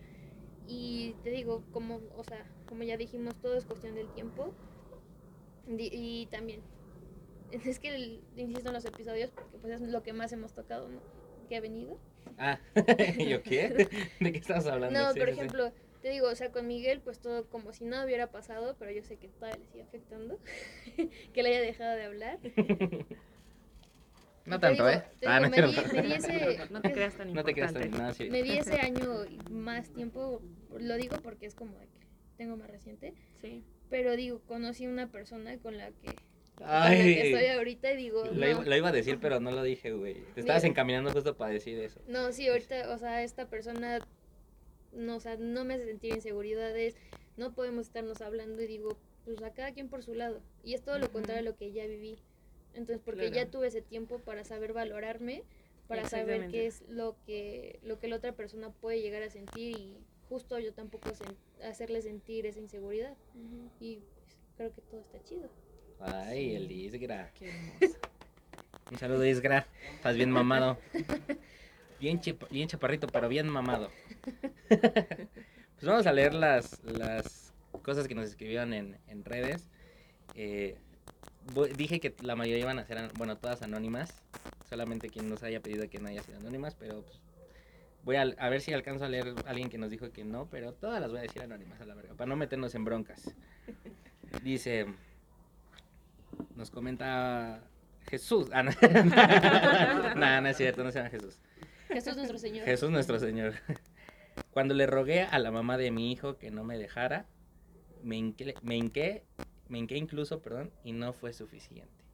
Y 0.66 1.14
te 1.22 1.30
digo, 1.30 1.64
como, 1.70 2.00
o 2.14 2.24
sea, 2.24 2.44
como 2.66 2.82
ya 2.82 2.96
dijimos, 2.96 3.38
todo 3.40 3.56
es 3.56 3.64
cuestión 3.66 3.94
del 3.94 4.10
tiempo. 4.10 4.54
Y, 5.66 6.26
también, 6.30 6.62
es 7.52 7.78
que 7.78 7.94
el- 7.94 8.20
insisto 8.36 8.68
en 8.68 8.74
los 8.74 8.84
episodios, 8.84 9.30
porque 9.30 9.58
pues 9.58 9.72
es 9.74 9.88
lo 9.88 10.02
que 10.02 10.12
más 10.12 10.32
hemos 10.32 10.52
tocado, 10.54 10.88
¿no? 10.88 11.00
Que 11.48 11.56
ha 11.56 11.60
venido. 11.60 11.98
Ah, 12.38 12.58
¿yo 13.18 13.42
qué? 13.42 13.88
¿De 14.20 14.32
qué 14.32 14.38
estás 14.38 14.66
hablando? 14.66 14.98
No, 14.98 15.12
Sí, 15.12 15.18
por 15.20 15.28
sí, 15.28 15.34
sí. 15.34 15.40
ejemplo, 15.40 15.72
te 16.02 16.10
digo, 16.10 16.28
o 16.28 16.34
sea, 16.34 16.50
con 16.52 16.66
Miguel, 16.66 17.00
pues 17.00 17.18
todo 17.20 17.48
como 17.48 17.72
si 17.72 17.84
nada 17.84 18.04
hubiera 18.04 18.30
pasado, 18.30 18.76
pero 18.78 18.90
yo 18.90 19.02
sé 19.02 19.16
que 19.16 19.28
todavía 19.28 19.58
le 19.58 19.66
sigue 19.66 19.82
afectando, 19.82 20.38
que 21.32 21.42
le 21.42 21.48
haya 21.50 21.60
dejado 21.60 21.96
de 21.96 22.04
hablar. 22.04 22.38
No 24.44 24.60
Te 24.60 24.66
tanto, 24.66 24.86
digo- 24.86 24.88
¿eh? 24.90 25.02
Ah, 25.26 25.40
no, 25.40 25.50
me, 25.50 25.60
di, 25.60 25.72
cierto. 25.72 25.92
me 25.94 26.02
di 26.02 26.12
ese, 26.12 26.58
No 26.70 26.80
te 26.80 26.92
creas 26.92 27.14
tan 27.16 27.32
No 27.32 27.42
te 27.44 27.52
creas 27.52 27.72
tan 27.72 27.82
importante. 27.84 28.08
no, 28.08 28.14
sí. 28.26 28.30
me 28.30 28.42
di 28.44 28.52
ese 28.58 28.78
año 28.80 29.24
más 29.50 29.90
tiempo, 29.90 30.40
lo 30.78 30.94
digo 30.96 31.16
porque 31.22 31.46
es 31.46 31.54
como 31.56 31.76
que 31.80 32.06
tengo 32.36 32.56
más 32.56 32.70
reciente, 32.70 33.14
Sí. 33.40 33.64
pero 33.90 34.14
digo, 34.14 34.40
conocí 34.46 34.86
una 34.86 35.10
persona 35.10 35.58
con 35.58 35.76
la 35.76 35.90
que, 35.90 36.14
con 36.56 36.66
la 36.66 36.84
Ay, 36.86 37.14
que 37.14 37.32
estoy 37.32 37.46
ahorita 37.48 37.92
y 37.92 37.96
digo, 37.96 38.24
lo, 38.24 38.32
no, 38.32 38.48
iba, 38.50 38.64
lo 38.64 38.76
iba 38.76 38.88
a 38.88 38.92
decir, 38.92 39.18
pero 39.20 39.40
no 39.40 39.50
lo 39.50 39.62
dije, 39.62 39.92
güey. 39.92 40.14
Te 40.34 40.40
estabas 40.40 40.62
Mira. 40.62 40.70
encaminando 40.72 41.12
justo 41.12 41.36
para 41.36 41.52
decir 41.52 41.78
eso. 41.78 42.00
No, 42.08 42.32
sí, 42.32 42.48
ahorita, 42.48 42.92
o 42.94 42.98
sea, 42.98 43.22
esta 43.22 43.48
persona, 43.48 43.98
no, 44.92 45.16
o 45.16 45.20
sea, 45.20 45.36
no 45.36 45.64
me 45.64 45.74
hace 45.74 45.84
sentir 45.86 46.14
inseguridades, 46.14 46.96
no 47.36 47.54
podemos 47.54 47.86
estarnos 47.86 48.20
hablando 48.22 48.62
y 48.62 48.66
digo, 48.66 48.96
pues 49.24 49.42
a 49.42 49.52
cada 49.52 49.72
quien 49.72 49.88
por 49.88 50.02
su 50.02 50.14
lado. 50.14 50.40
Y 50.64 50.74
es 50.74 50.82
todo 50.82 50.98
lo 50.98 51.10
contrario 51.12 51.40
a 51.40 51.44
lo 51.50 51.56
que 51.56 51.72
ya 51.72 51.86
viví. 51.86 52.16
Entonces, 52.74 53.00
porque 53.04 53.26
ya 53.26 53.32
Claro. 53.32 53.50
tuve 53.50 53.66
ese 53.68 53.82
tiempo 53.82 54.18
para 54.20 54.44
saber 54.44 54.72
valorarme, 54.72 55.42
para 55.88 56.08
saber 56.08 56.48
qué 56.48 56.66
es 56.66 56.82
lo 56.88 57.16
que, 57.26 57.78
lo 57.82 57.98
que 57.98 58.08
la 58.08 58.16
otra 58.16 58.32
persona 58.32 58.70
puede 58.70 59.00
llegar 59.00 59.22
a 59.22 59.30
sentir 59.30 59.76
y 59.76 59.96
justo 60.28 60.58
yo 60.58 60.72
tampoco 60.72 61.10
sen- 61.10 61.36
hacerle 61.64 62.02
sentir 62.02 62.44
esa 62.46 62.60
inseguridad. 62.60 63.14
Y 63.80 63.96
pues, 63.96 64.36
creo 64.56 64.74
que 64.74 64.80
todo 64.82 65.00
está 65.00 65.22
chido. 65.24 65.48
Ay, 66.00 66.54
el 66.56 66.70
Isgra. 66.70 67.30
Qué. 67.38 67.52
Un 68.90 68.98
saludo, 68.98 69.24
Isgra. 69.26 69.66
Estás 69.94 70.16
bien 70.16 70.30
mamado. 70.30 70.78
Bien, 71.98 72.20
chip- 72.20 72.46
bien 72.50 72.68
chaparrito, 72.68 73.08
pero 73.08 73.28
bien 73.28 73.48
mamado. 73.48 73.90
Pues 75.78 75.86
vamos 75.90 76.06
a 76.06 76.12
leer 76.12 76.32
las, 76.32 76.82
las 76.84 77.52
cosas 77.82 78.08
que 78.08 78.14
nos 78.14 78.24
escribieron 78.26 78.72
en, 78.72 78.96
en 79.08 79.24
redes. 79.26 79.68
Eh, 80.34 80.74
dije 81.76 82.00
que 82.00 82.14
la 82.22 82.34
mayoría 82.34 82.62
iban 82.62 82.78
a 82.78 82.84
ser, 82.86 83.10
bueno, 83.14 83.36
todas 83.36 83.60
anónimas. 83.60 84.22
Solamente 84.70 85.10
quien 85.10 85.28
nos 85.28 85.42
haya 85.42 85.60
pedido 85.60 85.86
que 85.90 85.98
no 85.98 86.08
haya 86.08 86.22
sido 86.22 86.38
anónimas, 86.38 86.74
pero 86.76 87.02
pues, 87.02 87.20
voy 88.04 88.16
a, 88.16 88.22
a 88.22 88.48
ver 88.48 88.62
si 88.62 88.72
alcanzo 88.72 89.04
a 89.04 89.10
leer 89.10 89.34
a 89.46 89.50
alguien 89.50 89.68
que 89.68 89.76
nos 89.76 89.90
dijo 89.90 90.10
que 90.12 90.24
no, 90.24 90.48
pero 90.50 90.72
todas 90.72 90.98
las 90.98 91.10
voy 91.10 91.18
a 91.18 91.22
decir 91.22 91.42
anónimas 91.42 91.78
a 91.82 91.84
la 91.84 91.94
verga, 91.94 92.14
para 92.14 92.26
no 92.28 92.36
meternos 92.36 92.74
en 92.74 92.84
broncas. 92.86 93.34
Dice, 94.42 94.86
nos 96.54 96.70
comenta 96.70 97.62
Jesús. 98.08 98.48
Ah, 98.52 98.62
no, 98.62 98.70
no, 100.16 100.40
no 100.40 100.48
es 100.48 100.56
cierto, 100.56 100.84
no 100.84 100.90
se 100.90 100.98
llama 100.98 101.10
Jesús. 101.10 101.38
Jesús 101.88 102.16
nuestro 102.16 102.38
Señor. 102.38 102.64
Jesús 102.64 102.90
nuestro 102.90 103.18
Señor. 103.18 103.54
Cuando 104.50 104.74
le 104.74 104.86
rogué 104.86 105.22
a 105.22 105.38
la 105.38 105.50
mamá 105.50 105.76
de 105.78 105.90
mi 105.90 106.12
hijo 106.12 106.36
que 106.38 106.50
no 106.50 106.64
me 106.64 106.78
dejara, 106.78 107.26
me 108.02 108.16
hinqué, 108.16 108.54
me 108.62 108.76
hinqué, 108.76 109.24
me 109.68 109.78
hinqué 109.78 109.96
incluso, 109.96 110.40
perdón, 110.40 110.70
y 110.84 110.92
no 110.92 111.12
fue 111.12 111.32
suficiente. 111.32 112.04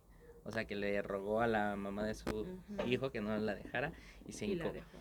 O 0.44 0.50
sea, 0.50 0.64
que 0.64 0.74
le 0.74 1.02
rogó 1.02 1.40
a 1.40 1.46
la 1.46 1.76
mamá 1.76 2.04
de 2.04 2.14
su 2.14 2.46
hijo 2.86 3.10
que 3.10 3.20
no 3.20 3.36
la 3.36 3.54
dejara 3.54 3.92
y 4.26 4.32
se 4.32 4.46
Y 4.46 4.54
la 4.56 4.64
hincó. 4.64 4.74
dejó. 4.74 4.98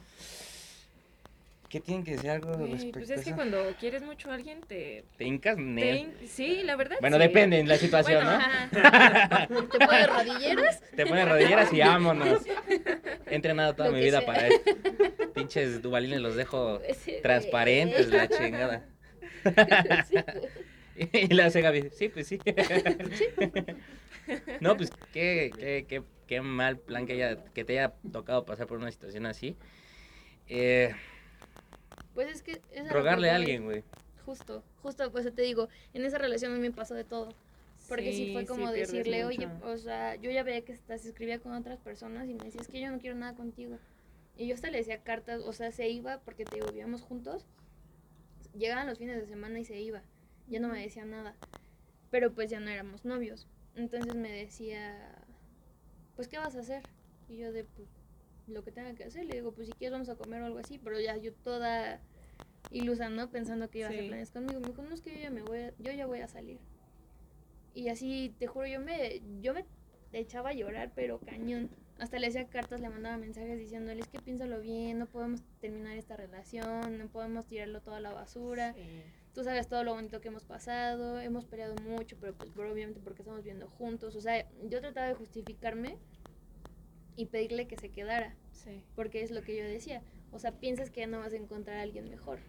¿Qué 1.71 1.79
tienen 1.79 2.03
que 2.03 2.11
decir 2.11 2.29
algo 2.29 2.53
Güey, 2.57 2.71
respecto 2.73 2.99
pues 2.99 3.09
a 3.11 3.15
es 3.15 3.21
que 3.23 3.29
eso? 3.29 3.35
cuando 3.37 3.63
quieres 3.79 4.03
mucho 4.03 4.29
a 4.29 4.33
alguien 4.33 4.59
te... 4.67 5.05
¿Te 5.17 5.23
hincas, 5.23 5.55
te 5.55 5.95
in- 5.95 6.13
sí, 6.27 6.63
la 6.63 6.75
verdad 6.75 6.97
Bueno, 6.99 7.15
sí. 7.15 7.23
depende 7.23 7.59
en 7.59 7.67
la 7.69 7.77
situación, 7.77 8.25
Bueno, 8.25 8.39
¿no? 8.39 8.45
ajá. 8.45 9.47
¿Te 9.47 9.85
pones 9.87 10.07
rodilleras? 10.09 10.81
Te 10.95 11.05
pones 11.05 11.29
rodilleras 11.29 11.71
y 11.71 11.79
vámonos. 11.79 12.41
He 13.25 13.35
entrenado 13.35 13.73
toda 13.73 13.87
Lo 13.89 13.95
mi 13.95 14.01
vida 14.03 14.17
sea. 14.19 14.25
para 14.27 14.47
esto. 14.49 14.71
Pinches 15.33 15.81
dubalines 15.81 16.19
los 16.19 16.35
dejo 16.35 16.81
transparentes, 17.23 18.09
la 18.09 18.27
chingada. 18.27 18.85
Sí. 20.09 20.17
Y 21.13 21.27
le 21.33 21.43
hace 21.43 21.61
Gaby, 21.61 21.89
sí, 21.93 22.09
pues 22.09 22.27
sí. 22.27 22.37
No, 24.59 24.75
pues 24.77 24.91
qué, 25.13 25.51
qué, 25.57 25.85
qué, 25.87 26.03
qué 26.27 26.41
mal 26.41 26.77
plan 26.79 27.05
que, 27.05 27.13
haya, 27.13 27.37
que 27.53 27.63
te 27.63 27.79
haya 27.79 27.93
tocado 28.11 28.45
pasar 28.45 28.67
por 28.67 28.77
una 28.77 28.91
situación 28.91 29.25
así. 29.25 29.55
Eh, 30.47 30.93
Pues 32.13 32.31
es 32.31 32.41
que... 32.41 32.61
es 32.71 32.83
lo 32.83 32.89
que 32.89 32.93
rogarle 32.93 33.29
a 33.29 33.35
alguien, 33.35 33.65
güey. 33.65 33.83
Justo, 34.25 34.63
justo, 34.81 35.11
pues 35.11 35.33
te 35.33 35.41
digo, 35.41 35.69
en 35.93 36.05
esa 36.05 36.17
relación 36.17 36.51
a 36.51 36.55
mí 36.55 36.61
me 36.61 36.71
pasó 36.71 36.93
de 36.93 37.03
todo. 37.03 37.29
Porque 37.87 38.13
sí, 38.13 38.31
fue 38.31 38.45
como 38.45 38.71
decirle, 38.71 39.25
oye, 39.25 39.47
mucho. 39.47 39.67
o 39.67 39.77
sea, 39.77 40.15
yo 40.15 40.31
ya 40.31 40.43
veía 40.43 40.63
que 40.63 40.77
se 40.77 40.93
escribía 40.93 41.39
con 41.39 41.53
otras 41.53 41.79
personas 41.79 42.29
y 42.29 42.33
me 42.33 42.45
decía, 42.45 42.61
es 42.61 42.67
que 42.67 42.79
yo 42.79 42.91
no 42.91 42.99
quiero 42.99 43.15
nada 43.17 43.35
contigo. 43.35 43.77
Y 44.37 44.47
yo 44.47 44.55
hasta 44.55 44.69
le 44.71 44.77
decía 44.77 45.03
cartas, 45.03 45.41
o 45.41 45.51
sea, 45.51 45.71
se 45.71 45.89
iba 45.89 46.19
porque 46.19 46.45
te 46.45 46.55
digo, 46.55 46.67
vivíamos 46.67 47.01
juntos. 47.01 47.45
Llegaban 48.57 48.87
los 48.87 48.97
fines 48.97 49.17
de 49.19 49.27
semana 49.27 49.59
y 49.59 49.65
se 49.65 49.79
iba. 49.79 50.01
Ya 50.47 50.59
no 50.59 50.67
me 50.67 50.81
decía 50.81 51.05
nada. 51.05 51.35
Pero 52.11 52.33
pues 52.33 52.49
ya 52.49 52.59
no 52.59 52.69
éramos 52.69 53.03
novios. 53.03 53.47
Entonces 53.75 54.15
me 54.15 54.31
decía, 54.31 55.15
pues, 56.15 56.27
¿qué 56.27 56.37
vas 56.37 56.55
a 56.55 56.59
hacer? 56.59 56.83
Y 57.29 57.37
yo 57.37 57.51
de, 57.51 57.63
pues, 57.63 57.87
lo 58.47 58.63
que 58.63 58.71
tenga 58.71 58.93
que 58.95 59.03
hacer. 59.03 59.25
Le 59.25 59.35
digo, 59.35 59.53
pues, 59.53 59.67
si 59.67 59.73
quieres 59.73 59.91
vamos 59.93 60.09
a 60.09 60.15
comer 60.15 60.41
o 60.41 60.45
algo 60.45 60.59
así. 60.59 60.79
Pero 60.83 60.99
ya 60.99 61.15
yo 61.17 61.33
toda 61.33 62.01
ilusa, 62.71 63.09
¿no? 63.09 63.29
Pensando 63.31 63.69
que 63.69 63.79
iba 63.79 63.87
a 63.87 63.91
hacer 63.91 64.03
planes 64.09 64.31
conmigo. 64.31 64.59
Me 64.59 64.67
dijo, 64.67 64.81
no, 64.81 64.93
es 64.93 65.01
que 65.01 65.13
yo 65.13 65.19
ya 65.19 65.29
me 65.29 65.41
voy 65.43 65.57
a- 65.59 65.73
yo 65.77 65.91
ya 65.91 66.05
voy 66.05 66.19
a 66.19 66.27
salir. 66.27 66.59
Y 67.73 67.89
así, 67.89 68.35
te 68.37 68.47
juro, 68.47 68.67
yo 68.67 68.79
me, 68.81 69.21
yo 69.41 69.53
me 69.53 69.65
echaba 70.11 70.49
a 70.49 70.53
llorar, 70.53 70.91
pero 70.95 71.19
cañón. 71.19 71.69
Hasta 71.99 72.17
le 72.19 72.27
hacía 72.27 72.49
cartas, 72.49 72.81
le 72.81 72.89
mandaba 72.89 73.17
mensajes 73.17 73.57
diciéndole, 73.59 74.01
es 74.01 74.07
que 74.07 74.19
piénsalo 74.19 74.59
bien, 74.59 74.97
no 74.97 75.05
podemos 75.05 75.43
terminar 75.59 75.95
esta 75.97 76.17
relación, 76.17 76.97
no 76.97 77.07
podemos 77.09 77.45
tirarlo 77.45 77.81
todo 77.81 77.95
a 77.95 77.99
la 77.99 78.11
basura. 78.11 78.73
Sí. 78.73 79.03
Tú 79.33 79.43
sabes 79.43 79.67
todo 79.69 79.83
lo 79.85 79.93
bonito 79.93 80.19
que 80.19 80.27
hemos 80.27 80.43
pasado, 80.43 81.19
hemos 81.21 81.45
peleado 81.45 81.75
mucho, 81.75 82.17
pero 82.19 82.33
pues 82.35 82.49
por- 82.49 82.65
obviamente 82.65 82.99
porque 83.01 83.21
estamos 83.21 83.43
viviendo 83.43 83.69
juntos. 83.69 84.15
O 84.15 84.21
sea, 84.21 84.49
yo 84.63 84.81
trataba 84.81 85.07
de 85.07 85.13
justificarme 85.13 85.97
y 87.15 87.25
pedirle 87.27 87.67
que 87.67 87.77
se 87.77 87.89
quedara, 87.89 88.35
Sí. 88.51 88.83
porque 88.95 89.21
es 89.23 89.31
lo 89.31 89.41
que 89.41 89.55
yo 89.57 89.63
decía. 89.63 90.01
O 90.31 90.39
sea, 90.39 90.51
piensas 90.51 90.89
que 90.89 91.01
ya 91.01 91.07
no 91.07 91.19
vas 91.19 91.33
a 91.33 91.37
encontrar 91.37 91.77
a 91.77 91.81
alguien 91.81 92.09
mejor. 92.09 92.39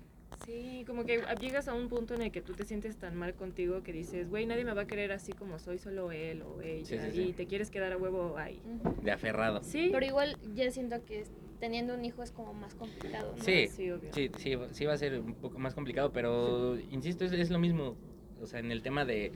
Sí, 0.46 0.84
como 0.86 1.04
que 1.04 1.22
llegas 1.40 1.68
a 1.68 1.74
un 1.74 1.88
punto 1.88 2.14
en 2.14 2.22
el 2.22 2.32
que 2.32 2.40
tú 2.40 2.54
te 2.54 2.64
sientes 2.64 2.96
tan 2.96 3.14
mal 3.14 3.34
contigo 3.34 3.82
que 3.82 3.92
dices, 3.92 4.30
güey, 4.30 4.46
nadie 4.46 4.64
me 4.64 4.72
va 4.72 4.82
a 4.82 4.86
querer 4.86 5.12
así 5.12 5.32
como 5.32 5.58
soy, 5.58 5.78
solo 5.78 6.10
él 6.10 6.42
o 6.42 6.62
ella. 6.62 6.86
Sí, 6.86 6.98
sí, 6.98 7.10
sí. 7.12 7.22
Y 7.28 7.32
te 7.34 7.46
quieres 7.46 7.70
quedar 7.70 7.92
a 7.92 7.98
huevo 7.98 8.38
ahí. 8.38 8.60
De 9.02 9.10
aferrado. 9.10 9.62
Sí. 9.62 9.90
Pero 9.92 10.06
igual 10.06 10.38
ya 10.54 10.70
siento 10.70 11.04
que 11.04 11.24
teniendo 11.60 11.94
un 11.94 12.04
hijo 12.04 12.22
es 12.22 12.32
como 12.32 12.54
más 12.54 12.74
complicado, 12.74 13.34
¿no? 13.36 13.44
Sí, 13.44 13.66
Sí, 13.68 13.90
obvio. 13.90 14.10
sí, 14.14 14.30
sí, 14.38 14.56
sí 14.72 14.84
va 14.86 14.94
a 14.94 14.98
ser 14.98 15.20
un 15.20 15.34
poco 15.34 15.58
más 15.58 15.74
complicado, 15.74 16.12
pero 16.12 16.78
insisto, 16.90 17.24
es, 17.24 17.32
es 17.32 17.50
lo 17.50 17.58
mismo. 17.58 17.96
O 18.40 18.46
sea, 18.46 18.58
en 18.58 18.72
el 18.72 18.82
tema 18.82 19.04
de, 19.04 19.30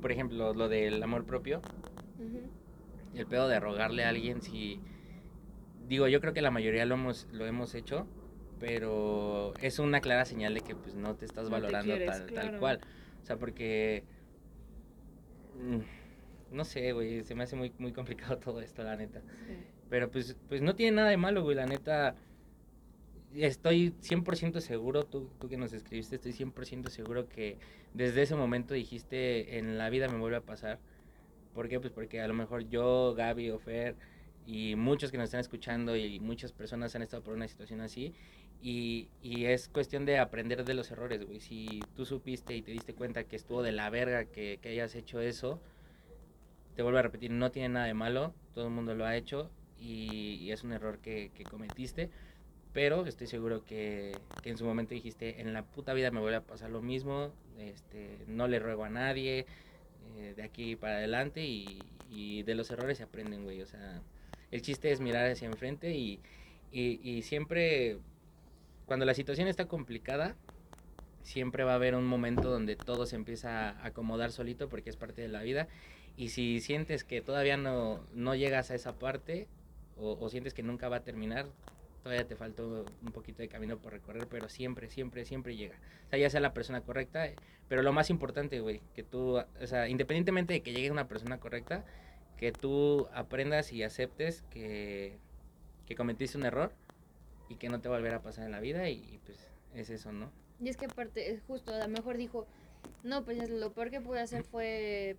por 0.00 0.10
ejemplo, 0.12 0.54
lo 0.54 0.68
del 0.68 1.00
amor 1.02 1.24
propio, 1.26 1.58
Ujú. 2.18 2.40
El 3.14 3.26
pedo 3.26 3.48
de 3.48 3.60
rogarle 3.60 4.04
a 4.04 4.10
alguien, 4.10 4.42
si... 4.42 4.80
Digo, 5.88 6.06
yo 6.08 6.20
creo 6.20 6.34
que 6.34 6.42
la 6.42 6.50
mayoría 6.50 6.84
lo 6.86 6.94
hemos, 6.96 7.26
lo 7.32 7.46
hemos 7.46 7.74
hecho, 7.74 8.06
pero 8.58 9.54
es 9.60 9.78
una 9.78 10.00
clara 10.00 10.24
señal 10.24 10.54
de 10.54 10.60
que 10.60 10.74
pues 10.76 10.94
no 10.94 11.16
te 11.16 11.24
estás 11.24 11.48
No 11.48 11.56
te 11.56 11.62
valorando 11.62 11.94
quieres, 11.96 12.26
tal, 12.26 12.32
tal 12.32 12.58
cual. 12.58 12.80
O 13.22 13.24
sea, 13.24 13.38
porque... 13.38 14.04
mm, 15.54 15.80
No 16.50 16.64
sé, 16.64 16.92
güey, 16.92 17.24
se 17.24 17.34
me 17.34 17.44
hace 17.44 17.56
muy, 17.56 17.72
muy 17.78 17.92
complicado 17.92 18.38
todo 18.40 18.60
esto, 18.60 18.82
la 18.82 18.96
neta. 18.96 19.22
Sí. 19.46 19.66
Pero 19.88 20.10
pues, 20.10 20.36
pues 20.48 20.62
no 20.62 20.74
tiene 20.74 20.96
nada 20.96 21.08
de 21.10 21.16
malo, 21.16 21.42
güey, 21.42 21.56
la 21.56 21.66
neta. 21.66 22.16
Estoy 23.34 23.92
100% 24.00 24.60
seguro, 24.60 25.04
tú, 25.04 25.30
tú 25.38 25.48
que 25.48 25.58
nos 25.58 25.72
escribiste, 25.74 26.16
estoy 26.16 26.32
100% 26.32 26.88
seguro 26.88 27.28
que 27.28 27.58
desde 27.92 28.22
ese 28.22 28.34
momento 28.36 28.72
dijiste, 28.74 29.58
en 29.58 29.76
la 29.76 29.90
vida 29.90 30.08
me 30.08 30.18
vuelve 30.18 30.38
a 30.38 30.40
pasar. 30.40 30.80
¿Por 31.54 31.68
qué? 31.68 31.80
Pues 31.80 31.92
porque 31.92 32.20
a 32.20 32.28
lo 32.28 32.34
mejor 32.34 32.68
yo, 32.68 33.14
Gaby, 33.14 33.50
Ofer 33.50 33.96
y 34.46 34.76
muchos 34.76 35.10
que 35.10 35.18
nos 35.18 35.26
están 35.26 35.40
escuchando 35.40 35.96
y 35.96 36.20
muchas 36.20 36.52
personas 36.52 36.94
han 36.94 37.02
estado 37.02 37.22
por 37.22 37.34
una 37.34 37.48
situación 37.48 37.80
así. 37.80 38.14
Y, 38.62 39.08
y 39.22 39.44
es 39.44 39.68
cuestión 39.68 40.04
de 40.04 40.18
aprender 40.18 40.64
de 40.64 40.74
los 40.74 40.90
errores, 40.90 41.24
güey. 41.24 41.40
Si 41.40 41.80
tú 41.94 42.04
supiste 42.04 42.56
y 42.56 42.62
te 42.62 42.72
diste 42.72 42.94
cuenta 42.94 43.24
que 43.24 43.36
estuvo 43.36 43.62
de 43.62 43.72
la 43.72 43.88
verga 43.90 44.24
que, 44.24 44.58
que 44.60 44.70
hayas 44.70 44.94
hecho 44.94 45.20
eso, 45.20 45.60
te 46.74 46.82
vuelvo 46.82 46.98
a 46.98 47.02
repetir, 47.02 47.30
no 47.30 47.50
tiene 47.50 47.68
nada 47.70 47.86
de 47.86 47.94
malo, 47.94 48.34
todo 48.54 48.66
el 48.66 48.72
mundo 48.72 48.94
lo 48.94 49.04
ha 49.04 49.16
hecho 49.16 49.50
y, 49.80 50.38
y 50.40 50.52
es 50.52 50.64
un 50.64 50.72
error 50.72 50.98
que, 50.98 51.30
que 51.34 51.44
cometiste, 51.44 52.10
pero 52.72 53.06
estoy 53.06 53.26
seguro 53.26 53.64
que, 53.64 54.16
que 54.42 54.50
en 54.50 54.58
su 54.58 54.64
momento 54.64 54.94
dijiste, 54.94 55.40
en 55.40 55.52
la 55.52 55.62
puta 55.62 55.92
vida 55.92 56.10
me 56.10 56.20
vuelve 56.20 56.36
a 56.36 56.42
pasar 56.42 56.70
lo 56.70 56.80
mismo, 56.80 57.32
este, 57.58 58.18
no 58.28 58.46
le 58.46 58.60
ruego 58.60 58.84
a 58.84 58.90
nadie, 58.90 59.46
eh, 60.18 60.34
de 60.36 60.42
aquí 60.42 60.74
para 60.74 60.96
adelante 60.96 61.44
y, 61.44 61.78
y 62.10 62.42
de 62.42 62.54
los 62.56 62.70
errores 62.70 62.98
se 62.98 63.04
aprenden, 63.04 63.44
güey, 63.44 63.62
o 63.62 63.66
sea, 63.66 64.02
el 64.50 64.62
chiste 64.62 64.90
es 64.90 65.00
mirar 65.00 65.30
hacia 65.30 65.46
enfrente 65.46 65.94
y, 65.94 66.18
y, 66.72 67.00
y 67.08 67.22
siempre, 67.22 67.98
cuando 68.86 69.06
la 69.06 69.14
situación 69.14 69.46
está 69.46 69.66
complicada, 69.66 70.34
siempre 71.22 71.62
va 71.62 71.72
a 71.72 71.76
haber 71.76 71.94
un 71.94 72.06
momento 72.06 72.50
donde 72.50 72.74
todo 72.74 73.06
se 73.06 73.14
empieza 73.14 73.70
a 73.70 73.86
acomodar 73.86 74.32
solito 74.32 74.68
porque 74.68 74.90
es 74.90 74.96
parte 74.96 75.22
de 75.22 75.28
la 75.28 75.42
vida 75.42 75.68
y 76.16 76.30
si 76.30 76.60
sientes 76.60 77.04
que 77.04 77.20
todavía 77.20 77.56
no, 77.56 78.00
no 78.12 78.34
llegas 78.34 78.72
a 78.72 78.74
esa 78.74 78.98
parte 78.98 79.46
o, 79.96 80.18
o 80.20 80.28
sientes 80.30 80.52
que 80.52 80.64
nunca 80.64 80.88
va 80.88 80.96
a 80.96 81.04
terminar, 81.04 81.46
todavía 82.02 82.26
te 82.26 82.36
falta 82.36 82.62
un 82.62 83.12
poquito 83.12 83.42
de 83.42 83.48
camino 83.48 83.78
por 83.78 83.92
recorrer, 83.92 84.26
pero 84.28 84.48
siempre, 84.48 84.88
siempre, 84.88 85.24
siempre 85.24 85.56
llega. 85.56 85.76
O 86.06 86.10
sea, 86.10 86.18
ya 86.18 86.30
sea 86.30 86.40
la 86.40 86.54
persona 86.54 86.80
correcta, 86.80 87.26
eh, 87.26 87.36
pero 87.68 87.82
lo 87.82 87.92
más 87.92 88.10
importante, 88.10 88.60
güey, 88.60 88.80
que 88.94 89.02
tú, 89.02 89.38
o 89.38 89.66
sea, 89.66 89.88
independientemente 89.88 90.54
de 90.54 90.62
que 90.62 90.72
llegue 90.72 90.90
una 90.90 91.08
persona 91.08 91.38
correcta, 91.38 91.84
que 92.36 92.52
tú 92.52 93.08
aprendas 93.12 93.72
y 93.72 93.82
aceptes 93.82 94.42
que, 94.50 95.18
que 95.86 95.96
cometiste 95.96 96.38
un 96.38 96.44
error 96.44 96.72
y 97.48 97.56
que 97.56 97.68
no 97.68 97.80
te 97.80 97.88
va 97.88 97.98
a 97.98 98.22
pasar 98.22 98.44
en 98.44 98.52
la 98.52 98.60
vida 98.60 98.88
y, 98.88 99.20
pues 99.24 99.38
es 99.74 99.90
eso, 99.90 100.12
¿no? 100.12 100.30
Y 100.60 100.68
es 100.68 100.76
que 100.76 100.86
aparte, 100.86 101.30
es 101.30 101.42
justo, 101.42 101.72
a 101.74 101.78
lo 101.78 101.88
mejor 101.88 102.16
dijo, 102.16 102.46
no, 103.02 103.24
pues 103.24 103.48
lo 103.48 103.72
peor 103.72 103.90
que 103.90 104.00
pude 104.00 104.20
hacer 104.20 104.44
fue 104.44 105.16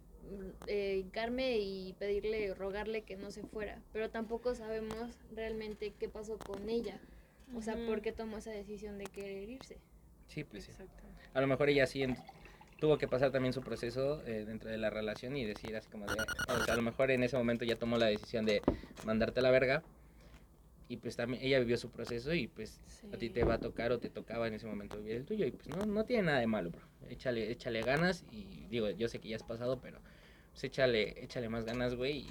eh, 0.67 0.97
hincarme 1.03 1.57
y 1.57 1.93
pedirle, 1.93 2.53
rogarle 2.53 3.01
que 3.03 3.15
no 3.15 3.31
se 3.31 3.43
fuera. 3.43 3.81
Pero 3.93 4.09
tampoco 4.09 4.55
sabemos 4.55 5.09
realmente 5.35 5.93
qué 5.99 6.09
pasó 6.09 6.37
con 6.37 6.69
ella. 6.69 6.99
O 7.55 7.61
sea, 7.61 7.75
por 7.87 8.01
qué 8.01 8.11
tomó 8.11 8.37
esa 8.37 8.51
decisión 8.51 8.97
de 8.99 9.05
querer 9.05 9.49
irse. 9.49 9.77
Sí, 10.27 10.43
pues 10.43 10.65
sí. 10.65 10.71
Exacto. 10.71 11.03
A 11.33 11.41
lo 11.41 11.47
mejor 11.47 11.69
ella 11.69 11.87
sí 11.87 12.03
en- 12.03 12.15
tuvo 12.79 12.97
que 12.97 13.07
pasar 13.07 13.31
también 13.31 13.53
su 13.53 13.61
proceso 13.61 14.23
eh, 14.25 14.45
dentro 14.45 14.69
de 14.69 14.77
la 14.77 14.89
relación 14.89 15.35
y 15.35 15.45
decir 15.45 15.75
así 15.75 15.89
como 15.89 16.05
de, 16.05 16.13
o 16.47 16.63
sea, 16.63 16.73
a 16.73 16.77
lo 16.77 16.83
mejor 16.83 17.11
en 17.11 17.23
ese 17.23 17.35
momento 17.37 17.65
ya 17.65 17.75
tomó 17.75 17.97
la 17.97 18.05
decisión 18.05 18.45
de 18.45 18.61
mandarte 19.05 19.39
a 19.39 19.43
la 19.43 19.51
verga 19.51 19.83
y 20.87 20.97
pues 20.97 21.15
también 21.15 21.43
ella 21.43 21.59
vivió 21.59 21.77
su 21.77 21.89
proceso 21.89 22.33
y 22.33 22.47
pues 22.47 22.79
a 23.13 23.17
ti 23.17 23.29
te 23.29 23.43
va 23.43 23.55
a 23.55 23.59
tocar 23.59 23.91
o 23.91 23.99
te 23.99 24.09
tocaba 24.09 24.47
en 24.47 24.53
ese 24.53 24.65
momento 24.67 24.97
vivir 24.97 25.17
el 25.17 25.25
tuyo 25.25 25.45
y 25.45 25.51
pues 25.51 25.67
no, 25.69 25.85
no 25.85 26.05
tiene 26.05 26.23
nada 26.23 26.39
de 26.39 26.47
malo, 26.47 26.69
bro. 26.71 26.81
Échale, 27.07 27.51
échale 27.51 27.81
ganas 27.81 28.25
y 28.31 28.65
digo, 28.67 28.89
yo 28.89 29.07
sé 29.07 29.19
que 29.19 29.29
ya 29.29 29.35
has 29.35 29.43
pasado, 29.43 29.79
pero 29.81 29.99
pues 30.51 30.63
échale, 30.63 31.23
échale 31.23 31.49
más 31.49 31.65
ganas, 31.65 31.95
güey, 31.95 32.19
y, 32.19 32.27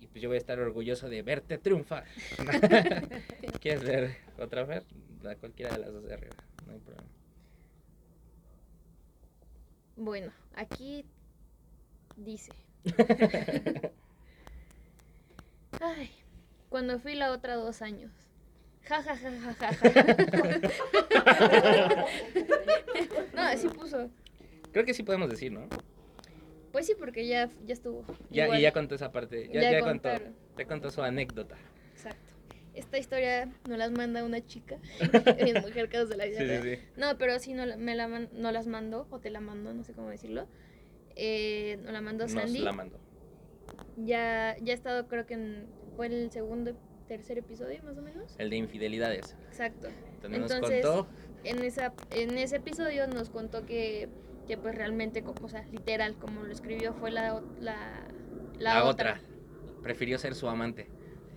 y, 0.00 0.06
pues 0.08 0.22
yo 0.22 0.28
voy 0.28 0.36
a 0.36 0.38
estar 0.38 0.58
orgulloso 0.58 1.08
de 1.08 1.22
verte 1.22 1.58
triunfar. 1.58 2.04
¿Quieres 3.60 3.84
ver 3.84 4.16
otra 4.38 4.64
vez? 4.64 4.84
La 5.22 5.36
cualquiera 5.36 5.72
de 5.72 5.78
las 5.78 5.92
dos 5.92 6.04
de 6.04 6.14
arriba, 6.14 6.34
no 6.66 6.72
hay 6.72 6.78
problema. 6.80 7.08
Bueno, 9.96 10.32
aquí 10.54 11.04
dice. 12.16 12.52
Ay, 15.80 16.10
cuando 16.68 16.98
fui 16.98 17.14
la 17.14 17.32
otra 17.32 17.56
dos 17.56 17.82
años. 17.82 18.27
Ja, 18.88 19.02
ja, 19.02 19.16
ja, 19.16 19.30
ja, 19.30 19.54
ja, 19.54 19.72
ja. 19.72 19.78
no, 23.34 23.42
así 23.42 23.68
puso. 23.68 24.10
Creo 24.72 24.84
que 24.84 24.94
sí 24.94 25.02
podemos 25.02 25.28
decir, 25.30 25.52
¿no? 25.52 25.68
Pues 26.72 26.86
sí, 26.86 26.94
porque 26.98 27.26
ya, 27.26 27.50
ya 27.66 27.74
estuvo. 27.74 28.04
Ya, 28.30 28.44
Igual. 28.44 28.58
y 28.58 28.62
ya 28.62 28.72
contó 28.72 28.94
esa 28.94 29.10
parte, 29.12 29.48
ya, 29.52 29.60
Ya 29.60 29.72
ya 29.72 29.80
contó, 29.80 30.08
ya 30.56 30.64
contó 30.66 30.90
su 30.90 31.02
anécdota. 31.02 31.56
Exacto. 31.92 32.34
Esta 32.74 32.98
historia 32.98 33.50
nos 33.68 33.78
las 33.78 33.90
manda 33.90 34.22
una 34.24 34.44
chica 34.46 34.76
en 35.38 35.60
Mujer 35.62 35.88
Casos 35.88 36.10
de 36.10 36.16
la 36.16 36.26
Vida 36.26 36.38
Sí, 36.38 36.44
sí, 36.44 36.48
Real. 36.50 36.62
sí. 36.62 36.78
No, 36.96 37.18
pero 37.18 37.38
sí 37.40 37.52
no, 37.54 37.64
me 37.76 37.94
la 37.96 38.06
no 38.08 38.52
las 38.52 38.66
mandó, 38.66 39.06
o 39.10 39.18
te 39.18 39.30
la 39.30 39.40
mandó, 39.40 39.72
no 39.74 39.82
sé 39.84 39.92
cómo 39.94 40.08
decirlo. 40.10 40.46
Eh, 41.16 41.78
nos 41.82 41.92
la 41.92 42.00
mandó 42.00 42.24
Nos 42.24 42.32
Sandy. 42.32 42.60
la 42.60 42.72
mandó. 42.72 42.98
Ya, 43.96 44.56
ya 44.62 44.72
ha 44.72 44.76
estado, 44.76 45.08
creo 45.08 45.26
que 45.26 45.34
en, 45.34 45.66
fue 45.96 46.06
el 46.06 46.30
segundo, 46.30 46.72
tercer 47.08 47.38
episodio 47.38 47.82
más 47.82 47.96
o 47.96 48.02
menos. 48.02 48.34
El 48.38 48.50
de 48.50 48.56
infidelidades. 48.56 49.34
Exacto. 49.48 49.88
Nos 50.22 50.32
Entonces, 50.52 50.84
contó, 50.84 51.08
En, 51.44 51.62
esa, 51.64 51.92
en 52.10 52.38
ese 52.38 52.56
episodio 52.56 53.06
nos 53.08 53.30
contó 53.30 53.64
que, 53.66 54.08
que 54.46 54.56
pues 54.56 54.74
realmente, 54.74 55.24
o 55.42 55.48
sea, 55.48 55.64
literal, 55.72 56.16
como 56.16 56.42
lo 56.44 56.52
escribió, 56.52 56.92
fue 56.94 57.10
la, 57.10 57.42
la, 57.60 58.06
la, 58.58 58.74
la, 58.74 58.84
otra. 58.84 59.20
otra. 59.20 59.82
Prefirió 59.82 60.18
ser 60.18 60.34
su 60.34 60.48
amante. 60.48 60.86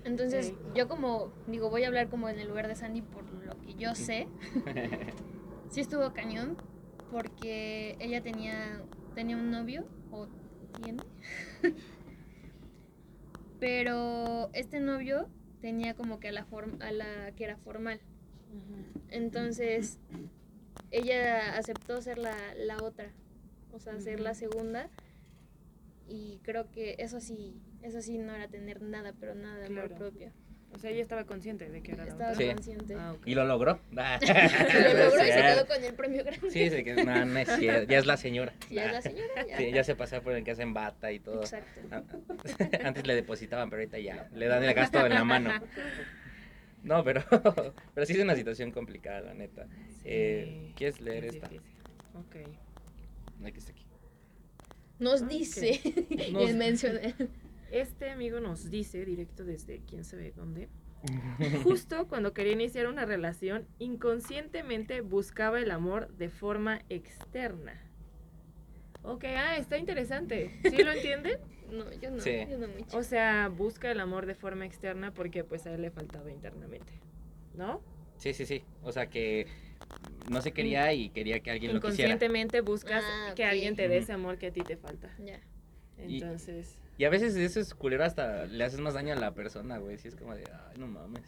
Entonces, 0.03 0.47
Sí. 0.47 0.55
yo 0.75 0.87
como, 0.87 1.31
digo, 1.47 1.69
voy 1.69 1.83
a 1.83 1.87
hablar 1.87 2.09
como 2.09 2.27
en 2.27 2.39
el 2.39 2.47
lugar 2.47 2.67
de 2.67 2.75
Sandy 2.75 3.01
por 3.01 3.23
lo 3.45 3.59
que 3.61 3.75
yo 3.75 3.95
sé. 3.95 4.27
sí 5.69 5.79
estuvo 5.81 6.11
cañón, 6.13 6.57
porque 7.11 7.95
ella 7.99 8.21
tenía, 8.21 8.81
tenía 9.15 9.37
un 9.37 9.51
novio, 9.51 9.85
o 10.11 10.27
tiene. 10.83 11.03
Pero 13.59 14.49
este 14.53 14.79
novio 14.79 15.29
tenía 15.61 15.93
como 15.93 16.19
que 16.19 16.29
a 16.29 16.31
la, 16.31 16.45
a 16.79 16.91
la 16.91 17.31
que 17.35 17.43
era 17.45 17.57
formal. 17.57 18.01
Entonces, 19.09 19.99
ella 20.89 21.57
aceptó 21.57 22.01
ser 22.01 22.17
la, 22.17 22.35
la 22.55 22.77
otra, 22.83 23.11
o 23.71 23.79
sea, 23.79 23.99
ser 23.99 24.19
la 24.19 24.33
segunda. 24.33 24.89
Y 26.07 26.39
creo 26.43 26.69
que 26.71 26.95
eso 26.99 27.21
sí, 27.21 27.61
eso 27.81 28.01
sí 28.01 28.17
no 28.17 28.33
era 28.35 28.49
tener 28.49 28.81
nada, 28.81 29.13
pero 29.17 29.33
nada 29.35 29.57
de 29.57 29.67
amor 29.67 29.93
propio. 29.95 30.33
O 30.73 30.77
sea, 30.79 30.89
ella 30.89 31.01
estaba 31.03 31.25
consciente 31.25 31.69
de 31.69 31.81
que 31.83 31.91
era 31.91 32.05
la 32.05 32.11
Estaba 32.11 32.31
otra. 32.31 32.53
Consciente. 32.53 32.95
Ah, 32.97 33.11
ok. 33.13 33.27
Y 33.27 33.35
lo 33.35 33.45
logró. 33.45 33.79
Ah, 33.97 34.19
Lo 34.21 35.03
logró 35.05 35.23
y 35.23 35.27
se 35.27 35.41
quedó 35.41 35.67
con 35.67 35.83
el 35.83 35.93
premio 35.93 36.23
grande. 36.23 36.49
Sí, 36.49 36.69
sí, 36.69 36.83
que 36.83 36.93
no, 37.03 37.25
no 37.25 37.39
es 37.39 37.49
cierto. 37.57 37.91
Ya 37.91 37.99
es 37.99 38.05
la 38.05 38.17
señora. 38.17 38.53
Ya 38.69 38.85
es 38.85 38.91
la 38.93 39.01
señora, 39.01 39.45
ya. 39.47 39.57
Sí, 39.57 39.71
ya 39.71 39.83
se 39.83 39.95
pasa 39.95 40.21
por 40.21 40.33
el 40.33 40.43
que 40.43 40.51
hacen 40.51 40.73
bata 40.73 41.11
y 41.11 41.19
todo. 41.19 41.41
Exacto. 41.41 41.81
Ah, 41.91 42.03
Antes 42.83 43.05
le 43.05 43.15
depositaban, 43.15 43.69
pero 43.69 43.81
ahorita 43.81 43.99
ya 43.99 44.29
le 44.33 44.47
dan 44.47 44.63
el 44.63 44.73
gasto 44.73 45.05
en 45.05 45.13
la 45.13 45.23
mano. 45.23 45.51
No, 46.83 47.03
pero, 47.03 47.23
pero 47.93 48.07
sí 48.07 48.13
es 48.13 48.19
una 48.19 48.33
situación 48.35 48.71
complicada, 48.71 49.21
la 49.21 49.33
neta. 49.35 49.67
Eh, 50.03 50.63
Sí, 50.69 50.73
¿Quieres 50.75 50.99
leer 50.99 51.25
es 51.25 51.35
esta? 51.35 51.47
difícil. 51.47 51.71
Ok. 52.15 53.45
Aquí 53.45 53.57
está 53.59 53.71
aquí. 53.71 53.85
Nos 54.97 55.21
Ah, 55.21 55.27
dice, 55.27 55.79
y 56.09 56.31
Nos- 56.31 56.49
él 56.49 56.57
mencioné. 56.57 57.13
Este 57.71 58.09
amigo 58.09 58.39
nos 58.39 58.69
dice, 58.69 59.03
directo 59.05 59.43
desde 59.45 59.81
quién 59.87 60.03
sabe 60.03 60.31
dónde, 60.35 60.67
justo 61.63 62.07
cuando 62.07 62.33
quería 62.33 62.53
iniciar 62.53 62.87
una 62.87 63.05
relación, 63.05 63.65
inconscientemente 63.79 65.01
buscaba 65.01 65.59
el 65.59 65.71
amor 65.71 66.09
de 66.17 66.29
forma 66.29 66.81
externa. 66.89 67.81
Ok, 69.03 69.23
ah, 69.25 69.57
está 69.57 69.77
interesante. 69.77 70.51
¿Sí 70.69 70.83
lo 70.83 70.91
entienden? 70.91 71.33
No, 71.71 71.89
yo 72.01 72.11
no, 72.11 72.19
Sí. 72.19 72.31
yo 72.49 72.57
no 72.57 72.67
mucho. 72.67 72.97
O 72.97 73.01
sea, 73.01 73.47
busca 73.47 73.89
el 73.89 74.01
amor 74.01 74.25
de 74.25 74.35
forma 74.35 74.65
externa 74.65 75.13
porque 75.13 75.45
pues 75.45 75.65
a 75.65 75.73
él 75.73 75.81
le 75.83 75.89
faltaba 75.89 76.29
internamente. 76.29 76.91
¿No? 77.55 77.81
Sí, 78.17 78.33
sí, 78.33 78.45
sí. 78.45 78.65
O 78.83 78.91
sea 78.91 79.07
que 79.07 79.47
no 80.29 80.41
se 80.41 80.51
quería 80.51 80.91
y 80.93 81.09
quería 81.11 81.39
que 81.39 81.49
alguien 81.49 81.73
lo 81.73 81.79
quisiera. 81.79 82.09
Inconscientemente 82.09 82.59
buscas 82.59 83.05
Ah, 83.07 83.31
que 83.37 83.45
alguien 83.45 83.77
te 83.77 83.87
dé 83.87 83.99
ese 83.99 84.11
amor 84.11 84.37
que 84.37 84.47
a 84.47 84.51
ti 84.51 84.59
te 84.63 84.75
falta. 84.75 85.15
Ya. 85.17 85.39
Y- 86.05 86.15
Entonces, 86.21 86.77
Y 87.01 87.05
a 87.05 87.09
veces 87.09 87.35
eso 87.35 87.59
es 87.59 87.73
culero 87.73 88.03
hasta 88.03 88.45
le 88.45 88.63
haces 88.63 88.79
más 88.79 88.93
daño 88.93 89.13
a 89.13 89.15
la 89.15 89.33
persona, 89.33 89.79
güey. 89.79 89.97
Si 89.97 90.07
es 90.07 90.15
como 90.15 90.35
de, 90.35 90.43
ay, 90.51 90.77
no 90.77 90.85
mames. 90.85 91.23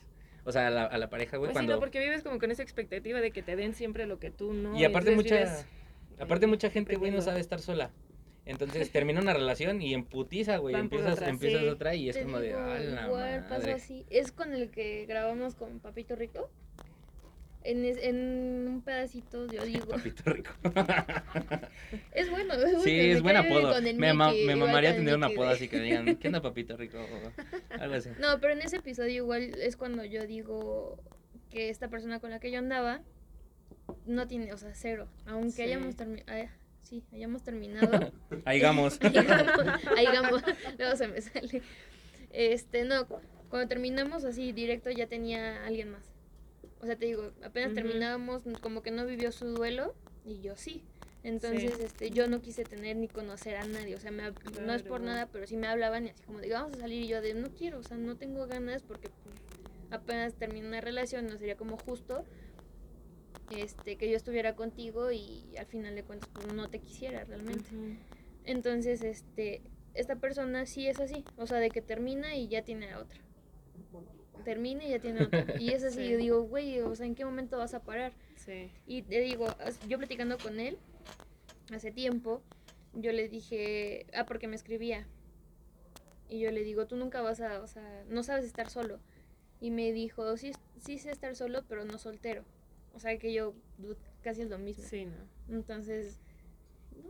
O 0.45 0.51
sea, 0.51 0.67
a 0.67 0.69
la, 0.69 0.83
a 0.83 0.99
la 0.99 1.09
pareja, 1.09 1.37
güey, 1.37 1.47
pues 1.47 1.53
sí, 1.53 1.53
cuando... 1.53 1.73
no, 1.73 1.79
porque 1.79 1.97
vives 1.97 2.21
como 2.21 2.37
con 2.37 2.51
esa 2.51 2.61
expectativa 2.61 3.21
de 3.21 3.31
que 3.31 3.41
te 3.41 3.55
den 3.55 3.73
siempre 3.73 4.05
lo 4.05 4.19
que 4.19 4.29
tú 4.29 4.53
no. 4.53 4.77
y 4.77 4.85
aparte 4.85 5.15
mucha... 5.15 5.35
vives, 5.35 5.65
Aparte 6.19 6.45
eh, 6.45 6.47
mucha 6.47 6.69
gente, 6.69 6.95
güey, 6.95 7.09
no 7.09 7.21
sabe 7.21 7.39
estar 7.39 7.59
sola. 7.59 7.89
Entonces 8.45 8.91
termina 8.91 9.19
una 9.19 9.33
relación 9.33 9.81
y 9.81 9.95
en 9.95 10.03
putiza, 10.03 10.57
güey. 10.57 10.75
Empiezas, 10.75 11.13
otra, 11.13 11.29
empiezas 11.29 11.61
sí. 11.61 11.67
otra 11.67 11.95
y 11.95 12.07
es 12.07 12.17
Te 12.17 12.23
como 12.23 12.37
de, 12.37 12.49
digo, 12.49 12.59
ah, 12.59 12.77
la 12.77 13.07
igual 13.07 13.45
pasó 13.49 13.71
así. 13.71 14.05
Es 14.11 14.31
con 14.31 14.53
el 14.53 14.69
que 14.69 15.07
grabamos 15.07 15.55
con 15.55 15.79
Papito 15.79 16.15
Rico. 16.15 16.51
En, 17.65 17.85
es- 17.85 17.97
en 18.03 18.67
un 18.67 18.81
pedacito, 18.81 19.47
yo 19.47 19.63
digo. 19.65 19.87
Papito 19.87 20.23
rico. 20.31 20.51
Es 22.13 22.29
bueno. 22.29 22.53
sí, 22.83 22.99
es 22.99 23.17
me 23.17 23.21
buen 23.21 23.37
apodo. 23.37 23.81
Me, 23.81 24.13
ma- 24.13 24.31
me 24.31 24.55
mamaría 24.55 24.95
tener 24.95 25.13
un 25.15 25.21
Mickey 25.21 25.33
apodo 25.35 25.47
de- 25.49 25.53
así 25.53 25.67
que 25.67 25.79
digan, 25.79 26.15
¿qué 26.17 26.27
onda, 26.27 26.41
papito 26.41 26.75
rico? 26.77 26.97
O 26.99 27.31
algo 27.81 27.95
así. 27.95 28.09
No, 28.19 28.39
pero 28.39 28.53
en 28.53 28.61
ese 28.61 28.77
episodio 28.77 29.15
igual 29.23 29.53
es 29.59 29.77
cuando 29.77 30.03
yo 30.05 30.25
digo 30.25 30.97
que 31.49 31.69
esta 31.69 31.87
persona 31.89 32.19
con 32.19 32.31
la 32.31 32.39
que 32.39 32.51
yo 32.51 32.59
andaba 32.59 33.01
no 34.05 34.27
tiene, 34.27 34.53
o 34.53 34.57
sea, 34.57 34.71
cero. 34.73 35.07
Aunque 35.25 35.51
Sí. 35.51 35.61
hayamos 35.63 35.95
terminado. 35.95 36.51
sí, 36.83 37.03
hayamos 37.13 37.43
terminado. 37.43 38.11
Ahí 38.45 38.61
vamos, 38.61 38.99
luego 40.77 40.95
se 40.95 41.07
me 41.07 41.21
sale. 41.21 41.61
Este, 42.31 42.83
no, 42.85 43.07
cuando 43.49 43.67
terminamos 43.67 44.25
así 44.25 44.51
directo 44.51 44.89
ya 44.89 45.07
tenía 45.07 45.65
alguien 45.65 45.91
más. 45.91 46.12
O 46.83 46.85
sea, 46.85 46.97
te 46.97 47.05
digo, 47.05 47.31
apenas 47.41 47.73
terminábamos, 47.73 48.43
como 48.61 48.81
que 48.83 48.91
no 48.91 49.05
vivió 49.05 49.31
su 49.31 49.47
duelo 49.47 49.95
y 50.25 50.41
yo 50.41 50.57
sí. 50.57 50.83
Entonces, 51.23 51.75
Sí. 51.77 51.83
este, 51.83 52.09
yo 52.11 52.27
no 52.27 52.41
quise 52.41 52.65
tener 52.65 52.97
ni 52.97 53.07
conocer 53.07 53.55
a 53.55 53.65
nadie, 53.65 53.95
o 53.95 53.99
sea, 54.01 54.11
me 54.11 54.23
no 54.61 54.73
es 54.73 54.83
por 54.83 54.99
nada, 54.99 55.29
pero 55.31 55.47
sí 55.47 55.55
me 55.55 55.67
hablaban 55.67 56.05
y 56.05 56.09
así 56.09 56.21
como 56.23 56.39
de, 56.39 56.49
vamos 56.49 56.75
a 56.75 56.81
salir 56.81 57.03
y 57.03 57.07
yo 57.07 57.21
de, 57.21 57.35
no 57.35 57.51
quiero, 57.51 57.79
o 57.79 57.83
sea, 57.83 57.95
no 57.95 58.17
tengo 58.17 58.45
ganas 58.47 58.83
porque 58.83 59.09
pues, 59.23 59.35
apenas 59.91 60.33
terminé 60.33 60.67
una 60.67 60.81
relación, 60.81 61.25
no 61.27 61.37
sería 61.37 61.55
como 61.55 61.77
justo 61.77 62.25
este 63.49 63.95
que 63.95 64.09
yo 64.09 64.17
estuviera 64.17 64.53
contigo 64.55 65.11
y 65.13 65.55
al 65.57 65.67
final 65.67 65.95
de 65.95 66.03
cuentas 66.03 66.29
pues, 66.33 66.51
no 66.53 66.69
te 66.69 66.79
quisiera 66.79 67.23
realmente. 67.23 67.69
Entonces, 68.43 69.03
este, 69.03 69.61
esta 69.93 70.17
persona 70.17 70.65
sí 70.65 70.87
es 70.87 70.99
así, 70.99 71.23
o 71.37 71.47
sea, 71.47 71.59
de 71.59 71.69
que 71.69 71.81
termina 71.81 72.35
y 72.35 72.49
ya 72.49 72.63
tiene 72.63 72.91
a 72.91 72.99
otra. 72.99 73.21
Termina 74.43 74.85
y 74.85 74.89
ya 74.89 74.99
tiene 74.99 75.23
otra. 75.23 75.45
Y 75.59 75.71
es 75.71 75.83
así, 75.83 75.97
Sí. 76.05 76.09
yo 76.09 76.17
digo, 76.17 76.41
güey, 76.43 76.79
o 76.81 76.95
sea, 76.95 77.05
¿en 77.05 77.15
qué 77.15 77.25
momento 77.25 77.57
vas 77.57 77.73
a 77.73 77.81
parar? 77.83 78.13
Sí. 78.35 78.69
Y 78.87 79.03
te 79.03 79.21
digo, 79.21 79.47
yo 79.87 79.97
platicando 79.97 80.37
con 80.37 80.59
él 80.59 80.77
hace 81.73 81.91
tiempo, 81.91 82.41
yo 82.93 83.11
le 83.11 83.27
dije, 83.29 84.05
ah, 84.13 84.25
porque 84.25 84.47
me 84.47 84.55
escribía. 84.55 85.07
Y 86.29 86.39
yo 86.39 86.51
le 86.51 86.63
digo, 86.63 86.87
tú 86.87 86.95
nunca 86.95 87.21
vas 87.21 87.41
a, 87.41 87.61
o 87.61 87.67
sea, 87.67 88.03
no 88.09 88.23
sabes 88.23 88.45
estar 88.45 88.69
solo. 88.69 88.99
Y 89.59 89.71
me 89.71 89.91
dijo, 89.91 90.35
sí, 90.37 90.51
sí 90.79 90.97
sé 90.97 91.11
estar 91.11 91.35
solo, 91.35 91.63
pero 91.67 91.85
no 91.85 91.97
soltero. 91.97 92.43
O 92.93 92.99
sea, 92.99 93.17
que 93.17 93.33
yo 93.33 93.53
casi 94.21 94.41
es 94.41 94.49
lo 94.49 94.57
mismo. 94.57 94.83
Sí, 94.83 95.05
no. 95.05 95.55
Entonces... 95.55 96.19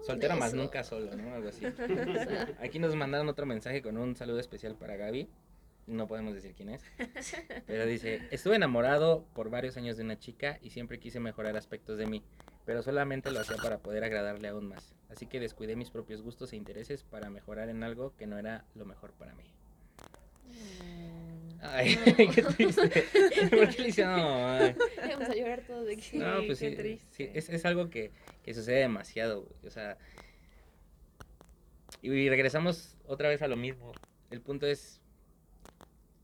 Soltero 0.01 0.35
más 0.35 0.53
nunca 0.53 0.83
solo, 0.83 1.15
¿no? 1.15 1.33
Algo 1.33 1.49
así. 1.49 1.65
Aquí 2.59 2.79
nos 2.79 2.95
mandaron 2.95 3.27
otro 3.29 3.45
mensaje 3.45 3.81
con 3.81 3.97
un 3.97 4.15
saludo 4.15 4.39
especial 4.39 4.75
para 4.75 4.95
Gaby. 4.95 5.27
No 5.85 6.07
podemos 6.07 6.33
decir 6.33 6.53
quién 6.55 6.69
es. 6.69 6.81
Pero 7.67 7.85
dice, 7.85 8.21
estuve 8.31 8.55
enamorado 8.55 9.25
por 9.33 9.49
varios 9.49 9.75
años 9.75 9.97
de 9.97 10.03
una 10.03 10.17
chica 10.17 10.57
y 10.61 10.69
siempre 10.69 10.99
quise 10.99 11.19
mejorar 11.19 11.57
aspectos 11.57 11.97
de 11.97 12.05
mí, 12.05 12.23
pero 12.65 12.81
solamente 12.81 13.31
lo 13.31 13.39
hacía 13.41 13.57
para 13.57 13.79
poder 13.79 14.03
agradarle 14.03 14.47
aún 14.47 14.69
más. 14.69 14.95
Así 15.09 15.27
que 15.27 15.39
descuidé 15.39 15.75
mis 15.75 15.89
propios 15.89 16.21
gustos 16.21 16.53
e 16.53 16.55
intereses 16.55 17.03
para 17.03 17.29
mejorar 17.29 17.69
en 17.69 17.83
algo 17.83 18.15
que 18.15 18.27
no 18.27 18.37
era 18.37 18.65
lo 18.75 18.85
mejor 18.85 19.11
para 19.11 19.35
mí. 19.35 19.43
Ay, 21.61 21.95
qué 22.35 22.43
triste. 22.43 23.05
¿Por 23.49 23.69
qué 23.75 23.81
le 23.81 23.89
hice 23.89 24.05
no? 24.05 24.47
Ay. 24.47 24.75
Vamos 25.09 25.29
a 25.29 25.35
llorar 25.35 25.61
todos 25.65 25.85
de 25.85 25.93
aquí. 25.93 26.17
No, 26.17 26.37
pues 26.45 26.59
qué 26.59 26.71
sí, 26.71 26.75
triste. 26.75 27.07
sí, 27.11 27.29
es, 27.33 27.49
es 27.49 27.65
algo 27.65 27.89
que, 27.89 28.11
que 28.43 28.53
sucede 28.53 28.79
demasiado, 28.79 29.43
güey, 29.43 29.55
O 29.67 29.71
sea, 29.71 29.97
y 32.01 32.29
regresamos 32.29 32.97
otra 33.05 33.29
vez 33.29 33.41
a 33.41 33.47
lo 33.47 33.55
mismo. 33.55 33.93
El 34.29 34.41
punto 34.41 34.67
es 34.67 34.99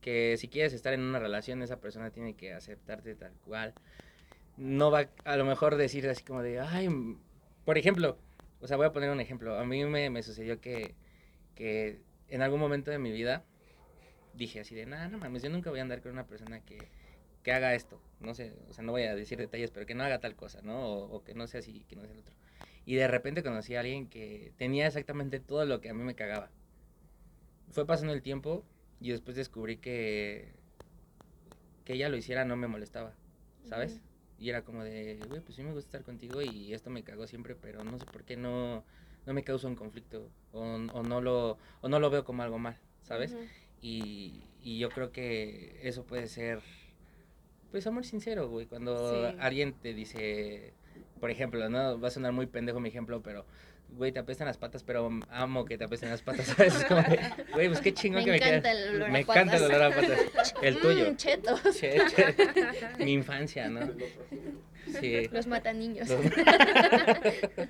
que 0.01 0.37
si 0.37 0.47
quieres 0.47 0.73
estar 0.73 0.93
en 0.93 1.01
una 1.01 1.19
relación, 1.19 1.61
esa 1.61 1.79
persona 1.79 2.11
tiene 2.11 2.35
que 2.35 2.53
aceptarte 2.53 3.15
tal 3.15 3.33
cual. 3.45 3.73
No 4.57 4.91
va 4.91 5.09
a 5.23 5.37
lo 5.37 5.45
mejor 5.45 5.75
decir 5.75 6.07
así 6.09 6.23
como 6.23 6.41
de, 6.41 6.59
ay, 6.59 6.85
m-". 6.85 7.17
por 7.65 7.77
ejemplo, 7.77 8.17
o 8.61 8.67
sea, 8.67 8.77
voy 8.77 8.85
a 8.87 8.91
poner 8.91 9.09
un 9.09 9.19
ejemplo. 9.19 9.57
A 9.57 9.65
mí 9.65 9.83
me, 9.85 10.09
me 10.09 10.23
sucedió 10.23 10.59
que, 10.61 10.95
que 11.55 12.01
en 12.27 12.41
algún 12.41 12.59
momento 12.59 12.91
de 12.91 12.99
mi 12.99 13.11
vida 13.11 13.45
dije 14.33 14.61
así 14.61 14.75
de, 14.75 14.85
nada, 14.85 15.07
no 15.09 15.17
mames, 15.17 15.43
yo 15.43 15.49
nunca 15.49 15.69
voy 15.69 15.79
a 15.79 15.81
andar 15.83 16.01
con 16.01 16.11
una 16.11 16.27
persona 16.27 16.61
que, 16.61 16.77
que 17.43 17.51
haga 17.51 17.73
esto. 17.75 18.01
No 18.19 18.33
sé, 18.33 18.53
o 18.69 18.73
sea, 18.73 18.83
no 18.83 18.91
voy 18.91 19.03
a 19.03 19.15
decir 19.15 19.37
detalles, 19.37 19.71
pero 19.71 19.85
que 19.85 19.95
no 19.95 20.03
haga 20.03 20.19
tal 20.19 20.35
cosa, 20.35 20.61
¿no? 20.61 20.79
O, 20.79 21.17
o 21.17 21.23
que 21.23 21.33
no 21.33 21.47
sea 21.47 21.61
así, 21.61 21.85
que 21.87 21.95
no 21.95 22.03
sea 22.03 22.13
el 22.13 22.19
otro. 22.19 22.35
Y 22.85 22.95
de 22.95 23.07
repente 23.07 23.43
conocí 23.43 23.75
a 23.75 23.81
alguien 23.81 24.07
que 24.09 24.53
tenía 24.57 24.87
exactamente 24.87 25.39
todo 25.39 25.65
lo 25.65 25.79
que 25.81 25.89
a 25.89 25.93
mí 25.93 26.03
me 26.03 26.15
cagaba. 26.15 26.49
Fue 27.71 27.85
pasando 27.85 28.13
el 28.13 28.21
tiempo 28.21 28.65
y 28.99 29.11
después 29.11 29.35
descubrí 29.37 29.77
que 29.77 30.53
que 31.83 31.93
ella 31.93 32.09
lo 32.09 32.17
hiciera 32.17 32.45
no 32.45 32.55
me 32.55 32.67
molestaba, 32.67 33.13
¿sabes? 33.63 34.01
Y 34.37 34.49
era 34.49 34.63
como 34.63 34.83
de, 34.83 35.25
güey, 35.27 35.41
pues 35.41 35.55
sí 35.55 35.63
me 35.63 35.73
gusta 35.73 35.87
estar 35.87 36.03
contigo 36.03 36.41
y 36.41 36.73
esto 36.73 36.89
me 36.89 37.03
cagó 37.03 37.27
siempre, 37.27 37.55
pero 37.55 37.83
no 37.83 37.99
sé 37.99 38.05
por 38.05 38.23
qué 38.23 38.37
no, 38.37 38.83
no 39.25 39.33
me 39.33 39.43
causa 39.43 39.67
un 39.67 39.75
conflicto 39.75 40.29
o, 40.51 40.61
o 40.61 41.03
no 41.03 41.21
lo, 41.21 41.57
o 41.81 41.89
no 41.89 41.99
lo 41.99 42.09
veo 42.09 42.23
como 42.23 42.43
algo 42.43 42.57
mal, 42.59 42.77
¿sabes? 43.01 43.35
Y, 43.81 44.43
y 44.61 44.77
yo 44.79 44.91
creo 44.91 45.11
que 45.11 45.79
eso 45.87 46.05
puede 46.05 46.27
ser, 46.27 46.61
pues, 47.71 47.85
amor 47.87 48.05
sincero, 48.05 48.49
güey. 48.49 48.65
Cuando 48.65 48.95
Sí. 49.31 49.35
alguien 49.39 49.73
te 49.73 49.93
dice, 49.93 50.73
por 51.19 51.29
ejemplo, 51.31 51.69
¿no? 51.69 51.99
Va 51.99 52.07
a 52.07 52.11
sonar 52.11 52.31
muy 52.31 52.47
pendejo 52.47 52.79
mi 52.79 52.89
ejemplo, 52.89 53.21
pero, 53.21 53.45
güey, 53.97 54.11
te 54.11 54.19
apestan 54.19 54.47
las 54.47 54.57
patas, 54.57 54.83
pero 54.83 55.09
amo 55.29 55.65
que 55.65 55.77
te 55.77 55.83
apesten 55.83 56.09
las 56.09 56.21
patas, 56.21 56.47
¿sabes? 56.47 56.75
Es 56.75 56.85
como, 56.85 57.01
de, 57.01 57.19
güey, 57.53 57.67
pues 57.67 57.81
qué 57.81 57.93
chingón 57.93 58.19
Me 58.19 58.25
que 58.25 58.31
me 58.31 58.37
encanta 58.37 58.71
quieras. 58.71 58.87
el 58.89 58.95
olor 58.95 59.07
a 59.07 59.11
Me 59.11 59.19
encanta 59.19 59.57
el 59.57 59.63
olor 59.63 59.81
a 59.83 59.89
patas. 59.91 60.19
El 60.61 60.75
Mm, 60.75 60.79
tuyo. 60.81 61.13
chetos. 61.15 61.61
Che, 61.79 61.99
che. 62.15 63.03
Mi 63.03 63.13
infancia, 63.13 63.69
¿no? 63.69 63.89
Sí. 64.99 65.27
Los 65.31 65.47
mataniños. 65.47 66.09
Los- 66.09 66.21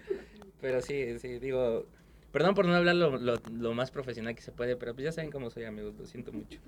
pero 0.61 0.81
sí, 0.81 1.17
sí, 1.19 1.39
digo, 1.39 1.85
perdón 2.31 2.55
por 2.55 2.65
no 2.65 2.75
hablar 2.75 2.95
lo, 2.95 3.17
lo- 3.17 3.41
lo 3.51 3.73
más 3.73 3.91
profesional 3.91 4.35
que 4.35 4.41
se 4.41 4.51
puede, 4.51 4.75
pero 4.75 4.93
pues 4.93 5.05
ya 5.05 5.11
saben 5.11 5.31
cómo 5.31 5.49
soy, 5.49 5.65
amigos, 5.65 5.95
lo 5.97 6.05
siento 6.05 6.31
mucho. 6.31 6.59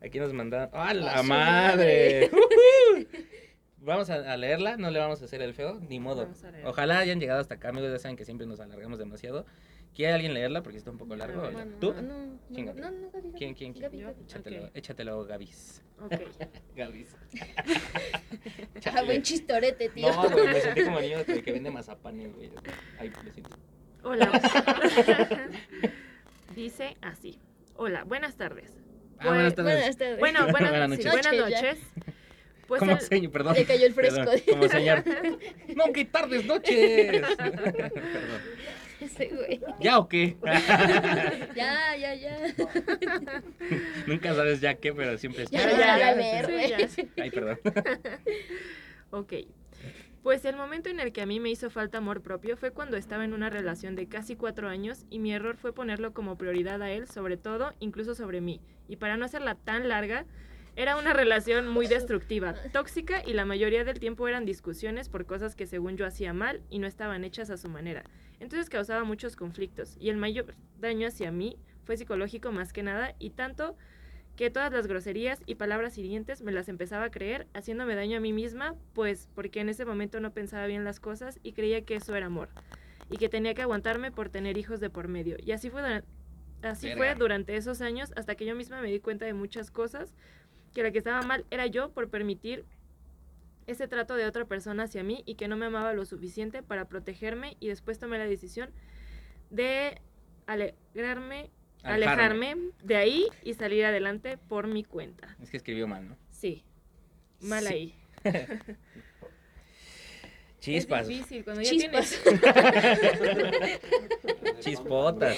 Aquí 0.00 0.18
nos 0.18 0.32
mandaron, 0.32 0.70
¡ah, 0.72 0.92
la 0.94 1.14
¡A 1.14 1.18
su 1.18 1.24
madre! 1.24 2.30
Vamos 3.84 4.10
a, 4.10 4.14
a 4.32 4.36
leerla, 4.36 4.76
no 4.76 4.90
le 4.90 4.98
vamos 5.00 5.20
a 5.22 5.24
hacer 5.24 5.42
el 5.42 5.54
feo, 5.54 5.80
ni 5.88 5.98
modo. 5.98 6.28
Ojalá 6.64 6.98
hayan 6.98 7.18
llegado 7.20 7.40
hasta 7.40 7.54
acá, 7.54 7.70
amigos, 7.70 7.90
ya 7.90 7.98
saben 7.98 8.16
que 8.16 8.24
siempre 8.24 8.46
nos 8.46 8.60
alargamos 8.60 8.98
demasiado. 8.98 9.44
¿Quiere 9.94 10.14
alguien 10.14 10.32
leerla? 10.32 10.62
Porque 10.62 10.78
está 10.78 10.90
un 10.90 10.96
poco 10.96 11.14
largo. 11.16 11.42
¿Tú? 11.80 11.92
No, 11.92 12.00
no, 12.02 12.38
Chingate. 12.54 12.80
no, 12.80 12.90
no, 12.90 13.10
Gaby, 13.10 13.28
Gaby. 13.28 13.38
¿Quién, 13.38 13.54
quién, 13.54 13.72
quién? 13.74 13.82
Gaby. 13.82 14.06
Échatelo, 14.24 14.64
Ok. 14.64 14.70
échatelo, 14.74 15.24
Gavis. 15.24 15.82
Ok. 16.00 16.12
Gavis. 16.76 17.16
Ah, 18.94 19.02
buen 19.04 19.22
chistorete, 19.22 19.88
tío. 19.90 20.10
No, 20.10 20.28
güey, 20.30 20.46
me 20.48 20.60
sentí 20.60 20.84
como 20.84 21.00
niño 21.00 21.24
que, 21.24 21.42
que 21.42 21.52
vende 21.52 21.70
mazapanes, 21.78 22.34
güey. 22.34 22.50
Ay, 22.98 23.10
lo 23.24 23.32
siento. 23.32 23.56
Hola. 24.02 24.30
Dice 26.54 26.96
así. 27.00 27.38
Hola, 27.76 28.04
buenas 28.04 28.36
tardes. 28.36 28.72
Ah, 29.18 29.28
buenas 29.28 29.54
tardes. 29.54 29.74
Buenas 29.74 29.96
tardes. 29.96 30.18
Bueno, 30.18 30.40
buenas, 30.50 30.70
Buenas 30.70 30.88
noches. 30.88 31.12
Buenas 31.12 31.34
noches. 31.36 31.78
Pues 32.66 32.78
como 32.78 32.92
el- 32.92 33.00
señor, 33.00 33.30
perdón. 33.32 33.54
Le 33.54 33.64
cayó 33.64 33.86
el 33.86 33.94
fresco. 33.94 34.16
Perdón, 34.24 34.40
como 34.48 34.68
señor. 34.68 35.04
No, 35.76 35.92
qué 35.92 36.04
tardes 36.04 36.44
noches. 36.46 37.22
Perdón. 37.36 38.40
Ese 39.00 39.26
güey. 39.26 39.60
¿Ya 39.80 39.98
o 39.98 40.08
qué? 40.08 40.36
Ya, 41.56 41.96
ya, 41.96 42.14
ya. 42.14 42.38
Nunca 44.06 44.34
sabes 44.34 44.60
ya 44.60 44.74
qué, 44.74 44.92
pero 44.92 45.18
siempre 45.18 45.42
es. 45.44 45.50
Ya, 45.50 45.68
Ya, 45.70 45.98
ya, 45.98 46.14
güey. 46.44 46.88
sí, 46.88 47.02
ya. 47.16 47.22
Ay, 47.22 47.30
perdón. 47.30 47.58
Ok. 49.10 49.32
Pues 50.22 50.44
el 50.44 50.54
momento 50.56 50.88
en 50.88 51.00
el 51.00 51.12
que 51.12 51.20
a 51.20 51.26
mí 51.26 51.40
me 51.40 51.50
hizo 51.50 51.68
falta 51.68 51.98
amor 51.98 52.22
propio 52.22 52.56
fue 52.56 52.70
cuando 52.70 52.96
estaba 52.96 53.24
en 53.24 53.34
una 53.34 53.50
relación 53.50 53.96
de 53.96 54.06
casi 54.06 54.36
cuatro 54.36 54.68
años 54.68 55.04
y 55.10 55.18
mi 55.18 55.34
error 55.34 55.56
fue 55.56 55.74
ponerlo 55.74 56.12
como 56.14 56.38
prioridad 56.38 56.80
a 56.80 56.90
él, 56.92 57.08
sobre 57.08 57.36
todo, 57.36 57.74
incluso 57.80 58.14
sobre 58.14 58.40
mí. 58.40 58.60
Y 58.88 58.96
para 58.96 59.16
no 59.16 59.24
hacerla 59.24 59.56
tan 59.56 59.88
larga, 59.88 60.24
era 60.74 60.96
una 60.96 61.12
relación 61.12 61.68
muy 61.68 61.86
destructiva, 61.86 62.54
tóxica 62.72 63.22
y 63.26 63.34
la 63.34 63.44
mayoría 63.44 63.84
del 63.84 64.00
tiempo 64.00 64.26
eran 64.26 64.46
discusiones 64.46 65.08
por 65.08 65.26
cosas 65.26 65.54
que 65.54 65.66
según 65.66 65.96
yo 65.96 66.06
hacía 66.06 66.32
mal 66.32 66.62
y 66.70 66.78
no 66.78 66.86
estaban 66.86 67.24
hechas 67.24 67.50
a 67.50 67.56
su 67.56 67.68
manera. 67.68 68.04
Entonces 68.40 68.70
causaba 68.70 69.04
muchos 69.04 69.36
conflictos 69.36 69.96
y 70.00 70.08
el 70.08 70.16
mayor 70.16 70.54
daño 70.80 71.06
hacia 71.06 71.30
mí 71.30 71.58
fue 71.84 71.96
psicológico 71.96 72.52
más 72.52 72.72
que 72.72 72.82
nada 72.82 73.14
y 73.18 73.30
tanto 73.30 73.76
que 74.36 74.50
todas 74.50 74.72
las 74.72 74.86
groserías 74.86 75.42
y 75.46 75.56
palabras 75.56 75.98
hirientes 75.98 76.42
me 76.42 76.52
las 76.52 76.68
empezaba 76.68 77.04
a 77.04 77.10
creer, 77.10 77.46
haciéndome 77.52 77.94
daño 77.94 78.16
a 78.16 78.20
mí 78.20 78.32
misma, 78.32 78.74
pues 78.94 79.28
porque 79.34 79.60
en 79.60 79.68
ese 79.68 79.84
momento 79.84 80.20
no 80.20 80.32
pensaba 80.32 80.66
bien 80.66 80.84
las 80.84 81.00
cosas 81.00 81.38
y 81.42 81.52
creía 81.52 81.84
que 81.84 81.96
eso 81.96 82.14
era 82.16 82.26
amor, 82.26 82.48
y 83.10 83.18
que 83.18 83.28
tenía 83.28 83.54
que 83.54 83.62
aguantarme 83.62 84.10
por 84.10 84.30
tener 84.30 84.56
hijos 84.56 84.80
de 84.80 84.88
por 84.88 85.08
medio. 85.08 85.36
Y 85.38 85.52
así 85.52 85.68
fue, 85.68 86.02
así 86.62 86.94
fue 86.96 87.14
durante 87.14 87.56
esos 87.56 87.82
años 87.82 88.12
hasta 88.16 88.34
que 88.34 88.46
yo 88.46 88.54
misma 88.54 88.80
me 88.80 88.90
di 88.90 89.00
cuenta 89.00 89.26
de 89.26 89.34
muchas 89.34 89.70
cosas, 89.70 90.14
que 90.74 90.82
la 90.82 90.90
que 90.90 90.98
estaba 90.98 91.22
mal 91.22 91.44
era 91.50 91.66
yo 91.66 91.90
por 91.92 92.08
permitir 92.08 92.64
ese 93.66 93.86
trato 93.88 94.16
de 94.16 94.26
otra 94.26 94.44
persona 94.44 94.84
hacia 94.84 95.02
mí 95.04 95.22
y 95.26 95.36
que 95.36 95.48
no 95.48 95.56
me 95.56 95.66
amaba 95.66 95.92
lo 95.92 96.04
suficiente 96.04 96.62
para 96.62 96.88
protegerme 96.88 97.56
y 97.60 97.68
después 97.68 97.98
tomé 97.98 98.18
la 98.18 98.26
decisión 98.26 98.70
de 99.50 100.00
alegrarme 100.46 101.50
alejarme 101.84 102.56
de 102.84 102.96
ahí 102.96 103.26
y 103.42 103.54
salir 103.54 103.84
adelante 103.84 104.38
por 104.38 104.68
mi 104.68 104.84
cuenta. 104.84 105.36
Es 105.42 105.50
que 105.50 105.56
escribió 105.56 105.88
mal, 105.88 106.08
¿no? 106.08 106.16
Sí. 106.30 106.64
Mal 107.40 107.64
Sí. 107.66 107.72
ahí. 107.74 107.94
Chispas. 110.60 111.02
Es 111.02 111.08
difícil 111.08 111.42
cuando 111.44 111.62
ya 111.62 111.70
Chispas. 111.70 112.22
tienes 112.22 112.60
Chispotas. 114.60 115.36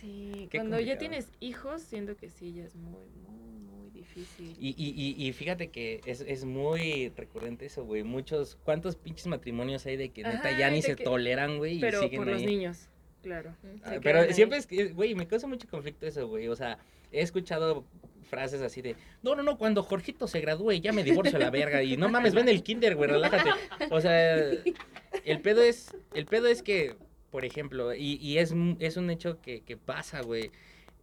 Sí, 0.00 0.48
Qué 0.50 0.58
cuando 0.58 0.80
ya 0.80 0.98
tienes 0.98 1.28
hijos, 1.40 1.82
siento 1.82 2.16
que 2.16 2.28
sí 2.30 2.52
ya 2.52 2.64
es 2.64 2.74
muy 2.74 2.92
muy 3.10 3.20
muy 3.22 3.27
difícil. 4.14 4.56
Y, 4.60 4.68
y, 4.76 4.94
y, 5.24 5.28
y 5.28 5.32
fíjate 5.32 5.68
que 5.68 6.00
es, 6.06 6.20
es 6.22 6.44
muy 6.44 7.10
recurrente 7.16 7.66
eso, 7.66 7.84
güey. 7.84 8.02
Muchos, 8.02 8.56
¿cuántos 8.64 8.96
pinches 8.96 9.26
matrimonios 9.26 9.84
hay 9.86 9.96
de 9.96 10.10
que 10.10 10.22
neta 10.22 10.38
Ajá, 10.48 10.58
ya 10.58 10.70
ni 10.70 10.82
se 10.82 10.96
que- 10.96 11.04
toleran, 11.04 11.58
güey? 11.58 11.76
y 11.76 11.80
Pero 11.80 12.00
siguen 12.02 12.18
por 12.18 12.26
los 12.28 12.40
ahí? 12.40 12.46
niños, 12.46 12.88
claro. 13.22 13.54
Ah, 13.84 13.96
Pero 14.02 14.20
ahí. 14.20 14.34
siempre 14.34 14.58
es 14.58 14.66
que, 14.66 14.88
güey, 14.88 15.14
me 15.14 15.26
causa 15.26 15.46
mucho 15.46 15.68
conflicto 15.68 16.06
eso, 16.06 16.26
güey. 16.28 16.48
O 16.48 16.56
sea, 16.56 16.78
he 17.12 17.20
escuchado 17.22 17.84
frases 18.28 18.60
así 18.60 18.82
de, 18.82 18.94
no, 19.22 19.34
no, 19.34 19.42
no, 19.42 19.56
cuando 19.56 19.82
Jorgito 19.82 20.28
se 20.28 20.40
gradúe 20.40 20.72
ya 20.72 20.92
me 20.92 21.02
divorcio 21.02 21.36
a 21.36 21.40
la 21.40 21.50
verga. 21.50 21.82
Y 21.82 21.96
no 21.96 22.08
mames, 22.10 22.34
ven 22.34 22.48
el 22.48 22.62
kinder, 22.62 22.94
güey, 22.96 23.08
relájate. 23.10 23.50
O 23.90 24.00
sea, 24.02 24.36
el 25.24 25.40
pedo 25.42 25.62
es, 25.62 25.96
el 26.14 26.26
pedo 26.26 26.46
es 26.48 26.62
que, 26.62 26.94
por 27.30 27.44
ejemplo, 27.46 27.94
y, 27.94 28.16
y 28.16 28.36
es, 28.38 28.50
un- 28.50 28.76
es 28.80 28.96
un 28.98 29.08
hecho 29.10 29.40
que, 29.40 29.60
que 29.62 29.76
pasa, 29.78 30.20
güey. 30.20 30.50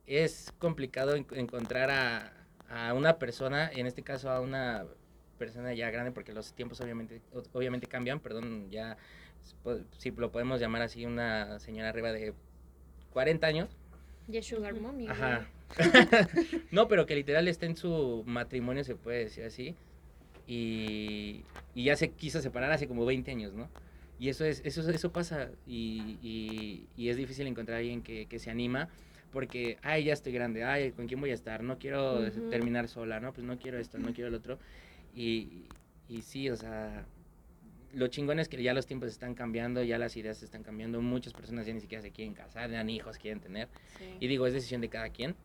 Es 0.05 0.53
complicado 0.59 1.15
en- 1.15 1.25
encontrar 1.33 1.89
a, 1.89 2.31
a 2.69 2.93
una 2.93 3.17
persona, 3.19 3.69
en 3.73 3.85
este 3.87 4.01
caso 4.01 4.29
a 4.29 4.39
una 4.41 4.85
persona 5.37 5.73
ya 5.73 5.89
grande, 5.91 6.11
porque 6.11 6.33
los 6.33 6.53
tiempos 6.53 6.79
obviamente, 6.81 7.21
obviamente 7.53 7.87
cambian, 7.87 8.19
perdón, 8.19 8.69
ya, 8.71 8.97
si 9.97 10.11
lo 10.11 10.31
podemos 10.31 10.59
llamar 10.59 10.81
así, 10.81 11.05
una 11.05 11.59
señora 11.59 11.89
arriba 11.89 12.11
de 12.11 12.33
40 13.11 13.45
años. 13.47 13.69
Ya 14.27 14.41
Sugar 14.41 14.73
Mommy. 14.73 15.07
Ajá. 15.07 15.47
no, 16.71 16.87
pero 16.87 17.05
que 17.05 17.15
literal 17.15 17.47
está 17.47 17.65
en 17.65 17.75
su 17.75 18.23
matrimonio, 18.25 18.83
se 18.83 18.95
puede 18.95 19.19
decir 19.25 19.43
así. 19.43 19.75
Y, 20.47 21.43
y 21.73 21.83
ya 21.85 21.95
se 21.95 22.11
quiso 22.11 22.41
separar 22.41 22.71
hace 22.71 22.87
como 22.87 23.05
20 23.05 23.31
años, 23.31 23.53
¿no? 23.53 23.69
Y 24.19 24.29
eso 24.29 24.45
es 24.45 24.61
eso 24.63 24.89
eso 24.89 25.11
pasa 25.11 25.49
y, 25.67 26.17
y- 26.21 26.87
y 26.95 27.09
es 27.09 27.17
difícil 27.17 27.47
encontrar 27.47 27.75
a 27.77 27.79
alguien 27.79 28.01
que, 28.01 28.27
que 28.27 28.39
se 28.39 28.49
anima 28.49 28.87
porque, 29.35 29.77
ay, 29.81 30.05
ya 30.05 30.13
estoy 30.13 30.31
grande, 30.31 30.63
ay, 30.63 30.93
¿con 30.93 31.07
quién 31.07 31.19
voy 31.19 31.31
a 31.31 31.33
estar? 31.33 31.61
No 31.61 31.77
quiero 31.77 32.31
terminar 32.49 32.87
sola, 32.87 33.19
¿no? 33.19 33.33
Pues 33.33 33.45
no 33.45 33.59
quiero 33.59 33.77
esto, 33.77 33.97
no 33.97 34.13
quiero 34.13 34.29
el 34.29 34.33
otro. 34.33 34.59
Y, 35.13 35.65
y 36.07 36.21
sí, 36.21 36.49
o 36.49 36.55
sea, 36.55 37.05
lo 37.91 38.07
chingón 38.07 38.39
es 38.39 38.47
que 38.47 38.63
ya 38.63 38.73
los 38.73 38.87
tiempos 38.87 39.09
están 39.09 39.35
cambiando, 39.35 39.83
ya 39.83 39.97
las 39.97 40.15
ideas 40.15 40.41
están 40.41 40.63
cambiando, 40.63 41.01
muchas 41.01 41.33
personas 41.33 41.65
ya 41.65 41.73
ni 41.73 41.81
siquiera 41.81 42.01
se 42.01 42.11
quieren 42.11 42.33
casar, 42.33 42.71
ya 42.71 42.81
ni 42.85 42.95
hijos 42.95 43.17
quieren 43.17 43.41
tener. 43.41 43.67
Sí. 43.97 44.05
Y 44.21 44.27
digo, 44.27 44.47
es 44.47 44.53
decisión 44.53 44.79
de 44.79 44.87
cada 44.87 45.09
quien. 45.09 45.35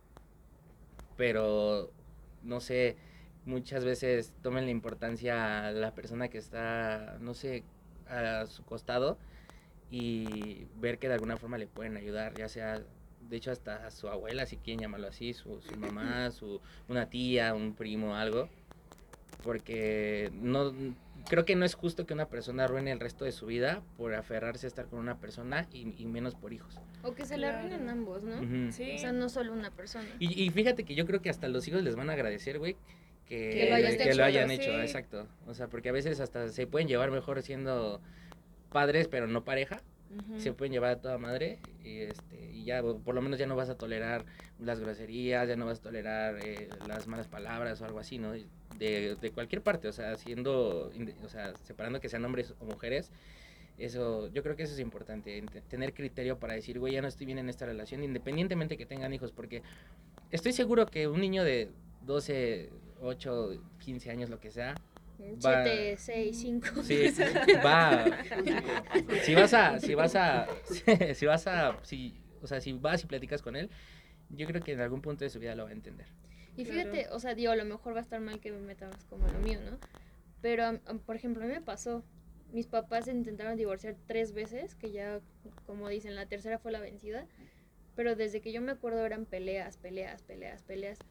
Pero, 1.16 1.90
no 2.44 2.60
sé, 2.60 2.94
muchas 3.44 3.84
veces 3.84 4.32
tomen 4.40 4.66
la 4.66 4.70
importancia 4.70 5.66
a 5.66 5.72
la 5.72 5.96
persona 5.96 6.28
que 6.28 6.38
está, 6.38 7.18
no 7.20 7.34
sé, 7.34 7.64
a 8.08 8.46
su 8.46 8.62
costado 8.64 9.18
y 9.90 10.68
ver 10.76 11.00
que 11.00 11.08
de 11.08 11.14
alguna 11.14 11.36
forma 11.36 11.58
le 11.58 11.66
pueden 11.66 11.96
ayudar, 11.96 12.38
ya 12.38 12.48
sea, 12.48 12.84
de 13.30 13.36
hecho, 13.36 13.52
hasta 13.52 13.86
a 13.86 13.90
su 13.90 14.08
abuela, 14.08 14.44
si 14.44 14.56
quieren 14.56 14.80
llamarlo 14.80 15.06
así, 15.06 15.32
su, 15.32 15.60
su 15.62 15.76
mamá, 15.76 16.30
su, 16.32 16.60
una 16.88 17.08
tía, 17.08 17.54
un 17.54 17.74
primo, 17.74 18.16
algo. 18.16 18.48
Porque 19.42 20.30
no, 20.34 20.74
creo 21.28 21.46
que 21.46 21.56
no 21.56 21.64
es 21.64 21.74
justo 21.74 22.04
que 22.04 22.12
una 22.12 22.26
persona 22.26 22.64
arruine 22.64 22.92
el 22.92 23.00
resto 23.00 23.24
de 23.24 23.32
su 23.32 23.46
vida 23.46 23.82
por 23.96 24.14
aferrarse 24.14 24.66
a 24.66 24.68
estar 24.68 24.86
con 24.86 24.98
una 24.98 25.18
persona 25.18 25.66
y, 25.72 25.94
y 25.96 26.04
menos 26.04 26.34
por 26.34 26.52
hijos. 26.52 26.78
O 27.02 27.14
que 27.14 27.24
se 27.24 27.38
le 27.38 27.46
arruinen 27.46 27.88
ambos, 27.88 28.22
¿no? 28.22 28.72
Sí. 28.72 28.96
O 28.96 28.98
sea, 28.98 29.12
no 29.12 29.30
solo 29.30 29.52
una 29.52 29.70
persona. 29.70 30.08
Y, 30.18 30.42
y 30.42 30.50
fíjate 30.50 30.84
que 30.84 30.94
yo 30.94 31.06
creo 31.06 31.22
que 31.22 31.30
hasta 31.30 31.48
los 31.48 31.66
hijos 31.68 31.82
les 31.82 31.96
van 31.96 32.10
a 32.10 32.12
agradecer, 32.12 32.58
güey, 32.58 32.76
que, 33.26 33.50
Que 33.50 33.68
lo 33.70 33.76
hayas 33.76 33.96
que 33.96 34.02
hecho, 34.08 34.18
lo 34.18 34.24
hayan 34.24 34.48
sí. 34.48 34.54
hecho, 34.56 34.72
exacto. 34.82 35.28
O 35.46 35.54
sea, 35.54 35.68
porque 35.68 35.88
a 35.88 35.92
veces 35.92 36.18
hasta 36.20 36.48
se 36.48 36.66
pueden 36.66 36.88
llevar 36.88 37.12
mejor 37.12 37.40
siendo 37.42 38.00
padres, 38.72 39.08
pero 39.08 39.26
no 39.28 39.44
pareja. 39.44 39.80
Se 40.40 40.52
pueden 40.52 40.72
llevar 40.72 40.90
a 40.90 41.00
toda 41.00 41.18
madre 41.18 41.58
y, 41.84 41.98
este, 42.00 42.50
y 42.52 42.64
ya, 42.64 42.82
por 42.82 43.14
lo 43.14 43.22
menos 43.22 43.38
ya 43.38 43.46
no 43.46 43.54
vas 43.56 43.68
a 43.68 43.76
tolerar 43.76 44.24
las 44.58 44.80
groserías, 44.80 45.48
ya 45.48 45.56
no 45.56 45.66
vas 45.66 45.78
a 45.78 45.82
tolerar 45.82 46.36
eh, 46.44 46.68
las 46.86 47.06
malas 47.06 47.28
palabras 47.28 47.80
o 47.80 47.84
algo 47.84 47.98
así, 48.00 48.18
¿no? 48.18 48.32
De, 48.32 49.16
de 49.20 49.30
cualquier 49.30 49.62
parte, 49.62 49.88
o 49.88 49.92
sea, 49.92 50.14
inde- 50.14 51.14
o 51.24 51.28
sea, 51.28 51.54
separando 51.64 52.00
que 52.00 52.08
sean 52.08 52.24
hombres 52.24 52.54
o 52.60 52.64
mujeres. 52.64 53.10
Eso, 53.78 54.28
yo 54.32 54.42
creo 54.42 54.56
que 54.56 54.64
eso 54.64 54.74
es 54.74 54.80
importante, 54.80 55.42
tener 55.68 55.94
criterio 55.94 56.38
para 56.38 56.52
decir, 56.54 56.78
güey, 56.78 56.92
ya 56.94 57.02
no 57.02 57.08
estoy 57.08 57.24
bien 57.26 57.38
en 57.38 57.48
esta 57.48 57.64
relación, 57.64 58.04
independientemente 58.04 58.76
que 58.76 58.84
tengan 58.84 59.14
hijos, 59.14 59.32
porque 59.32 59.62
estoy 60.30 60.52
seguro 60.52 60.84
que 60.86 61.08
un 61.08 61.20
niño 61.20 61.44
de 61.44 61.70
12, 62.04 62.68
8, 63.00 63.62
15 63.78 64.10
años, 64.10 64.28
lo 64.28 64.38
que 64.38 64.50
sea, 64.50 64.74
Va- 65.44 65.62
7, 65.62 65.96
6, 65.98 66.38
5. 66.40 66.82
sí, 66.82 67.10
va, 67.64 68.18
si 69.22 69.34
vas 69.34 69.54
a, 69.54 69.78
si 69.80 69.94
vas 69.94 70.16
a, 70.16 70.46
si 71.14 71.26
vas 71.26 71.46
a, 71.46 71.76
si, 71.82 72.14
o 72.42 72.46
sea, 72.46 72.60
si 72.60 72.72
vas 72.72 73.02
y 73.04 73.06
platicas 73.06 73.42
con 73.42 73.56
él, 73.56 73.70
yo 74.30 74.46
creo 74.46 74.62
que 74.62 74.72
en 74.72 74.80
algún 74.80 75.00
punto 75.02 75.24
de 75.24 75.30
su 75.30 75.38
vida 75.38 75.54
lo 75.54 75.64
va 75.64 75.70
a 75.70 75.72
entender. 75.72 76.06
Y 76.56 76.64
Claro. 76.64 76.90
fíjate, 76.90 77.08
o 77.12 77.20
sea, 77.20 77.34
digo, 77.34 77.52
a 77.52 77.56
lo 77.56 77.64
mejor 77.64 77.94
va 77.94 77.98
a 77.98 78.02
estar 78.02 78.20
mal 78.20 78.40
que 78.40 78.50
me 78.52 78.58
meta 78.60 78.86
más 78.86 79.04
como 79.04 79.26
lo 79.28 79.38
mío, 79.40 79.60
¿no? 79.64 79.78
Pero, 80.42 80.80
por 81.06 81.16
ejemplo, 81.16 81.44
a 81.44 81.46
mí 81.46 81.52
me 81.52 81.60
pasó. 81.60 82.04
Mis 82.52 82.66
papás 82.66 83.04
se 83.04 83.12
intentaron 83.12 83.56
divorciar 83.56 83.96
tres 84.06 84.32
veces, 84.32 84.74
que 84.74 84.90
ya, 84.90 85.20
como 85.66 85.88
dicen, 85.88 86.16
la 86.16 86.26
tercera 86.26 86.58
fue 86.58 86.72
la 86.72 86.80
vencida. 86.80 87.26
Pero 87.94 88.16
desde 88.16 88.40
que 88.40 88.52
yo 88.52 88.60
me 88.60 88.72
acuerdo 88.72 89.04
eran 89.04 89.26
peleas, 89.26 89.76
peleas, 89.76 90.22
peleas, 90.22 90.62
peleas. 90.62 91.04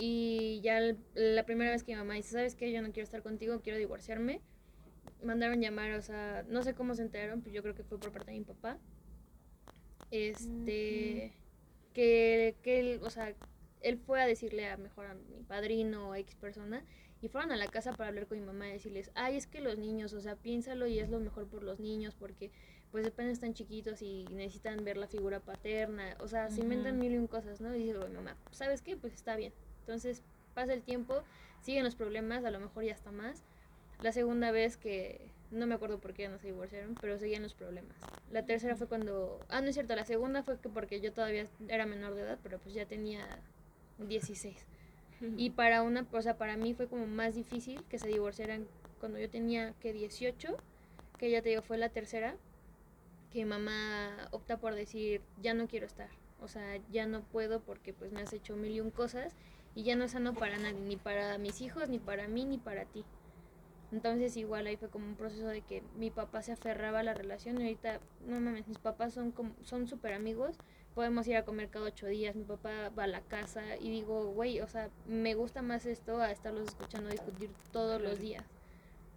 Y 0.00 0.60
ya 0.62 0.80
la 1.14 1.44
primera 1.44 1.72
vez 1.72 1.82
que 1.82 1.90
mi 1.90 1.98
mamá 1.98 2.14
dice, 2.14 2.30
¿sabes 2.30 2.54
qué? 2.54 2.70
Yo 2.70 2.80
no 2.82 2.92
quiero 2.92 3.02
estar 3.02 3.20
contigo, 3.20 3.60
quiero 3.62 3.78
divorciarme. 3.78 4.40
Mandaron 5.24 5.60
llamar, 5.60 5.94
o 5.94 6.02
sea, 6.02 6.44
no 6.48 6.62
sé 6.62 6.74
cómo 6.74 6.94
se 6.94 7.02
enteraron, 7.02 7.42
pero 7.42 7.52
yo 7.52 7.62
creo 7.62 7.74
que 7.74 7.82
fue 7.82 7.98
por 7.98 8.12
parte 8.12 8.30
de 8.30 8.38
mi 8.38 8.44
papá. 8.44 8.78
Este, 10.12 11.32
que, 11.94 12.54
que 12.62 12.78
él, 12.78 13.00
o 13.02 13.10
sea, 13.10 13.34
él 13.80 13.98
fue 13.98 14.22
a 14.22 14.26
decirle 14.28 14.68
a 14.68 14.76
mejor 14.76 15.06
a 15.06 15.14
mi 15.14 15.42
padrino 15.42 16.10
o 16.10 16.14
X 16.14 16.36
persona 16.36 16.84
y 17.20 17.26
fueron 17.26 17.50
a 17.50 17.56
la 17.56 17.66
casa 17.66 17.92
para 17.92 18.10
hablar 18.10 18.28
con 18.28 18.38
mi 18.38 18.46
mamá 18.46 18.68
y 18.68 18.74
decirles, 18.74 19.10
ay, 19.16 19.36
es 19.36 19.48
que 19.48 19.60
los 19.60 19.78
niños, 19.78 20.12
o 20.12 20.20
sea, 20.20 20.36
piénsalo 20.36 20.86
y 20.86 21.00
es 21.00 21.10
lo 21.10 21.18
mejor 21.18 21.48
por 21.48 21.64
los 21.64 21.80
niños 21.80 22.14
porque 22.14 22.52
pues 22.92 23.04
apenas 23.04 23.32
están 23.32 23.52
chiquitos 23.52 24.00
y 24.00 24.28
necesitan 24.30 24.84
ver 24.84 24.96
la 24.96 25.08
figura 25.08 25.40
paterna, 25.40 26.16
o 26.20 26.28
sea, 26.28 26.50
se 26.50 26.60
inventan 26.60 26.98
mil 27.00 27.12
y 27.12 27.18
un 27.18 27.26
cosas, 27.26 27.60
¿no? 27.60 27.74
Y 27.74 27.80
dice 27.82 27.98
mi 28.08 28.14
mamá, 28.14 28.36
¿sabes 28.52 28.80
qué? 28.80 28.96
Pues 28.96 29.12
está 29.12 29.34
bien. 29.34 29.52
Entonces 29.88 30.22
pasa 30.52 30.74
el 30.74 30.82
tiempo, 30.82 31.22
siguen 31.62 31.82
los 31.82 31.94
problemas, 31.94 32.44
a 32.44 32.50
lo 32.50 32.60
mejor 32.60 32.84
ya 32.84 32.92
está 32.92 33.10
más, 33.10 33.42
La 34.02 34.12
segunda 34.12 34.50
vez 34.50 34.76
que 34.76 35.18
no 35.50 35.66
me 35.66 35.74
acuerdo 35.74 35.98
por 35.98 36.12
qué 36.12 36.24
ya 36.24 36.28
no 36.28 36.38
se 36.38 36.48
divorciaron, 36.48 36.94
pero 37.00 37.18
seguían 37.18 37.42
los 37.42 37.54
problemas. 37.54 37.96
La 38.30 38.44
tercera 38.44 38.76
fue 38.76 38.86
cuando, 38.86 39.40
ah, 39.48 39.62
no 39.62 39.68
es 39.68 39.74
cierto, 39.74 39.96
la 39.96 40.04
segunda 40.04 40.42
fue 40.42 40.60
que 40.60 40.68
porque 40.68 41.00
yo 41.00 41.12
todavía 41.14 41.46
era 41.68 41.86
menor 41.86 42.14
de 42.14 42.20
edad, 42.20 42.38
pero 42.42 42.58
pues 42.58 42.74
ya 42.74 42.84
tenía 42.84 43.24
16. 43.98 44.66
Y 45.38 45.50
para 45.50 45.82
una, 45.82 46.06
o 46.12 46.22
sea, 46.22 46.36
para 46.36 46.58
mí 46.58 46.74
fue 46.74 46.86
como 46.86 47.06
más 47.06 47.34
difícil 47.34 47.82
que 47.88 47.98
se 47.98 48.08
divorciaran 48.08 48.68
cuando 49.00 49.18
yo 49.18 49.30
tenía 49.30 49.72
que 49.80 49.94
18, 49.94 50.58
que 51.18 51.30
ya 51.30 51.40
te 51.40 51.48
digo, 51.48 51.62
fue 51.62 51.78
la 51.78 51.88
tercera, 51.88 52.36
que 53.32 53.46
mamá 53.46 54.28
opta 54.32 54.58
por 54.58 54.74
decir, 54.74 55.22
ya 55.42 55.54
no 55.54 55.66
quiero 55.66 55.86
estar. 55.86 56.10
O 56.40 56.46
sea, 56.46 56.78
ya 56.92 57.06
no 57.06 57.22
puedo 57.22 57.60
porque 57.60 57.94
pues 57.94 58.12
me 58.12 58.20
has 58.20 58.32
hecho 58.32 58.54
mil 58.54 58.70
y 58.70 58.80
un 58.80 58.92
cosas 58.92 59.34
y 59.78 59.84
ya 59.84 59.94
no 59.94 60.02
es 60.02 60.10
sano 60.10 60.34
para 60.34 60.58
nadie, 60.58 60.80
ni 60.80 60.96
para 60.96 61.38
mis 61.38 61.60
hijos, 61.60 61.88
ni 61.88 62.00
para 62.00 62.26
mí, 62.26 62.44
ni 62.44 62.58
para 62.58 62.84
ti. 62.84 63.04
Entonces 63.92 64.36
igual 64.36 64.66
ahí 64.66 64.76
fue 64.76 64.88
como 64.88 65.06
un 65.06 65.14
proceso 65.14 65.46
de 65.46 65.60
que 65.60 65.84
mi 65.96 66.10
papá 66.10 66.42
se 66.42 66.50
aferraba 66.50 66.98
a 66.98 67.02
la 67.04 67.14
relación 67.14 67.60
y 67.60 67.62
ahorita, 67.62 68.00
no 68.26 68.40
mames, 68.40 68.66
mis 68.66 68.78
papás 68.78 69.14
son 69.14 69.30
como, 69.30 69.52
son 69.62 69.86
súper 69.86 70.14
amigos, 70.14 70.56
podemos 70.96 71.28
ir 71.28 71.36
a 71.36 71.44
comer 71.44 71.68
cada 71.68 71.84
ocho 71.84 72.08
días, 72.08 72.34
mi 72.34 72.42
papá 72.42 72.88
va 72.98 73.04
a 73.04 73.06
la 73.06 73.20
casa 73.20 73.76
y 73.76 73.88
digo, 73.88 74.32
güey, 74.32 74.60
o 74.60 74.66
sea, 74.66 74.90
me 75.06 75.36
gusta 75.36 75.62
más 75.62 75.86
esto 75.86 76.18
a 76.18 76.32
estarlos 76.32 76.66
escuchando 76.66 77.08
discutir 77.08 77.48
todos 77.70 78.02
los 78.02 78.18
días. 78.18 78.44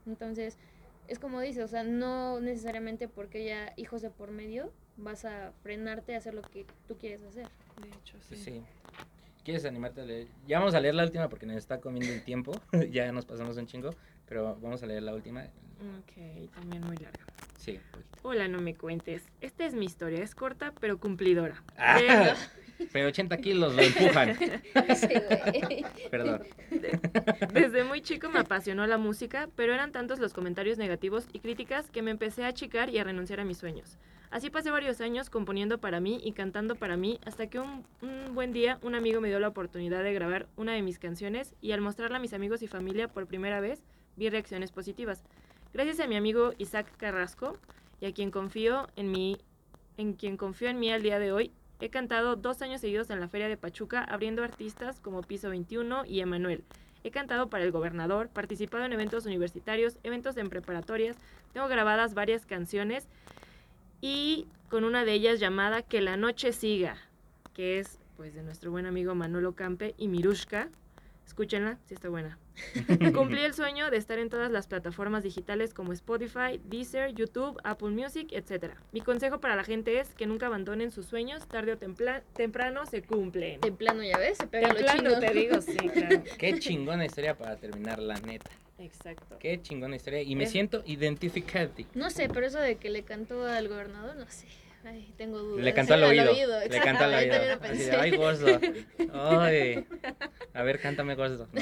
Entonces, 0.06 0.60
es 1.08 1.18
como 1.18 1.42
dice, 1.42 1.64
o 1.64 1.68
sea, 1.68 1.84
no 1.84 2.40
necesariamente 2.40 3.08
porque 3.08 3.40
haya 3.40 3.74
hijos 3.78 4.04
de 4.04 4.12
por 4.12 4.30
medio 4.30 4.72
vas 4.96 5.26
a 5.26 5.54
frenarte 5.64 6.14
a 6.14 6.20
hacer 6.20 6.36
lo 6.36 6.44
que 6.44 6.68
tú 6.88 7.00
quieres 7.00 7.24
hacer. 7.24 7.48
De 7.82 7.90
hecho, 7.90 8.22
sí. 8.30 8.36
Sí. 8.36 8.64
¿Quieres 9.44 9.66
animarte 9.66 10.02
a 10.02 10.06
leer? 10.06 10.28
Ya 10.48 10.60
vamos 10.60 10.76
a 10.76 10.80
leer 10.80 10.94
la 10.94 11.04
última 11.04 11.28
porque 11.28 11.46
nos 11.46 11.58
está 11.58 11.80
comiendo 11.80 12.14
el 12.14 12.24
tiempo. 12.24 12.52
ya 12.92 13.12
nos 13.12 13.26
pasamos 13.26 13.58
un 13.58 13.66
chingo. 13.66 13.90
Pero 14.28 14.58
vamos 14.62 14.84
a 14.84 14.86
leer 14.86 15.04
la 15.04 15.14
última. 15.14 15.42
Ok, 15.42 16.52
también 16.54 16.84
muy 16.86 16.96
larga. 16.98 17.26
Sí. 17.58 17.80
Hola, 18.22 18.48
no 18.48 18.62
me 18.62 18.76
cuentes. 18.76 19.24
Esta 19.42 19.66
es 19.66 19.74
mi 19.74 19.86
historia. 19.86 20.24
Es 20.24 20.36
corta, 20.36 20.74
pero 20.80 21.00
cumplidora. 21.00 21.64
Ah, 21.76 22.36
pero 22.94 23.08
80 23.08 23.38
kilos 23.38 23.76
lo 23.76 23.82
empujan. 23.82 24.38
Sí, 24.96 25.08
güey. 25.08 25.86
Perdón. 26.10 26.44
Desde 27.52 27.84
muy 27.84 28.02
chico 28.02 28.30
me 28.30 28.40
apasionó 28.40 28.86
la 28.86 28.98
música, 28.98 29.50
pero 29.56 29.74
eran 29.74 29.92
tantos 29.92 30.20
los 30.20 30.34
comentarios 30.34 30.78
negativos 30.78 31.28
y 31.34 31.40
críticas 31.40 31.90
que 31.90 32.04
me 32.04 32.12
empecé 32.12 32.44
a 32.44 32.48
achicar 32.48 32.90
y 32.90 33.00
a 33.00 33.04
renunciar 33.04 33.40
a 33.40 33.46
mis 33.46 33.58
sueños. 33.58 33.98
Así 34.32 34.50
pasé 34.50 34.72
varios 34.72 35.02
años 35.02 35.30
componiendo 35.30 35.80
para 35.80 36.00
mí 36.00 36.22
y 36.24 36.32
cantando 36.32 36.76
para 36.76 36.96
mí, 36.96 37.20
hasta 37.26 37.48
que 37.48 37.60
un, 37.60 37.84
buen 38.34 38.54
día 38.54 38.80
un 38.82 38.96
amigo 38.96 39.20
me 39.20 39.28
dio 39.28 39.42
la 39.42 39.50
oportunidad 39.50 40.06
de 40.06 40.14
grabar 40.14 40.48
una 40.56 40.72
de 40.72 40.82
mis 40.82 41.00
canciones 41.00 41.54
y 41.60 41.74
al 41.74 41.82
mostrarla 41.82 42.16
a 42.16 42.22
mis 42.22 42.32
amigos 42.32 42.62
y 42.62 42.68
familia 42.68 43.10
por 43.10 43.28
primera 43.28 43.60
vez, 43.60 43.84
vi 44.16 44.30
reacciones 44.30 44.72
positivas. 44.72 45.26
Gracias 45.74 46.00
a 46.00 46.08
mi 46.08 46.16
amigo 46.16 46.54
Isaac 46.60 46.88
Carrasco 46.96 47.58
y 48.00 48.06
a 48.06 48.14
quien 48.14 48.32
confío 48.32 48.88
en 48.96 49.12
mí, 49.12 49.38
en 49.98 50.14
quien 50.14 50.38
confío 50.38 50.70
en 50.70 50.80
mí 50.80 50.90
al 50.90 51.04
día 51.04 51.20
de 51.20 51.34
hoy, 51.34 51.52
he 51.82 51.90
cantado 51.90 52.38
dos 52.38 52.62
años 52.62 52.80
seguidos 52.80 53.10
en 53.10 53.20
la 53.20 53.28
Feria 53.28 53.50
de 53.50 53.58
Pachuca 53.58 54.02
abriendo 54.02 54.46
artistas 54.46 55.02
como 55.02 55.24
Piso 55.24 55.50
21 55.50 56.06
y 56.06 56.22
Emanuel. 56.22 56.64
He 57.04 57.12
cantado 57.12 57.50
para 57.50 57.66
el 57.66 57.72
gobernador, 57.72 58.30
participado 58.30 58.86
en 58.86 58.94
eventos 58.94 59.26
universitarios, 59.26 59.98
eventos 60.04 60.38
en 60.38 60.50
preparatorias, 60.50 61.18
tengo 61.52 61.68
grabadas 61.68 62.14
varias 62.14 62.46
canciones 62.46 63.10
y 64.02 64.48
con 64.70 64.84
una 64.84 65.06
de 65.06 65.14
ellas 65.14 65.40
llamada 65.40 65.82
Que 65.84 66.02
la 66.02 66.18
noche 66.18 66.52
siga, 66.54 66.98
que 67.54 67.80
es 67.80 68.00
pues 68.18 68.34
de 68.34 68.44
nuestro 68.44 68.72
buen 68.72 68.86
amigo 68.86 69.16
Manolo 69.16 69.54
Campe 69.54 69.96
y 69.98 70.08
Mirushka. 70.08 70.70
Escúchenla, 71.26 71.78
si 71.88 71.94
está 71.94 72.10
buena. 72.10 72.38
Cumplí 73.16 73.40
el 73.42 73.54
sueño 73.54 73.90
de 73.90 73.96
estar 73.98 74.20
en 74.20 74.30
todas 74.30 74.52
las 74.52 74.68
plataformas 74.68 75.24
digitales 75.24 75.74
como 75.74 75.94
Spotify, 75.94 76.60
Deezer, 76.66 77.14
YouTube, 77.16 77.58
Apple 77.64 77.90
Music, 77.92 78.28
etc. 78.32 78.74
Mi 78.92 79.00
consejo 79.02 79.40
para 79.40 79.56
la 79.56 79.64
gente 79.64 80.00
es 80.00 80.14
que 80.14 80.28
nunca 80.28 80.48
abandonen 80.48 80.92
sus 80.92 81.06
sueños, 81.06 81.48
tarde 81.48 81.72
o 81.74 81.78
templa- 81.78 82.22
temprano 82.34 82.86
se 82.86 83.02
cumplen. 83.02 83.62
Templano, 83.62 84.04
ya 84.04 84.18
ves, 84.18 84.38
se 84.40 84.48
pega 84.48 84.68
lo 84.70 84.76
Temprano, 84.76 85.10
chino. 85.10 85.20
te 85.20 85.34
digo, 85.34 85.62
sí, 85.62 85.78
claro. 85.78 86.24
Qué 86.38 86.60
chingona 86.60 87.06
historia 87.06 87.38
para 87.38 87.56
terminar, 87.56 88.00
la 88.00 88.20
neta. 88.20 88.52
Exacto. 88.82 89.38
Qué 89.40 89.62
chingona 89.62 89.96
historia. 89.96 90.22
Y 90.22 90.36
me 90.36 90.46
Es- 90.46 90.52
siento 90.52 90.84
identificado. 90.86 91.72
No 91.94 92.10
sé, 92.10 92.28
pero 92.30 92.46
eso 92.48 92.60
de 92.60 92.76
que 92.76 92.90
le 92.90 93.04
cantó 93.04 93.46
al 93.46 93.68
gobernador, 93.68 94.16
no 94.16 94.26
sé. 94.30 94.48
Ay, 94.84 95.14
tengo 95.16 95.38
dudas. 95.38 95.64
Le 95.64 95.74
cantó 95.76 95.94
al 95.94 96.00
Sí, 96.00 96.06
oído. 96.20 96.60
Le 96.68 96.80
cantó 96.80 97.04
al 97.04 97.14
oído. 97.14 97.36
Así 97.62 97.84
de, 97.84 97.92
ay, 97.92 98.12
gordo. 98.18 98.48
Ay. 99.14 99.86
A 100.56 100.64
ver, 100.64 100.80
cántame, 100.80 101.14
gordo. 101.14 101.48
No. 101.54 101.62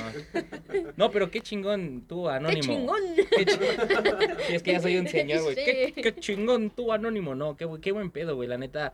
No, 0.95 1.11
pero 1.11 1.29
qué 1.29 1.41
chingón 1.41 2.05
tú, 2.07 2.27
¡Qué 2.27 2.31
anónimo. 2.31 2.61
chingón! 2.61 3.01
Qué 3.35 3.45
chi- 3.45 3.57
Sí, 4.47 4.55
es 4.55 4.63
que 4.63 4.71
ya 4.71 4.79
soy 4.79 4.97
un 4.97 5.07
señor, 5.09 5.41
güey. 5.43 5.55
Qué, 5.55 5.91
Sí. 5.95 6.01
qué 6.01 6.15
chingón 6.15 6.69
tú, 6.69 6.93
anónimo. 6.93 7.35
No, 7.35 7.57
qué, 7.57 7.67
qué 7.81 7.91
buen 7.91 8.09
pedo, 8.09 8.35
güey. 8.37 8.47
La 8.47 8.57
neta, 8.57 8.93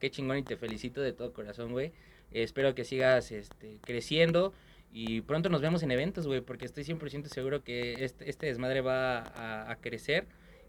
qué 0.00 0.10
chingón 0.10 0.38
y 0.38 0.42
te 0.42 0.56
felicito 0.56 1.02
de 1.02 1.12
todo 1.12 1.34
corazón, 1.34 1.72
güey. 1.72 1.92
Espero 2.32 2.74
que 2.74 2.84
sigas 2.84 3.30
este, 3.30 3.76
creciendo 3.82 4.54
y 4.92 5.20
pronto 5.22 5.48
nos 5.48 5.60
vemos 5.60 5.82
en 5.82 5.90
eventos, 5.90 6.26
güey, 6.26 6.40
porque 6.40 6.64
estoy 6.64 6.84
100% 6.84 7.28
seguro 7.28 7.62
que 7.62 8.04
este, 8.04 8.30
este 8.30 8.46
desmadre 8.46 8.80
va 8.80 9.18
a, 9.18 9.70
a 9.70 9.76
crecer 9.76 10.26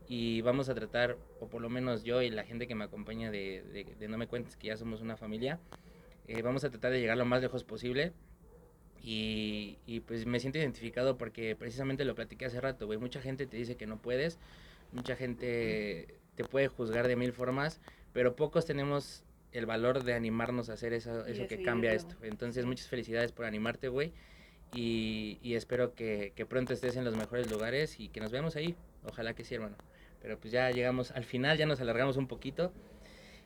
y 0.08 0.42
vamos 0.42 0.70
a 0.70 0.76
tratar, 0.76 1.18
o 1.40 1.48
por 1.50 1.62
lo 1.62 1.70
menos 1.70 2.04
yo 2.04 2.22
y 2.22 2.30
la 2.30 2.44
gente 2.44 2.68
que 2.68 2.76
me 2.76 2.86
acompaña 2.86 3.32
de, 3.32 3.64
de- 3.98 4.08
No 4.08 4.18
Me 4.18 4.28
Cuentes, 4.28 4.56
que 4.56 4.68
ya 4.68 4.78
somos 4.78 5.02
una 5.02 5.18
familia, 5.18 5.60
eh, 6.28 6.42
vamos 6.42 6.64
a 6.64 6.70
tratar 6.70 6.92
de 6.92 7.00
llegar 7.00 7.18
lo 7.18 7.26
más 7.26 7.42
lejos 7.42 7.64
posible. 7.64 8.14
Y, 9.02 9.78
y, 9.86 10.02
pues 10.02 10.26
me 10.26 10.40
siento 10.40 10.58
identificado 10.60 11.18
porque 11.18 11.56
precisamente 11.56 12.04
lo 12.04 12.16
platiqué 12.16 12.46
hace 12.46 12.60
rato, 12.60 12.88
güey. 12.88 12.98
Mucha 13.00 13.22
gente 13.22 13.46
te 13.48 13.56
dice 13.56 13.76
que 13.78 13.86
no 13.88 14.02
puedes, 14.02 14.40
mucha 14.92 15.16
gente 15.16 16.20
te 16.36 16.44
puede 16.44 16.68
juzgar 16.68 17.08
de 17.08 17.16
mil 17.16 17.32
formas, 17.32 17.80
pero 18.12 18.36
pocos 18.36 18.66
tenemos 18.66 19.24
el 19.58 19.66
valor 19.66 20.04
de 20.04 20.14
animarnos 20.14 20.70
a 20.70 20.74
hacer 20.74 20.94
eso, 20.94 21.28
Y 21.28 21.32
eso 21.32 21.48
que 21.48 21.64
cambia 21.64 21.94
esto. 21.94 22.16
Entonces, 22.22 22.66
muchas 22.66 22.88
felicidades 22.88 23.32
por 23.32 23.46
animarte, 23.46 23.88
güey. 23.88 24.14
Y, 24.74 25.40
y 25.42 25.56
espero 25.56 25.96
que, 25.96 26.34
que 26.36 26.46
pronto 26.46 26.74
estés 26.74 26.96
en 26.98 27.06
los 27.06 27.16
mejores 27.16 27.50
lugares 27.50 28.00
y 28.00 28.10
que 28.10 28.20
nos 28.20 28.32
veamos 28.32 28.56
ahí. 28.56 28.76
Ojalá 29.06 29.34
que 29.34 29.44
sí, 29.44 29.56
hermano. 29.56 29.76
Pero 30.22 30.40
pues 30.40 30.52
ya 30.52 30.70
llegamos 30.72 31.12
al 31.12 31.24
final, 31.24 31.58
ya 31.58 31.66
nos 31.66 31.80
alargamos 31.80 32.18
un 32.18 32.28
poquito. 32.28 32.72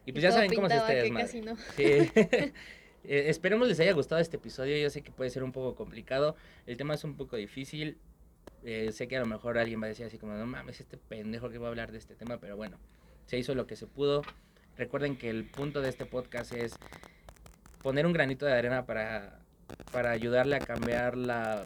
Y 0.05 0.11
pues 0.11 0.23
ya 0.23 0.29
todo 0.29 0.39
saben 0.39 0.53
cómo 0.53 0.67
es 0.67 0.73
pintaba 0.73 0.89
que 0.89 0.95
desmadre. 0.95 1.25
casi 1.25 1.41
no. 1.41 1.55
Sí. 1.75 2.51
Eh, 3.03 3.29
esperemos 3.29 3.67
les 3.67 3.79
haya 3.79 3.93
gustado 3.93 4.21
este 4.21 4.38
episodio. 4.38 4.77
Yo 4.77 4.91
sé 4.91 5.01
que 5.01 5.11
puede 5.11 5.31
ser 5.31 5.43
un 5.43 5.51
poco 5.51 5.73
complicado. 5.73 6.35
El 6.67 6.77
tema 6.77 6.93
es 6.93 7.03
un 7.03 7.17
poco 7.17 7.35
difícil. 7.35 7.97
Eh, 8.63 8.91
sé 8.91 9.07
que 9.07 9.17
a 9.17 9.19
lo 9.21 9.25
mejor 9.25 9.57
alguien 9.57 9.81
va 9.81 9.85
a 9.85 9.89
decir 9.89 10.05
así 10.05 10.19
como, 10.19 10.33
no 10.33 10.45
mames, 10.45 10.79
este 10.79 10.97
pendejo 10.97 11.49
que 11.49 11.57
va 11.57 11.65
a 11.65 11.69
hablar 11.69 11.91
de 11.91 11.97
este 11.97 12.13
tema, 12.13 12.39
pero 12.39 12.55
bueno, 12.57 12.77
se 13.25 13.39
hizo 13.39 13.55
lo 13.55 13.65
que 13.65 13.75
se 13.75 13.88
pudo. 13.88 14.21
Recuerden 14.82 15.16
que 15.16 15.30
el 15.30 15.45
punto 15.45 15.80
de 15.80 15.90
este 15.90 16.08
podcast 16.08 16.52
es 16.53 16.74
poner 17.84 18.08
un 18.08 18.14
granito 18.14 18.48
de 18.48 18.53
arena 18.53 18.88
para, 18.88 19.38
para 19.91 20.10
ayudarle 20.10 20.56
a 20.56 20.60
cambiar 20.60 21.16
la, 21.16 21.66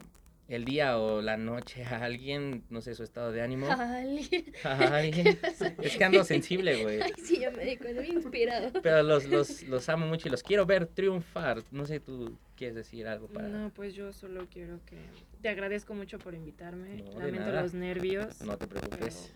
el 0.50 0.66
día 0.66 1.00
o 1.00 1.22
la 1.22 1.38
noche 1.38 1.86
a 1.86 2.04
alguien, 2.04 2.66
no 2.70 2.82
sé, 2.82 2.94
su 2.94 3.04
estado 3.04 3.32
de 3.32 3.42
ánimo. 3.42 3.72
Alguien. 3.72 4.54
A 4.66 4.98
alguien. 4.98 5.40
Es 5.82 5.96
que 5.96 6.04
ando 6.04 6.26
sensible, 6.26 6.84
güey. 6.84 7.00
Ay, 7.04 7.14
sí, 7.24 7.40
ya 7.40 7.52
me 7.52 7.64
di 7.64 7.78
cuenta, 7.78 8.02
bien 8.02 8.16
inspirado. 8.16 8.82
Pero 8.82 9.02
los, 9.02 9.24
los, 9.30 9.64
los 9.64 9.88
amo 9.88 10.08
mucho 10.08 10.28
y 10.28 10.32
los 10.32 10.44
quiero 10.44 10.66
ver 10.66 10.86
triunfar. 10.86 11.64
No 11.72 11.86
sé, 11.86 12.02
tú 12.02 12.38
quieres 12.58 12.76
decir 12.76 13.08
algo 13.08 13.30
para... 13.30 13.48
No, 13.48 13.70
pues 13.74 13.94
yo 13.94 14.12
solo 14.12 14.46
quiero 14.52 14.82
que... 14.86 14.98
Te 15.42 15.48
agradezco 15.48 15.94
mucho 15.94 16.20
por 16.20 16.36
invitarme. 16.36 16.98
No, 16.98 17.12
de 17.12 17.28
Lamento 17.28 17.48
nada. 17.48 17.62
los 17.62 17.74
nervios. 17.74 18.42
No 18.42 18.58
te 18.58 18.68
preocupes. 18.68 19.34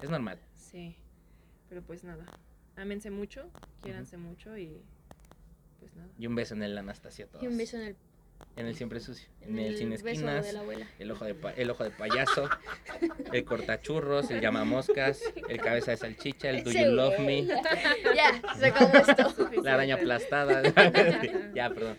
Es 0.00 0.08
normal. 0.08 0.38
Sí, 0.54 0.96
pero 1.68 1.82
pues 1.82 2.04
nada. 2.04 2.24
Ámense 2.78 3.10
mucho, 3.10 3.50
quiéranse 3.82 4.16
mucho 4.16 4.56
y 4.56 4.80
pues 5.80 5.94
nada. 5.96 6.08
Y 6.18 6.26
un 6.26 6.34
beso 6.34 6.54
en 6.54 6.62
el 6.62 6.78
Anastasia 6.78 7.24
a 7.24 7.28
todos. 7.28 7.42
Y 7.42 7.46
un 7.48 7.56
beso 7.58 7.76
en 7.76 7.82
el, 7.88 7.96
En 8.56 8.66
el 8.66 8.74
siempre 8.76 9.00
sucio. 9.00 9.28
en 9.42 9.58
En 9.58 9.66
el 9.66 9.76
sin 9.76 9.90
beso 9.90 10.06
esquinas. 10.06 10.46
de 10.46 10.52
la 10.52 10.60
abuela. 10.60 10.86
El 10.98 11.10
ojo 11.10 11.24
de, 11.24 11.34
pa- 11.34 11.52
el 11.52 11.70
ojo 11.70 11.82
de 11.84 11.90
payaso. 11.90 12.48
el 13.32 13.44
cortachurros. 13.44 14.30
El 14.30 14.40
llamamoscas. 14.40 15.22
El 15.48 15.60
cabeza 15.60 15.90
de 15.90 15.96
salchicha. 15.96 16.50
El 16.50 16.62
do 16.62 16.70
you 16.70 16.86
love 16.92 17.18
me. 17.18 17.46
Ya, 18.14 18.40
se 18.56 18.66
acabó 18.66 18.92
esto. 18.98 19.62
La 19.62 19.74
araña 19.74 19.96
aplastada. 19.96 20.62
ya, 21.54 21.68
perdón. 21.70 21.98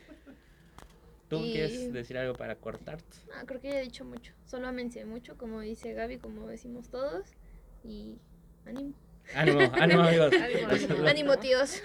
¿Tú 1.30 1.44
Y- 1.44 1.52
quieres 1.52 1.92
decir 1.94 2.18
algo 2.18 2.34
para 2.36 2.56
cortarte? 2.56 3.18
Ah, 3.36 3.44
creo 3.46 3.60
que 3.60 3.70
ya 3.70 3.80
he 3.80 3.84
dicho 3.84 4.04
mucho. 4.06 4.34
Solo 4.46 4.68
amense 4.68 5.04
mucho, 5.06 5.38
como 5.38 5.60
dice 5.60 5.94
Gaby, 5.94 6.18
como 6.20 6.48
decimos 6.48 6.90
todos. 6.90 7.28
Y 7.84 8.18
ánimo. 8.66 8.94
Ánimo, 9.36 9.60
ánimo 9.74 10.02
amigos. 10.02 10.34
Ánimo, 10.34 10.70
ánimo. 10.70 11.08
Ánimo, 11.08 11.38
tíos. 11.38 11.82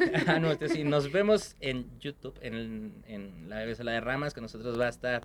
Sí, 0.73 0.85
nos 0.85 1.13
vemos 1.13 1.57
en 1.61 1.87
YouTube, 1.99 2.39
en, 2.41 3.03
en 3.07 3.49
la 3.49 3.65
Besola 3.65 3.93
de 3.93 4.01
Ramas, 4.01 4.33
que 4.33 4.41
nosotros 4.41 4.81
va 4.81 4.87
a 4.87 4.89
estar. 4.89 5.23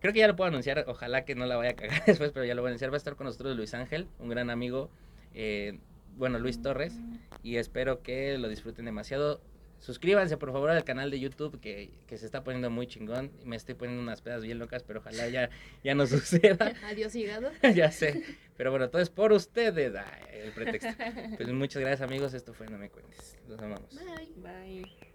Creo 0.00 0.12
que 0.12 0.18
ya 0.18 0.26
lo 0.26 0.36
puedo 0.36 0.48
anunciar, 0.48 0.84
ojalá 0.88 1.24
que 1.24 1.34
no 1.34 1.46
la 1.46 1.56
vaya 1.56 1.70
a 1.70 1.74
cagar 1.74 2.04
después, 2.06 2.32
pero 2.32 2.44
ya 2.44 2.54
lo 2.54 2.60
voy 2.62 2.68
a 2.68 2.70
anunciar. 2.72 2.90
Va 2.90 2.96
a 2.96 2.98
estar 2.98 3.16
con 3.16 3.26
nosotros 3.26 3.56
Luis 3.56 3.72
Ángel, 3.72 4.08
un 4.18 4.28
gran 4.28 4.50
amigo, 4.50 4.90
eh, 5.32 5.78
bueno, 6.16 6.38
Luis 6.38 6.60
Torres, 6.60 6.94
y 7.42 7.56
espero 7.56 8.02
que 8.02 8.36
lo 8.36 8.48
disfruten 8.48 8.84
demasiado. 8.84 9.40
Suscríbanse 9.82 10.36
por 10.36 10.52
favor 10.52 10.70
al 10.70 10.84
canal 10.84 11.10
de 11.10 11.18
YouTube 11.18 11.60
que, 11.60 11.90
que 12.06 12.16
se 12.16 12.24
está 12.24 12.44
poniendo 12.44 12.70
muy 12.70 12.86
chingón. 12.86 13.32
Me 13.44 13.56
estoy 13.56 13.74
poniendo 13.74 14.00
unas 14.00 14.22
pedas 14.22 14.40
bien 14.42 14.60
locas, 14.60 14.84
pero 14.84 15.00
ojalá 15.00 15.28
ya, 15.28 15.50
ya 15.82 15.96
no 15.96 16.06
suceda. 16.06 16.72
Adiós, 16.86 17.12
hígado. 17.16 17.50
ya 17.74 17.90
sé. 17.90 18.22
Pero 18.56 18.70
bueno, 18.70 18.90
todo 18.90 19.02
es 19.02 19.10
por 19.10 19.32
ustedes. 19.32 19.92
Ay, 19.96 20.40
el 20.44 20.52
pretexto. 20.52 20.90
Pues 21.36 21.48
muchas 21.52 21.80
gracias 21.82 22.00
amigos. 22.08 22.32
Esto 22.32 22.54
fue 22.54 22.68
No 22.68 22.78
Me 22.78 22.90
Cuentes. 22.90 23.36
Los 23.48 23.60
amamos. 23.60 23.90
Bye. 23.90 24.32
Bye. 24.36 25.11